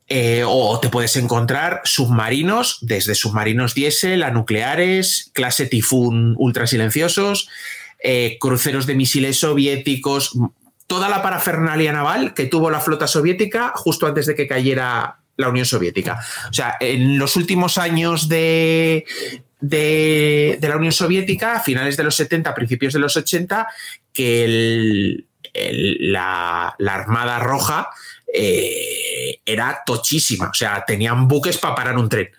eh, 0.08 0.42
o 0.46 0.80
te 0.80 0.88
puedes 0.88 1.16
encontrar 1.16 1.82
submarinos, 1.84 2.78
desde 2.80 3.14
submarinos 3.14 3.74
diésel 3.74 4.22
a 4.22 4.30
nucleares, 4.30 5.30
clase 5.34 5.66
tifún 5.66 6.34
ultra 6.38 6.66
silenciosos, 6.66 7.48
eh, 8.02 8.38
cruceros 8.40 8.86
de 8.86 8.94
misiles 8.94 9.38
soviéticos, 9.40 10.32
toda 10.86 11.10
la 11.10 11.20
parafernalia 11.20 11.92
naval 11.92 12.32
que 12.32 12.46
tuvo 12.46 12.70
la 12.70 12.80
flota 12.80 13.06
soviética 13.06 13.72
justo 13.74 14.06
antes 14.06 14.24
de 14.24 14.34
que 14.34 14.48
cayera 14.48 15.18
la 15.36 15.48
Unión 15.50 15.66
Soviética. 15.66 16.18
O 16.50 16.52
sea, 16.54 16.76
en 16.80 17.18
los 17.18 17.36
últimos 17.36 17.76
años 17.76 18.28
de, 18.28 19.04
de, 19.60 20.58
la 20.60 20.76
Unión 20.76 20.92
Soviética, 20.92 21.56
a 21.56 21.60
finales 21.60 21.96
de 21.96 22.04
los 22.04 22.16
70, 22.16 22.54
principios 22.54 22.94
de 22.94 22.98
los 22.98 23.16
80, 23.16 23.68
que 24.12 25.24
la, 26.00 26.74
la 26.78 26.94
Armada 26.94 27.38
Roja 27.38 27.90
eh, 28.32 29.40
era 29.44 29.82
tochísima. 29.84 30.50
O 30.50 30.54
sea, 30.54 30.84
tenían 30.86 31.28
buques 31.28 31.58
para 31.58 31.74
parar 31.74 31.96
un 31.96 32.08
tren. 32.08 32.30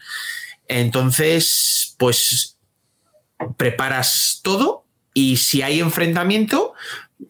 Entonces, 0.68 1.96
pues 1.98 2.58
preparas 3.58 4.42
todo 4.44 4.86
y 5.14 5.38
si 5.38 5.62
hay 5.62 5.80
enfrentamiento, 5.80 6.74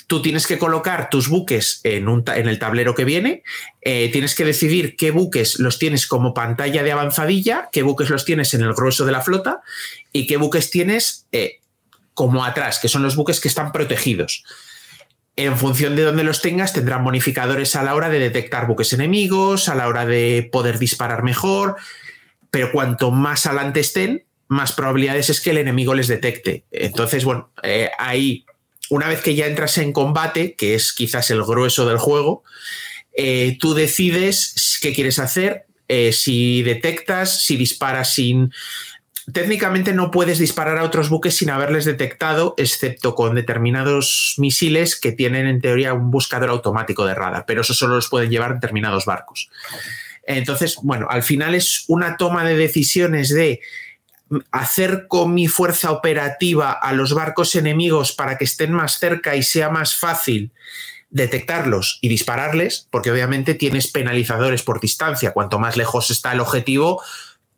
tú 0.08 0.22
tienes 0.22 0.46
que 0.46 0.58
colocar 0.58 1.10
tus 1.10 1.30
buques 1.30 1.82
en, 1.84 2.08
el 2.28 2.60
tablero 2.60 2.94
que 2.94 3.06
viene, 3.06 3.44
eh, 3.82 4.10
tienes 4.12 4.36
que 4.36 4.46
decidir 4.46 4.96
qué 4.96 5.12
buques 5.12 5.60
los 5.60 5.80
tienes 5.80 6.06
como 6.06 6.34
pantalla 6.34 6.84
de 6.84 6.92
avanzadilla, 6.92 7.70
qué 7.72 7.82
buques 7.82 8.10
los 8.10 8.26
tienes 8.26 8.54
en 8.54 8.62
el 8.62 8.74
grueso 8.74 9.06
de 9.06 9.12
la 9.12 9.22
flota 9.22 9.62
y 10.12 10.28
qué 10.28 10.38
buques 10.38 10.70
tienes 10.70 11.26
eh, 11.32 11.60
como 12.14 12.44
atrás, 12.44 12.80
que 12.80 12.90
son 12.90 13.02
los 13.02 13.16
buques 13.16 13.40
que 13.40 13.48
están 13.48 13.72
protegidos. 13.72 14.44
En 15.36 15.58
función 15.58 15.96
de 15.96 16.04
dónde 16.04 16.24
los 16.24 16.42
tengas, 16.42 16.74
tendrán 16.74 17.04
bonificadores 17.04 17.76
a 17.76 17.84
la 17.84 17.96
hora 17.96 18.10
de 18.10 18.20
detectar 18.20 18.68
buques 18.68 18.94
enemigos, 18.94 19.70
a 19.70 19.76
la 19.76 19.88
hora 19.88 20.06
de 20.06 20.50
poder 20.52 20.80
disparar 20.80 21.24
mejor, 21.24 21.78
pero 22.52 22.72
cuanto 22.72 23.12
más 23.12 23.46
adelante 23.46 23.80
estén, 23.80 24.26
más 24.50 24.74
probabilidades 24.74 25.30
es 25.30 25.40
que 25.40 25.52
el 25.52 25.60
enemigo 25.60 25.94
les 25.94 26.08
detecte. 26.08 26.66
Entonces, 26.72 27.24
bueno, 27.24 27.52
eh, 27.64 27.90
ahí, 27.98 28.46
una 28.90 29.08
vez 29.08 29.22
que 29.22 29.36
ya 29.36 29.46
entras 29.46 29.78
en 29.78 29.94
combate, 29.94 30.56
que 30.56 30.76
es 30.76 30.92
quizás 30.92 31.30
el 31.30 31.44
grueso 31.44 31.88
del 31.88 32.00
juego, 32.00 32.44
eh, 33.14 33.58
tú 33.60 33.74
decides 33.74 34.80
qué 34.82 34.94
quieres 34.94 35.20
hacer, 35.20 35.66
eh, 35.88 36.12
si 36.14 36.64
detectas, 36.64 37.44
si 37.44 37.56
disparas 37.58 38.14
sin... 38.14 38.52
Técnicamente 39.34 39.94
no 39.94 40.12
puedes 40.12 40.40
disparar 40.40 40.78
a 40.78 40.84
otros 40.84 41.10
buques 41.10 41.36
sin 41.36 41.50
haberles 41.50 41.86
detectado, 41.86 42.56
excepto 42.58 43.16
con 43.16 43.36
determinados 43.36 44.36
misiles 44.38 45.00
que 45.00 45.12
tienen 45.12 45.48
en 45.48 45.62
teoría 45.62 45.94
un 45.94 46.12
buscador 46.12 46.50
automático 46.50 47.06
de 47.06 47.16
radar, 47.16 47.46
pero 47.46 47.62
eso 47.62 47.74
solo 47.74 47.96
los 47.96 48.10
pueden 48.10 48.30
llevar 48.30 48.54
determinados 48.54 49.06
barcos. 49.06 49.50
Entonces, 50.24 50.78
bueno, 50.84 51.08
al 51.10 51.24
final 51.24 51.56
es 51.56 51.86
una 51.88 52.16
toma 52.18 52.44
de 52.44 52.56
decisiones 52.56 53.30
de 53.30 53.62
hacer 54.52 55.08
con 55.08 55.34
mi 55.34 55.48
fuerza 55.48 55.92
operativa 55.92 56.72
a 56.72 56.94
los 56.94 57.14
barcos 57.14 57.56
enemigos 57.56 58.12
para 58.12 58.38
que 58.38 58.46
estén 58.46 58.72
más 58.72 59.00
cerca 59.00 59.36
y 59.36 59.44
sea 59.44 59.70
más 59.70 59.96
fácil 59.96 60.52
detectarlos 61.10 61.98
y 62.02 62.10
dispararles, 62.10 62.88
porque 62.92 63.12
obviamente 63.12 63.56
tienes 63.56 63.88
penalizadores 63.88 64.62
por 64.62 64.80
distancia. 64.80 65.32
Cuanto 65.32 65.58
más 65.58 65.76
lejos 65.76 66.12
está 66.12 66.32
el 66.34 66.40
objetivo, 66.40 67.02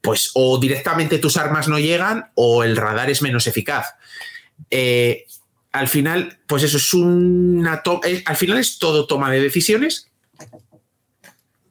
pues 0.02 0.32
o 0.34 0.60
directamente 0.60 1.20
tus 1.20 1.38
armas 1.38 1.68
no 1.68 1.80
llegan 1.80 2.32
o 2.36 2.64
el 2.64 2.76
radar 2.76 3.10
es 3.10 3.22
menos 3.22 3.48
eficaz. 3.48 3.88
Eh, 4.70 5.26
al 5.72 5.88
final, 5.88 6.40
pues 6.48 6.64
eso 6.64 6.78
es 6.78 6.94
una 6.94 7.82
eh, 8.04 8.24
al 8.26 8.36
final 8.36 8.58
es 8.58 8.78
todo 8.78 9.08
toma 9.08 9.32
de 9.32 9.42
decisiones 9.42 10.12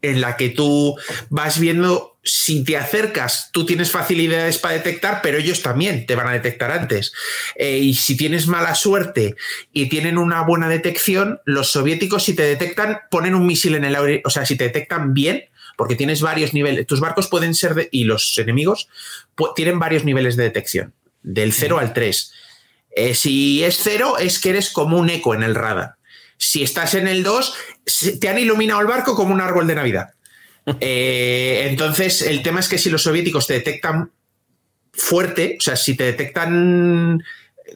en 0.03 0.21
la 0.21 0.37
que 0.37 0.49
tú 0.49 0.97
vas 1.29 1.59
viendo 1.59 2.11
si 2.23 2.65
te 2.65 2.77
acercas, 2.77 3.51
tú 3.53 3.65
tienes 3.65 3.91
facilidades 3.91 4.59
para 4.59 4.75
detectar, 4.75 5.21
pero 5.23 5.39
ellos 5.39 5.63
también 5.63 6.05
te 6.05 6.15
van 6.15 6.29
a 6.29 6.33
detectar 6.33 6.71
antes. 6.71 7.13
Eh, 7.57 7.79
y 7.79 7.95
si 7.95 8.17
tienes 8.17 8.47
mala 8.47 8.75
suerte 8.75 9.37
y 9.73 9.89
tienen 9.89 10.19
una 10.19 10.43
buena 10.43 10.69
detección, 10.69 11.41
los 11.45 11.71
soviéticos 11.71 12.25
si 12.25 12.35
te 12.35 12.43
detectan 12.43 13.01
ponen 13.11 13.35
un 13.35 13.47
misil 13.47 13.75
en 13.75 13.85
el 13.85 13.97
aire, 13.97 14.23
o 14.25 14.31
sea, 14.31 14.45
si 14.45 14.57
te 14.57 14.65
detectan 14.65 15.15
bien, 15.15 15.45
porque 15.81 15.97
tienes 15.97 16.21
varios 16.21 16.53
niveles, 16.53 16.87
tus 16.87 17.01
barcos 17.01 17.27
pueden 17.29 17.55
ser, 17.55 17.75
de- 17.75 17.89
y 17.91 18.05
los 18.05 18.37
enemigos 18.37 18.87
tienen 19.57 19.79
varios 19.79 20.05
niveles 20.05 20.37
de 20.37 20.43
detección, 20.43 20.93
del 21.23 21.55
0 21.55 21.79
al 21.79 21.95
3. 21.95 22.33
Eh, 22.95 23.15
si 23.15 23.65
es 23.65 23.81
0, 23.83 24.19
es 24.19 24.39
que 24.39 24.51
eres 24.51 24.69
como 24.69 24.99
un 24.99 25.09
eco 25.09 25.33
en 25.35 25.43
el 25.43 25.55
radar. 25.55 25.95
Si 26.37 26.63
estás 26.63 26.95
en 26.95 27.09
el 27.09 27.23
2, 27.23 27.55
se- 27.87 28.19
te 28.19 28.29
han 28.29 28.37
iluminado 28.39 28.83
el 28.83 28.89
barco 28.89 29.15
como 29.15 29.33
un 29.33 29.41
árbol 29.41 29.67
de 29.67 29.75
Navidad. 29.75 30.11
Eh, 30.81 31.67
entonces, 31.71 32.21
el 32.21 32.43
tema 32.43 32.61
es 32.61 32.69
que 32.69 32.77
si 32.77 32.91
los 32.91 33.03
soviéticos 33.03 33.47
te 33.47 33.55
detectan 33.55 34.11
fuerte, 34.93 35.57
o 35.59 35.63
sea, 35.63 35.77
si 35.77 35.97
te 35.97 36.05
detectan 36.05 37.23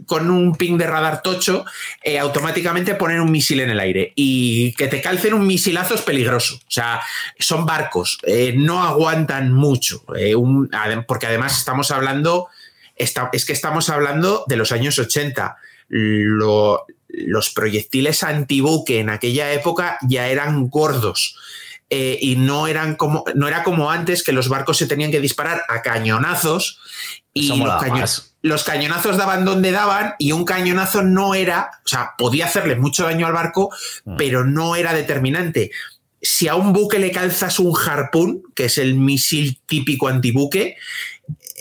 con 0.07 0.30
un 0.30 0.55
ping 0.57 0.76
de 0.78 0.86
radar 0.86 1.22
tocho, 1.22 1.64
eh, 2.03 2.18
automáticamente 2.18 2.95
ponen 2.95 3.20
un 3.20 3.30
misil 3.30 3.61
en 3.61 3.70
el 3.70 3.80
aire. 3.80 4.12
Y 4.16 4.72
que 4.74 4.88
te 4.88 5.01
calcen 5.01 5.34
un 5.34 5.47
misilazo 5.47 5.95
es 5.95 6.03
peligroso. 6.03 6.57
O 6.57 6.70
sea, 6.70 7.01
son 7.38 7.66
barcos, 7.66 8.18
eh, 8.24 8.55
no 8.57 8.82
aguantan 8.82 9.53
mucho. 9.53 10.05
eh, 10.16 10.34
porque 11.07 11.26
además 11.26 11.59
estamos 11.59 11.90
hablando, 11.90 12.49
es 12.97 13.45
que 13.45 13.53
estamos 13.53 13.88
hablando 13.88 14.45
de 14.47 14.57
los 14.57 14.72
años 14.72 14.99
80. 14.99 15.57
Lo- 15.88 16.84
los 17.09 17.51
proyectiles 17.51 18.22
antibuque 18.24 18.99
en 18.99 19.09
aquella 19.11 19.53
época 19.53 19.99
ya 20.03 20.26
eran 20.28 20.68
gordos. 20.68 21.36
y 21.90 22.34
no 22.36 22.66
eran 22.66 22.97
como 22.97 23.24
no 23.36 23.47
era 23.47 23.62
como 23.62 23.88
antes 23.88 24.24
que 24.24 24.32
los 24.32 24.49
barcos 24.49 24.78
se 24.78 24.88
tenían 24.88 25.12
que 25.12 25.20
disparar 25.20 25.62
a 25.68 25.80
cañonazos 25.80 26.80
Y 27.37 27.49
los, 27.49 27.59
mola 27.59 27.78
caño- 27.78 28.01
más. 28.01 28.35
los 28.43 28.62
cañonazos 28.64 29.16
daban 29.16 29.45
donde 29.45 29.72
daban 29.72 30.14
y 30.20 30.30
un 30.32 30.45
cañonazo 30.45 31.03
no 31.03 31.35
era, 31.35 31.70
o 31.85 31.89
sea, 31.89 32.12
podía 32.16 32.47
hacerle 32.47 32.76
mucho 32.76 33.05
daño 33.05 33.26
al 33.26 33.32
barco, 33.32 33.70
Mm. 34.05 34.16
pero 34.16 34.45
no 34.45 34.76
era 34.76 34.93
determinante. 34.95 35.70
Si 36.22 36.49
a 36.49 36.55
un 36.55 36.72
buque 36.72 36.99
le 36.99 37.11
calzas 37.11 37.59
un 37.59 37.76
harpún, 37.76 38.45
que 38.55 38.66
es 38.66 38.78
el 38.78 38.95
misil 38.95 39.59
típico 39.66 40.09
antibuque, 40.09 40.76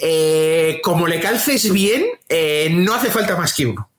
eh, 0.02 0.80
como 0.84 1.08
le 1.08 1.20
calces 1.20 1.72
bien, 1.72 2.06
eh, 2.30 2.70
no 2.72 2.94
hace 2.94 3.10
falta 3.10 3.36
más 3.36 3.54
que 3.54 3.66
uno. 3.66 3.90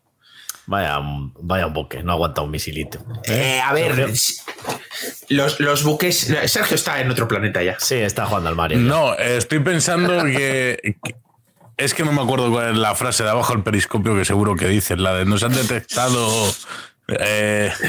Vaya, 0.67 0.99
vaya 1.41 1.67
un 1.67 1.75
buque, 1.75 2.03
no 2.03 2.13
aguanta 2.13 2.41
un 2.41 2.51
misilito. 2.51 3.05
Eh, 3.25 3.61
a 3.63 3.73
ver, 3.75 4.11
los, 5.29 5.61
los 5.61 5.83
buques. 5.85 6.33
Sergio 6.47 6.75
está 6.77 7.01
en 7.01 7.11
otro 7.11 7.29
planeta 7.29 7.63
ya. 7.63 7.79
Sí, 7.79 7.97
está 7.97 8.25
jugando 8.25 8.49
al 8.49 8.57
Mario. 8.57 8.79
No, 8.79 9.15
estoy 9.15 9.59
pensando 9.59 10.25
que- 10.25 10.97
Es 11.77 11.95
que 11.95 12.05
no 12.05 12.13
me 12.13 12.23
acuerdo 12.23 12.51
cuál 12.51 12.71
es 12.71 12.77
la 12.77 12.95
frase 12.95 13.25
de 13.25 13.31
abajo 13.31 13.53
del 13.53 13.63
periscopio 13.63 14.15
que 14.17 14.25
seguro 14.25 14.55
que 14.57 14.69
dices, 14.69 14.99
la 14.99 15.15
de 15.15 15.25
nos 15.25 15.43
han 15.43 15.55
detectado. 15.55 16.55
eh, 17.09 17.73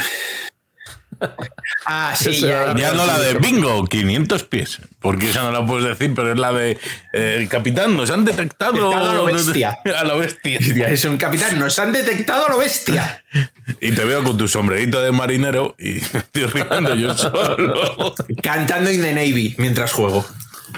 Ah, 1.86 2.14
sí, 2.18 2.34
ya. 2.42 2.76
ya 2.76 2.94
no 2.94 3.06
la 3.06 3.20
de 3.20 3.36
bingo, 3.36 3.86
500 3.86 4.44
pies, 4.44 4.80
porque 5.00 5.30
esa 5.30 5.44
no 5.44 5.52
la 5.52 5.66
puedes 5.66 5.86
decir, 5.86 6.14
pero 6.16 6.32
es 6.34 6.38
la 6.38 6.52
de 6.52 6.78
eh, 7.14 7.48
capitán, 7.50 7.96
nos 7.96 8.10
han 8.10 8.26
detectado. 8.26 8.90
Detectado 8.90 9.12
a 9.12 9.14
lo 9.14 9.26
bestia. 9.26 9.80
A 9.98 10.04
lo 10.04 10.18
bestia. 10.18 10.60
Es 10.90 11.06
un 11.06 11.18
capitán, 11.18 11.58
nos 11.60 11.78
han 11.80 11.94
detectado 11.94 12.48
a 12.48 12.50
lo 12.50 12.58
bestia. 12.58 13.24
Y 13.82 13.92
te 13.94 14.04
veo 14.06 14.24
con 14.24 14.38
tu 14.38 14.48
sombrerito 14.48 15.02
de 15.02 15.12
marinero 15.12 15.76
y 15.80 15.94
me 16.14 16.20
estoy 16.20 16.46
riendo 16.46 16.94
yo 16.96 17.16
solo. 17.18 18.14
Cantando 18.44 18.92
in 18.92 19.02
the 19.02 19.12
Navy 19.14 19.56
mientras 19.58 19.92
juego. 19.92 20.24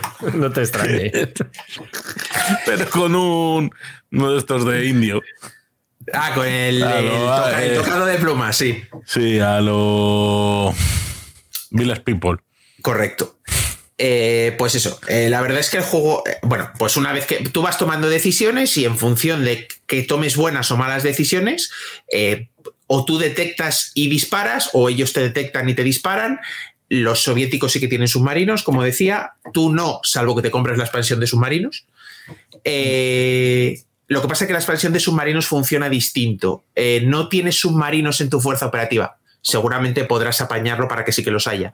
No 0.34 0.52
te 0.52 0.62
extrañe. 0.62 1.12
Pero 2.66 2.90
con 2.90 3.16
un 3.16 3.72
uno 4.12 4.32
de 4.32 4.38
estos 4.40 4.66
de 4.66 4.86
indio. 4.88 5.22
Ah, 6.14 6.32
con 6.34 6.48
el, 6.48 6.78
Claro, 6.80 7.00
el 7.00 7.10
toca- 7.10 7.46
ah, 7.48 7.64
el 7.64 7.72
eh. 7.72 7.76
tocado 7.76 8.06
de 8.06 8.18
plumas, 8.18 8.56
sí. 8.58 8.84
Sí, 9.06 9.40
a 9.40 9.60
lo 9.62 10.74
Village 11.72 12.02
People. 12.02 12.38
Correcto. 12.82 13.40
Eh, 14.00 14.54
pues 14.60 14.76
eso, 14.76 15.00
eh, 15.08 15.28
la 15.30 15.42
verdad 15.42 15.60
es 15.60 15.70
que 15.72 15.78
el 15.78 15.84
juego, 15.84 16.24
eh, 16.28 16.38
bueno, 16.44 16.70
pues 16.78 16.98
una 16.98 17.12
vez 17.14 17.26
que 17.26 17.38
tú 17.50 17.64
vas 17.64 17.80
tomando 17.80 18.08
decisiones 18.10 18.78
y 18.78 18.86
en 18.86 18.96
función 18.98 19.44
de 19.44 19.68
que 19.88 20.04
tomes 20.04 20.36
buenas 20.38 20.70
o 20.72 20.78
malas 20.78 21.02
decisiones, 21.02 21.72
eh, 22.14 22.50
o 22.86 23.04
tú 23.06 23.18
detectas 23.18 23.92
y 23.96 24.08
disparas, 24.08 24.70
o 24.74 24.88
ellos 24.88 25.14
te 25.14 25.22
detectan 25.22 25.68
y 25.68 25.74
te 25.74 25.84
disparan. 25.84 26.40
Los 26.90 27.22
soviéticos 27.22 27.72
sí 27.72 27.80
que 27.80 27.88
tienen 27.88 28.08
submarinos, 28.08 28.64
como 28.64 28.82
decía, 28.82 29.34
tú 29.54 29.74
no, 29.74 30.00
salvo 30.04 30.36
que 30.36 30.42
te 30.42 30.52
compres 30.52 30.78
la 30.78 30.86
expansión 30.86 31.20
de 31.20 31.28
submarinos. 31.28 31.86
Eh, 32.64 33.82
lo 34.08 34.22
que 34.22 34.28
pasa 34.28 34.46
es 34.46 34.48
que 34.48 34.54
la 34.54 34.60
expansión 34.60 34.94
de 34.94 35.02
submarinos 35.02 35.48
funciona 35.48 35.90
distinto. 35.90 36.64
Eh, 36.76 37.02
no 37.06 37.28
tienes 37.28 37.60
submarinos 37.60 38.22
en 38.22 38.30
tu 38.30 38.40
fuerza 38.40 38.68
operativa. 38.68 39.18
Seguramente 39.42 40.06
podrás 40.06 40.40
apañarlo 40.40 40.88
para 40.88 41.04
que 41.04 41.12
sí 41.12 41.24
que 41.24 41.32
los 41.32 41.48
haya. 41.48 41.74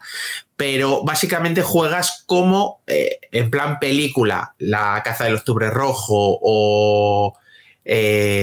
Pero 0.55 1.03
básicamente 1.03 1.61
juegas 1.61 2.23
como 2.25 2.81
eh, 2.87 3.19
en 3.31 3.51
plan 3.51 3.79
película, 3.79 4.55
la 4.57 5.01
caza 5.03 5.25
del 5.25 5.35
octubre 5.35 5.69
rojo 5.69 6.39
o 6.41 7.37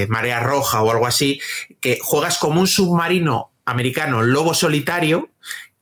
marea 0.09 0.41
roja 0.41 0.83
o 0.83 0.91
algo 0.91 1.07
así, 1.07 1.41
que 1.81 1.99
juegas 2.01 2.39
como 2.39 2.61
un 2.61 2.67
submarino 2.67 3.51
americano 3.65 4.23
lobo 4.23 4.53
solitario 4.53 5.30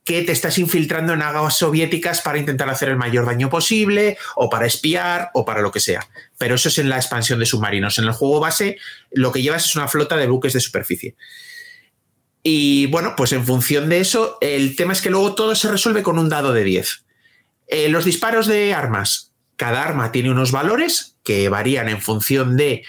que 0.09 0.23
te 0.23 0.31
estás 0.31 0.57
infiltrando 0.57 1.13
en 1.13 1.21
aguas 1.21 1.59
soviéticas 1.59 2.21
para 2.21 2.39
intentar 2.39 2.67
hacer 2.67 2.89
el 2.89 2.97
mayor 2.97 3.27
daño 3.27 3.47
posible, 3.47 4.17
o 4.35 4.49
para 4.49 4.65
espiar, 4.65 5.29
o 5.35 5.45
para 5.45 5.61
lo 5.61 5.71
que 5.71 5.79
sea. 5.79 6.07
Pero 6.39 6.55
eso 6.55 6.69
es 6.69 6.79
en 6.79 6.89
la 6.89 6.95
expansión 6.95 7.37
de 7.37 7.45
submarinos. 7.45 7.99
En 7.99 8.05
el 8.05 8.11
juego 8.13 8.39
base, 8.39 8.79
lo 9.11 9.31
que 9.31 9.43
llevas 9.43 9.65
es 9.65 9.75
una 9.75 9.87
flota 9.87 10.17
de 10.17 10.25
buques 10.25 10.53
de 10.53 10.61
superficie. 10.61 11.15
Y 12.41 12.87
bueno, 12.87 13.13
pues 13.15 13.33
en 13.33 13.45
función 13.45 13.87
de 13.87 13.99
eso, 13.99 14.39
el 14.41 14.75
tema 14.75 14.93
es 14.93 15.03
que 15.03 15.11
luego 15.11 15.35
todo 15.35 15.53
se 15.53 15.69
resuelve 15.69 16.01
con 16.01 16.17
un 16.17 16.27
dado 16.27 16.53
de 16.53 16.63
10. 16.63 17.03
Eh, 17.67 17.89
los 17.89 18.03
disparos 18.03 18.47
de 18.47 18.73
armas. 18.73 19.31
Cada 19.57 19.83
arma 19.83 20.11
tiene 20.11 20.31
unos 20.31 20.51
valores 20.51 21.17
que 21.23 21.49
varían 21.49 21.87
en 21.87 22.01
función 22.01 22.57
de. 22.57 22.83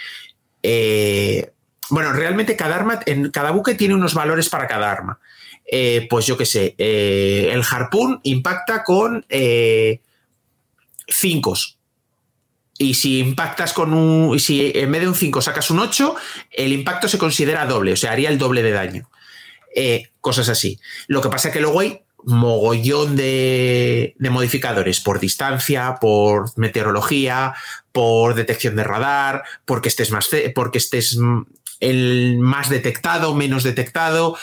eh, 0.62 1.51
bueno, 1.91 2.14
realmente 2.14 2.57
cada 2.57 2.77
arma, 2.77 3.01
en 3.05 3.31
cada 3.31 3.51
buque 3.51 3.75
tiene 3.75 3.95
unos 3.95 4.14
valores 4.14 4.49
para 4.49 4.66
cada 4.66 4.91
arma. 4.91 5.21
Eh, 5.67 6.07
pues 6.11 6.27
yo 6.27 6.37
qué 6.37 6.47
sé, 6.47 6.75
eh, 6.79 7.51
el 7.53 7.63
harpoon 7.69 8.21
impacta 8.25 8.83
con 8.83 9.25
5. 11.09 11.55
y 12.79 12.95
si 12.95 13.19
impactas 13.21 13.73
con 13.73 13.93
un. 13.93 14.35
Y 14.35 14.41
si 14.41 14.73
en 14.75 14.91
vez 14.91 15.03
de 15.03 15.09
un 15.09 15.15
5 15.15 15.41
sacas 15.43 15.71
un 15.71 15.79
8, 15.79 16.17
el 16.51 16.73
impacto 16.73 17.09
se 17.09 17.19
considera 17.19 17.67
doble, 17.67 17.93
o 17.93 17.97
sea, 17.97 18.13
haría 18.13 18.31
el 18.31 18.39
doble 18.39 18.63
de 18.63 18.73
daño. 18.73 19.11
Eh, 19.75 20.11
cosas 20.21 20.49
así. 20.49 20.81
Lo 21.07 21.21
que 21.21 21.29
pasa 21.29 21.49
es 21.49 21.55
que 21.55 21.61
luego 21.61 21.81
hay 21.81 22.03
mogollón 22.25 23.17
de, 23.17 24.15
de 24.19 24.31
modificadores 24.31 25.01
por 25.01 25.21
distancia, 25.21 25.99
por 26.01 26.51
meteorología, 26.59 27.55
por 27.93 28.35
detección 28.35 28.77
de 28.77 28.85
radar, 28.85 29.45
porque 29.65 29.89
estés 29.89 30.11
más 30.11 30.29
porque 30.55 30.79
estés 30.79 31.17
mm, 31.17 31.43
el 31.81 32.39
más 32.39 32.69
detectado, 32.69 33.35
menos 33.35 33.63
detectado, 33.63 34.37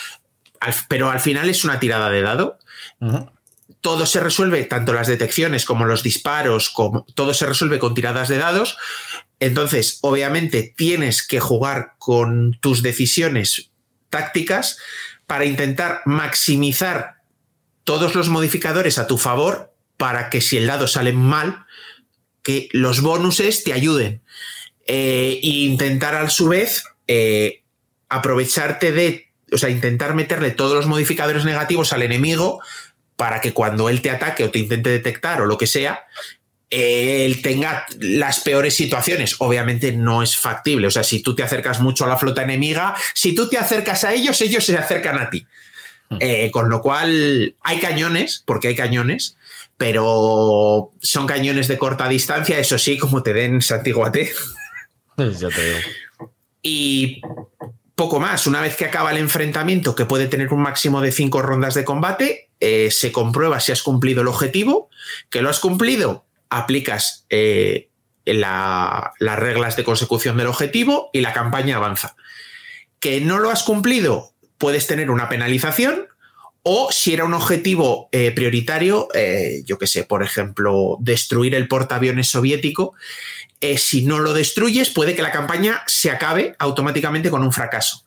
al- 0.60 0.76
pero 0.88 1.10
al 1.10 1.20
final 1.20 1.50
es 1.50 1.64
una 1.64 1.80
tirada 1.80 2.10
de 2.10 2.22
dado. 2.22 2.60
Todo 3.82 4.06
se 4.06 4.20
resuelve, 4.20 4.64
tanto 4.66 4.94
las 4.94 5.08
detecciones 5.08 5.66
como 5.66 5.86
los 5.86 6.04
disparos, 6.04 6.70
como 6.70 7.06
todo 7.16 7.34
se 7.34 7.46
resuelve 7.46 7.80
con 7.80 7.94
tiradas 7.94 8.28
de 8.28 8.38
dados. 8.38 8.78
Entonces, 9.40 10.00
obviamente, 10.02 10.74
tienes 10.76 11.26
que 11.26 11.40
jugar 11.40 11.94
con 12.00 12.58
tus 12.60 12.82
decisiones 12.82 13.70
tácticas 14.10 14.78
para 15.28 15.46
intentar 15.46 16.02
maximizar 16.06 17.18
todos 17.84 18.16
los 18.16 18.30
modificadores 18.30 18.98
a 18.98 19.08
tu 19.08 19.18
favor 19.18 19.74
para 19.98 20.30
que 20.30 20.42
si 20.42 20.58
el 20.58 20.68
dado 20.68 20.88
sale 20.88 21.14
mal, 21.14 21.66
que 22.44 22.70
los 22.72 23.02
bonuses 23.02 23.64
te 23.64 23.74
ayuden. 23.74 24.22
Eh, 24.88 25.40
e 25.44 25.48
intentar 25.48 26.16
a 26.16 26.30
su 26.30 26.48
vez 26.48 26.84
eh, 27.08 27.64
aprovecharte 28.08 28.92
de, 28.94 29.27
o 29.52 29.58
sea, 29.58 29.70
intentar 29.70 30.14
meterle 30.14 30.52
todos 30.52 30.76
los 30.76 30.88
modificadores 30.88 31.46
negativos 31.46 31.94
al 31.94 32.04
enemigo 32.04 32.62
para 33.16 33.42
que 33.42 33.54
cuando 33.54 33.90
él 33.90 34.02
te 34.02 34.12
ataque 34.12 34.44
o 34.44 34.52
te 34.52 34.60
intente 34.60 34.90
detectar 34.90 35.42
o 35.42 35.46
lo 35.46 35.58
que 35.58 35.68
sea, 35.68 36.06
él 36.70 37.42
tenga 37.42 37.86
las 38.00 38.42
peores 38.42 38.76
situaciones. 38.76 39.36
Obviamente 39.40 39.92
no 39.92 40.22
es 40.22 40.38
factible. 40.38 40.88
O 40.88 40.92
sea, 40.92 41.04
si 41.04 41.22
tú 41.22 41.34
te 41.34 41.44
acercas 41.44 41.80
mucho 41.80 42.06
a 42.06 42.08
la 42.08 42.18
flota 42.18 42.44
enemiga, 42.44 42.96
si 43.14 43.34
tú 43.34 43.48
te 43.48 43.58
acercas 43.58 44.04
a 44.04 44.14
ellos, 44.14 44.40
ellos 44.42 44.66
se 44.66 44.78
acercan 44.78 45.18
a 45.18 45.30
ti. 45.30 45.46
Eh, 46.20 46.52
con 46.52 46.70
lo 46.70 46.82
cual 46.82 47.56
hay 47.62 47.80
cañones, 47.80 48.42
porque 48.46 48.70
hay 48.70 48.76
cañones, 48.76 49.38
pero 49.76 50.94
son 51.02 51.28
cañones 51.28 51.68
de 51.68 51.78
corta 51.78 52.08
distancia, 52.08 52.58
eso 52.60 52.78
sí, 52.78 52.98
como 52.98 53.24
te 53.24 53.34
den 53.34 53.62
Santiguate. 53.62 54.32
Ya 55.18 55.50
te 55.50 55.66
digo. 55.66 55.80
Y 56.62 57.22
poco 57.98 58.20
más. 58.20 58.46
Una 58.46 58.62
vez 58.62 58.76
que 58.78 58.86
acaba 58.86 59.12
el 59.12 59.18
enfrentamiento, 59.18 59.96
que 59.96 60.06
puede 60.06 60.28
tener 60.28 60.54
un 60.54 60.62
máximo 60.62 61.02
de 61.02 61.12
cinco 61.12 61.42
rondas 61.42 61.74
de 61.74 61.84
combate, 61.84 62.50
eh, 62.60 62.90
se 62.92 63.12
comprueba 63.12 63.60
si 63.60 63.72
has 63.72 63.82
cumplido 63.82 64.22
el 64.22 64.28
objetivo. 64.28 64.90
Que 65.32 65.42
lo 65.42 65.50
has 65.50 65.60
cumplido, 65.60 66.24
aplicas 66.50 67.26
eh, 67.32 67.90
la- 68.24 69.14
las 69.20 69.40
reglas 69.40 69.76
de 69.76 69.84
consecución 69.84 70.38
del 70.38 70.46
objetivo 70.48 71.10
y 71.12 71.22
la 71.22 71.34
campaña 71.34 71.78
avanza. 71.78 72.16
Que 73.00 73.20
no 73.20 73.40
lo 73.40 73.50
has 73.50 73.64
cumplido, 73.64 74.32
puedes 74.60 74.86
tener 74.86 75.10
una 75.10 75.28
penalización. 75.28 76.08
O 76.70 76.92
si 76.92 77.14
era 77.14 77.24
un 77.24 77.34
objetivo 77.34 78.10
eh, 78.12 78.32
prioritario, 78.32 79.08
yo 79.64 79.78
qué 79.80 79.88
sé, 79.88 80.04
por 80.04 80.22
ejemplo, 80.22 80.98
destruir 81.00 81.56
el 81.56 81.70
portaaviones 81.70 82.28
soviético, 82.28 82.94
eh, 83.62 83.78
si 83.78 84.06
no 84.06 84.20
lo 84.20 84.34
destruyes, 84.34 84.90
puede 84.90 85.16
que 85.16 85.22
la 85.22 85.32
campaña 85.32 85.84
se 85.88 86.12
acabe 86.12 86.56
automáticamente 86.60 87.30
con 87.30 87.44
un 87.44 87.52
fracaso. 87.52 88.04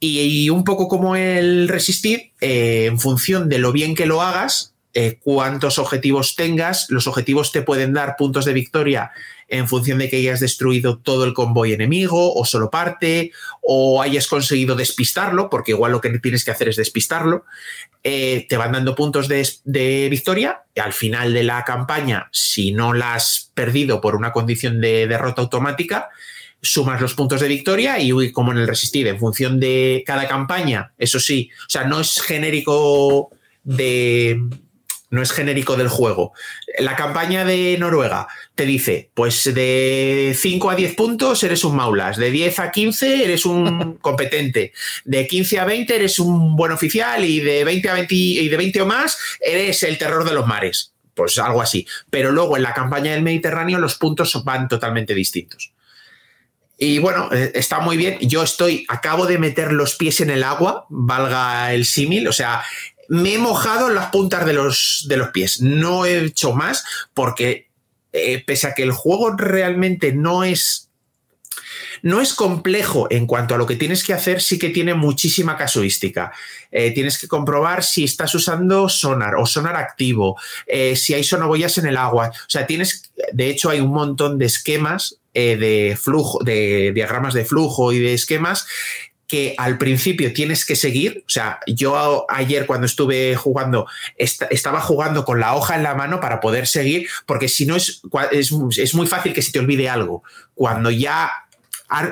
Y, 0.00 0.48
un 0.50 0.62
poco 0.62 0.86
como 0.86 1.16
el 1.16 1.68
resistir, 1.68 2.30
eh, 2.40 2.86
en 2.86 3.00
función 3.00 3.48
de 3.48 3.58
lo 3.58 3.72
bien 3.72 3.96
que 3.96 4.06
lo 4.06 4.22
hagas, 4.22 4.72
eh, 4.94 5.18
cuántos 5.22 5.78
objetivos 5.78 6.34
tengas, 6.34 6.86
los 6.88 7.06
objetivos 7.06 7.52
te 7.52 7.62
pueden 7.62 7.92
dar 7.92 8.16
puntos 8.16 8.44
de 8.44 8.52
victoria 8.52 9.12
en 9.48 9.66
función 9.66 9.98
de 9.98 10.08
que 10.08 10.16
hayas 10.16 10.40
destruido 10.40 10.98
todo 10.98 11.24
el 11.24 11.32
convoy 11.32 11.72
enemigo 11.72 12.34
o 12.34 12.44
solo 12.44 12.70
parte, 12.70 13.32
o 13.62 14.02
hayas 14.02 14.26
conseguido 14.26 14.76
despistarlo, 14.76 15.48
porque 15.48 15.72
igual 15.72 15.92
lo 15.92 16.00
que 16.00 16.18
tienes 16.18 16.44
que 16.44 16.50
hacer 16.50 16.68
es 16.68 16.76
despistarlo. 16.76 17.44
Eh, 18.04 18.46
te 18.48 18.56
van 18.56 18.72
dando 18.72 18.94
puntos 18.94 19.26
de, 19.26 19.46
de 19.64 20.08
victoria 20.10 20.62
y 20.74 20.80
al 20.80 20.92
final 20.92 21.32
de 21.32 21.42
la 21.42 21.64
campaña, 21.64 22.28
si 22.32 22.72
no 22.72 22.92
la 22.92 23.14
has 23.14 23.50
perdido 23.54 24.00
por 24.00 24.14
una 24.14 24.32
condición 24.32 24.80
de 24.80 25.06
derrota 25.06 25.42
automática, 25.42 26.08
sumas 26.60 27.00
los 27.00 27.14
puntos 27.14 27.40
de 27.40 27.48
victoria 27.48 27.98
y 28.00 28.32
como 28.32 28.52
en 28.52 28.58
el 28.58 28.68
resistir, 28.68 29.06
en 29.06 29.18
función 29.18 29.60
de 29.60 30.02
cada 30.06 30.28
campaña, 30.28 30.92
eso 30.98 31.20
sí, 31.20 31.50
o 31.66 31.70
sea, 31.70 31.84
no 31.84 32.00
es 32.00 32.20
genérico 32.20 33.30
de 33.64 34.40
no 35.10 35.22
es 35.22 35.32
genérico 35.32 35.76
del 35.76 35.88
juego. 35.88 36.32
La 36.78 36.96
campaña 36.96 37.44
de 37.44 37.76
Noruega 37.78 38.28
te 38.54 38.64
dice, 38.66 39.10
pues 39.14 39.44
de 39.54 40.36
5 40.36 40.70
a 40.70 40.74
10 40.74 40.94
puntos 40.94 41.42
eres 41.42 41.64
un 41.64 41.76
maulas, 41.76 42.16
de 42.16 42.30
10 42.30 42.58
a 42.58 42.70
15 42.70 43.24
eres 43.24 43.46
un 43.46 43.94
competente, 44.00 44.72
de 45.04 45.26
15 45.26 45.60
a 45.60 45.64
20 45.64 45.96
eres 45.96 46.18
un 46.18 46.56
buen 46.56 46.72
oficial 46.72 47.24
y 47.24 47.40
de 47.40 47.64
20 47.64 47.88
a 47.88 47.94
20 47.94 48.14
y 48.14 48.48
de 48.48 48.56
20 48.56 48.82
o 48.82 48.86
más 48.86 49.18
eres 49.40 49.82
el 49.82 49.98
terror 49.98 50.24
de 50.24 50.34
los 50.34 50.46
mares. 50.46 50.92
Pues 51.14 51.36
algo 51.38 51.60
así. 51.60 51.84
Pero 52.10 52.30
luego 52.30 52.56
en 52.56 52.62
la 52.62 52.74
campaña 52.74 53.12
del 53.12 53.22
Mediterráneo 53.22 53.80
los 53.80 53.96
puntos 53.96 54.44
van 54.44 54.68
totalmente 54.68 55.14
distintos. 55.14 55.72
Y 56.80 57.00
bueno, 57.00 57.28
eh, 57.32 57.50
está 57.56 57.80
muy 57.80 57.96
bien. 57.96 58.18
Yo 58.20 58.44
estoy, 58.44 58.86
acabo 58.88 59.26
de 59.26 59.36
meter 59.36 59.72
los 59.72 59.96
pies 59.96 60.20
en 60.20 60.30
el 60.30 60.44
agua, 60.44 60.86
valga 60.88 61.74
el 61.74 61.84
símil, 61.84 62.28
o 62.28 62.32
sea, 62.32 62.62
me 63.08 63.34
he 63.34 63.38
mojado 63.38 63.88
en 63.88 63.94
las 63.94 64.10
puntas 64.10 64.46
de 64.46 64.52
los, 64.52 65.06
de 65.08 65.16
los 65.16 65.30
pies. 65.30 65.60
No 65.60 66.06
he 66.06 66.24
hecho 66.24 66.52
más 66.52 66.84
porque, 67.14 67.68
eh, 68.12 68.44
pese 68.46 68.68
a 68.68 68.74
que 68.74 68.82
el 68.82 68.92
juego 68.92 69.30
realmente 69.32 70.12
no 70.12 70.44
es 70.44 70.84
no 72.00 72.20
es 72.20 72.32
complejo 72.32 73.08
en 73.10 73.26
cuanto 73.26 73.56
a 73.56 73.58
lo 73.58 73.66
que 73.66 73.74
tienes 73.74 74.04
que 74.04 74.12
hacer, 74.12 74.40
sí 74.40 74.56
que 74.56 74.68
tiene 74.68 74.94
muchísima 74.94 75.56
casuística. 75.56 76.32
Eh, 76.70 76.92
tienes 76.92 77.18
que 77.18 77.26
comprobar 77.26 77.82
si 77.82 78.04
estás 78.04 78.32
usando 78.36 78.88
sonar 78.88 79.34
o 79.34 79.44
sonar 79.46 79.74
activo, 79.74 80.38
si 80.94 81.14
hay 81.14 81.24
sonoboyas 81.24 81.76
en 81.78 81.86
el 81.86 81.96
agua. 81.96 82.28
O 82.28 82.48
sea, 82.50 82.68
tienes, 82.68 83.10
de 83.32 83.50
hecho, 83.50 83.68
hay 83.68 83.80
un 83.80 83.90
montón 83.90 84.38
de 84.38 84.46
esquemas 84.46 85.18
de 85.34 85.98
flujo, 86.00 86.38
de 86.44 86.92
diagramas 86.92 87.34
de 87.34 87.44
flujo 87.44 87.92
y 87.92 87.98
de 87.98 88.14
esquemas 88.14 88.66
que 89.28 89.54
al 89.58 89.76
principio 89.76 90.32
tienes 90.32 90.64
que 90.64 90.74
seguir. 90.74 91.22
O 91.26 91.30
sea, 91.30 91.60
yo 91.66 92.24
ayer 92.30 92.66
cuando 92.66 92.86
estuve 92.86 93.36
jugando, 93.36 93.86
estaba 94.16 94.80
jugando 94.80 95.26
con 95.26 95.38
la 95.38 95.54
hoja 95.54 95.76
en 95.76 95.82
la 95.82 95.94
mano 95.94 96.18
para 96.18 96.40
poder 96.40 96.66
seguir, 96.66 97.08
porque 97.26 97.48
si 97.48 97.66
no 97.66 97.76
es, 97.76 98.00
es, 98.32 98.94
muy 98.94 99.06
fácil 99.06 99.34
que 99.34 99.42
se 99.42 99.52
te 99.52 99.58
olvide 99.58 99.90
algo. 99.90 100.22
Cuando 100.54 100.90
ya 100.90 101.30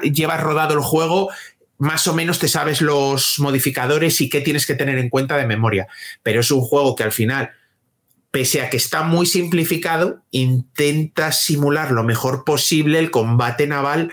llevas 0.02 0.42
rodado 0.42 0.74
el 0.74 0.80
juego, 0.80 1.30
más 1.78 2.06
o 2.06 2.12
menos 2.12 2.38
te 2.38 2.48
sabes 2.48 2.82
los 2.82 3.38
modificadores 3.38 4.20
y 4.20 4.28
qué 4.28 4.42
tienes 4.42 4.66
que 4.66 4.74
tener 4.74 4.98
en 4.98 5.08
cuenta 5.08 5.38
de 5.38 5.46
memoria. 5.46 5.88
Pero 6.22 6.40
es 6.40 6.50
un 6.50 6.60
juego 6.60 6.94
que 6.96 7.02
al 7.02 7.12
final, 7.12 7.50
pese 8.30 8.60
a 8.60 8.68
que 8.68 8.76
está 8.76 9.04
muy 9.04 9.24
simplificado, 9.24 10.22
intenta 10.32 11.32
simular 11.32 11.92
lo 11.92 12.04
mejor 12.04 12.44
posible 12.44 12.98
el 12.98 13.10
combate 13.10 13.66
naval 13.66 14.12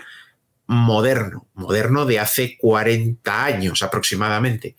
moderno, 0.66 1.46
moderno 1.54 2.06
de 2.06 2.20
hace 2.20 2.56
40 2.58 3.44
años 3.44 3.82
aproximadamente. 3.82 4.76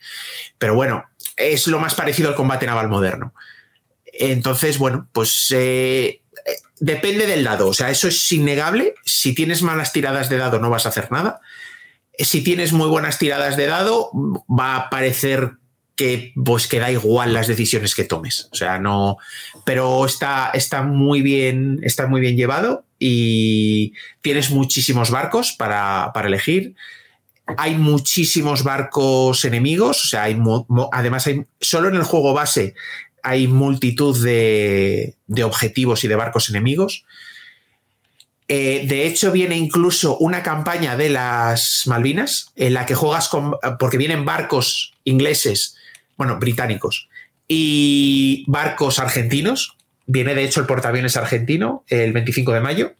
Pero 0.57 0.75
bueno, 0.75 1.05
es 1.37 1.67
lo 1.67 1.79
más 1.79 1.95
parecido 1.95 2.29
al 2.29 2.35
combate 2.35 2.65
naval 2.65 2.89
moderno. 2.89 3.33
Entonces, 4.05 4.77
bueno, 4.77 5.07
pues 5.11 5.53
eh, 5.55 6.21
depende 6.79 7.27
del 7.27 7.43
dado, 7.43 7.67
o 7.67 7.73
sea, 7.73 7.89
eso 7.89 8.07
es 8.07 8.31
innegable. 8.31 8.95
Si 9.03 9.33
tienes 9.33 9.61
malas 9.61 9.93
tiradas 9.93 10.29
de 10.29 10.37
dado 10.37 10.59
no 10.59 10.69
vas 10.69 10.85
a 10.85 10.89
hacer 10.89 11.11
nada. 11.11 11.41
Si 12.17 12.43
tienes 12.43 12.71
muy 12.71 12.87
buenas 12.87 13.19
tiradas 13.19 13.57
de 13.57 13.67
dado, 13.67 14.09
va 14.47 14.77
a 14.77 14.89
parecer 14.89 15.53
que 15.95 16.33
pues 16.35 16.67
que 16.67 16.79
da 16.79 16.91
igual 16.91 17.33
las 17.33 17.47
decisiones 17.47 17.95
que 17.95 18.03
tomes. 18.03 18.49
O 18.51 18.55
sea, 18.55 18.79
no. 18.79 19.17
Pero 19.65 20.05
está, 20.05 20.51
está 20.53 20.81
muy 20.81 21.21
bien, 21.21 21.79
está 21.83 22.07
muy 22.07 22.21
bien 22.21 22.37
llevado 22.37 22.85
y 22.99 23.93
tienes 24.21 24.51
muchísimos 24.51 25.11
barcos 25.11 25.53
para, 25.53 26.11
elegir. 26.23 26.75
Hay 27.57 27.75
muchísimos 27.75 28.63
barcos 28.63 29.45
enemigos, 29.45 30.05
o 30.05 30.07
sea, 30.07 30.23
hay 30.23 30.37
además 30.91 31.27
hay 31.27 31.45
solo 31.59 31.89
en 31.89 31.95
el 31.95 32.03
juego 32.03 32.33
base 32.33 32.73
hay 33.25 33.47
multitud 33.47 34.23
de, 34.23 35.15
objetivos 35.43 36.03
y 36.03 36.07
de 36.07 36.15
barcos 36.15 36.49
enemigos. 36.49 37.05
Eh, 38.47 38.85
de 38.87 39.07
hecho, 39.07 39.31
viene 39.31 39.57
incluso 39.57 40.15
una 40.19 40.43
campaña 40.43 40.95
de 40.95 41.09
las 41.09 41.87
Malvinas 41.87 42.51
en 42.55 42.75
la 42.75 42.85
que 42.85 42.93
juegas 42.93 43.27
con. 43.27 43.55
porque 43.79 43.97
vienen 43.97 44.25
barcos 44.25 44.93
ingleses, 45.03 45.75
bueno, 46.17 46.37
británicos, 46.37 47.09
y 47.47 48.45
barcos 48.47 48.99
argentinos, 48.99 49.75
Viene 50.07 50.35
de 50.35 50.43
hecho 50.43 50.59
el 50.59 50.67
portaaviones 50.67 51.17
argentino 51.17 51.83
el 51.87 52.13
25 52.13 52.53
de 52.53 52.59
mayo. 52.61 52.95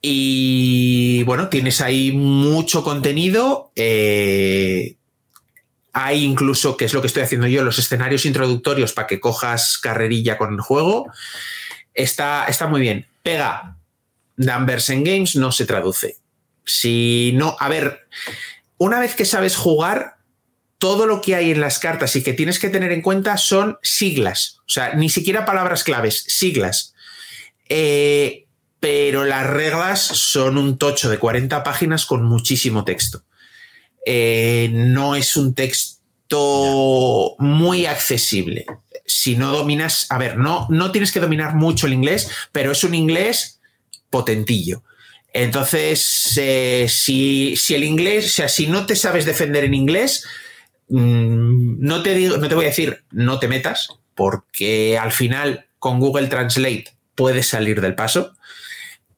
Y 0.00 1.22
bueno, 1.24 1.48
tienes 1.48 1.80
ahí 1.80 2.12
mucho 2.12 2.82
contenido. 2.82 3.70
Eh, 3.76 4.96
hay 5.92 6.24
incluso, 6.24 6.76
que 6.76 6.86
es 6.86 6.92
lo 6.92 7.00
que 7.00 7.06
estoy 7.06 7.22
haciendo 7.22 7.46
yo, 7.46 7.62
los 7.62 7.78
escenarios 7.78 8.26
introductorios 8.26 8.92
para 8.92 9.06
que 9.06 9.20
cojas 9.20 9.78
carrerilla 9.78 10.36
con 10.36 10.54
el 10.54 10.60
juego. 10.60 11.10
Está, 11.94 12.46
está 12.46 12.66
muy 12.66 12.80
bien. 12.80 13.06
Pega 13.22 13.76
Danvers 14.36 14.90
en 14.90 15.04
Games 15.04 15.36
no 15.36 15.52
se 15.52 15.66
traduce. 15.66 16.16
Si 16.64 17.32
no, 17.34 17.56
a 17.58 17.68
ver, 17.68 18.06
una 18.76 19.00
vez 19.00 19.14
que 19.14 19.24
sabes 19.24 19.56
jugar, 19.56 20.15
todo 20.78 21.06
lo 21.06 21.20
que 21.20 21.34
hay 21.34 21.50
en 21.50 21.60
las 21.60 21.78
cartas 21.78 22.16
y 22.16 22.22
que 22.22 22.32
tienes 22.32 22.58
que 22.58 22.68
tener 22.68 22.92
en 22.92 23.02
cuenta 23.02 23.36
son 23.36 23.78
siglas, 23.82 24.58
o 24.60 24.68
sea, 24.70 24.94
ni 24.94 25.08
siquiera 25.08 25.46
palabras 25.46 25.84
claves, 25.84 26.24
siglas. 26.28 26.94
Eh, 27.68 28.46
pero 28.78 29.24
las 29.24 29.46
reglas 29.46 30.00
son 30.00 30.58
un 30.58 30.78
tocho 30.78 31.08
de 31.08 31.18
40 31.18 31.62
páginas 31.64 32.06
con 32.06 32.24
muchísimo 32.24 32.84
texto. 32.84 33.24
Eh, 34.04 34.68
no 34.72 35.16
es 35.16 35.36
un 35.36 35.54
texto 35.54 37.34
muy 37.38 37.86
accesible. 37.86 38.66
Si 39.06 39.36
no 39.36 39.50
dominas, 39.50 40.06
a 40.10 40.18
ver, 40.18 40.36
no, 40.36 40.66
no 40.70 40.92
tienes 40.92 41.10
que 41.10 41.20
dominar 41.20 41.54
mucho 41.54 41.86
el 41.86 41.94
inglés, 41.94 42.30
pero 42.52 42.72
es 42.72 42.84
un 42.84 42.94
inglés 42.94 43.60
potentillo. 44.10 44.82
Entonces, 45.32 46.32
eh, 46.36 46.86
si, 46.88 47.56
si 47.56 47.74
el 47.74 47.84
inglés, 47.84 48.26
o 48.26 48.28
sea, 48.28 48.48
si 48.48 48.66
no 48.68 48.86
te 48.86 48.96
sabes 48.96 49.24
defender 49.24 49.64
en 49.64 49.74
inglés, 49.74 50.24
no 50.88 52.02
te 52.02 52.14
digo, 52.14 52.36
no 52.36 52.48
te 52.48 52.54
voy 52.54 52.66
a 52.66 52.68
decir 52.68 53.04
no 53.10 53.38
te 53.38 53.48
metas, 53.48 53.88
porque 54.14 54.98
al 54.98 55.12
final 55.12 55.66
con 55.78 56.00
Google 56.00 56.28
Translate 56.28 56.96
puedes 57.14 57.48
salir 57.48 57.80
del 57.80 57.94
paso, 57.94 58.34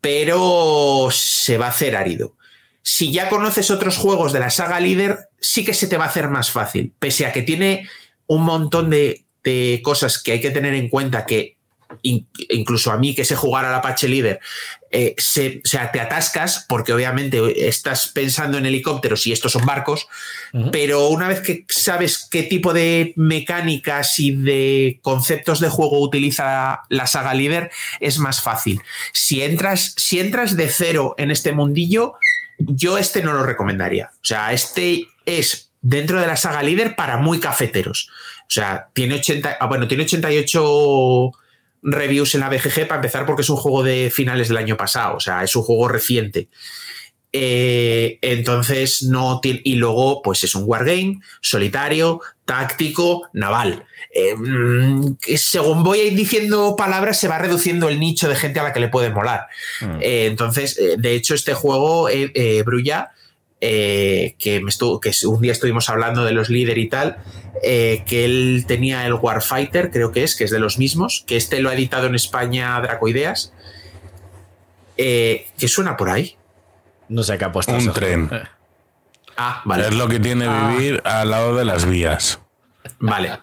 pero 0.01 1.09
se 1.11 1.59
va 1.59 1.67
a 1.67 1.71
hacer 1.71 1.97
árido. 1.97 2.35
Si 2.83 3.13
ya 3.13 3.29
conoces 3.29 3.71
otros 3.71 3.97
juegos 3.97 4.33
de 4.33 4.41
la 4.41 4.51
saga 4.51 4.81
líder, 4.81 5.19
sí 5.41 5.65
que 5.65 5.75
se 5.75 5.89
te 5.89 5.99
va 5.99 6.05
a 6.05 6.09
hacer 6.09 6.29
más 6.29 6.51
fácil, 6.51 6.95
pese 6.99 7.27
a 7.27 7.33
que 7.33 7.43
tiene 7.43 7.89
un 8.27 8.45
montón 8.45 8.89
de, 8.89 9.25
de 9.45 9.81
cosas 9.83 10.23
que 10.23 10.33
hay 10.33 10.41
que 10.41 10.51
tener 10.51 10.75
en 10.75 10.89
cuenta 10.89 11.27
que 11.27 11.59
incluso 12.03 12.93
a 12.93 12.99
mí 12.99 13.15
que 13.15 13.25
sé 13.25 13.35
jugar 13.37 13.65
al 13.65 13.75
Apache 13.75 14.09
Líder, 14.09 14.41
eh, 14.91 15.15
o 15.19 15.69
sea, 15.69 15.93
te 15.93 16.01
atascas 16.01 16.65
porque 16.69 16.93
obviamente 16.93 17.69
estás 17.69 18.09
pensando 18.09 18.57
en 18.57 18.67
helicópteros 18.67 19.27
y 19.27 19.33
estos 19.33 19.53
son 19.53 19.67
barcos, 19.67 20.09
pero 20.73 21.09
una 21.09 21.29
vez 21.29 21.41
que 21.41 21.65
sabes 21.69 22.27
qué 22.31 22.43
tipo 22.43 22.73
de 22.73 23.13
mecánicas 23.17 24.19
y 24.19 24.31
de 24.31 24.99
conceptos 25.03 25.61
de 25.61 25.69
juego 25.69 26.01
utiliza 26.01 26.83
la 26.89 27.07
saga 27.07 27.35
líder, 27.35 27.71
es 28.01 28.19
más 28.19 28.43
fácil. 28.43 28.81
Si 29.13 29.43
entras, 29.43 29.95
si 29.97 30.21
entras 30.21 30.57
de 30.57 30.69
cero 30.69 31.15
en 31.19 31.31
este 31.31 31.53
mundillo, 31.53 32.15
yo 32.59 32.99
este 32.99 33.23
no 33.23 33.33
lo 33.33 33.45
recomendaría. 33.45 34.11
O 34.15 34.25
sea, 34.25 34.53
este 34.53 35.09
es 35.27 35.71
dentro 35.81 36.21
de 36.21 36.27
la 36.27 36.37
saga 36.37 36.63
líder 36.63 36.97
para 36.97 37.19
muy 37.19 37.41
cafeteros. 37.41 38.11
O 38.43 38.51
sea, 38.51 38.89
tiene 38.95 39.17
80, 39.17 39.59
ah, 39.61 39.67
bueno, 39.67 39.87
tiene 39.87 40.05
88 40.05 41.33
reviews 41.83 42.35
en 42.35 42.41
la 42.41 42.49
BGG 42.49 42.87
para 42.87 42.97
empezar 42.97 43.27
porque 43.27 43.43
es 43.43 43.51
un 43.51 43.57
juego 43.57 43.83
de 43.83 44.11
finales 44.11 44.49
del 44.49 44.57
año 44.57 44.77
pasado, 44.77 45.17
o 45.17 45.21
sea, 45.21 45.43
es 45.43 45.55
un 45.57 45.63
juego 45.63 45.89
reciente. 45.89 46.49
Eh, 47.31 48.19
entonces 48.23 49.03
no 49.03 49.41
tiene, 49.41 49.61
y 49.63 49.75
luego 49.75 50.23
pues 50.23 50.45
es 50.45 50.55
un 50.55 50.65
wargame 50.67 51.21
solitario, 51.43 52.21
táctico, 52.47 53.29
naval. 53.35 53.85
Eh, 54.15 54.35
mm, 54.35 55.17
según 55.37 55.83
voy 55.83 56.01
a 56.01 56.05
ir 56.05 56.15
diciendo 56.15 56.75
palabras, 56.75 57.21
se 57.21 57.29
va 57.29 57.39
reduciendo 57.39 57.89
el 57.89 58.01
nicho 58.01 58.29
de 58.29 58.37
gente 58.37 58.61
a 58.61 58.63
la 58.63 58.73
que 58.73 58.81
le 58.81 58.89
puede 58.89 59.11
molar. 59.11 59.47
Mm. 59.83 59.99
Eh, 60.01 60.27
entonces, 60.27 60.81
de 60.97 61.15
hecho, 61.15 61.35
este 61.35 61.53
juego, 61.53 62.09
Brulla, 62.65 63.13
eh, 63.61 64.37
que, 64.39 64.61
me 64.61 64.71
estuvo, 64.71 65.01
que 65.01 65.13
un 65.27 65.41
día 65.41 65.53
estuvimos 65.53 65.89
hablando 65.89 66.25
de 66.25 66.33
los 66.33 66.49
líderes 66.49 66.85
y 66.85 66.89
tal, 66.89 67.19
eh, 67.63 68.05
que 68.07 68.25
él 68.25 68.65
tenía 68.69 69.07
el 69.07 69.15
Warfighter, 69.15 69.91
creo 69.91 70.13
que 70.13 70.23
es, 70.23 70.37
que 70.37 70.45
es 70.45 70.51
de 70.51 70.61
los 70.61 70.79
mismos, 70.79 71.25
que 71.27 71.37
este 71.37 71.61
lo 71.61 71.71
ha 71.71 71.75
editado 71.75 72.07
en 72.07 72.15
España 72.15 72.81
Dracoideas. 72.81 73.53
Eh, 74.97 75.49
¿Qué 75.59 75.69
suena 75.69 75.97
por 75.97 76.11
ahí? 76.11 76.37
No 77.09 77.23
sé 77.23 77.39
qué 77.39 77.45
ha 77.45 77.53
puesto. 77.53 77.73
Un 77.73 77.93
tren. 77.93 78.31
Ah, 79.37 79.63
vale. 79.65 79.89
Es 79.89 79.95
lo 79.95 80.09
que 80.09 80.19
tiene 80.21 80.47
Ah. 80.49 80.75
vivir 80.77 81.01
al 81.05 81.31
lado 81.31 81.57
de 81.57 81.65
las 81.65 81.85
vías. 81.85 82.41
Vale. 82.99 83.39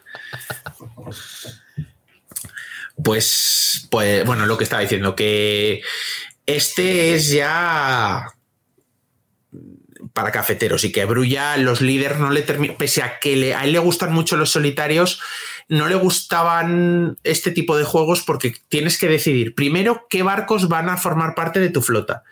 Pues, 3.02 3.88
pues, 3.90 4.26
bueno, 4.26 4.46
lo 4.46 4.58
que 4.58 4.64
estaba 4.64 4.82
diciendo, 4.82 5.16
que 5.16 5.82
este 6.46 7.16
es 7.16 7.30
ya 7.32 8.28
para 10.16 10.32
cafeteros 10.32 10.84
y 10.86 10.92
que 10.92 11.06
Brulla, 11.06 11.58
los 11.58 11.82
líderes 11.82 12.18
no 12.18 12.32
le 12.32 12.42
terminan, 12.42 12.78
pese 12.78 13.04
a 13.04 13.20
que 13.20 13.36
le- 13.36 13.54
a 13.54 13.66
él 13.66 13.74
le 13.74 13.80
gustan 13.80 14.14
mucho 14.14 14.38
los 14.38 14.50
solitarios, 14.50 15.20
no 15.68 15.88
le 15.88 15.96
gustaban 15.96 17.18
este 17.24 17.52
tipo 17.52 17.78
de 17.78 17.84
juegos 17.84 18.24
porque 18.24 18.56
tienes 18.70 18.98
que 18.98 19.10
decidir 19.10 19.54
primero 19.54 20.08
qué 20.10 20.24
barcos 20.24 20.70
van 20.70 20.90
a 20.90 20.98
formar 20.98 21.36
parte 21.36 21.60
de 21.60 21.70
tu 21.70 21.82
flota. 21.82 22.24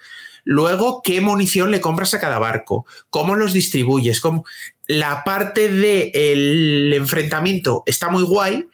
Luego, 0.45 1.01
qué 1.03 1.19
munición 1.21 1.71
le 1.71 1.81
compras 1.81 2.13
a 2.13 2.19
cada 2.19 2.39
barco, 2.39 2.85
cómo 3.09 3.35
los 3.35 3.53
distribuyes, 3.53 4.19
cómo... 4.21 4.45
La 4.87 5.23
parte 5.23 5.69
del 5.69 6.91
enfrentamiento 6.93 7.83
está 7.85 8.09
muy 8.09 8.23
guay, 8.23 8.67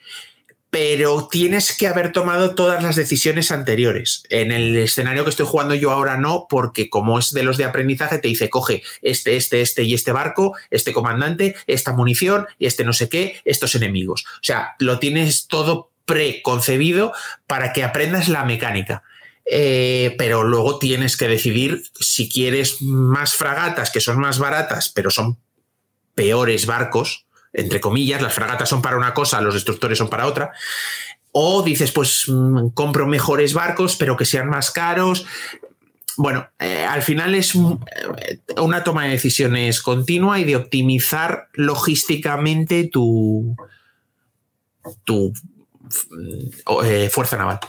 pero 0.70 1.28
tienes 1.32 1.76
que 1.76 1.88
haber 1.88 2.12
tomado 2.12 2.54
todas 2.54 2.84
las 2.84 2.96
decisiones 2.96 3.52
anteriores. 3.52 4.24
En 4.30 4.52
el 4.52 4.76
escenario 4.78 5.24
que 5.24 5.32
estoy 5.32 5.48
jugando 5.48 5.74
yo 5.74 5.92
ahora 5.92 6.18
no, 6.18 6.46
porque 6.50 6.90
como 6.90 7.18
es 7.18 7.32
de 7.32 7.44
los 7.44 7.58
de 7.58 7.66
aprendizaje, 7.66 8.20
te 8.20 8.28
dice, 8.28 8.50
coge 8.50 8.84
este, 9.02 9.36
este, 9.36 9.62
este 9.62 9.84
y 9.84 9.96
este 9.96 10.12
barco, 10.12 10.56
este 10.70 10.94
comandante, 10.94 11.56
esta 11.66 11.94
munición 11.94 12.46
y 12.60 12.68
este 12.68 12.84
no 12.84 12.94
sé 12.94 13.10
qué, 13.10 13.42
estos 13.46 13.74
enemigos. 13.76 14.26
O 14.36 14.44
sea, 14.44 14.76
lo 14.80 15.00
tienes 15.00 15.48
todo 15.48 15.92
preconcebido 16.06 17.14
para 17.48 17.74
que 17.74 17.84
aprendas 17.84 18.30
la 18.30 18.44
mecánica. 18.44 19.04
Eh, 19.52 20.14
pero 20.20 20.44
luego 20.44 20.78
tienes 20.78 21.18
que 21.18 21.28
decidir 21.28 21.82
si 22.00 22.30
quieres 22.30 22.84
más 22.84 23.34
fragatas, 23.34 23.90
que 23.90 24.02
son 24.02 24.20
más 24.20 24.38
baratas, 24.38 24.90
pero 24.90 25.10
son 25.10 25.40
peores 26.14 26.68
barcos, 26.68 27.26
entre 27.54 27.82
comillas, 27.82 28.22
las 28.22 28.34
fragatas 28.34 28.70
son 28.70 28.82
para 28.82 28.98
una 28.98 29.14
cosa, 29.14 29.42
los 29.42 29.54
destructores 29.54 29.98
son 29.98 30.10
para 30.10 30.28
otra. 30.28 30.52
O 31.32 31.62
dices, 31.62 31.92
pues 31.92 32.26
mm, 32.28 32.70
compro 32.70 33.08
mejores 33.08 33.54
barcos, 33.54 33.96
pero 33.96 34.18
que 34.18 34.26
sean 34.26 34.50
más 34.50 34.72
caros. 34.72 35.26
Bueno, 36.18 36.50
eh, 36.60 36.86
al 36.86 37.02
final 37.02 37.34
es 37.36 37.56
eh, 37.56 38.40
una 38.58 38.84
toma 38.84 39.06
de 39.06 39.12
decisiones 39.12 39.82
continua 39.82 40.40
y 40.40 40.44
de 40.44 40.56
optimizar 40.58 41.48
logísticamente 41.54 42.90
tu, 42.92 43.56
tu 45.06 45.34
eh, 46.84 47.10
fuerza 47.10 47.38
naval. 47.38 47.60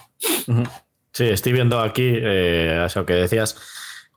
Sí, 1.12 1.24
estoy 1.24 1.52
viendo 1.52 1.81
aquí, 1.81 2.12
eso 2.23 3.07
que 3.07 3.15
decías, 3.15 3.57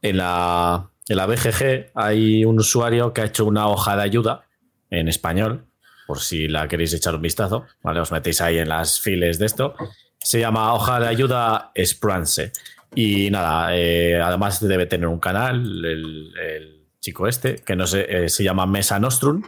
en 0.01 0.17
la, 0.17 0.89
en 1.07 1.17
la 1.17 1.25
BGG 1.25 1.91
hay 1.93 2.45
un 2.45 2.59
usuario 2.59 3.13
que 3.13 3.21
ha 3.21 3.25
hecho 3.25 3.45
una 3.45 3.67
hoja 3.67 3.95
de 3.95 4.03
ayuda 4.03 4.45
en 4.93 5.07
español, 5.07 5.65
por 6.07 6.19
si 6.19 6.47
la 6.47 6.67
queréis 6.67 6.93
echar 6.93 7.15
un 7.15 7.21
vistazo, 7.21 7.65
¿vale? 7.81 7.99
Os 7.99 8.11
metéis 8.11 8.41
ahí 8.41 8.59
en 8.59 8.69
las 8.69 8.99
files 8.99 9.39
de 9.39 9.45
esto. 9.45 9.75
Se 10.19 10.39
llama 10.39 10.73
Hoja 10.73 10.99
de 10.99 11.07
Ayuda 11.07 11.71
Sprance. 11.83 12.51
Y 12.95 13.31
nada, 13.31 13.75
eh, 13.75 14.21
además 14.21 14.59
debe 14.59 14.85
tener 14.85 15.07
un 15.07 15.19
canal, 15.19 15.83
el, 15.83 16.79
chico 16.99 17.27
este, 17.27 17.55
que 17.55 17.75
no 17.75 17.85
sé, 17.85 18.05
eh, 18.07 18.29
se 18.29 18.45
llama 18.45 18.65
Mesa 18.65 18.97
Nostrum, 18.97 19.43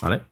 ¿vale? 0.00 0.22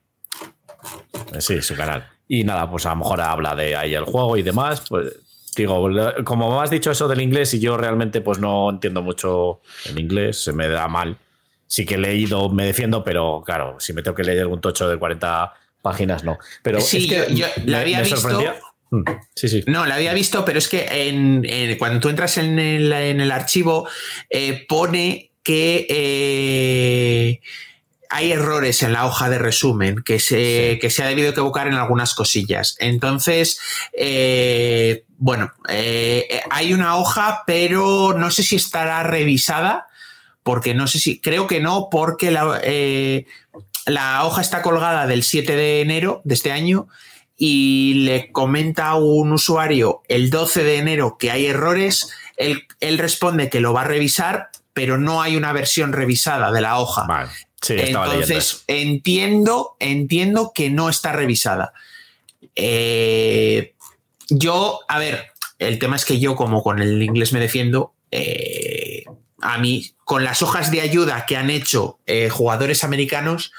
Eh, 1.33 1.41
sí, 1.41 1.61
su 1.63 1.77
canal. 1.77 2.09
Y 2.27 2.43
nada, 2.43 2.69
pues 2.69 2.85
a 2.87 2.91
lo 2.91 2.97
mejor 2.97 3.21
habla 3.21 3.55
de 3.55 3.77
ahí 3.77 3.95
el 3.95 4.05
juego 4.05 4.37
y 4.37 4.43
demás. 4.43 4.83
Pues 4.89 5.15
digo, 5.57 5.89
como 6.25 6.57
me 6.57 6.65
has 6.65 6.71
dicho 6.71 6.91
eso 6.91 7.07
del 7.07 7.21
inglés 7.21 7.55
y 7.55 7.61
yo 7.61 7.77
realmente 7.77 8.23
pues 8.23 8.39
no 8.39 8.71
entiendo 8.71 9.03
mucho 9.03 9.61
el 9.87 10.01
inglés, 10.01 10.43
se 10.43 10.53
me 10.53 10.69
da 10.69 10.89
mal 10.89 11.17
sí 11.69 11.85
que 11.85 11.95
he 11.95 11.99
leído, 11.99 12.49
me 12.49 12.65
defiendo, 12.65 13.05
pero 13.05 13.43
claro, 13.45 13.77
si 13.79 13.93
me 13.93 14.03
tengo 14.03 14.17
que 14.17 14.25
leer 14.25 14.41
algún 14.41 14.61
tocho 14.61 14.89
de 14.89 14.99
40 14.99 15.53
páginas, 15.83 16.25
no. 16.25 16.39
Pero 16.63 16.81
sí, 16.81 17.07
yo, 17.07 17.47
la 17.67 17.81
había 17.81 18.01
visto. 18.01 18.43
Mm, 18.91 19.03
sí, 19.35 19.49
sí. 19.49 19.65
No, 19.67 19.85
la 19.85 19.97
había 19.97 20.15
visto, 20.15 20.45
pero 20.45 20.59
es 20.59 20.67
que 20.67 21.77
cuando 21.79 22.01
tú 22.01 22.09
entras 22.09 22.39
en 22.39 22.59
el, 22.59 23.31
archivo, 23.31 23.87
eh, 24.31 24.65
pone 24.67 25.33
que 25.43 25.87
eh, 25.91 27.41
hay 28.09 28.33
errores 28.33 28.83
en 28.83 28.95
la 28.95 29.05
hoja 29.05 29.29
de 29.29 29.39
resumen, 29.39 30.03
que 30.03 30.19
se, 30.19 30.79
que 30.81 30.89
se 30.89 31.03
ha 31.03 31.09
debido 31.09 31.29
equivocar 31.29 31.67
en 31.69 31.75
algunas 31.75 32.15
cosillas. 32.15 32.77
Entonces, 32.79 33.61
eh, 33.93 35.05
bueno, 35.19 35.53
hay 36.51 36.73
una 36.73 36.97
hoja, 36.97 37.43
pero 37.47 38.15
no 38.17 38.31
sé 38.31 38.43
si 38.43 38.57
estará 38.57 39.03
revisada 39.03 39.89
porque 40.49 40.73
no 40.73 40.87
sé 40.87 40.99
si, 40.99 41.21
creo 41.21 41.47
que 41.47 41.61
no, 41.61 41.89
porque 41.91 42.31
la, 42.31 42.59
eh, 42.65 43.27
la 43.85 44.25
hoja 44.25 44.41
está 44.41 44.63
colgada 44.63 45.07
del 45.07 45.23
7 45.23 45.55
de 45.55 45.83
enero 45.83 46.23
de 46.25 46.33
este 46.33 46.53
año 46.53 46.89
y 47.37 47.93
le 48.07 48.33
comenta 48.33 48.87
a 48.87 48.95
un 48.95 49.31
usuario 49.31 50.01
el 50.09 50.31
12 50.31 50.65
de 50.65 50.79
enero 50.79 51.19
que 51.19 51.31
hay 51.31 51.45
errores, 51.45 52.09
él, 52.39 52.65
responde 52.97 53.51
que 53.51 53.61
lo 53.61 53.75
va 53.75 53.83
a 53.83 53.85
revisar, 53.85 54.49
pero 54.73 54.97
no 54.97 55.21
hay 55.21 55.37
una 55.37 55.53
versión 55.53 55.93
revisada 55.93 56.51
de 56.51 56.63
la 56.63 56.79
hoja. 56.79 57.05
Vale. 57.07 57.31
Sí, 57.61 57.75
Entonces, 57.77 58.65
entiendo, 58.69 59.77
entiendo 59.81 60.53
que 60.55 60.71
no 60.71 60.89
está 60.89 61.13
revisada. 61.13 61.75
Eh, 62.57 63.75
yo, 64.31 64.81
a 64.89 64.99
ver, 64.99 65.27
el 65.59 65.79
tema 65.79 65.97
es 65.97 66.07
que 66.07 66.19
yo, 66.19 66.37
como 66.37 66.63
con 66.63 66.81
el 66.81 67.03
inglés 67.03 67.35
me 67.35 67.41
defiendo, 67.41 67.93
eh, 68.11 68.88
a 69.41 69.59
mí, 69.59 69.93
con 70.05 70.25
las 70.25 70.43
hojas 70.43 70.71
de 70.71 70.81
ayuda 70.81 71.27
que 71.27 71.37
han 71.37 71.51
hecho 71.51 71.99
eh, 72.07 72.29
jugadores 72.29 72.85
americanos, 72.85 73.53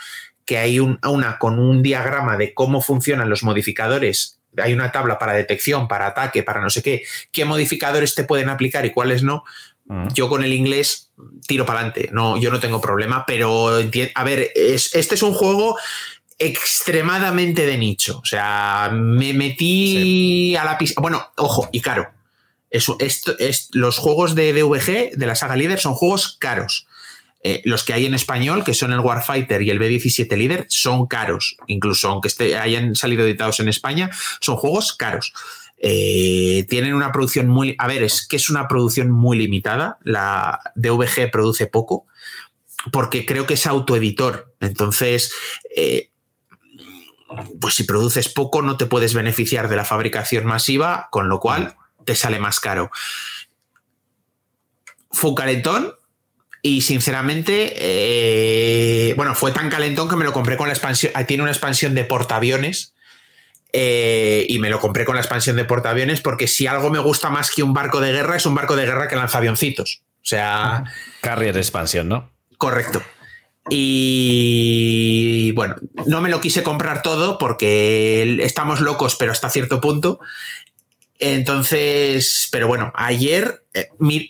que 0.46 0.58
hay 0.58 0.80
una 0.80 1.38
con 1.38 1.60
un 1.60 1.84
diagrama 1.84 2.36
de 2.38 2.54
cómo 2.54 2.82
funcionan 2.82 3.30
los 3.30 3.44
modificadores, 3.44 4.40
hay 4.58 4.74
una 4.74 4.92
tabla 4.92 5.20
para 5.20 5.34
detección, 5.34 5.88
para 5.88 6.08
ataque, 6.08 6.44
para 6.44 6.62
no 6.62 6.70
sé 6.70 6.82
qué, 6.82 7.04
qué 7.32 7.46
modificadores 7.46 8.16
te 8.16 8.24
pueden 8.24 8.50
aplicar 8.50 8.86
y 8.86 8.92
cuáles 8.92 9.22
no. 9.22 9.44
Mm. 9.86 10.08
Yo 10.14 10.28
con 10.28 10.44
el 10.44 10.54
inglés 10.54 11.12
tiro 11.46 11.66
para 11.66 11.80
adelante, 11.80 12.10
no, 12.12 12.38
yo 12.38 12.52
no 12.52 12.60
tengo 12.60 12.82
problema, 12.82 13.26
pero 13.26 13.70
a 14.16 14.24
ver, 14.24 14.52
este 14.56 15.16
es 15.16 15.24
un 15.24 15.34
juego 15.34 15.78
extremadamente 16.40 17.66
de 17.66 17.78
nicho. 17.78 18.20
O 18.24 18.26
sea, 18.26 18.90
me 18.92 19.34
metí 19.34 20.56
a 20.56 20.64
la 20.64 20.78
pista. 20.78 21.02
Bueno, 21.02 21.32
ojo, 21.38 21.70
y 21.72 21.82
caro. 21.82 22.19
Es, 22.70 23.70
los 23.72 23.98
juegos 23.98 24.36
de 24.36 24.54
DVG, 24.54 25.18
de 25.18 25.26
la 25.26 25.36
saga 25.36 25.56
líder, 25.56 25.80
son 25.80 25.94
juegos 25.94 26.38
caros. 26.40 26.88
Eh, 27.42 27.62
los 27.64 27.84
que 27.84 27.94
hay 27.94 28.06
en 28.06 28.14
español, 28.14 28.64
que 28.64 28.74
son 28.74 28.92
el 28.92 29.00
Warfighter 29.00 29.62
y 29.62 29.70
el 29.70 29.80
B17 29.80 30.36
líder, 30.38 30.66
son 30.70 31.08
caros. 31.08 31.56
Incluso 31.68 32.10
aunque 32.10 32.56
hayan 32.56 32.96
salido 32.96 33.24
editados 33.24 33.60
en 33.60 33.70
España, 33.70 34.12
son 34.42 34.58
juegos 34.58 34.94
caros. 34.94 35.34
Eh, 35.78 36.66
tienen 36.70 36.94
una 36.94 37.12
producción 37.12 37.48
muy. 37.48 37.76
A 37.80 37.88
ver, 37.88 38.04
es 38.04 38.28
que 38.28 38.36
es 38.36 38.50
una 38.50 38.68
producción 38.68 39.10
muy 39.10 39.38
limitada. 39.38 39.98
La 40.04 40.60
DVG 40.76 41.32
produce 41.32 41.68
poco, 41.68 42.06
porque 42.92 43.26
creo 43.26 43.46
que 43.46 43.54
es 43.56 43.66
autoeditor. 43.66 44.54
Entonces. 44.60 45.32
Eh, 45.76 46.12
pues 47.62 47.76
si 47.76 47.84
produces 47.84 48.28
poco 48.28 48.64
no 48.64 48.76
te 48.76 48.88
puedes 48.88 49.14
beneficiar 49.14 49.70
de 49.70 49.76
la 49.76 49.86
fabricación 49.86 50.48
masiva, 50.48 51.10
con 51.12 51.30
lo 51.30 51.40
cual 51.40 51.76
te 52.10 52.16
sale 52.16 52.40
más 52.40 52.60
caro. 52.60 52.90
Fue 55.12 55.30
un 55.30 55.36
calentón 55.36 55.94
y 56.64 56.82
sinceramente, 56.82 57.74
eh, 57.76 59.14
bueno, 59.16 59.36
fue 59.36 59.52
tan 59.52 59.70
calentón 59.70 60.10
que 60.10 60.16
me 60.16 60.26
lo 60.26 60.34
compré 60.34 60.58
con 60.58 60.66
la 60.66 60.74
expansión. 60.74 61.12
Ah, 61.14 61.26
tiene 61.26 61.44
una 61.44 61.52
expansión 61.52 61.94
de 61.94 62.06
portaaviones. 62.06 62.96
Eh, 63.74 64.48
y 64.50 64.58
me 64.58 64.72
lo 64.72 64.80
compré 64.80 65.06
con 65.06 65.14
la 65.14 65.22
expansión 65.22 65.56
de 65.56 65.66
portaaviones 65.66 66.22
porque 66.22 66.48
si 66.48 66.66
algo 66.66 66.90
me 66.90 66.98
gusta 66.98 67.30
más 67.30 67.52
que 67.52 67.62
un 67.62 67.76
barco 67.76 68.02
de 68.02 68.12
guerra 68.12 68.38
es 68.38 68.48
un 68.48 68.56
barco 68.56 68.76
de 68.76 68.88
guerra 68.88 69.08
que 69.08 69.16
lanza 69.16 69.38
avioncitos. 69.38 70.02
O 70.16 70.26
sea. 70.26 70.86
Carrier 71.22 71.58
expansión, 71.58 72.10
¿no? 72.10 72.32
Correcto. 72.58 73.04
Y 73.70 75.52
bueno, 75.52 75.76
no 76.08 76.22
me 76.22 76.30
lo 76.30 76.42
quise 76.42 76.64
comprar 76.64 77.04
todo 77.04 77.38
porque 77.38 78.40
estamos 78.42 78.82
locos, 78.82 79.16
pero 79.16 79.32
hasta 79.32 79.52
cierto 79.52 79.80
punto. 79.80 80.20
Entonces, 81.20 82.48
pero 82.50 82.68
bueno, 82.68 82.94
ayer, 82.96 83.66
eh, 83.74 83.90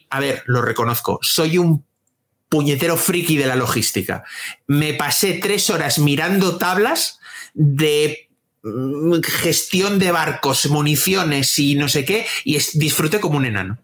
a 0.09 0.19
ver, 0.19 0.43
lo 0.47 0.63
reconozco, 0.63 1.19
soy 1.21 1.59
un 1.59 1.85
puñetero 2.49 2.97
friki 2.97 3.37
de 3.37 3.45
la 3.45 3.55
logística. 3.55 4.23
Me 4.65 4.95
pasé 4.95 5.33
tres 5.35 5.69
horas 5.69 5.99
mirando 5.99 6.57
tablas 6.57 7.19
de 7.53 8.29
mm, 8.63 9.21
gestión 9.21 9.99
de 9.99 10.11
barcos, 10.11 10.65
municiones 10.65 11.57
y 11.59 11.75
no 11.75 11.87
sé 11.87 12.05
qué, 12.05 12.25
y 12.43 12.57
disfruté 12.73 13.19
como 13.19 13.37
un 13.37 13.45
enano. 13.45 13.77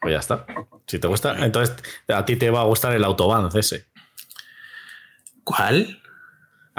Pues 0.00 0.12
ya 0.12 0.18
está. 0.18 0.46
Si 0.86 0.98
te 0.98 1.08
gusta, 1.08 1.44
entonces 1.44 1.74
a 2.08 2.24
ti 2.24 2.36
te 2.36 2.50
va 2.50 2.60
a 2.60 2.64
gustar 2.64 2.94
el 2.94 3.04
Autobahn 3.04 3.48
ese. 3.58 3.86
¿Cuál? 5.42 6.02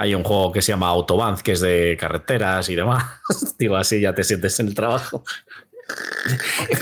Hay 0.00 0.14
un 0.14 0.24
juego 0.24 0.50
que 0.50 0.62
se 0.62 0.72
llama 0.72 0.88
Autobahn, 0.88 1.36
que 1.36 1.52
es 1.52 1.60
de 1.60 1.94
carreteras 2.00 2.70
y 2.70 2.74
demás. 2.74 3.04
Digo, 3.58 3.76
así 3.76 4.00
ya 4.00 4.14
te 4.14 4.24
sientes 4.24 4.58
en 4.58 4.68
el 4.68 4.74
trabajo. 4.74 5.24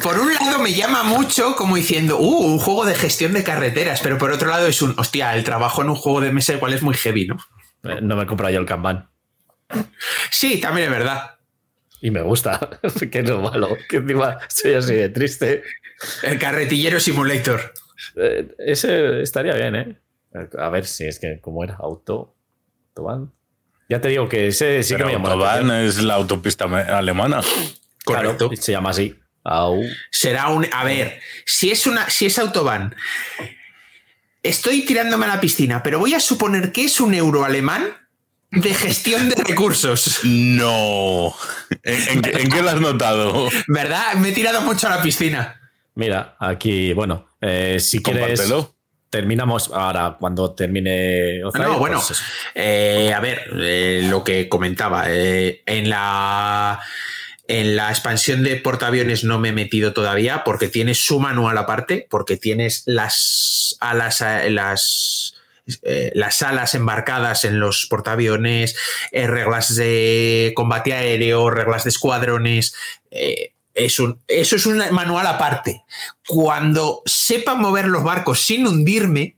Por 0.05 0.21
un 0.21 0.33
lado 0.33 0.61
me 0.61 0.73
llama 0.73 1.03
mucho 1.03 1.57
como 1.57 1.75
diciendo, 1.75 2.17
uh, 2.17 2.47
un 2.47 2.61
juego 2.61 2.85
de 2.85 2.95
gestión 2.95 3.33
de 3.33 3.43
carreteras, 3.43 4.03
pero 4.03 4.19
por 4.19 4.31
otro 4.31 4.49
lado 4.49 4.69
es 4.69 4.83
un, 4.83 4.95
hostia, 4.97 5.35
el 5.35 5.43
trabajo 5.43 5.83
en 5.83 5.91
un 5.91 5.97
juego 5.97 6.21
de 6.21 6.31
mesa 6.31 6.53
igual 6.53 6.75
es 6.75 6.83
muy 6.83 6.95
heavy, 6.95 7.27
¿no? 7.27 7.39
Eh, 7.83 7.99
no 8.01 8.15
me 8.15 8.25
compro 8.25 8.51
yo 8.51 8.61
el 8.61 8.67
Kanban. 8.67 9.11
Sí, 10.31 10.61
también 10.61 10.87
es 10.87 10.97
verdad. 10.97 11.39
Y 12.01 12.13
me 12.13 12.23
gusta, 12.23 12.71
que 13.11 13.19
es 13.19 13.29
lo 13.29 13.41
malo, 13.41 13.77
que 13.89 13.97
encima 13.97 14.39
soy 14.47 14.75
así 14.75 14.95
de 14.95 15.09
triste. 15.09 15.65
El 16.23 16.39
carretillero 16.39 17.01
simulator. 17.01 17.73
Eh, 18.15 18.55
ese 18.59 19.23
estaría 19.23 19.55
bien, 19.55 19.75
¿eh? 19.75 19.99
A 20.57 20.69
ver 20.69 20.87
si 20.87 21.05
es 21.05 21.19
que, 21.19 21.41
como 21.41 21.65
era? 21.65 21.75
Auto. 21.81 22.37
Ya 23.89 24.01
te 24.01 24.09
digo 24.09 24.29
que 24.29 24.49
ese 24.49 24.83
sí 24.83 24.95
que 24.97 25.05
me 25.05 25.13
Pero 25.13 25.19
llama 25.19 25.29
la 25.29 25.53
Autobahn 25.55 25.71
es 25.85 25.99
la 26.03 26.15
autopista 26.15 26.65
alemana. 26.65 27.41
Claro, 28.05 28.37
Correcto. 28.37 28.51
se 28.63 28.73
llama 28.73 28.91
así. 28.91 29.19
Au. 29.45 29.83
Será 30.11 30.49
un. 30.49 30.67
A 30.73 30.85
ver, 30.85 31.21
si 31.47 31.71
es 31.71 31.87
una. 31.87 32.09
Si 32.11 32.27
es 32.27 32.39
Autobahn. 32.39 32.95
Estoy 34.43 34.83
tirándome 34.85 35.27
a 35.27 35.29
la 35.29 35.41
piscina, 35.41 35.83
pero 35.83 35.99
voy 35.99 36.15
a 36.15 36.21
suponer 36.21 36.71
que 36.73 36.85
es 36.85 37.01
un 37.01 37.13
euro 37.15 37.45
alemán 37.45 37.89
de 38.51 38.73
gestión 38.75 39.29
de 39.29 39.37
recursos. 39.37 40.21
No. 40.25 41.35
¿En, 41.83 42.09
en 42.09 42.23
qué- 42.23 42.43
en 42.43 42.51
qué 42.51 42.63
lo 42.63 42.71
has 42.71 42.81
notado? 42.81 43.49
¿Verdad? 43.69 44.15
Me 44.15 44.31
he 44.31 44.33
tirado 44.33 44.61
mucho 44.63 44.87
a 44.87 44.97
la 44.97 45.03
piscina. 45.03 45.61
Mira, 45.95 46.37
aquí, 46.39 46.93
bueno, 46.93 47.29
eh, 47.41 47.79
si 47.81 48.01
quieres, 48.03 48.39
Compártelo. 48.41 48.75
Terminamos 49.11 49.71
ahora 49.73 50.17
cuando 50.19 50.55
termine. 50.55 51.41
No, 51.41 51.79
bueno, 51.79 52.03
pues 52.07 52.21
eh, 52.55 53.13
a 53.15 53.21
ver, 53.21 53.51
eh, 53.61 54.07
lo 54.09 54.25
que 54.25 54.49
comentaba, 54.49 55.05
eh, 55.09 55.63
en 55.67 55.91
la 55.91 56.81
en 57.47 57.77
la 57.77 57.89
expansión 57.89 58.43
de 58.43 58.57
portaaviones 58.57 59.25
no 59.25 59.39
me 59.39 59.49
he 59.49 59.53
metido 59.53 59.95
todavía 59.95 60.45
porque 60.45 60.69
tienes 60.69 60.99
su 60.99 61.19
manual 61.19 61.57
aparte, 61.57 62.07
porque 62.11 62.37
tienes 62.37 62.83
las 62.87 63.77
alas, 63.81 64.23
las 64.49 65.35
las 66.15 66.41
alas 66.41 66.75
embarcadas 66.75 67.45
en 67.45 67.61
los 67.61 67.87
portaaviones, 67.91 68.75
reglas 69.13 69.75
de 69.77 70.53
combate 70.57 70.95
aéreo, 70.95 71.51
reglas 71.51 71.85
de 71.85 71.91
escuadrones. 71.91 72.75
eh, 73.11 73.53
eso 73.79 74.17
es 74.29 74.67
un 74.67 74.83
manual 74.91 75.27
aparte. 75.27 75.85
Cuando 76.27 77.03
sepa 77.07 77.55
mover 77.55 77.87
los 77.87 78.03
barcos 78.03 78.41
sin 78.41 78.67
hundirme, 78.67 79.37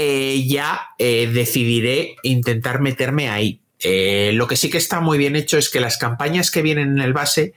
eh, 0.00 0.46
ya 0.46 0.90
eh, 0.98 1.28
decidiré 1.32 2.14
intentar 2.22 2.80
meterme 2.80 3.30
ahí. 3.30 3.60
Eh, 3.80 4.30
lo 4.34 4.46
que 4.46 4.56
sí 4.56 4.70
que 4.70 4.78
está 4.78 5.00
muy 5.00 5.18
bien 5.18 5.34
hecho 5.34 5.58
es 5.58 5.68
que 5.68 5.80
las 5.80 5.98
campañas 5.98 6.52
que 6.52 6.62
vienen 6.62 6.92
en 6.92 7.00
el 7.00 7.12
base 7.12 7.52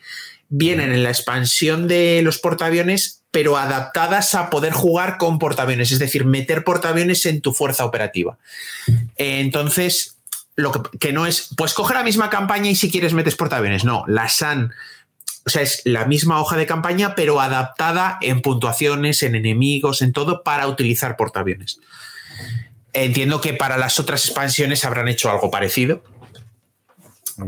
vienen 0.49 0.91
en 0.91 1.03
la 1.03 1.09
expansión 1.09 1.87
de 1.87 2.21
los 2.23 2.39
portaaviones, 2.39 3.21
pero 3.29 3.57
adaptadas 3.57 4.33
a 4.33 4.49
poder 4.49 4.73
jugar 4.73 5.17
con 5.17 5.37
portaaviones, 5.37 5.91
es 5.91 5.99
decir, 5.99 6.25
meter 6.25 6.63
portaaviones 6.63 7.27
en 7.27 7.41
tu 7.41 7.53
fuerza 7.53 7.85
operativa. 7.85 8.39
Entonces, 9.17 10.17
lo 10.55 10.71
que, 10.71 10.97
que 10.97 11.13
no 11.13 11.27
es, 11.27 11.49
pues 11.55 11.73
coge 11.75 11.93
la 11.93 12.03
misma 12.03 12.29
campaña 12.29 12.71
y 12.71 12.75
si 12.75 12.91
quieres 12.91 13.13
metes 13.13 13.35
portaaviones. 13.35 13.85
No, 13.85 14.03
las 14.07 14.41
han 14.41 14.73
o 15.45 15.49
sea, 15.49 15.61
es 15.61 15.81
la 15.85 16.05
misma 16.05 16.39
hoja 16.39 16.55
de 16.55 16.67
campaña, 16.67 17.15
pero 17.15 17.41
adaptada 17.41 18.17
en 18.21 18.41
puntuaciones, 18.41 19.23
en 19.23 19.35
enemigos, 19.35 20.01
en 20.01 20.13
todo, 20.13 20.43
para 20.43 20.67
utilizar 20.67 21.17
portaaviones. 21.17 21.79
Entiendo 22.93 23.41
que 23.41 23.53
para 23.53 23.77
las 23.77 23.99
otras 23.99 24.25
expansiones 24.25 24.85
habrán 24.85 25.07
hecho 25.07 25.31
algo 25.31 25.49
parecido. 25.49 26.03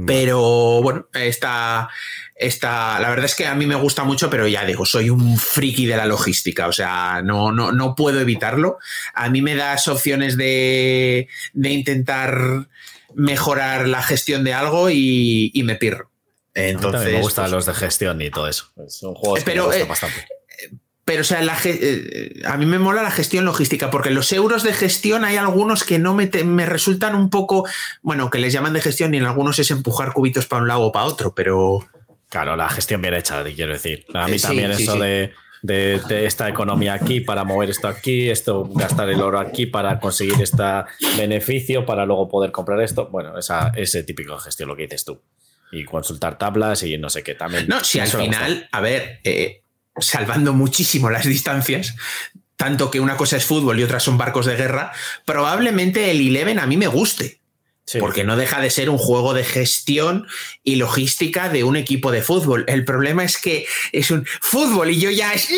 Pero 0.08 0.82
bueno, 0.82 1.08
está, 1.14 1.90
está. 2.36 3.00
La 3.00 3.10
verdad 3.10 3.26
es 3.26 3.36
que 3.36 3.46
a 3.46 3.54
mí 3.54 3.68
me 3.68 3.76
gusta 3.76 4.04
mucho, 4.04 4.30
pero 4.30 4.48
ya 4.48 4.66
digo, 4.66 4.86
soy 4.86 5.12
un 5.12 5.38
friki 5.38 5.86
de 5.86 5.98
la 5.98 6.06
logística. 6.06 6.68
O 6.68 6.72
sea, 6.72 7.22
no, 7.24 7.52
no, 7.52 7.72
no 7.72 7.94
puedo 7.94 8.20
evitarlo. 8.20 8.80
A 9.14 9.30
mí 9.30 9.44
me 9.44 9.56
das 9.56 9.88
opciones 9.88 10.36
de, 10.36 11.28
de 11.54 11.70
intentar 11.70 12.68
mejorar 13.14 13.88
la 13.88 14.02
gestión 14.02 14.44
de 14.44 14.54
algo 14.54 14.90
y, 14.90 15.52
y 15.54 15.62
me 15.62 15.76
pirro. 15.76 16.13
A 16.56 16.60
mí 16.60 16.66
Entonces, 16.70 17.14
me 17.14 17.22
gustan 17.22 17.44
pues, 17.46 17.52
los 17.54 17.66
de 17.66 17.74
gestión 17.74 18.22
y 18.22 18.30
todo 18.30 18.48
eso. 18.48 18.66
Son 18.88 19.16
juegos 19.16 19.40
Eh, 19.40 19.44
que 19.44 19.52
pero, 19.52 19.64
me 19.64 19.68
gustan 19.68 19.86
eh, 19.86 19.90
bastante. 19.90 20.28
Pero, 21.06 21.22
o 21.22 21.24
sea, 21.26 21.42
la 21.42 21.58
eh, 21.66 22.42
a 22.46 22.56
mí 22.58 22.66
me 22.66 22.80
mola 22.80 23.02
la 23.04 23.12
gestión 23.12 23.44
logística, 23.44 23.90
porque 23.90 24.10
los 24.10 24.32
euros 24.32 24.64
de 24.64 24.72
gestión 24.72 25.26
hay 25.26 25.36
algunos 25.36 25.84
que 25.84 26.00
no 26.00 26.14
me, 26.14 26.28
te- 26.28 26.46
me 26.46 26.66
resultan 26.66 27.16
un 27.16 27.30
poco, 27.30 27.68
bueno, 28.02 28.30
que 28.30 28.40
les 28.40 28.54
llaman 28.54 28.72
de 28.74 28.80
gestión 28.82 29.14
y 29.14 29.18
en 29.18 29.26
algunos 29.26 29.60
es 29.60 29.70
empujar 29.72 30.14
cubitos 30.14 30.46
para 30.46 30.62
un 30.62 30.68
lado 30.70 30.82
o 30.84 30.92
para 30.92 31.06
otro, 31.06 31.34
pero 31.36 31.86
Claro, 32.30 32.56
la 32.56 32.68
gestión 32.70 33.00
bien 33.02 33.14
hecha, 33.14 33.44
te 33.44 33.54
quiero 33.54 33.74
decir. 33.74 34.06
A 34.14 34.28
mí 34.28 34.36
Eh, 34.36 34.40
sí, 34.40 34.48
también 34.48 34.74
sí, 34.76 34.84
eso 34.84 34.94
sí. 34.94 35.00
De, 35.00 35.34
de- 35.62 36.02
de 36.08 36.26
esta 36.26 36.48
economía 36.50 36.94
aquí 36.94 37.20
para 37.22 37.44
mover 37.44 37.70
esto 37.70 37.88
aquí, 37.88 38.30
esto 38.30 38.68
gastar 38.74 39.10
el 39.10 39.22
oro 39.22 39.40
aquí 39.40 39.66
para 39.68 40.00
conseguir 40.00 40.42
este 40.42 40.64
beneficio, 41.18 41.86
para 41.86 42.06
luego 42.06 42.28
poder 42.30 42.52
comprar 42.52 42.82
esto. 42.82 43.08
Bueno, 43.12 43.38
esa, 43.38 43.70
ese 43.76 44.04
típico 44.04 44.36
de 44.36 44.42
gestión, 44.42 44.70
lo 44.70 44.76
que 44.76 44.84
dices 44.84 45.06
tú. 45.06 45.22
Y 45.74 45.86
consultar 45.86 46.38
tablas 46.38 46.84
y 46.84 46.98
no 46.98 47.10
sé 47.10 47.24
qué 47.24 47.34
también. 47.36 47.68
no, 47.68 47.84
si 47.84 48.00
al 48.00 48.08
final, 48.08 48.70
a 48.72 48.80
ver, 48.82 49.20
eh, 49.24 49.64
salvando 49.98 50.54
muchísimo 50.54 51.10
las 51.10 51.26
distancias, 51.28 51.96
tanto 52.56 52.92
que 52.92 53.00
una 53.00 53.18
cosa 53.18 53.38
es 53.38 53.46
fútbol 53.46 53.80
y 53.80 53.84
otra 53.84 54.00
son 54.00 54.18
barcos 54.18 54.46
de 54.46 54.56
guerra, 54.56 54.92
probablemente 55.26 56.12
el 56.12 56.22
Eleven 56.22 56.60
a 56.60 56.68
mí 56.68 56.78
me 56.78 56.88
guste. 56.88 57.40
Sí. 57.86 58.00
Porque 58.00 58.24
no 58.24 58.38
deja 58.38 58.62
de 58.62 58.70
ser 58.70 58.90
un 58.90 58.98
juego 58.98 59.34
de 59.34 59.44
gestión 59.44 60.26
y 60.64 60.78
logística 60.78 61.50
de 61.50 61.66
un 61.66 61.76
equipo 61.76 62.12
de 62.12 62.22
fútbol. 62.22 62.64
El 62.70 62.86
problema 62.86 63.26
es 63.26 63.38
que 63.38 63.66
es 63.92 64.10
un 64.10 64.26
fútbol 64.40 64.90
y 64.92 65.02
yo 65.02 65.10
ya 65.10 65.34
es 65.34 65.50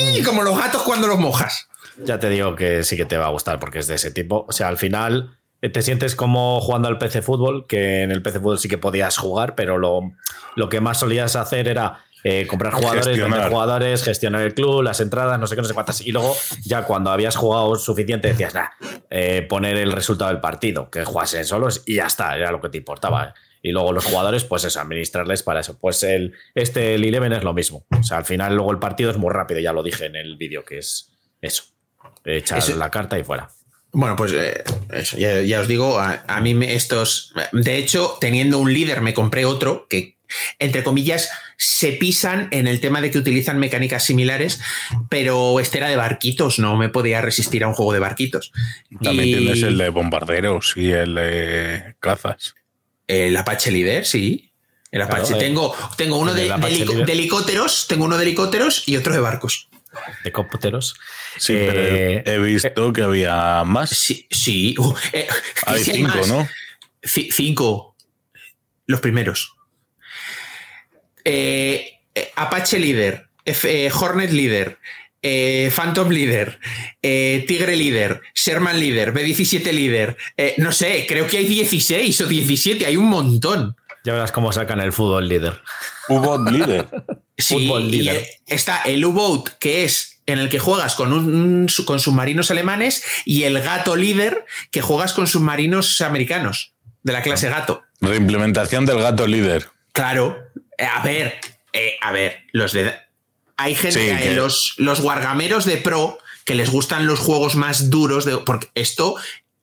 Mm. 0.00 0.22
como 0.24 0.42
los 0.42 0.58
gatos 0.58 0.82
cuando 0.82 1.06
los 1.06 1.18
mojas. 1.18 1.68
Ya 2.04 2.18
te 2.18 2.28
digo 2.28 2.54
que 2.54 2.84
sí 2.84 2.96
que 2.98 3.06
te 3.06 3.16
va 3.16 3.26
a 3.26 3.30
gustar 3.30 3.58
porque 3.60 3.78
es 3.78 3.86
de 3.86 3.94
ese 3.94 4.10
tipo. 4.10 4.44
O 4.46 4.52
sea, 4.52 4.68
al 4.68 4.76
final 4.76 5.38
te 5.68 5.82
sientes 5.82 6.16
como 6.16 6.60
jugando 6.60 6.88
al 6.88 6.98
PC 6.98 7.20
Fútbol, 7.22 7.66
que 7.66 8.02
en 8.02 8.10
el 8.10 8.22
PC 8.22 8.40
Fútbol 8.40 8.58
sí 8.58 8.68
que 8.68 8.78
podías 8.78 9.16
jugar, 9.18 9.54
pero 9.54 9.76
lo, 9.78 10.12
lo 10.56 10.68
que 10.68 10.80
más 10.80 11.00
solías 11.00 11.36
hacer 11.36 11.68
era 11.68 12.04
eh, 12.24 12.46
comprar 12.46 12.72
jugadores, 12.72 13.06
Gestionar. 13.06 13.30
vender 13.38 13.50
jugadores, 13.52 14.02
gestionar 14.04 14.42
el 14.42 14.54
club, 14.54 14.82
las 14.82 15.00
entradas, 15.00 15.38
no 15.38 15.46
sé 15.46 15.54
qué, 15.56 15.62
no 15.62 15.68
sé 15.68 15.74
cuántas. 15.74 16.00
Y 16.02 16.12
luego, 16.12 16.34
ya 16.64 16.84
cuando 16.84 17.10
habías 17.10 17.36
jugado 17.36 17.74
suficiente, 17.76 18.28
decías, 18.28 18.54
nah, 18.54 18.68
eh, 19.10 19.42
poner 19.48 19.76
el 19.76 19.92
resultado 19.92 20.30
del 20.30 20.40
partido, 20.40 20.90
que 20.90 21.04
jugasen 21.04 21.44
solos 21.44 21.82
y 21.86 21.96
ya 21.96 22.06
está, 22.06 22.36
era 22.36 22.52
lo 22.52 22.60
que 22.60 22.68
te 22.68 22.78
importaba. 22.78 23.24
¿eh? 23.26 23.32
Y 23.62 23.72
luego 23.72 23.92
los 23.92 24.04
jugadores, 24.06 24.44
pues 24.44 24.64
eso, 24.64 24.80
administrarles 24.80 25.42
para 25.42 25.60
eso. 25.60 25.78
Pues 25.78 26.02
el, 26.02 26.32
este, 26.54 26.94
el 26.94 27.04
Eleven 27.04 27.32
es 27.34 27.44
lo 27.44 27.52
mismo. 27.54 27.84
O 27.98 28.02
sea, 28.02 28.18
al 28.18 28.24
final 28.24 28.54
luego 28.54 28.70
el 28.72 28.78
partido 28.78 29.10
es 29.10 29.16
muy 29.18 29.30
rápido, 29.32 29.60
ya 29.60 29.72
lo 29.74 29.82
dije 29.82 30.06
en 30.06 30.16
el 30.16 30.36
vídeo, 30.36 30.64
que 30.64 30.78
es 30.78 31.10
eso. 31.42 31.64
Echar 32.24 32.58
Eso- 32.58 32.76
la 32.76 32.90
carta 32.90 33.18
y 33.18 33.24
fuera. 33.24 33.50
Bueno, 33.92 34.14
pues 34.16 34.32
eh, 34.34 34.62
eso, 34.92 35.16
ya, 35.18 35.40
ya 35.42 35.60
os 35.60 35.68
digo, 35.68 35.98
a, 35.98 36.22
a 36.28 36.40
mí 36.40 36.54
me- 36.54 36.74
estos. 36.74 37.32
De 37.52 37.76
hecho, 37.76 38.16
teniendo 38.20 38.58
un 38.58 38.72
líder, 38.72 39.00
me 39.00 39.14
compré 39.14 39.44
otro 39.44 39.86
que, 39.88 40.16
entre 40.60 40.84
comillas, 40.84 41.28
se 41.56 41.92
pisan 41.92 42.48
en 42.52 42.68
el 42.68 42.80
tema 42.80 43.00
de 43.00 43.10
que 43.10 43.18
utilizan 43.18 43.58
mecánicas 43.58 44.04
similares, 44.04 44.60
pero 45.08 45.58
este 45.58 45.78
era 45.78 45.88
de 45.88 45.96
barquitos, 45.96 46.58
no 46.60 46.76
me 46.76 46.88
podía 46.88 47.20
resistir 47.20 47.64
a 47.64 47.68
un 47.68 47.74
juego 47.74 47.92
de 47.92 47.98
barquitos. 47.98 48.52
También 49.02 49.28
Y- 49.28 49.34
tienes 49.36 49.62
el 49.64 49.76
de 49.76 49.88
bombarderos 49.88 50.74
y 50.76 50.90
el 50.92 51.14
de 51.16 51.94
cazas. 51.98 52.54
El 53.08 53.36
Apache 53.36 53.72
Líder, 53.72 54.06
sí. 54.06 54.52
El 54.92 55.00
Claro, 55.04 55.14
Apache. 55.22 55.34
eh, 55.34 55.38
tengo, 55.38 55.74
tengo 55.96 56.16
uno 56.18 56.32
de, 56.34 56.48
de 56.48 57.12
helicópteros, 57.12 57.86
tengo 57.88 58.04
uno 58.04 58.16
de 58.16 58.22
helicópteros 58.24 58.88
y 58.88 58.96
otro 58.96 59.12
de 59.14 59.20
barcos. 59.20 59.68
De 60.24 60.32
cómputeros. 60.32 60.94
Sí, 61.38 61.54
Eh, 61.56 62.22
pero 62.24 62.44
he 62.44 62.46
visto 62.52 62.92
que 62.92 63.02
había 63.02 63.64
más. 63.64 63.90
Sí, 63.90 64.26
sí. 64.30 64.74
Uh, 64.78 64.94
eh, 65.12 65.26
Hay 65.66 65.82
cinco. 65.84 66.26
¿no? 66.26 66.48
Ci- 67.02 67.30
cinco. 67.32 67.96
Los 68.86 69.00
primeros. 69.00 69.54
Eh, 71.24 71.98
eh, 72.14 72.32
Apache 72.36 72.78
Líder, 72.78 73.28
Hornet 73.94 74.30
Líder, 74.32 74.78
eh, 75.22 75.70
Phantom 75.74 76.08
Líder, 76.08 76.58
eh, 77.02 77.44
Tigre 77.46 77.76
Líder, 77.76 78.20
Sherman 78.34 78.80
Líder, 78.80 79.12
B17 79.12 79.70
Líder. 79.72 80.16
eh, 80.36 80.54
no 80.56 80.72
sé, 80.72 81.04
creo 81.06 81.26
que 81.26 81.38
hay 81.38 81.44
16 81.46 82.20
o 82.22 82.26
17, 82.26 82.86
hay 82.86 82.96
un 82.96 83.06
montón. 83.08 83.76
Ya 84.04 84.12
verás 84.14 84.32
cómo 84.32 84.52
sacan 84.52 84.80
el 84.80 84.92
fútbol 84.92 85.28
líder. 85.28 85.60
U-Boat 86.08 86.48
Líder. 86.50 86.86
Sí, 87.40 87.54
Fútbol 87.54 87.90
líder. 87.90 88.26
está 88.46 88.82
el 88.82 89.02
U-Boat, 89.02 89.48
que 89.58 89.84
es 89.84 90.20
en 90.26 90.38
el 90.40 90.50
que 90.50 90.58
juegas 90.58 90.94
con, 90.94 91.10
un, 91.14 91.66
con 91.86 91.98
submarinos 91.98 92.50
alemanes, 92.50 93.02
y 93.24 93.44
el 93.44 93.58
Gato 93.62 93.96
Líder, 93.96 94.44
que 94.70 94.82
juegas 94.82 95.14
con 95.14 95.26
submarinos 95.26 96.02
americanos, 96.02 96.74
de 97.02 97.14
la 97.14 97.22
clase 97.22 97.48
Gato. 97.48 97.82
Reimplementación 98.02 98.84
del 98.84 99.00
gato 99.00 99.26
líder. 99.26 99.70
Claro, 99.92 100.36
eh, 100.76 100.84
a 100.84 101.02
ver, 101.02 101.38
eh, 101.72 101.96
a 102.02 102.12
ver, 102.12 102.40
los 102.52 102.72
de. 102.72 102.92
Hay 103.56 103.74
gente, 103.74 103.98
Sí, 103.98 104.10
eh, 104.10 104.18
que- 104.22 104.34
los, 104.34 104.74
los 104.76 105.00
wargameros 105.00 105.64
de 105.64 105.78
pro 105.78 106.18
que 106.44 106.54
les 106.54 106.68
gustan 106.70 107.06
los 107.06 107.20
juegos 107.20 107.54
más 107.56 107.88
duros, 107.88 108.26
de, 108.26 108.36
porque 108.36 108.68
esto 108.74 109.16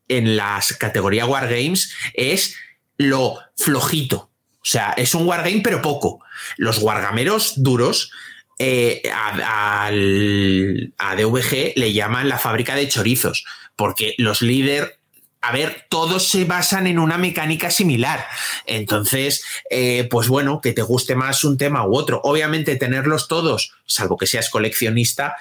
en 0.07 0.35
la 0.35 0.59
categoría 0.80 1.27
Wargames 1.27 1.93
es 2.15 2.55
lo 2.98 3.40
flojito. 3.56 4.30
O 4.68 4.69
sea, 4.69 4.94
es 4.98 5.15
un 5.15 5.26
wargame, 5.26 5.61
pero 5.64 5.82
poco. 5.82 6.19
Los 6.57 6.80
wargameros 6.80 7.53
duros 7.64 8.11
eh, 8.60 9.03
a, 9.14 9.90
DVG 9.91 11.74
le 11.76 11.94
llaman 11.94 12.28
la 12.28 12.40
fábrica 12.40 12.76
de 12.76 12.88
chorizos, 12.88 13.45
porque 13.76 14.15
los 14.18 14.41
líder, 14.41 14.98
a 15.41 15.52
ver, 15.52 15.86
todos 15.90 16.28
se 16.28 16.45
basan 16.45 16.88
en 16.88 16.98
una 16.99 17.18
mecánica 17.18 17.69
similar. 17.69 18.26
Entonces, 18.65 19.45
eh, 19.69 20.07
pues 20.10 20.28
bueno, 20.28 20.60
que 20.60 20.74
te 20.74 20.82
guste 20.82 21.15
más 21.15 21.44
un 21.44 21.57
tema 21.57 21.88
u 21.88 21.95
otro. 21.95 22.19
Obviamente, 22.24 22.76
tenerlos 22.76 23.28
todos, 23.28 23.74
salvo 23.86 24.18
que 24.18 24.28
seas 24.28 24.49
coleccionista 24.49 25.36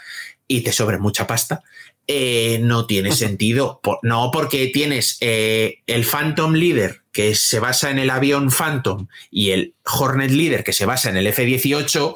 y 0.47 0.61
te 0.61 0.73
sobre 0.73 0.99
mucha 0.99 1.27
pasta, 1.27 1.62
eh, 2.07 2.61
no 2.62 2.87
tiene 2.87 3.12
sentido. 3.12 3.81
No 4.03 4.31
porque 4.31 4.69
tienes 4.69 5.16
el 5.20 6.05
Phantom 6.05 6.53
Leader, 6.53 7.01
que 7.16 7.34
se 7.34 7.60
basa 7.60 7.90
en 7.90 7.98
el 7.98 8.10
avión 8.10 8.51
Phantom 8.51 9.06
y 9.30 9.52
el 9.52 9.72
Hornet 9.86 10.30
Leader 10.30 10.62
que 10.62 10.74
se 10.74 10.84
basa 10.84 11.09
en 11.09 11.16
el 11.16 11.26
F-18, 11.28 12.14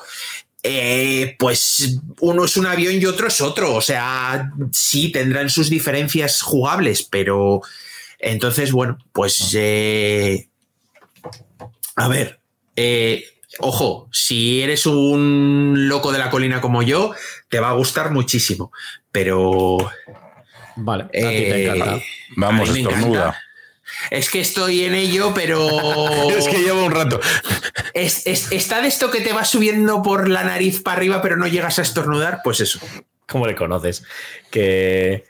eh, 0.63 1.37
pues 1.39 2.01
uno 2.21 2.45
es 2.45 2.59
un 2.59 2.67
avión 2.67 3.01
y 3.01 3.07
otro 3.07 3.29
es 3.29 3.41
otro. 3.41 3.75
O 3.75 3.81
sea, 3.81 4.51
sí, 4.73 5.11
tendrán 5.11 5.49
sus 5.49 5.71
diferencias 5.71 6.43
jugables, 6.43 7.03
pero 7.03 7.63
entonces, 8.19 8.73
bueno, 8.73 8.99
pues... 9.15 9.55
eh, 9.55 10.51
a 11.97 12.07
ver, 12.09 12.41
eh, 12.77 13.25
ojo, 13.59 14.07
si 14.13 14.61
eres 14.61 14.85
un 14.85 15.89
loco 15.89 16.13
de 16.13 16.19
la 16.19 16.29
colina 16.29 16.61
como 16.61 16.83
yo, 16.83 17.15
te 17.49 17.59
va 17.59 17.71
a 17.71 17.75
gustar 17.75 18.11
muchísimo. 18.11 18.71
Pero... 19.11 19.79
Vale, 20.77 21.05
a 21.05 21.09
ti 21.09 21.21
te 21.21 21.65
encanta. 21.65 22.05
Vamos, 22.37 22.69
a 22.69 22.73
mí 22.75 22.83
me 22.83 22.91
estornuda. 22.91 23.21
encanta. 23.21 23.50
Es 24.11 24.31
que 24.31 24.41
estoy 24.41 24.85
en 24.85 24.95
ello, 24.95 25.33
pero... 25.35 25.69
Es 26.37 26.49
que 26.49 26.59
lleva 26.63 26.83
un 26.83 26.93
rato. 26.93 27.21
Es- 27.95 28.27
es- 28.27 28.51
está 28.53 28.81
de 28.83 28.89
esto 28.89 29.11
que 29.11 29.21
te 29.21 29.33
va 29.33 29.45
subiendo 29.45 30.03
por 30.03 30.29
la 30.29 30.45
nariz 30.45 30.83
para 30.83 30.97
arriba, 30.99 31.23
pero 31.23 31.37
no 31.37 31.47
llegas 31.47 31.79
a 31.79 31.83
estornudar, 31.83 32.41
pues 32.45 32.61
eso. 32.61 32.81
¿Cómo 33.27 33.47
le 33.47 33.55
conoces? 33.55 34.03
Que 34.51 35.25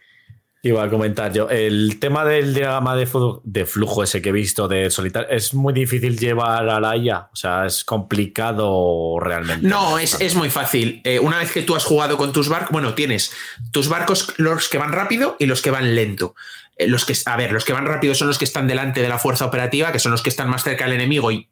iba 0.63 0.83
a 0.85 0.91
comentar 0.91 1.33
yo. 1.33 1.49
El 1.49 1.99
tema 2.01 2.25
del 2.25 2.53
diagrama 2.55 2.95
de 2.97 3.65
flujo 3.67 4.03
ese 4.03 4.21
que 4.21 4.29
he 4.29 4.33
visto 4.33 4.69
de 4.69 4.91
solitario 4.91 5.29
es 5.31 5.55
muy 5.55 5.73
difícil 5.73 6.19
llevar 6.19 6.69
a 6.69 6.81
la 6.81 6.97
IA. 6.97 7.29
O 7.33 7.37
sea, 7.37 7.65
es 7.67 7.83
complicado 7.85 9.19
realmente. 9.21 9.67
No, 9.67 9.99
es, 9.99 10.21
es 10.21 10.35
muy 10.35 10.51
fácil. 10.51 11.01
Eh, 11.05 11.19
una 11.19 11.39
vez 11.39 11.53
que 11.53 11.63
tú 11.63 11.75
has 11.77 11.85
jugado 11.85 12.17
con 12.19 12.33
tus 12.33 12.49
barcos, 12.49 12.71
bueno, 12.73 12.95
tienes 12.95 13.33
tus 13.71 13.89
barcos, 13.89 14.35
los 14.37 14.69
que 14.69 14.79
van 14.79 14.93
rápido 14.93 15.37
y 15.39 15.47
los 15.47 15.63
que 15.63 15.71
van 15.71 15.95
lento. 15.95 16.35
Eh, 16.81 16.89
los 16.89 17.05
que, 17.05 17.15
a 17.27 17.37
ver, 17.37 17.53
los 17.53 17.65
que 17.67 17.75
van 17.75 17.85
rápido 17.85 18.15
son 18.15 18.29
los 18.29 18.39
que 18.39 18.47
están 18.47 18.67
delante 18.67 19.03
de 19.03 19.09
la 19.09 19.19
fuerza 19.19 19.45
operativa, 19.45 19.93
que 19.93 19.99
son 19.99 20.13
los 20.13 20.23
que 20.23 20.31
están 20.31 20.49
más 20.49 20.65
cerca 20.65 20.85
del 20.85 20.95
enemigo 20.95 21.31
y 21.31 21.49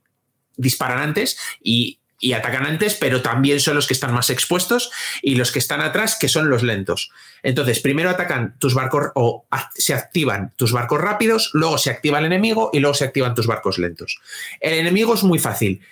disparan 0.57 1.01
antes 1.01 1.39
y, 1.63 2.01
y 2.19 2.33
atacan 2.33 2.65
antes, 2.65 2.95
pero 2.95 3.21
también 3.21 3.61
son 3.61 3.75
los 3.75 3.87
que 3.87 3.93
están 3.93 4.15
más 4.15 4.31
expuestos 4.31 4.91
y 5.21 5.35
los 5.35 5.53
que 5.53 5.59
están 5.59 5.83
atrás, 5.83 6.17
que 6.19 6.29
son 6.29 6.49
los 6.49 6.63
lentos. 6.63 7.11
Entonces, 7.43 7.81
primero 7.81 8.09
atacan 8.09 8.59
tus 8.59 8.73
barcos 8.73 9.09
o 9.15 9.47
se 9.75 9.93
activan 9.93 10.55
tus 10.57 10.73
barcos 10.73 10.99
rápidos, 10.99 11.51
luego 11.53 11.77
se 11.77 11.91
activa 11.91 12.19
el 12.21 12.25
enemigo 12.25 12.71
y 12.73 12.81
luego 12.81 12.95
se 12.95 13.05
activan 13.05 13.35
tus 13.35 13.47
barcos 13.47 13.79
lentos. 13.79 14.19
El 14.61 14.75
enemigo 14.75 15.15
es 15.15 15.23
muy 15.25 15.39
fácil 15.39 15.83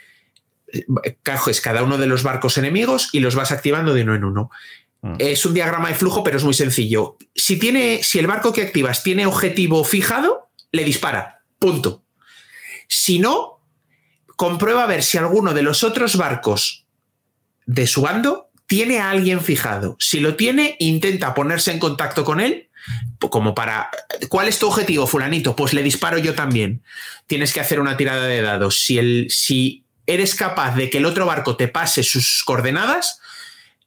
coges 1.24 1.60
cada 1.60 1.82
uno 1.82 1.98
de 1.98 2.06
los 2.06 2.22
barcos 2.22 2.58
enemigos 2.58 3.08
y 3.12 3.20
los 3.20 3.34
vas 3.34 3.52
activando 3.52 3.94
de 3.94 4.02
uno 4.02 4.14
en 4.14 4.24
uno. 4.24 4.50
Mm. 5.06 5.14
Es 5.18 5.46
un 5.46 5.54
diagrama 5.54 5.88
de 5.88 5.94
flujo, 5.94 6.24
pero 6.24 6.36
es 6.36 6.44
muy 6.44 6.54
sencillo. 6.54 7.16
Si, 7.34 7.58
tiene, 7.58 8.02
si 8.02 8.18
el 8.18 8.26
barco 8.26 8.52
que 8.52 8.62
activas 8.62 9.02
tiene 9.02 9.26
objetivo 9.26 9.84
fijado, 9.84 10.50
le 10.72 10.84
dispara. 10.84 11.42
Punto. 11.58 12.04
Si 12.88 13.18
no, 13.18 13.60
comprueba 14.36 14.84
a 14.84 14.86
ver 14.86 15.02
si 15.02 15.18
alguno 15.18 15.54
de 15.54 15.62
los 15.62 15.84
otros 15.84 16.16
barcos 16.16 16.86
de 17.66 17.86
su 17.86 18.02
bando 18.02 18.50
tiene 18.66 18.98
a 18.98 19.10
alguien 19.10 19.40
fijado. 19.40 19.96
Si 20.00 20.20
lo 20.20 20.34
tiene, 20.34 20.76
intenta 20.80 21.34
ponerse 21.34 21.70
en 21.70 21.78
contacto 21.78 22.24
con 22.24 22.40
él, 22.40 22.68
como 23.18 23.54
para... 23.54 23.90
¿Cuál 24.28 24.48
es 24.48 24.58
tu 24.58 24.68
objetivo, 24.68 25.06
fulanito? 25.06 25.54
Pues 25.54 25.72
le 25.72 25.82
disparo 25.82 26.18
yo 26.18 26.34
también. 26.34 26.82
Tienes 27.26 27.52
que 27.52 27.60
hacer 27.60 27.80
una 27.80 27.96
tirada 27.96 28.26
de 28.26 28.42
dados. 28.42 28.80
Si, 28.80 28.98
el, 28.98 29.26
si 29.30 29.84
eres 30.06 30.34
capaz 30.34 30.74
de 30.74 30.90
que 30.90 30.98
el 30.98 31.06
otro 31.06 31.26
barco 31.26 31.56
te 31.56 31.68
pase 31.68 32.02
sus 32.02 32.42
coordenadas, 32.44 33.20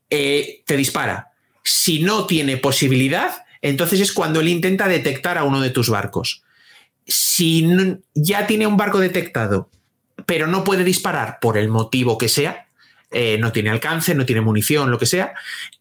eh, 0.10 0.64
te 0.66 0.78
dispara. 0.78 1.32
Si 1.64 2.02
no 2.02 2.26
tiene 2.26 2.58
posibilidad, 2.58 3.44
entonces 3.62 4.00
es 4.00 4.14
cuando 4.14 4.40
él 4.40 4.48
intenta 4.48 4.88
detectar 4.88 5.38
a 5.38 5.44
uno 5.44 5.62
de 5.62 5.70
tus 5.70 5.90
barcos. 5.90 6.44
Si 7.06 7.68
ya 8.14 8.48
tiene 8.48 8.68
un 8.68 8.78
barco 8.78 9.00
detectado, 9.00 9.70
pero 10.26 10.48
no 10.48 10.64
puede 10.64 10.84
disparar 10.84 11.40
por 11.40 11.58
el 11.58 11.70
motivo 11.70 12.18
que 12.18 12.30
sea, 12.30 12.68
eh, 13.12 13.38
no 13.40 13.52
tiene 13.52 13.72
alcance, 13.72 14.14
no 14.14 14.26
tiene 14.26 14.42
munición, 14.42 14.92
lo 14.92 15.00
que 15.00 15.08
sea, 15.08 15.34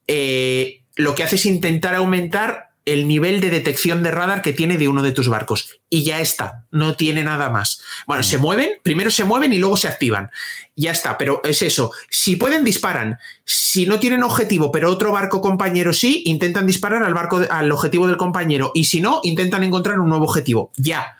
eh, 0.07 0.83
lo 0.97 1.15
que 1.15 1.23
hace 1.23 1.37
es 1.37 1.47
intentar 1.47 1.95
aumentar 1.95 2.68
el 2.93 3.07
nivel 3.07 3.41
de 3.41 3.51
detección 3.51 4.03
de 4.03 4.11
radar 4.11 4.43
que 4.43 4.53
tiene 4.53 4.79
de 4.79 4.89
uno 4.89 5.03
de 5.03 5.13
tus 5.13 5.29
barcos. 5.29 5.81
Y 5.91 6.05
ya 6.05 6.21
está, 6.21 6.65
no 6.71 6.97
tiene 6.97 7.23
nada 7.23 7.51
más. 7.51 7.83
Bueno, 8.07 8.23
se 8.23 8.39
mueven, 8.39 8.71
primero 8.83 9.11
se 9.11 9.25
mueven 9.25 9.53
y 9.53 9.59
luego 9.59 9.77
se 9.77 9.89
activan. 9.89 10.31
Ya 10.77 10.93
está, 10.93 11.19
pero 11.19 11.41
es 11.45 11.63
eso. 11.63 11.93
Si 12.11 12.37
pueden, 12.37 12.65
disparan. 12.65 13.19
Si 13.45 13.87
no 13.87 13.99
tienen 13.99 14.23
objetivo, 14.23 14.73
pero 14.73 14.91
otro 14.91 15.13
barco 15.13 15.41
compañero 15.41 15.93
sí, 15.93 16.23
intentan 16.27 16.67
disparar 16.67 17.03
al, 17.03 17.15
barco 17.15 17.43
al 17.51 17.71
objetivo 17.73 18.07
del 18.07 18.17
compañero. 18.17 18.73
Y 18.75 18.85
si 18.85 19.01
no, 19.01 19.21
intentan 19.23 19.65
encontrar 19.65 20.01
un 20.01 20.09
nuevo 20.09 20.25
objetivo. 20.25 20.73
Ya. 20.77 21.17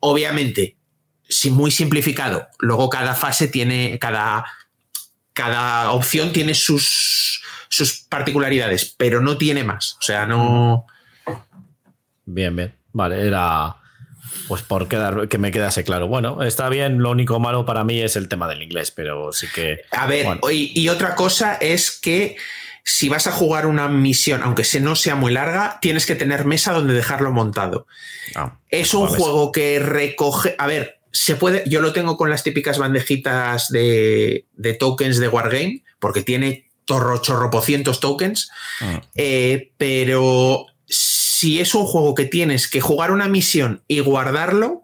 Obviamente, 0.00 0.76
si 1.28 1.50
muy 1.50 1.70
simplificado. 1.70 2.48
Luego 2.58 2.88
cada 2.88 3.14
fase 3.14 3.48
tiene, 3.48 3.98
cada, 3.98 4.44
cada 5.32 5.92
opción 5.92 6.32
tiene 6.32 6.54
sus, 6.54 7.42
sus 7.68 8.00
particularidades, 8.00 8.94
pero 8.96 9.20
no 9.20 9.38
tiene 9.38 9.64
más. 9.64 9.96
O 10.00 10.02
sea, 10.02 10.26
no. 10.26 10.86
Bien, 12.24 12.54
bien. 12.54 12.74
Vale, 12.92 13.26
era 13.26 13.76
pues 14.46 14.62
por 14.62 14.88
quedar, 14.88 15.28
que 15.28 15.38
me 15.38 15.50
quedase 15.50 15.84
claro. 15.84 16.06
Bueno, 16.08 16.42
está 16.42 16.68
bien, 16.68 16.98
lo 16.98 17.10
único 17.10 17.38
malo 17.40 17.64
para 17.64 17.84
mí 17.84 18.00
es 18.00 18.16
el 18.16 18.28
tema 18.28 18.48
del 18.48 18.62
inglés, 18.62 18.90
pero 18.90 19.32
sí 19.32 19.46
que... 19.54 19.82
A 19.90 20.06
ver, 20.06 20.26
Bueno. 20.26 20.40
y, 20.50 20.72
y 20.78 20.88
otra 20.88 21.14
cosa 21.14 21.54
es 21.54 21.98
que 21.98 22.36
si 22.84 23.08
vas 23.08 23.26
a 23.26 23.32
jugar 23.32 23.66
una 23.66 23.88
misión, 23.88 24.42
aunque 24.42 24.64
se 24.64 24.80
no 24.80 24.96
sea 24.96 25.14
muy 25.14 25.32
larga, 25.32 25.78
tienes 25.80 26.06
que 26.06 26.14
tener 26.14 26.44
mesa 26.46 26.72
donde 26.72 26.94
dejarlo 26.94 27.30
montado. 27.32 27.86
ah, 28.34 28.58
Es 28.70 28.94
un 28.94 29.06
juego 29.06 29.52
que 29.52 29.78
recoge. 29.78 30.54
A 30.58 30.66
ver, 30.66 30.98
se 31.12 31.36
puede. 31.36 31.64
Yo 31.66 31.80
lo 31.82 31.92
tengo 31.92 32.16
con 32.16 32.30
las 32.30 32.42
típicas 32.44 32.78
bandejitas 32.78 33.68
de, 33.68 34.46
de 34.54 34.74
tokens 34.74 35.18
de 35.18 35.28
Wargame, 35.28 35.82
porque 35.98 36.22
tiene 36.22 36.70
torro, 36.86 37.18
chorropocientos 37.20 38.00
tokens. 38.00 38.50
Mm. 38.80 38.96
Eh, 39.16 39.70
pero 39.76 40.64
si 41.38 41.60
es 41.60 41.72
un 41.76 41.84
juego 41.86 42.16
que 42.16 42.24
tienes 42.24 42.66
que 42.66 42.80
jugar 42.80 43.12
una 43.12 43.28
misión 43.28 43.84
y 43.86 44.00
guardarlo, 44.00 44.82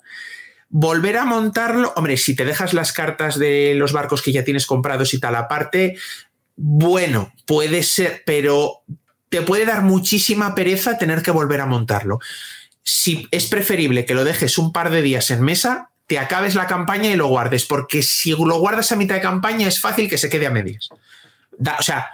volver 0.68 1.16
a 1.16 1.24
montarlo. 1.24 1.92
Hombre, 1.96 2.16
si 2.16 2.36
te 2.36 2.44
dejas 2.44 2.74
las 2.74 2.92
cartas 2.92 3.40
de 3.40 3.74
los 3.74 3.92
barcos 3.92 4.22
que 4.22 4.30
ya 4.30 4.44
tienes 4.44 4.64
comprados 4.64 5.14
y 5.14 5.18
tal 5.18 5.34
aparte, 5.34 5.96
bueno, 6.54 7.32
puede 7.44 7.82
ser, 7.82 8.22
pero 8.24 8.84
te 9.30 9.42
puede 9.42 9.66
dar 9.66 9.82
muchísima 9.82 10.54
pereza 10.54 10.96
tener 10.96 11.22
que 11.22 11.32
volver 11.32 11.60
a 11.60 11.66
montarlo. 11.66 12.20
Si 12.84 13.26
es 13.32 13.46
preferible 13.46 14.04
que 14.04 14.14
lo 14.14 14.22
dejes 14.22 14.56
un 14.56 14.72
par 14.72 14.90
de 14.90 15.02
días 15.02 15.32
en 15.32 15.42
mesa, 15.42 15.90
te 16.06 16.20
acabes 16.20 16.54
la 16.54 16.68
campaña 16.68 17.10
y 17.10 17.16
lo 17.16 17.26
guardes, 17.26 17.64
porque 17.64 18.00
si 18.04 18.30
lo 18.30 18.60
guardas 18.60 18.92
a 18.92 18.96
mitad 18.96 19.16
de 19.16 19.22
campaña 19.22 19.66
es 19.66 19.80
fácil 19.80 20.08
que 20.08 20.18
se 20.18 20.30
quede 20.30 20.46
a 20.46 20.50
medias. 20.50 20.88
O 21.80 21.82
sea, 21.82 22.10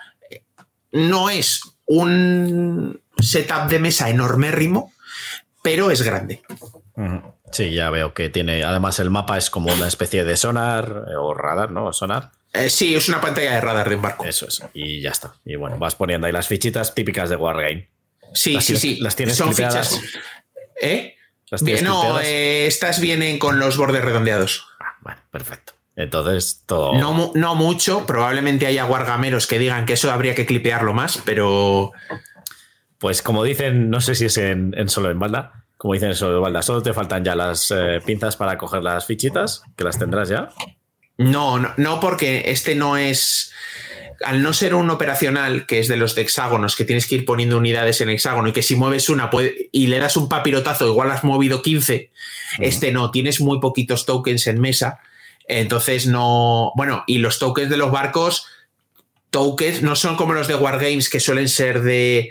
no 0.92 1.28
es 1.28 1.60
un 1.84 3.02
setup 3.22 3.68
de 3.68 3.78
mesa 3.78 4.08
enormérrimo, 4.10 4.92
pero 5.62 5.90
es 5.90 6.02
grande. 6.02 6.42
Sí, 7.52 7.72
ya 7.72 7.90
veo 7.90 8.14
que 8.14 8.28
tiene. 8.28 8.62
Además, 8.64 8.98
el 9.00 9.10
mapa 9.10 9.38
es 9.38 9.50
como 9.50 9.72
una 9.72 9.88
especie 9.88 10.24
de 10.24 10.36
sonar 10.36 11.04
eh, 11.10 11.16
o 11.16 11.34
radar, 11.34 11.70
¿no? 11.70 11.92
Sonar. 11.92 12.30
Eh, 12.52 12.68
sí, 12.70 12.94
es 12.94 13.08
una 13.08 13.20
pantalla 13.20 13.52
de 13.52 13.60
radar 13.60 13.88
de 13.88 13.96
un 13.96 14.02
barco. 14.02 14.24
Eso 14.24 14.46
es. 14.48 14.62
Y 14.74 15.00
ya 15.00 15.10
está. 15.10 15.34
Y 15.44 15.56
bueno, 15.56 15.78
vas 15.78 15.94
poniendo 15.94 16.26
ahí 16.26 16.32
las 16.32 16.48
fichitas 16.48 16.94
típicas 16.94 17.30
de 17.30 17.36
Wargame. 17.36 17.88
Sí, 18.34 18.54
Las 18.54 18.64
sí, 18.64 18.76
sí. 18.76 18.96
las 19.00 19.16
tienes 19.16 19.36
Son 19.36 19.48
clipeadas. 19.48 19.88
fichas. 19.90 20.14
¿Eh? 20.80 21.16
Las 21.50 21.64
tienes 21.64 21.82
no, 21.82 22.20
eh, 22.20 22.66
estas 22.66 23.00
vienen 23.00 23.38
con 23.38 23.58
los 23.58 23.76
bordes 23.76 24.04
redondeados. 24.04 24.66
Ah, 24.78 24.94
bueno, 25.00 25.20
perfecto. 25.32 25.72
Entonces, 25.96 26.62
todo. 26.66 26.94
No, 26.94 27.32
no 27.34 27.54
mucho, 27.56 28.06
probablemente 28.06 28.66
haya 28.66 28.84
guargameros 28.84 29.46
que 29.48 29.58
digan 29.58 29.84
que 29.84 29.94
eso 29.94 30.12
habría 30.12 30.34
que 30.36 30.46
clipearlo 30.46 30.92
más, 30.94 31.20
pero 31.24 31.90
Pues 33.00 33.22
como 33.22 33.42
dicen, 33.42 33.90
no 33.90 34.00
sé 34.00 34.14
si 34.14 34.26
es 34.26 34.36
en, 34.36 34.74
en 34.76 34.88
solo 34.88 35.10
en 35.10 35.18
balda, 35.18 35.64
como 35.78 35.94
dicen 35.94 36.10
en 36.10 36.14
solo 36.14 36.36
en 36.36 36.42
balda, 36.42 36.60
solo 36.62 36.82
te 36.82 36.92
faltan 36.92 37.24
ya 37.24 37.34
las 37.34 37.70
eh, 37.74 38.00
pinzas 38.04 38.36
para 38.36 38.56
coger 38.58 38.82
las 38.82 39.06
fichitas, 39.06 39.62
que 39.76 39.84
las 39.84 39.98
tendrás 39.98 40.28
ya. 40.28 40.50
no, 41.16 41.58
no, 41.58 41.72
no, 41.78 41.98
porque 42.00 42.44
este 42.46 42.74
no 42.74 42.96
es. 42.96 43.52
Al 44.22 44.42
no 44.42 44.52
ser 44.52 44.74
un 44.74 44.90
operacional 44.90 45.64
que 45.64 45.78
es 45.78 45.88
de 45.88 45.96
los 45.96 46.14
de 46.14 46.20
hexágonos, 46.20 46.76
que 46.76 46.84
tienes 46.84 47.06
que 47.06 47.14
ir 47.14 47.24
poniendo 47.24 47.56
unidades 47.56 48.02
en 48.02 48.10
hexágono 48.10 48.48
y 48.48 48.52
que 48.52 48.62
si 48.62 48.76
mueves 48.76 49.08
una 49.08 49.30
puede- 49.30 49.70
y 49.72 49.86
le 49.86 49.98
das 49.98 50.18
un 50.18 50.28
papirotazo, 50.28 50.86
igual 50.86 51.10
has 51.10 51.24
movido 51.24 51.62
15, 51.62 52.10
este 52.58 52.92
no, 52.92 53.10
tienes 53.10 53.40
muy 53.40 53.60
poquitos 53.60 54.04
tokens 54.04 54.46
en 54.46 54.60
mesa, 54.60 54.98
entonces 55.48 56.06
no. 56.06 56.72
Bueno, 56.76 57.02
y 57.06 57.16
los 57.16 57.38
tokens 57.38 57.70
de 57.70 57.78
los 57.78 57.90
barcos, 57.90 58.44
tokens, 59.30 59.80
no 59.82 59.96
son 59.96 60.16
como 60.16 60.34
los 60.34 60.48
de 60.48 60.54
Wargames 60.56 61.08
que 61.08 61.20
suelen 61.20 61.48
ser 61.48 61.80
de 61.80 62.28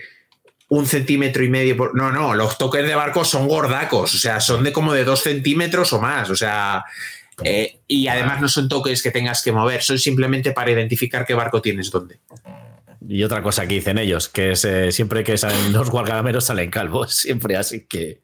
un 0.70 0.86
centímetro 0.86 1.44
y 1.44 1.50
medio. 1.50 1.76
Por, 1.76 1.96
no, 1.96 2.12
no, 2.12 2.34
los 2.34 2.58
tokens 2.58 2.88
de 2.88 2.96
barcos 2.96 3.30
son 3.30 3.48
gordacos, 3.48 4.16
o 4.16 4.18
sea, 4.18 4.40
son 4.40 4.64
de 4.64 4.72
como 4.72 4.94
de 4.94 5.04
dos 5.04 5.22
centímetros 5.22 5.92
o 5.94 6.00
más, 6.00 6.30
o 6.30 6.36
sea. 6.36 6.84
eh, 7.44 7.80
y 7.88 8.08
además 8.08 8.42
no 8.42 8.48
son 8.48 8.70
tokens 8.70 9.02
que 9.02 9.12
tengas 9.12 9.44
que 9.44 9.52
mover, 9.52 9.82
son 9.82 10.00
simplemente 10.00 10.52
para 10.52 10.72
identificar 10.72 11.26
qué 11.26 11.34
barco 11.34 11.62
tienes 11.62 11.92
dónde. 11.92 12.20
Y 13.08 13.24
otra 13.24 13.42
cosa 13.42 13.68
que 13.68 13.76
dicen 13.76 13.98
ellos, 13.98 14.30
que 14.30 14.52
es 14.52 14.66
eh, 14.66 14.92
siempre 14.92 15.24
que 15.24 15.38
salen 15.38 15.72
los 15.72 15.90
guargameros 15.90 16.46
salen 16.46 16.70
calvos, 16.70 17.14
siempre 17.16 17.58
así 17.58 17.86
que. 17.86 18.20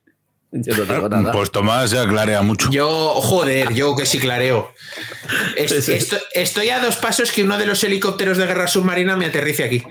Yo 0.58 0.78
no 0.86 0.94
digo 0.94 1.10
nada. 1.10 1.32
Pues 1.34 1.52
Tomás 1.52 1.92
ya 1.92 2.08
clarea 2.08 2.42
mucho. 2.42 2.70
Yo, 2.72 2.88
joder, 3.16 3.74
yo 3.74 3.96
que 3.96 4.06
sí 4.06 4.20
clareo. 4.20 4.72
Es- 5.58 5.72
Sí, 5.72 5.82
sí. 5.82 5.92
esto- 5.94 6.18
estoy 6.34 6.70
a 6.70 6.80
dos 6.80 6.96
pasos 6.96 7.32
que 7.32 7.44
uno 7.44 7.58
de 7.58 7.66
los 7.66 7.84
helicópteros 7.84 8.38
de 8.38 8.46
guerra 8.48 8.68
submarina 8.68 9.18
me 9.18 9.26
aterrice 9.26 9.64
aquí. 9.66 9.84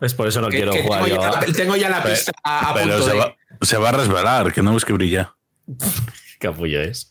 Es 0.00 0.12
por 0.14 0.28
eso 0.28 0.40
no 0.42 0.48
Que- 0.48 0.58
quiero 0.58 0.72
que 0.72 0.82
jugar 0.82 1.04
tengo, 1.04 1.16
yo. 1.16 1.22
ya, 1.22 1.38
a- 1.38 1.46
tengo 1.52 1.76
ya 1.76 1.88
la 1.88 2.02
pista 2.02 2.32
a, 2.44 2.70
a 2.70 2.74
Pero 2.74 2.88
punto 2.96 3.04
se 3.06 3.12
de- 3.12 3.18
va, 3.18 3.36
se 3.62 3.76
va 3.78 3.88
a 3.88 3.92
resbalar, 3.92 4.52
que 4.52 4.62
no 4.62 4.74
ves 4.74 4.84
que 4.84 4.92
brilla. 4.92 5.34
Capullo 6.38 6.80
es. 6.82 7.10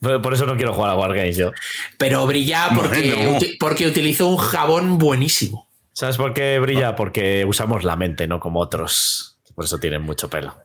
Pero 0.00 0.22
Por 0.22 0.32
eso 0.32 0.46
no 0.46 0.56
quiero 0.56 0.72
jugar 0.72 0.92
a 0.92 0.96
Wargames 0.96 1.36
yo. 1.36 1.52
Pero 1.98 2.26
brilla 2.26 2.70
porque, 2.74 3.12
Bueno. 3.14 3.38
porque 3.58 3.86
utilizo 3.86 4.28
un 4.28 4.38
jabón 4.38 4.96
buenísimo. 4.96 5.68
¿Sabes 5.92 6.16
por 6.16 6.32
qué 6.32 6.58
brilla? 6.58 6.96
Porque 6.96 7.44
usamos 7.44 7.84
la 7.84 7.96
mente, 7.96 8.26
no 8.26 8.40
como 8.40 8.60
otros. 8.60 9.36
Por 9.54 9.66
eso 9.66 9.76
tienen 9.78 10.00
mucho 10.00 10.30
pelo. 10.30 10.56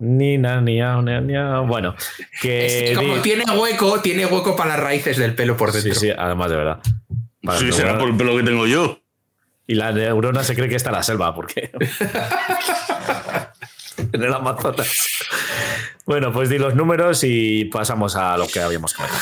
Ni 0.00 0.38
na, 0.38 0.60
ni 0.60 0.80
au, 0.80 1.02
ni, 1.02 1.20
ni 1.20 1.36
au. 1.36 1.66
Bueno, 1.66 1.94
que. 2.40 2.92
Es 2.92 2.96
como 2.98 3.14
tiene 3.16 3.44
hueco, 3.44 4.00
tiene 4.00 4.26
hueco 4.26 4.54
para 4.56 4.70
las 4.76 4.80
raíces 4.80 5.16
del 5.16 5.34
pelo 5.34 5.56
por 5.56 5.72
Sí, 5.72 5.80
dentro. 5.82 6.00
sí, 6.00 6.10
además 6.16 6.50
de 6.50 6.56
verdad. 6.56 6.78
Para 7.42 7.58
Sí, 7.58 7.72
será 7.72 7.98
por 7.98 8.08
el 8.08 8.16
pelo 8.16 8.36
que 8.36 8.42
tengo 8.44 8.66
yo. 8.66 9.00
Y 9.66 9.74
la 9.74 9.92
neurona 9.92 10.44
se 10.44 10.54
cree 10.54 10.68
que 10.68 10.76
está 10.76 10.90
en 10.90 10.96
la 10.96 11.02
selva, 11.02 11.34
porque. 11.34 11.70
en 14.12 14.22
el 14.22 14.32
Amazonas. 14.32 15.08
Bueno, 16.06 16.32
pues 16.32 16.48
di 16.48 16.56
los 16.58 16.74
números 16.74 17.22
y 17.24 17.66
pasamos 17.66 18.16
a 18.16 18.38
lo 18.38 18.46
que 18.46 18.60
habíamos 18.60 18.94
comentado. 18.94 19.20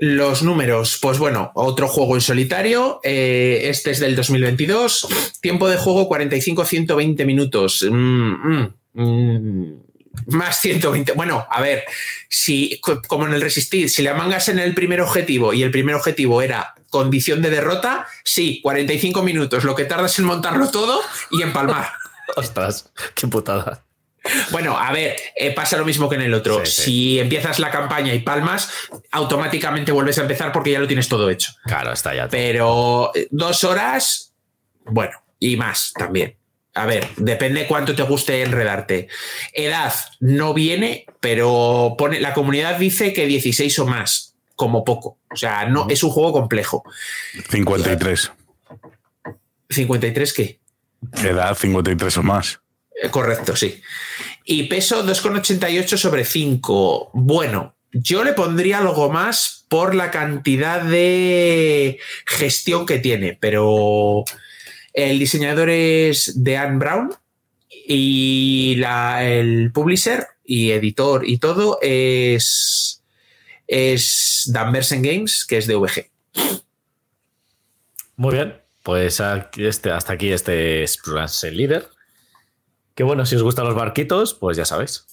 Los 0.00 0.42
números, 0.42 0.98
pues 1.00 1.18
bueno, 1.18 1.50
otro 1.54 1.88
juego 1.88 2.14
en 2.14 2.20
solitario. 2.20 3.00
eh, 3.02 3.60
este 3.70 3.92
es 3.92 4.00
del 4.00 4.14
2022. 4.16 5.08
Tiempo 5.40 5.66
de 5.68 5.78
juego 5.78 6.08
45-120 6.10 7.24
minutos. 7.24 7.86
Mm, 7.90 8.32
mm, 8.32 8.74
mm, 8.92 9.72
más 10.26 10.60
120. 10.60 11.12
Bueno, 11.12 11.46
a 11.50 11.60
ver, 11.60 11.84
si 12.28 12.78
co- 12.80 13.00
como 13.06 13.26
en 13.26 13.34
el 13.34 13.40
Resistir, 13.40 13.90
si 13.90 14.02
la 14.02 14.14
mangas 14.14 14.48
en 14.48 14.58
el 14.58 14.74
primer 14.74 15.00
objetivo 15.00 15.52
y 15.52 15.62
el 15.62 15.70
primer 15.70 15.94
objetivo 15.94 16.42
era 16.42 16.74
condición 16.90 17.42
de 17.42 17.50
derrota, 17.50 18.06
sí, 18.24 18.60
45 18.62 19.22
minutos, 19.22 19.64
lo 19.64 19.74
que 19.74 19.84
tardas 19.84 20.18
en 20.18 20.24
montarlo 20.24 20.70
todo 20.70 21.00
y 21.30 21.42
empalmar. 21.42 21.90
Ostras, 22.36 22.90
qué 23.14 23.26
putada. 23.26 23.82
Bueno, 24.50 24.76
a 24.76 24.90
ver, 24.92 25.16
eh, 25.36 25.52
pasa 25.54 25.76
lo 25.76 25.84
mismo 25.84 26.08
que 26.08 26.16
en 26.16 26.22
el 26.22 26.34
otro. 26.34 26.64
Sí, 26.66 26.72
sí. 26.72 26.82
Si 26.82 27.18
empiezas 27.20 27.60
la 27.60 27.70
campaña 27.70 28.12
y 28.12 28.18
palmas, 28.18 28.68
automáticamente 29.12 29.92
vuelves 29.92 30.18
a 30.18 30.22
empezar 30.22 30.50
porque 30.50 30.72
ya 30.72 30.80
lo 30.80 30.88
tienes 30.88 31.08
todo 31.08 31.30
hecho. 31.30 31.52
Claro, 31.64 31.92
está 31.92 32.12
ya. 32.12 32.22
todo. 32.22 32.30
Pero 32.32 33.12
eh, 33.14 33.28
dos 33.30 33.62
horas, 33.62 34.32
bueno, 34.84 35.16
y 35.38 35.56
más 35.56 35.92
también. 35.96 36.36
A 36.76 36.84
ver, 36.84 37.08
depende 37.16 37.66
cuánto 37.66 37.94
te 37.94 38.02
guste 38.02 38.42
enredarte. 38.42 39.08
Edad 39.54 39.94
no 40.20 40.52
viene, 40.52 41.06
pero 41.20 41.94
pone, 41.96 42.20
la 42.20 42.34
comunidad 42.34 42.78
dice 42.78 43.14
que 43.14 43.26
16 43.26 43.78
o 43.78 43.86
más, 43.86 44.34
como 44.56 44.84
poco. 44.84 45.18
O 45.32 45.36
sea, 45.36 45.64
no 45.70 45.86
es 45.88 46.04
un 46.04 46.10
juego 46.10 46.32
complejo. 46.32 46.84
53. 47.48 48.30
¿53 49.70 50.34
qué? 50.34 50.60
Edad 51.24 51.56
53 51.56 52.18
o 52.18 52.22
más. 52.22 52.60
Eh, 53.02 53.08
Correcto, 53.08 53.56
sí. 53.56 53.80
Y 54.44 54.64
peso 54.64 55.02
2,88 55.02 55.96
sobre 55.96 56.26
5. 56.26 57.10
Bueno, 57.14 57.74
yo 57.90 58.22
le 58.22 58.34
pondría 58.34 58.80
algo 58.80 59.08
más 59.08 59.64
por 59.68 59.94
la 59.94 60.10
cantidad 60.10 60.82
de 60.82 61.98
gestión 62.26 62.84
que 62.84 62.98
tiene, 62.98 63.38
pero 63.40 64.24
el 64.96 65.18
diseñador 65.18 65.68
es 65.70 66.32
Dan 66.42 66.78
Brown 66.78 67.12
y 67.86 68.74
la- 68.78 69.24
el 69.24 69.70
publisher 69.72 70.26
y 70.44 70.70
editor 70.72 71.28
y 71.28 71.38
todo 71.38 71.78
es, 71.82 73.02
es 73.66 74.50
Dan 74.52 74.72
Bersen 74.72 75.02
Games, 75.02 75.44
que 75.46 75.58
es 75.58 75.66
de 75.66 75.76
VG. 75.76 76.10
Muy 78.16 78.34
bien, 78.34 78.60
pues 78.82 79.20
aquí 79.20 79.66
este, 79.66 79.90
hasta 79.90 80.14
aquí 80.14 80.32
este 80.32 80.82
Explorance 80.82 81.50
Leader. 81.50 81.88
Que 82.94 83.02
bueno, 83.04 83.26
si 83.26 83.36
os 83.36 83.42
gustan 83.42 83.66
los 83.66 83.74
barquitos, 83.74 84.32
pues 84.34 84.56
ya 84.56 84.64
sabéis. 84.64 85.04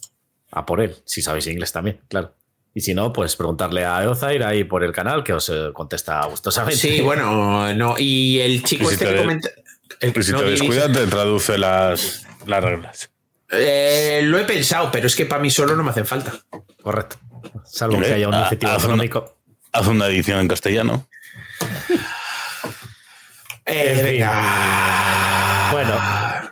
A 0.51 0.65
por 0.65 0.79
él, 0.79 0.95
si 1.05 1.21
sabéis 1.21 1.47
inglés 1.47 1.71
también, 1.73 1.99
claro. 2.07 2.33
Y 2.75 2.81
si 2.81 2.93
no, 2.93 3.11
pues 3.11 3.35
preguntarle 3.35 3.85
a 3.85 4.03
Eozair 4.03 4.43
ahí 4.43 4.63
por 4.63 4.83
el 4.83 4.91
canal 4.93 5.23
que 5.23 5.33
os 5.33 5.49
eh, 5.49 5.69
contesta 5.73 6.23
gustosamente. 6.25 6.79
Sí, 6.79 7.01
bueno, 7.01 7.73
no. 7.73 7.95
Y 7.99 8.39
el 8.39 8.63
chico 8.63 8.85
Y 8.85 8.87
si 8.87 8.93
este 8.93 9.05
te 9.05 9.11
que 9.13 9.17
comenta. 9.21 9.49
El- 10.03 10.17
Y 10.17 10.23
si 10.23 10.31
no, 10.31 10.39
te 10.41 10.89
te 10.89 11.07
traduce 11.07 11.57
las, 11.57 12.25
las 12.45 12.63
reglas. 12.63 13.09
Eh, 13.49 14.21
lo 14.23 14.37
he 14.39 14.43
pensado, 14.45 14.89
pero 14.91 15.07
es 15.07 15.15
que 15.15 15.25
para 15.25 15.41
mí 15.41 15.49
solo 15.49 15.75
no 15.75 15.83
me 15.83 15.91
hacen 15.91 16.05
falta. 16.05 16.33
Correcto. 16.81 17.17
Salvo 17.65 17.99
que 17.99 18.13
haya 18.13 18.27
un 18.27 18.33
ah, 18.33 18.41
incentivo 18.43 18.71
haz 18.71 18.83
una-. 18.85 19.03
Haz 19.71 19.87
una 19.87 20.07
edición 20.07 20.39
en 20.39 20.47
castellano. 20.47 21.07
Eh, 23.65 23.91
En 23.91 23.95
fin. 23.97 24.05
venga. 24.05 25.69
Bueno, 25.71 25.95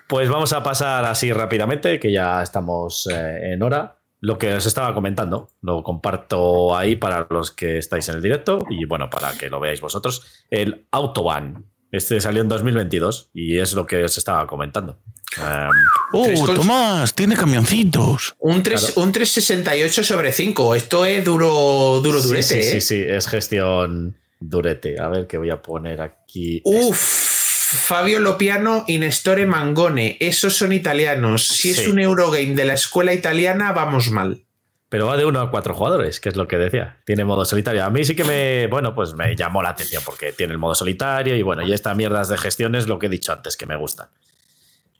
pues 0.08 0.30
vamos 0.30 0.54
a 0.54 0.64
pasar 0.64 1.06
así 1.06 1.32
rápidamente, 1.34 2.00
que 2.00 2.12
ya 2.12 2.42
estamos 2.42 3.08
eh, 3.12 3.54
en 3.54 3.62
hora. 3.64 3.98
Lo 4.20 4.38
que 4.38 4.54
os 4.54 4.66
estaba 4.68 4.94
comentando, 4.94 5.50
lo 5.62 5.82
comparto 5.82 6.76
ahí 6.78 6.96
para 6.96 7.26
los 7.32 7.50
que 7.52 7.80
estáis 7.80 8.08
en 8.10 8.16
el 8.16 8.22
directo 8.22 8.60
y 8.70 8.86
bueno, 8.86 9.10
para 9.10 9.34
que 9.34 9.50
lo 9.50 9.60
veáis 9.60 9.82
vosotros. 9.82 10.46
El 10.52 10.86
Autobahn. 10.92 11.66
Este 11.92 12.22
salió 12.22 12.42
en 12.42 12.48
2022 12.48 13.30
y 13.34 13.58
es 13.60 13.74
lo 13.74 13.86
que 13.86 14.04
os 14.04 14.18
estaba 14.18 14.48
comentando. 14.48 15.00
Em, 15.38 15.70
¡Oh, 16.14 16.54
Tomás! 16.54 17.14
Tiene 17.14 17.36
camioncitos. 17.36 18.36
Un, 18.40 18.64
tres- 18.64 18.94
un 18.96 19.12
368 19.12 20.04
sobre 20.04 20.32
5. 20.32 20.76
Esto 20.76 21.06
es 21.06 21.24
duro, 21.24 22.00
duro, 22.02 22.22
sí, 22.22 22.28
durete. 22.30 22.44
sí, 22.44 22.62
sí, 22.64 22.78
¿eh? 22.78 22.82
sí, 22.82 23.04
es 23.08 23.28
gestión 23.28 24.16
durete. 24.40 25.00
A 25.00 25.08
ver 25.10 25.28
qué 25.28 25.38
voy 25.38 25.50
a 25.50 25.62
poner 25.62 26.02
aquí. 26.02 26.62
Uf, 26.64 26.98
Fabio 26.98 28.20
Lopiano, 28.20 28.84
Inestore 28.88 29.46
Mangone. 29.46 30.18
Esos 30.20 30.56
son 30.56 30.74
italianos. 30.74 31.48
Si 31.48 31.74
Sí. 31.74 31.82
es 31.82 31.88
un 31.88 32.00
Eurogame 32.00 32.56
de 32.56 32.66
la 32.66 32.74
escuela 32.74 33.14
italiana, 33.14 33.72
vamos 33.72 34.10
mal. 34.12 34.44
Pero 34.92 35.08
va 35.08 35.16
de 35.16 35.24
uno 35.24 35.40
a 35.40 35.50
cuatro 35.50 35.74
jugadores, 35.74 36.20
que 36.20 36.28
es 36.28 36.36
lo 36.36 36.50
que 36.50 36.58
decía. 36.58 36.98
Tiene 37.06 37.24
modo 37.24 37.46
solitario. 37.46 37.86
A 37.86 37.90
mí 37.90 38.04
sí 38.04 38.14
que 38.14 38.26
me, 38.26 38.68
bueno, 38.68 38.94
pues 38.94 39.14
me 39.14 39.38
llamó 39.38 39.64
la 39.64 39.70
atención 39.70 40.04
porque 40.06 40.34
tiene 40.34 40.52
el 40.52 40.60
modo 40.60 40.76
solitario 40.76 41.34
y 41.38 41.44
bueno, 41.44 41.66
y 41.66 41.72
esta 41.72 41.96
mierdas 41.96 42.28
de 42.28 42.38
gestión 42.38 42.76
es 42.76 42.90
lo 42.90 43.00
que 43.00 43.06
he 43.06 43.10
dicho 43.10 43.32
antes, 43.32 43.56
que 43.56 43.66
me 43.66 43.78
gustan. 43.78 44.10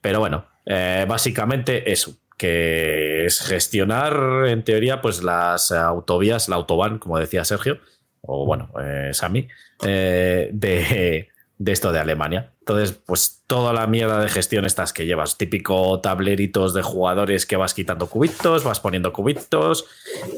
Pero 0.00 0.18
bueno, 0.18 0.46
eh, 0.64 1.04
básicamente 1.06 1.92
eso, 1.92 2.16
que 2.38 3.26
es 3.26 3.42
gestionar 3.42 4.46
en 4.46 4.64
teoría 4.64 5.02
pues 5.02 5.22
las 5.22 5.70
autovías, 5.72 6.48
la 6.48 6.56
autobahn, 6.56 6.98
como 6.98 7.18
decía 7.18 7.44
Sergio, 7.44 7.78
o 8.22 8.46
bueno, 8.46 8.72
eh, 8.82 9.10
Sami, 9.12 9.46
eh, 9.84 10.48
de, 10.54 11.28
de 11.58 11.72
esto 11.72 11.92
de 11.92 11.98
Alemania. 11.98 12.51
Entonces, 12.62 12.96
pues 13.04 13.42
toda 13.48 13.72
la 13.72 13.88
mierda 13.88 14.20
de 14.20 14.28
gestión 14.28 14.64
estas 14.64 14.92
que 14.92 15.04
llevas, 15.04 15.36
típico 15.36 16.00
tableritos 16.00 16.74
de 16.74 16.82
jugadores 16.82 17.44
que 17.44 17.56
vas 17.56 17.74
quitando 17.74 18.06
cubitos, 18.06 18.62
vas 18.62 18.78
poniendo 18.78 19.12
cubitos 19.12 19.84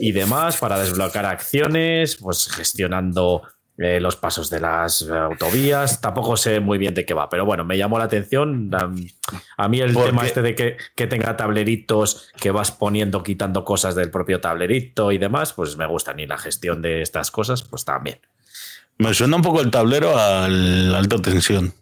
y 0.01 0.13
demás 0.13 0.57
para 0.57 0.79
desbloquear 0.79 1.27
acciones, 1.27 2.17
pues 2.17 2.49
gestionando 2.51 3.43
eh, 3.77 4.01
los 4.01 4.17
pasos 4.17 4.49
de 4.49 4.61
las 4.61 5.03
eh, 5.03 5.13
autovías. 5.13 6.01
Tampoco 6.01 6.39
sé 6.39 6.61
muy 6.61 6.79
bien 6.79 6.95
de 6.95 7.05
qué 7.05 7.13
va, 7.13 7.29
pero 7.29 7.45
bueno, 7.45 7.63
me 7.63 7.77
llamó 7.77 7.99
la 7.99 8.05
atención. 8.05 8.71
A 9.59 9.69
mí 9.69 9.81
el 9.83 9.93
Porque- 9.93 10.09
tema 10.09 10.25
este 10.25 10.41
de 10.41 10.55
que, 10.55 10.79
que 10.97 11.07
tenga 11.07 11.37
tableritos 11.37 12.31
que 12.41 12.51
vas 12.53 12.73
poniendo, 12.73 13.23
quitando 13.23 13.65
cosas 13.67 13.95
del 13.97 14.11
propio 14.11 14.41
tablerito 14.41 15.13
y 15.13 15.19
demás, 15.19 15.53
pues 15.53 15.77
me 15.77 15.87
gustan. 15.87 16.19
Y 16.21 16.27
la 16.27 16.39
gestión 16.39 16.81
de 16.81 17.03
estas 17.03 17.31
cosas, 17.31 17.65
pues 17.65 17.85
también. 17.85 18.19
Me 18.97 19.13
suena 19.13 19.37
un 19.37 19.43
poco 19.43 19.61
el 19.61 19.71
tablero 19.71 20.17
al 20.17 20.95
alta 20.95 21.21
tensión. 21.21 21.75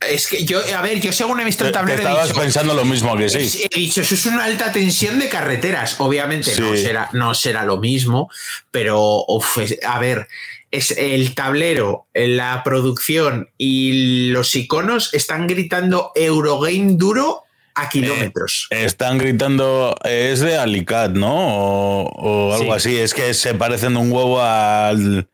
Es 0.00 0.28
que 0.28 0.44
yo, 0.44 0.60
a 0.76 0.80
ver, 0.80 1.00
yo 1.00 1.12
según 1.12 1.40
he 1.40 1.44
visto 1.44 1.64
el 1.64 1.70
Te- 1.70 1.72
te 1.72 1.78
tablero 1.80 1.98
he 2.00 2.04
estabas 2.04 2.28
dicho, 2.28 2.40
pensando 2.40 2.72
lo 2.74 2.84
mismo 2.84 3.16
que 3.16 3.28
sí. 3.28 3.68
He 3.74 3.78
dicho, 3.80 4.00
eso 4.02 4.14
es 4.14 4.26
una 4.26 4.44
alta 4.44 4.70
tensión 4.72 5.18
de 5.18 5.28
carreteras. 5.28 5.96
Obviamente 5.98 6.52
no, 6.60 6.76
será, 6.76 7.08
no 7.12 7.34
será 7.34 7.64
lo 7.64 7.78
mismo, 7.78 8.30
pero 8.70 9.24
uf, 9.26 9.58
es- 9.58 9.78
a 9.84 9.98
ver, 9.98 10.28
es 10.70 10.92
el 10.92 11.34
tablero, 11.34 12.06
la 12.14 12.62
producción 12.62 13.48
y 13.58 14.28
los 14.30 14.54
iconos 14.54 15.12
están 15.14 15.46
gritando 15.48 16.12
Eurogame 16.14 16.92
duro 16.96 17.42
a 17.74 17.88
kilómetros. 17.88 18.66
Están 18.70 19.18
gritando, 19.18 19.96
es 20.04 20.40
de 20.40 20.58
Alicat, 20.58 21.12
¿no? 21.12 21.34
O, 21.34 22.02
o 22.50 22.52
algo 22.54 22.78
Sí. 22.78 22.90
así. 22.90 22.98
Es 22.98 23.14
que 23.14 23.34
se 23.34 23.54
parecen 23.54 23.96
un 23.96 24.12
huevo 24.12 24.40
al, 24.42 25.28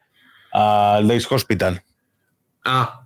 al 0.53 1.07
Days 1.09 1.31
Hospital. 1.31 1.82
ah, 2.65 3.01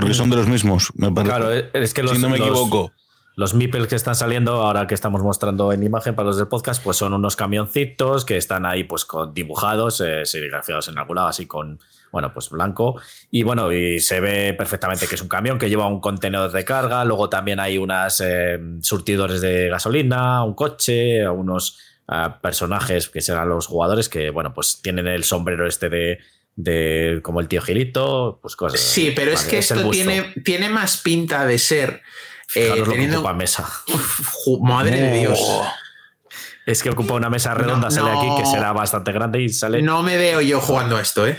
Porque 0.00 0.14
son 0.14 0.30
de 0.30 0.36
los 0.36 0.46
mismos, 0.48 0.90
me 0.94 1.10
parece. 1.10 1.34
Claro, 1.36 1.52
es 1.72 1.94
que 1.94 2.02
los, 2.02 2.12
si 2.12 2.18
no 2.18 2.28
me 2.28 2.38
los- 2.38 2.48
equivoco. 2.48 2.92
Los 3.36 3.54
meeples 3.54 3.86
que 3.86 3.94
están 3.94 4.16
saliendo 4.16 4.54
ahora 4.54 4.86
que 4.86 4.94
estamos 4.94 5.22
mostrando 5.22 5.72
en 5.72 5.82
imagen 5.82 6.14
para 6.14 6.26
los 6.26 6.36
del 6.36 6.48
podcast, 6.48 6.82
pues 6.82 6.98
son 6.98 7.14
unos 7.14 7.36
camioncitos 7.36 8.26
que 8.26 8.36
están 8.36 8.66
ahí 8.66 8.84
pues 8.84 9.06
con 9.06 9.32
dibujados, 9.32 10.02
eh, 10.02 10.26
serigrafiados 10.26 10.88
en 10.88 10.98
algún 10.98 11.16
lado, 11.16 11.28
así 11.28 11.46
con, 11.46 11.78
bueno, 12.12 12.34
pues 12.34 12.50
blanco. 12.50 13.00
Y 13.30 13.42
bueno, 13.44 13.72
y 13.72 14.00
se 14.00 14.20
ve 14.20 14.52
perfectamente 14.52 15.06
que 15.06 15.14
es 15.14 15.22
un 15.22 15.28
camión 15.28 15.58
que 15.58 15.70
lleva 15.70 15.86
un 15.86 16.00
contenedor 16.00 16.50
de 16.52 16.64
carga, 16.66 17.02
luego 17.06 17.30
también 17.30 17.60
hay 17.60 17.78
unas 17.78 18.20
eh, 18.22 18.58
surtidores 18.82 19.40
de 19.40 19.68
gasolina, 19.70 20.44
un 20.44 20.52
coche, 20.54 21.26
unos 21.26 21.78
a 22.08 22.40
personajes 22.42 23.08
que 23.08 23.22
serán 23.22 23.48
los 23.48 23.68
jugadores 23.68 24.08
que, 24.10 24.28
bueno, 24.30 24.52
pues 24.52 24.82
tienen 24.82 25.06
el 25.06 25.22
sombrero 25.24 25.66
este 25.66 25.88
de, 25.88 26.18
de 26.56 27.20
como 27.22 27.40
el 27.40 27.48
tío 27.48 27.62
Gilito, 27.62 28.38
pues 28.42 28.56
cosas. 28.56 28.80
Sí, 28.80 29.12
pero 29.14 29.32
es 29.32 29.44
que 29.44 29.58
esto 29.58 29.88
tiene, 29.90 30.34
tiene 30.44 30.68
más 30.68 30.98
pinta 30.98 31.46
de 31.46 31.58
ser. 31.58 32.02
eh, 32.54 32.62
Fijaros 32.64 32.78
lo 32.78 32.84
que 32.86 32.90
teniendo- 32.92 33.18
ocupa 33.18 33.32
mesa. 33.34 33.68
Madre 34.60 35.00
de 35.00 35.18
Dios. 35.20 35.40
Es 36.66 36.82
que 36.82 36.90
ocupa 36.90 37.14
una 37.14 37.30
mesa 37.30 37.54
redonda, 37.54 37.88
No, 37.88 37.90
sale 37.90 38.10
aquí, 38.10 38.28
que 38.42 38.46
será 38.46 38.72
bastante 38.72 39.12
grande 39.12 39.40
y 39.40 39.48
sale. 39.48 39.82
No 39.82 40.02
me 40.02 40.16
veo 40.16 40.40
yo 40.40 40.60
jugando 40.60 40.96
a 40.96 41.00
esto, 41.02 41.26
¿eh? 41.26 41.38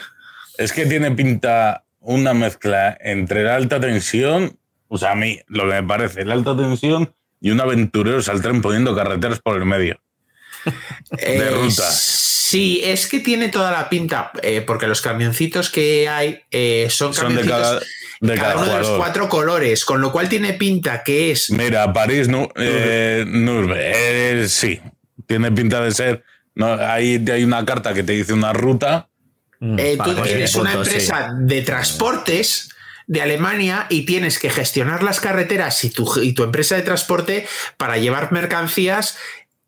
Es 0.57 0.73
que 0.73 0.85
tiene 0.85 1.11
pinta 1.11 1.83
una 1.99 2.33
mezcla 2.33 2.97
entre 2.99 3.43
la 3.43 3.55
alta 3.55 3.79
tensión, 3.79 4.57
o 4.87 4.97
sea, 4.97 5.11
a 5.11 5.15
mí 5.15 5.39
lo 5.47 5.63
que 5.63 5.81
me 5.81 5.83
parece, 5.83 6.25
la 6.25 6.33
alta 6.33 6.55
tensión 6.57 7.13
y 7.39 7.51
un 7.51 7.61
aventurero 7.61 8.19
al 8.27 8.41
tren 8.41 8.61
poniendo 8.61 8.95
carreteras 8.95 9.39
por 9.39 9.57
el 9.57 9.65
medio. 9.65 9.99
Eh, 11.17 11.49
ruta. 11.53 11.83
Sí, 12.51 12.81
es 12.83 13.07
que 13.07 13.19
tiene 13.21 13.47
toda 13.49 13.71
la 13.71 13.87
pinta, 13.89 14.31
eh, 14.43 14.61
porque 14.61 14.85
los 14.87 15.01
camioncitos 15.01 15.69
que 15.69 16.09
hay 16.09 16.41
eh, 16.51 16.87
son 16.89 17.13
Son 17.13 17.33
de 17.35 17.41
camioncitos 17.43 17.61
cada, 17.61 17.79
de 18.33 18.35
cada 18.35 18.53
cada 18.53 18.55
uno 18.55 18.65
de 18.65 18.77
los 18.79 18.87
jugador. 18.87 18.97
cuatro 18.97 19.29
colores, 19.29 19.85
con 19.85 20.01
lo 20.01 20.11
cual 20.11 20.27
tiene 20.27 20.53
pinta 20.53 21.01
que 21.03 21.31
es 21.31 21.49
Mira, 21.51 21.93
París, 21.93 22.27
no, 22.27 22.49
eh, 22.57 23.23
Nurbe, 23.25 23.77
eh, 24.43 24.49
sí, 24.49 24.81
tiene 25.25 25.51
pinta 25.51 25.81
de 25.81 25.91
ser. 25.91 26.23
No, 26.55 26.73
hay, 26.73 27.23
hay 27.31 27.43
una 27.45 27.63
carta 27.65 27.93
que 27.93 28.03
te 28.03 28.11
dice 28.13 28.33
una 28.33 28.51
ruta. 28.51 29.07
Mm, 29.61 29.79
Eh, 29.79 29.97
tú 30.03 30.13
pues 30.15 30.23
tienes 30.27 30.51
tiene 30.51 30.61
una 30.61 30.71
sí. 30.71 30.77
empresa 30.77 31.29
de 31.39 31.61
transportes 31.61 32.69
de 33.07 33.21
Alemania 33.21 33.87
y 33.89 34.05
tienes 34.05 34.39
que 34.39 34.49
gestionar 34.49 35.03
las 35.03 35.19
carreteras 35.19 35.83
y 35.83 35.89
tu, 35.89 36.21
y 36.21 36.33
tu 36.33 36.43
empresa 36.43 36.75
de 36.75 36.81
transporte 36.81 37.47
para 37.77 37.97
llevar 37.97 38.31
mercancías 38.31 39.17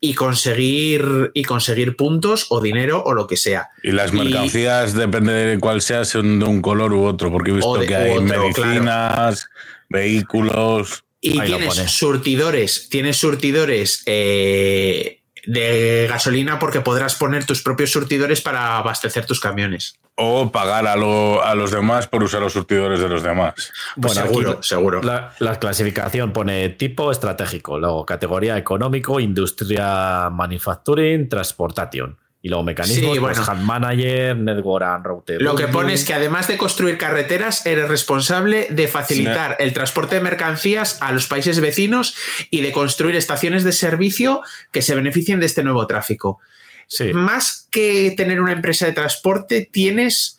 y 0.05 0.15
conseguir, 0.15 1.31
y 1.33 1.43
conseguir 1.45 1.95
puntos 1.95 2.47
o 2.49 2.59
dinero 2.59 3.01
o 3.05 3.13
lo 3.13 3.25
que 3.25 3.37
sea. 3.37 3.69
Y 3.83 3.91
las 3.93 4.11
Y- 4.13 4.17
mercancías, 4.17 4.93
depende 4.93 5.31
de 5.31 5.57
cuál 5.59 5.81
sea, 5.81 6.03
son 6.03 6.39
de 6.39 6.45
un 6.45 6.61
color 6.61 6.91
u 6.91 7.05
otro, 7.05 7.31
porque 7.31 7.51
he 7.51 7.53
visto 7.53 7.77
de- 7.77 7.87
que 7.87 7.95
hay 7.95 8.11
otro, 8.11 8.23
medicinas, 8.23 9.47
vehículos. 9.87 11.05
Y 11.21 11.39
tienes 11.39 11.75
surtidores, 11.89 12.89
tienes 12.89 13.15
surtidores 13.15 14.03
eh, 14.05 15.21
de 15.45 16.07
gasolina 16.09 16.57
porque 16.59 16.81
podrás 16.81 17.15
poner 17.15 17.45
tus 17.45 17.61
propios 17.61 17.91
surtidores 17.91 18.41
para 18.41 18.77
abastecer 18.77 19.25
tus 19.25 19.39
camiones. 19.39 19.99
O 20.15 20.51
pagar 20.51 20.85
a, 20.87 20.95
lo- 20.95 21.43
a 21.43 21.55
los 21.55 21.71
demás 21.71 22.07
por 22.07 22.23
usar 22.23 22.41
los 22.41 22.53
surtidores 22.53 22.99
de 22.99 23.09
los 23.09 23.23
demás. 23.23 23.53
Pues 23.55 23.71
Bueno, 23.95 24.21
aquí 24.21 24.29
seguro, 24.29 24.63
seguro. 24.63 25.01
La, 25.03 25.33
la 25.39 25.57
clasificación 25.59 26.31
pone 26.33 26.69
tipo 26.69 27.11
estratégico, 27.11 27.79
luego 27.79 28.05
categoría 28.05 28.57
económico, 28.57 29.19
industria 29.19 30.29
manufacturing, 30.31 31.27
transportation. 31.29 32.17
Y 32.45 32.49
luego 32.49 32.65
mecanismos, 32.65 33.13
Sí, 33.13 33.19
pues, 33.21 33.37
bueno. 33.37 33.51
Hand 33.51 33.63
Manager, 33.63 34.35
Network 34.35 34.83
and 34.83 35.05
Route. 35.05 35.39
Lo 35.39 35.55
que 35.55 35.63
Building. 35.63 35.73
pone 35.73 35.93
es 35.93 36.03
que 36.03 36.13
además 36.13 36.49
de 36.49 36.57
construir 36.57 36.97
carreteras, 36.97 37.65
eres 37.65 37.87
responsable 37.87 38.67
de 38.69 38.89
facilitar 38.89 39.55
el 39.59 39.71
transporte 39.71 40.15
de 40.15 40.21
mercancías 40.21 40.97
a 41.01 41.13
los 41.13 41.27
países 41.27 41.61
vecinos 41.61 42.17
y 42.51 42.59
de 42.59 42.73
construir 42.73 43.15
estaciones 43.15 43.63
de 43.63 43.71
servicio 43.71 44.41
que 44.73 44.81
se 44.81 44.93
beneficien 44.93 45.39
de 45.39 45.45
este 45.45 45.63
nuevo 45.63 45.87
tráfico. 45.87 46.41
Sí. 46.87 47.13
Más 47.13 47.69
que 47.71 48.13
tener 48.17 48.41
una 48.41 48.51
empresa 48.51 48.85
de 48.87 48.91
transporte, 48.91 49.67
tienes 49.71 50.37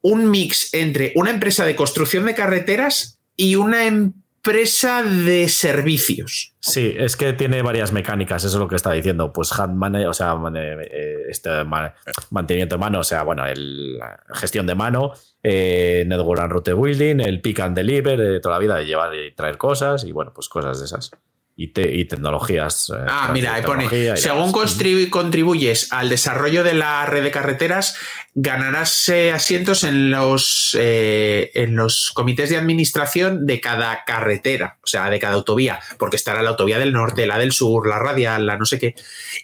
un 0.00 0.30
mix 0.30 0.72
entre 0.72 1.12
una 1.14 1.30
empresa 1.30 1.66
de 1.66 1.76
construcción 1.76 2.24
de 2.24 2.34
carreteras 2.34 3.18
y 3.36 3.56
una 3.56 3.84
empresa 3.84 4.23
de 4.44 5.48
servicios. 5.48 6.52
Sí, 6.60 6.94
es 6.96 7.16
que 7.16 7.32
tiene 7.32 7.62
varias 7.62 7.92
mecánicas, 7.92 8.44
eso 8.44 8.56
es 8.56 8.60
lo 8.60 8.68
que 8.68 8.76
está 8.76 8.92
diciendo. 8.92 9.32
Pues 9.32 9.52
hand 9.58 9.74
manager, 9.76 10.08
o 10.08 10.14
sea, 10.14 10.36
eh, 10.54 11.22
este 11.28 11.64
ma- 11.64 11.94
mantenimiento 12.30 12.76
de 12.76 12.80
mano, 12.80 13.00
o 13.00 13.04
sea, 13.04 13.22
bueno, 13.22 13.46
el, 13.46 13.98
gestión 14.34 14.66
de 14.66 14.74
mano, 14.74 15.12
eh, 15.42 16.04
network 16.06 16.40
and 16.40 16.52
route 16.52 16.74
building, 16.74 17.20
el 17.20 17.40
pick 17.40 17.60
and 17.60 17.76
deliver, 17.76 18.18
de 18.18 18.40
toda 18.40 18.56
la 18.56 18.58
vida 18.60 18.76
de 18.76 18.86
llevar 18.86 19.14
y 19.14 19.32
traer 19.32 19.56
cosas 19.56 20.04
y 20.04 20.12
bueno, 20.12 20.32
pues 20.34 20.48
cosas 20.48 20.78
de 20.78 20.86
esas. 20.86 21.10
Y, 21.56 21.68
te- 21.68 21.94
y 21.94 22.04
tecnologías. 22.06 22.90
eh, 22.90 23.04
Ah, 23.08 23.30
mira, 23.32 23.54
ahí 23.54 23.62
pone, 23.62 24.16
según 24.16 24.50
contribu- 24.52 25.08
contribuyes 25.08 25.92
al 25.92 26.08
desarrollo 26.08 26.64
de 26.64 26.74
la 26.74 27.06
red 27.06 27.22
de 27.22 27.30
carreteras, 27.30 27.96
ganarás 28.34 29.08
eh, 29.08 29.30
asientos 29.30 29.84
en 29.84 30.10
los, 30.10 30.76
eh, 30.76 31.52
en 31.54 31.76
los 31.76 32.10
comités 32.12 32.50
de 32.50 32.56
administración 32.56 33.46
de 33.46 33.60
cada 33.60 34.02
carretera, 34.04 34.78
o 34.82 34.86
sea, 34.88 35.08
de 35.10 35.20
cada 35.20 35.34
autovía, 35.34 35.78
porque 35.96 36.16
estará 36.16 36.42
la 36.42 36.50
autovía 36.50 36.80
del 36.80 36.92
norte, 36.92 37.24
la 37.24 37.38
del 37.38 37.52
sur, 37.52 37.86
la 37.86 38.00
radial, 38.00 38.46
la 38.46 38.56
no 38.58 38.64
sé 38.64 38.80
qué, 38.80 38.96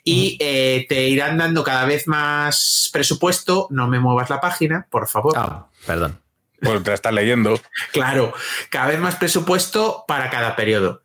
y 0.02 0.36
eh, 0.40 0.86
te 0.88 1.06
irán 1.06 1.38
dando 1.38 1.62
cada 1.62 1.84
vez 1.84 2.08
más 2.08 2.90
presupuesto, 2.92 3.68
no 3.70 3.86
me 3.86 4.00
muevas 4.00 4.30
la 4.30 4.40
página, 4.40 4.84
por 4.90 5.06
favor. 5.06 5.34
Ah, 5.36 5.66
perdón. 5.86 6.18
Pues 6.60 6.82
te 6.82 6.92
está 6.92 7.12
leyendo. 7.12 7.60
Claro, 7.92 8.34
cada 8.68 8.88
vez 8.88 8.98
más 8.98 9.14
presupuesto 9.14 10.04
para 10.08 10.28
cada 10.28 10.56
periodo. 10.56 11.02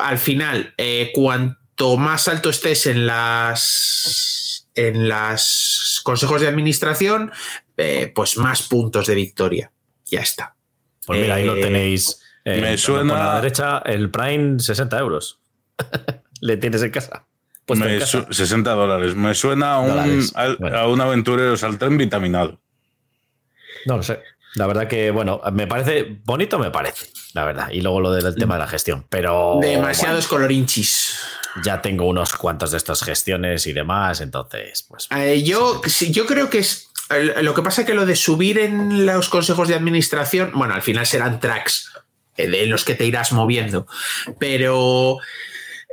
Al 0.00 0.18
final, 0.18 0.74
eh, 0.78 1.10
cuanto 1.14 1.96
más 1.96 2.28
alto 2.28 2.50
estés 2.50 2.86
en 2.86 3.06
las 3.06 4.68
en 4.74 5.06
las 5.08 6.00
consejos 6.02 6.40
de 6.40 6.48
administración, 6.48 7.30
eh, 7.76 8.10
pues 8.14 8.36
más 8.38 8.62
puntos 8.62 9.06
de 9.06 9.14
victoria. 9.14 9.70
Ya 10.06 10.20
está. 10.20 10.54
Pues 11.06 11.20
mira, 11.20 11.34
ahí 11.34 11.44
lo 11.44 11.56
Eh, 11.56 11.60
tenéis. 11.62 12.20
eh, 12.44 12.60
me 12.60 12.70
por 12.70 12.78
suena- 12.78 13.14
la 13.14 13.34
derecha, 13.40 13.78
el 13.84 14.10
Prime, 14.10 14.58
60 14.60 14.98
euros. 14.98 15.38
Le 16.40 16.56
tienes 16.56 16.82
en 16.82 16.90
casa. 16.90 17.26
Puesto 17.66 17.84
en 17.86 17.92
Me 17.94 17.98
casa. 18.00 18.24
su- 18.26 18.32
60 18.32 18.72
dólares. 18.72 19.14
Me 19.14 19.34
suena 19.34 19.74
a 19.74 19.80
un, 19.80 19.90
a, 20.34 20.54
bueno. 20.58 20.78
a 20.78 20.88
un 20.88 21.00
aventurero 21.00 21.54
al 21.62 21.78
tren 21.78 21.96
vitaminado. 21.98 22.60
No 23.86 23.96
lo 23.98 24.02
sé. 24.02 24.20
La 24.54 24.66
verdad 24.66 24.86
que, 24.86 25.10
bueno, 25.10 25.40
me 25.52 25.66
parece 25.66 26.18
bonito, 26.24 26.58
me 26.58 26.70
parece, 26.70 27.06
la 27.32 27.44
verdad. 27.44 27.70
Y 27.70 27.80
luego 27.80 28.00
lo 28.00 28.12
del 28.12 28.34
tema 28.34 28.54
de 28.54 28.60
la 28.60 28.68
gestión. 28.68 29.06
Pero 29.08 29.58
Demasiados 29.62 30.26
colorinchis. 30.26 31.16
ya 31.64 31.80
tengo 31.80 32.06
unos 32.06 32.34
cuantos 32.34 32.70
de 32.70 32.76
estas 32.76 33.02
gestiones 33.02 33.66
y 33.66 33.72
demás, 33.72 34.20
entonces, 34.20 34.84
pues. 34.88 35.08
Eh, 35.10 35.42
yo, 35.42 35.80
yo 36.10 36.26
creo 36.26 36.50
que 36.50 36.58
es. 36.58 36.88
Lo 37.42 37.54
que 37.54 37.62
pasa 37.62 37.82
es 37.82 37.86
que 37.86 37.94
lo 37.94 38.06
de 38.06 38.16
subir 38.16 38.58
en 38.58 39.04
los 39.06 39.28
consejos 39.28 39.68
de 39.68 39.74
administración, 39.74 40.52
bueno, 40.54 40.74
al 40.74 40.82
final 40.82 41.06
serán 41.06 41.40
tracks 41.40 41.92
eh, 42.36 42.48
de 42.48 42.66
los 42.66 42.84
que 42.84 42.94
te 42.94 43.04
irás 43.04 43.32
moviendo. 43.32 43.86
Pero 44.38 45.18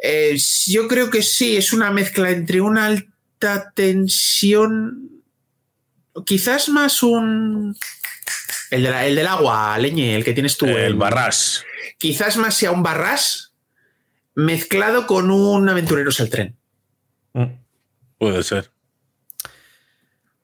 eh, 0.01 0.37
yo 0.67 0.87
creo 0.87 1.09
que 1.09 1.21
sí, 1.21 1.57
es 1.57 1.73
una 1.73 1.91
mezcla 1.91 2.29
entre 2.29 2.61
una 2.61 2.85
alta 2.85 3.71
tensión. 3.73 5.09
Quizás 6.25 6.69
más 6.69 7.03
un. 7.03 7.75
El, 8.71 8.83
de 8.83 8.89
la- 8.91 9.05
el 9.05 9.15
del 9.15 9.27
agua, 9.27 9.77
leñe, 9.77 10.15
el 10.15 10.23
que 10.23 10.33
tienes 10.33 10.57
tú. 10.57 10.65
el 10.67 10.95
barras. 10.95 11.63
Quizás 11.97 12.37
más 12.37 12.55
sea 12.55 12.71
un 12.71 12.83
barras 12.83 13.53
mezclado 14.35 15.05
con 15.07 15.31
un 15.31 15.67
aventureros 15.69 16.19
al 16.19 16.29
tren. 16.29 16.57
mm. 17.33 17.45
Puede 18.17 18.43
ser. 18.43 18.71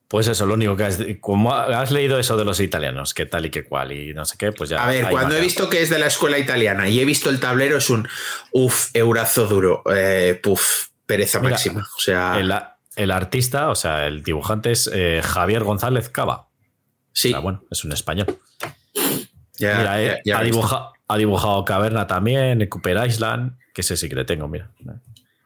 Pues 0.07 0.27
eso, 0.27 0.45
lo 0.45 0.53
único 0.53 0.77
que 0.77 0.83
has, 0.85 0.99
como 1.19 1.53
has 1.53 1.91
leído 1.91 2.19
eso 2.19 2.37
de 2.37 2.45
los 2.45 2.59
italianos, 2.59 3.13
qué 3.13 3.25
tal 3.25 3.47
y 3.47 3.49
qué 3.49 3.63
cual, 3.63 3.91
y 3.91 4.13
no 4.13 4.23
sé 4.23 4.37
qué, 4.37 4.51
pues 4.51 4.69
ya. 4.69 4.83
A 4.83 4.87
ver, 4.87 5.09
cuando 5.09 5.35
he 5.35 5.41
visto 5.41 5.67
que 5.67 5.81
es 5.81 5.89
de 5.89 5.97
la 5.97 6.05
escuela 6.07 6.37
italiana 6.37 6.87
y 6.87 6.99
he 6.99 7.05
visto 7.05 7.29
el 7.29 7.39
tablero, 7.39 7.77
es 7.77 7.89
un 7.89 8.07
uff, 8.51 8.89
eurazo 8.93 9.47
duro, 9.47 9.81
eh, 9.93 10.39
puf, 10.41 10.89
pereza 11.07 11.39
Mira, 11.39 11.51
máxima. 11.51 11.81
O 11.97 11.99
sea, 11.99 12.37
El, 12.39 12.53
el 12.95 13.11
artista, 13.11 13.69
o 13.69 13.75
sea, 13.75 14.05
el 14.05 14.23
dibujante 14.23 14.71
es 14.71 14.89
eh, 14.93 15.21
Javier 15.23 15.63
González 15.63 16.07
Cava. 16.09 16.44
Sí, 17.15 17.29
O 17.29 17.31
sea, 17.31 17.39
bueno, 17.39 17.63
es 17.71 17.83
un 17.83 17.91
español. 17.93 18.27
ya, 19.57 19.77
Mira, 19.79 20.01
eh, 20.03 20.07
ya- 20.07 20.21
ya 20.25 20.39
ha, 20.39 20.43
dibuja- 20.43 20.91
dibujado 21.17 21.63
Caverna 21.65 22.05
también, 22.07 22.67
Cooper 22.67 23.07
Island, 23.07 23.57
que 23.73 23.81
ese 23.81 23.97
sí 23.97 24.07
que 24.09 24.15
le 24.15 24.25
tengo, 24.25 24.47
mira. 24.47 24.69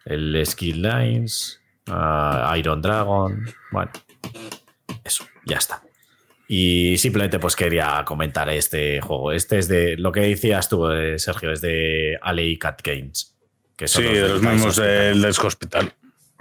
El 0.05 0.43
Skill 0.45 0.81
Lines, 0.81 1.61
ah, 1.87 2.53
Iron 2.57 2.81
Dragon, 2.81 3.45
bueno, 3.71 3.91
eso, 5.03 5.25
ya 5.45 5.57
está. 5.57 5.81
Y 6.47 6.97
simplemente 6.97 7.37
pues 7.37 7.55
quería 7.55 8.03
comentar 8.05 8.49
este 8.49 8.99
juego. 9.01 9.31
Este 9.31 9.59
es 9.59 9.67
de, 9.67 9.95
lo 9.97 10.11
que 10.11 10.21
decías 10.21 10.67
tú, 10.67 10.89
eh, 10.89 11.19
Sergio, 11.19 11.51
es 11.51 11.61
de 11.61 12.17
Alley 12.23 12.57
Cat 12.57 12.81
Games. 12.83 13.35
Que 13.75 13.87
son 13.87 14.03
Sí, 14.03 14.09
de 14.09 14.27
los 14.27 14.41
mismos 14.41 14.75
del 14.75 15.21
Desk 15.21 15.43
Hospital. 15.45 15.93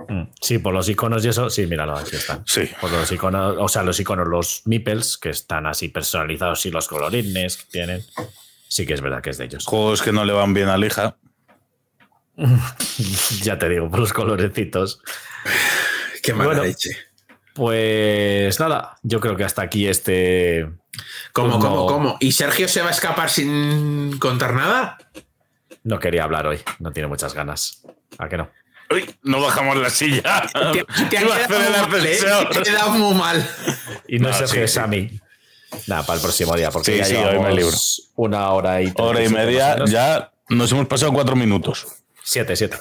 Mm, 0.08 0.22
Sí, 0.40 0.58
por 0.58 0.72
los 0.72 0.88
iconos 0.88 1.24
y 1.24 1.28
eso, 1.28 1.50
sí, 1.50 1.66
míralo, 1.66 1.96
aquí 1.96 2.16
están. 2.16 2.42
Sí. 2.46 2.68
Por 2.80 2.90
los 2.90 3.10
iconos, 3.12 3.56
o 3.58 3.68
sea, 3.68 3.82
los 3.82 4.00
iconos, 4.00 4.26
los 4.26 4.62
meeples, 4.64 5.18
que 5.18 5.30
están 5.30 5.66
así 5.66 5.88
personalizados 5.88 6.64
y 6.66 6.70
los 6.70 6.88
colorines 6.88 7.56
que 7.58 7.64
tienen. 7.70 8.02
Sí 8.68 8.86
que 8.86 8.94
es 8.94 9.00
verdad 9.00 9.22
que 9.22 9.30
es 9.30 9.38
de 9.38 9.44
ellos. 9.46 9.66
Juegos 9.66 10.02
que 10.02 10.12
no 10.12 10.24
le 10.24 10.32
van 10.32 10.54
bien 10.54 10.68
a 10.68 10.76
Lija. 10.78 11.16
ya 13.42 13.58
te 13.58 13.68
digo, 13.68 13.90
por 13.90 14.00
los 14.00 14.12
colorecitos. 14.12 15.00
Qué 16.22 16.32
mala 16.32 16.48
bueno. 16.50 16.62
leche. 16.64 16.96
Pues 17.54 18.60
nada, 18.60 18.96
yo 19.02 19.18
creo 19.20 19.36
que 19.36 19.44
hasta 19.44 19.62
aquí 19.62 19.88
este. 19.88 20.68
¿Cómo, 21.32 21.58
Pues 21.58 21.64
cómo, 21.64 21.86
cómo? 21.86 22.16
¿Y 22.20 22.32
Sergio 22.32 22.68
se 22.68 22.82
va 22.82 22.88
a 22.88 22.92
escapar 22.92 23.30
sin 23.30 24.16
contar 24.18 24.54
nada? 24.54 24.96
No 25.82 25.98
quería 25.98 26.24
hablar 26.24 26.46
hoy, 26.46 26.60
no 26.78 26.92
tiene 26.92 27.08
muchas 27.08 27.34
ganas. 27.34 27.82
¿A 28.18 28.28
que 28.28 28.36
no? 28.36 28.48
Uy, 28.90 29.14
no 29.22 29.40
bajamos 29.42 29.76
la 29.76 29.90
silla. 29.90 30.42
Te, 30.72 30.84
te 30.84 31.08
quedado 31.08 31.30
muy 31.30 31.84
mal, 31.84 32.06
¿eh? 32.06 32.14
ascensor. 32.14 32.48
Te 32.50 32.58
ha 32.58 32.62
quedado 32.62 32.90
muy 32.92 33.14
mal. 33.14 33.50
Y 34.08 34.18
no 34.18 34.28
No, 34.28 34.30
es 34.30 34.36
Sergio 34.50 34.66
sí. 34.68 35.20
Nada, 35.86 36.02
para 36.04 36.16
el 36.16 36.22
próximo 36.22 36.56
día, 36.56 36.70
porque 36.70 36.92
Sí, 36.92 36.98
ya 36.98 37.04
sí, 37.04 37.14
hoy 37.16 37.38
me 37.40 37.52
libro. 37.54 37.76
una 38.16 38.50
hora 38.52 38.80
y 38.82 38.90
Hora 38.96 39.22
y 39.22 39.28
35 39.28 39.32
más 39.32 39.42
o 39.42 39.46
media, 39.46 39.84
ya 39.86 40.32
nos 40.48 40.72
hemos 40.72 40.86
pasado 40.86 41.12
cuatro 41.12 41.36
minutos. 41.36 41.86
Siete, 42.22 42.56
siete. 42.56 42.78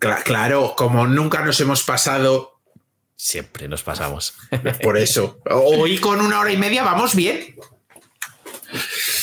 Cla- 0.00 0.22
Claro, 0.24 0.74
como 0.76 1.06
nunca 1.06 1.42
nos 1.44 1.60
hemos 1.60 1.82
pasado 1.84 2.50
Siempre 3.16 3.68
nos 3.68 3.82
pasamos. 3.84 4.34
por 4.82 4.98
eso. 4.98 5.38
Hoy 5.50 5.98
con 5.98 6.20
una 6.20 6.40
hora 6.40 6.50
y 6.52 6.56
media 6.56 6.82
vamos 6.82 7.14
bien. 7.14 7.54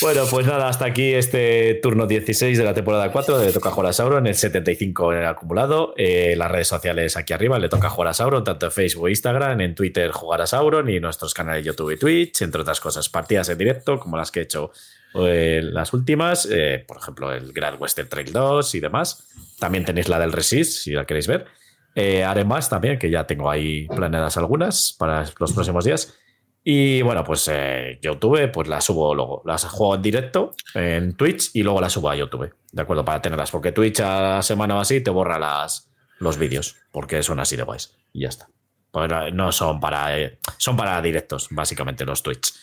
Bueno, 0.02 0.23
pues 0.30 0.48
nada, 0.48 0.68
hasta 0.68 0.86
aquí 0.86 1.14
este 1.14 1.76
turno 1.76 2.07
16 2.07 2.57
de 2.57 2.64
la 2.64 2.73
temporada 2.73 3.11
4 3.11 3.40
de 3.40 3.52
Toca 3.52 3.72
Jugar 3.72 3.90
a 3.90 3.94
Sauron, 3.94 4.26
el 4.26 4.36
75 4.36 5.14
en 5.14 5.19
el 5.19 5.26
acumulado. 5.26 5.94
Eh, 5.98 6.36
las 6.38 6.49
redes 6.49 6.68
sociales 6.68 7.18
aquí 7.18 7.34
arriba, 7.34 7.60
le 7.60 7.69
toca 7.69 7.90
jugar 7.90 8.10
a 8.10 8.14
Sauron, 8.14 8.44
tanto 8.44 8.68
en 8.68 8.72
Facebook 8.72 9.07
e 9.07 9.11
Instagram, 9.11 9.61
en 9.61 9.76
Twitter 9.76 10.11
jugar 10.11 10.41
a 10.41 10.48
Sauron 10.48 10.90
y 10.90 10.99
nuestros 10.99 11.34
canales 11.34 11.65
YouTube 11.65 11.91
y 11.91 11.98
Twitch, 11.98 12.41
entre 12.41 12.61
otras 12.61 12.80
cosas, 12.80 13.10
partidas 13.10 13.49
en 13.49 13.57
directo, 13.57 13.99
como 13.99 14.18
las 14.18 14.32
que 14.32 14.40
he 14.40 14.44
hecho 14.44 14.72
eh, 15.15 15.61
las 15.64 15.94
últimas, 15.94 16.48
eh, 16.49 16.84
por 16.88 16.98
ejemplo, 16.98 17.32
el 17.32 17.52
Grand 17.52 17.80
Western 17.80 18.10
Trail 18.10 18.32
2 18.32 18.76
y 18.76 18.80
demás. 18.80 19.28
También 19.60 19.86
tenéis 19.86 20.07
la 20.07 20.19
del 20.19 20.32
Resist, 20.32 20.84
si 20.84 20.91
la 20.91 21.06
queréis 21.06 21.28
ver. 21.28 21.45
Haré 22.26 22.45
más 22.45 22.69
también, 22.69 22.98
que 22.98 23.10
ya 23.10 23.28
tengo 23.28 23.52
ahí 23.52 23.86
planeadas 23.88 24.38
algunas 24.38 24.95
para 24.98 25.26
los 25.40 25.52
próximos 25.52 25.84
días. 25.84 26.18
Y 26.64 27.02
bueno, 27.02 27.24
pues 27.24 27.48
eh, 27.52 27.98
YouTube, 28.02 28.52
pues 28.52 28.68
las 28.68 28.84
subo 28.86 29.16
luego. 29.16 29.42
Las 29.46 29.66
juego 29.66 29.96
en 29.96 30.02
directo 30.02 30.52
en 30.76 31.16
Twitch 31.16 31.52
y 31.56 31.64
luego 31.64 31.82
las 31.82 31.94
subo 31.94 32.10
a 32.10 32.16
YouTube. 32.16 32.54
¿De 32.72 32.82
acuerdo? 32.82 33.04
Para 33.04 33.22
tenerlas. 33.22 33.50
Porque 33.52 33.72
Twitch 33.72 34.00
a 34.02 34.22
la 34.36 34.42
semana 34.44 34.76
o 34.78 34.80
así 34.80 35.02
te 35.02 35.10
borra 35.10 35.40
las, 35.40 35.92
los 36.20 36.38
vídeos. 36.38 36.76
Porque 36.92 37.24
son 37.24 37.40
así 37.40 37.56
de 37.56 37.64
guays. 37.64 37.96
Y 38.14 38.22
ya 38.22 38.30
está. 38.30 38.48
Pero 38.92 39.32
no 39.32 39.52
son 39.52 39.80
para. 39.80 40.20
eh, 40.20 40.38
son 40.58 40.78
para 40.78 41.02
directos, 41.02 41.48
básicamente, 41.50 42.06
los 42.06 42.22
Twitch. 42.22 42.54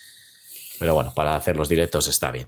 Pero 0.79 0.95
bueno, 0.95 1.12
para 1.12 1.35
hacer 1.35 1.57
los 1.57 1.69
directos 1.69 2.07
está 2.07 2.31
bien. 2.31 2.47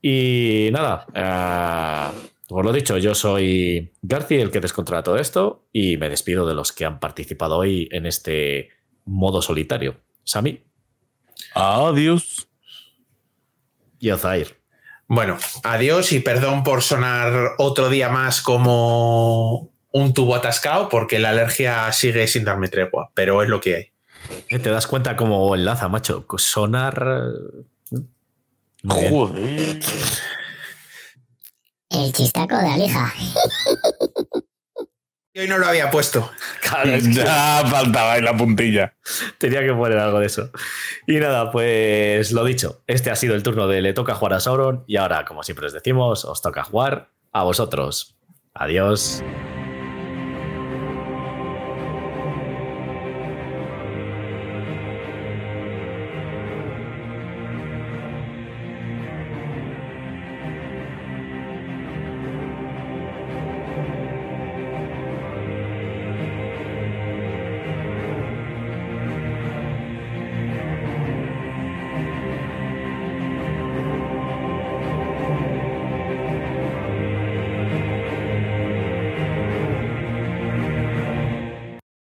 Y 0.00 0.68
nada. 0.72 1.06
eh, 1.14 2.18
os 2.48 2.64
lo 2.64 2.72
dicho, 2.72 2.98
yo 2.98 3.14
soy 3.14 3.92
Garci, 4.02 4.36
el 4.36 4.50
que 4.50 4.60
descontrola 4.60 5.02
todo 5.02 5.16
esto. 5.16 5.66
Y 5.72 5.96
me 5.96 6.08
despido 6.08 6.46
de 6.46 6.54
los 6.54 6.70
que 6.70 6.84
han 6.84 7.00
participado 7.00 7.56
hoy 7.56 7.88
en 7.90 8.06
este 8.06 8.68
modo 9.04 9.42
solitario. 9.42 9.96
Sami. 10.22 10.62
Adiós. 11.54 12.48
Y 13.98 14.10
Ozair. 14.10 14.60
Bueno, 15.06 15.36
adiós 15.62 16.12
y 16.12 16.20
perdón 16.20 16.64
por 16.64 16.82
sonar 16.82 17.52
otro 17.58 17.90
día 17.90 18.08
más 18.08 18.40
como 18.40 19.70
un 19.90 20.14
tubo 20.14 20.34
atascado, 20.34 20.88
porque 20.88 21.18
la 21.18 21.30
alergia 21.30 21.92
sigue 21.92 22.26
sin 22.26 22.44
darme 22.44 22.68
tregua, 22.68 23.10
pero 23.14 23.42
es 23.42 23.48
lo 23.48 23.60
que 23.60 23.76
hay. 23.76 23.92
Eh, 24.48 24.58
¿Te 24.58 24.70
das 24.70 24.86
cuenta 24.86 25.16
cómo 25.16 25.54
enlaza, 25.54 25.88
macho? 25.88 26.24
Sonar. 26.38 27.30
Joder. 28.88 29.80
El 31.90 32.12
chistaco 32.12 32.56
de 32.56 32.68
Alija. 32.68 33.12
Y 35.34 35.40
hoy 35.40 35.48
no 35.48 35.56
lo 35.58 35.66
había 35.66 35.90
puesto. 35.90 36.30
Claro, 36.60 36.90
es 36.90 37.08
que 37.08 37.14
Ya 37.24 37.62
faltaba 37.66 38.12
ahí 38.12 38.22
la 38.22 38.36
puntilla. 38.36 38.94
tenía 39.38 39.60
que 39.60 39.72
poner 39.72 39.98
algo 39.98 40.20
de 40.20 40.26
eso. 40.26 40.50
Y 41.06 41.16
nada, 41.16 41.50
pues 41.50 42.32
lo 42.32 42.44
dicho. 42.44 42.82
Este 42.86 43.10
ha 43.10 43.16
sido 43.16 43.34
el 43.34 43.42
turno 43.42 43.66
de 43.66 43.80
Le 43.80 43.94
toca 43.94 44.14
jugar 44.14 44.34
a 44.34 44.40
Sauron. 44.40 44.84
Y 44.86 44.96
ahora, 44.96 45.24
como 45.24 45.42
siempre 45.42 45.66
os 45.66 45.72
decimos, 45.72 46.24
os 46.24 46.42
toca 46.42 46.64
jugar 46.64 47.08
a 47.32 47.44
vosotros. 47.44 48.14
Adiós. 48.54 49.22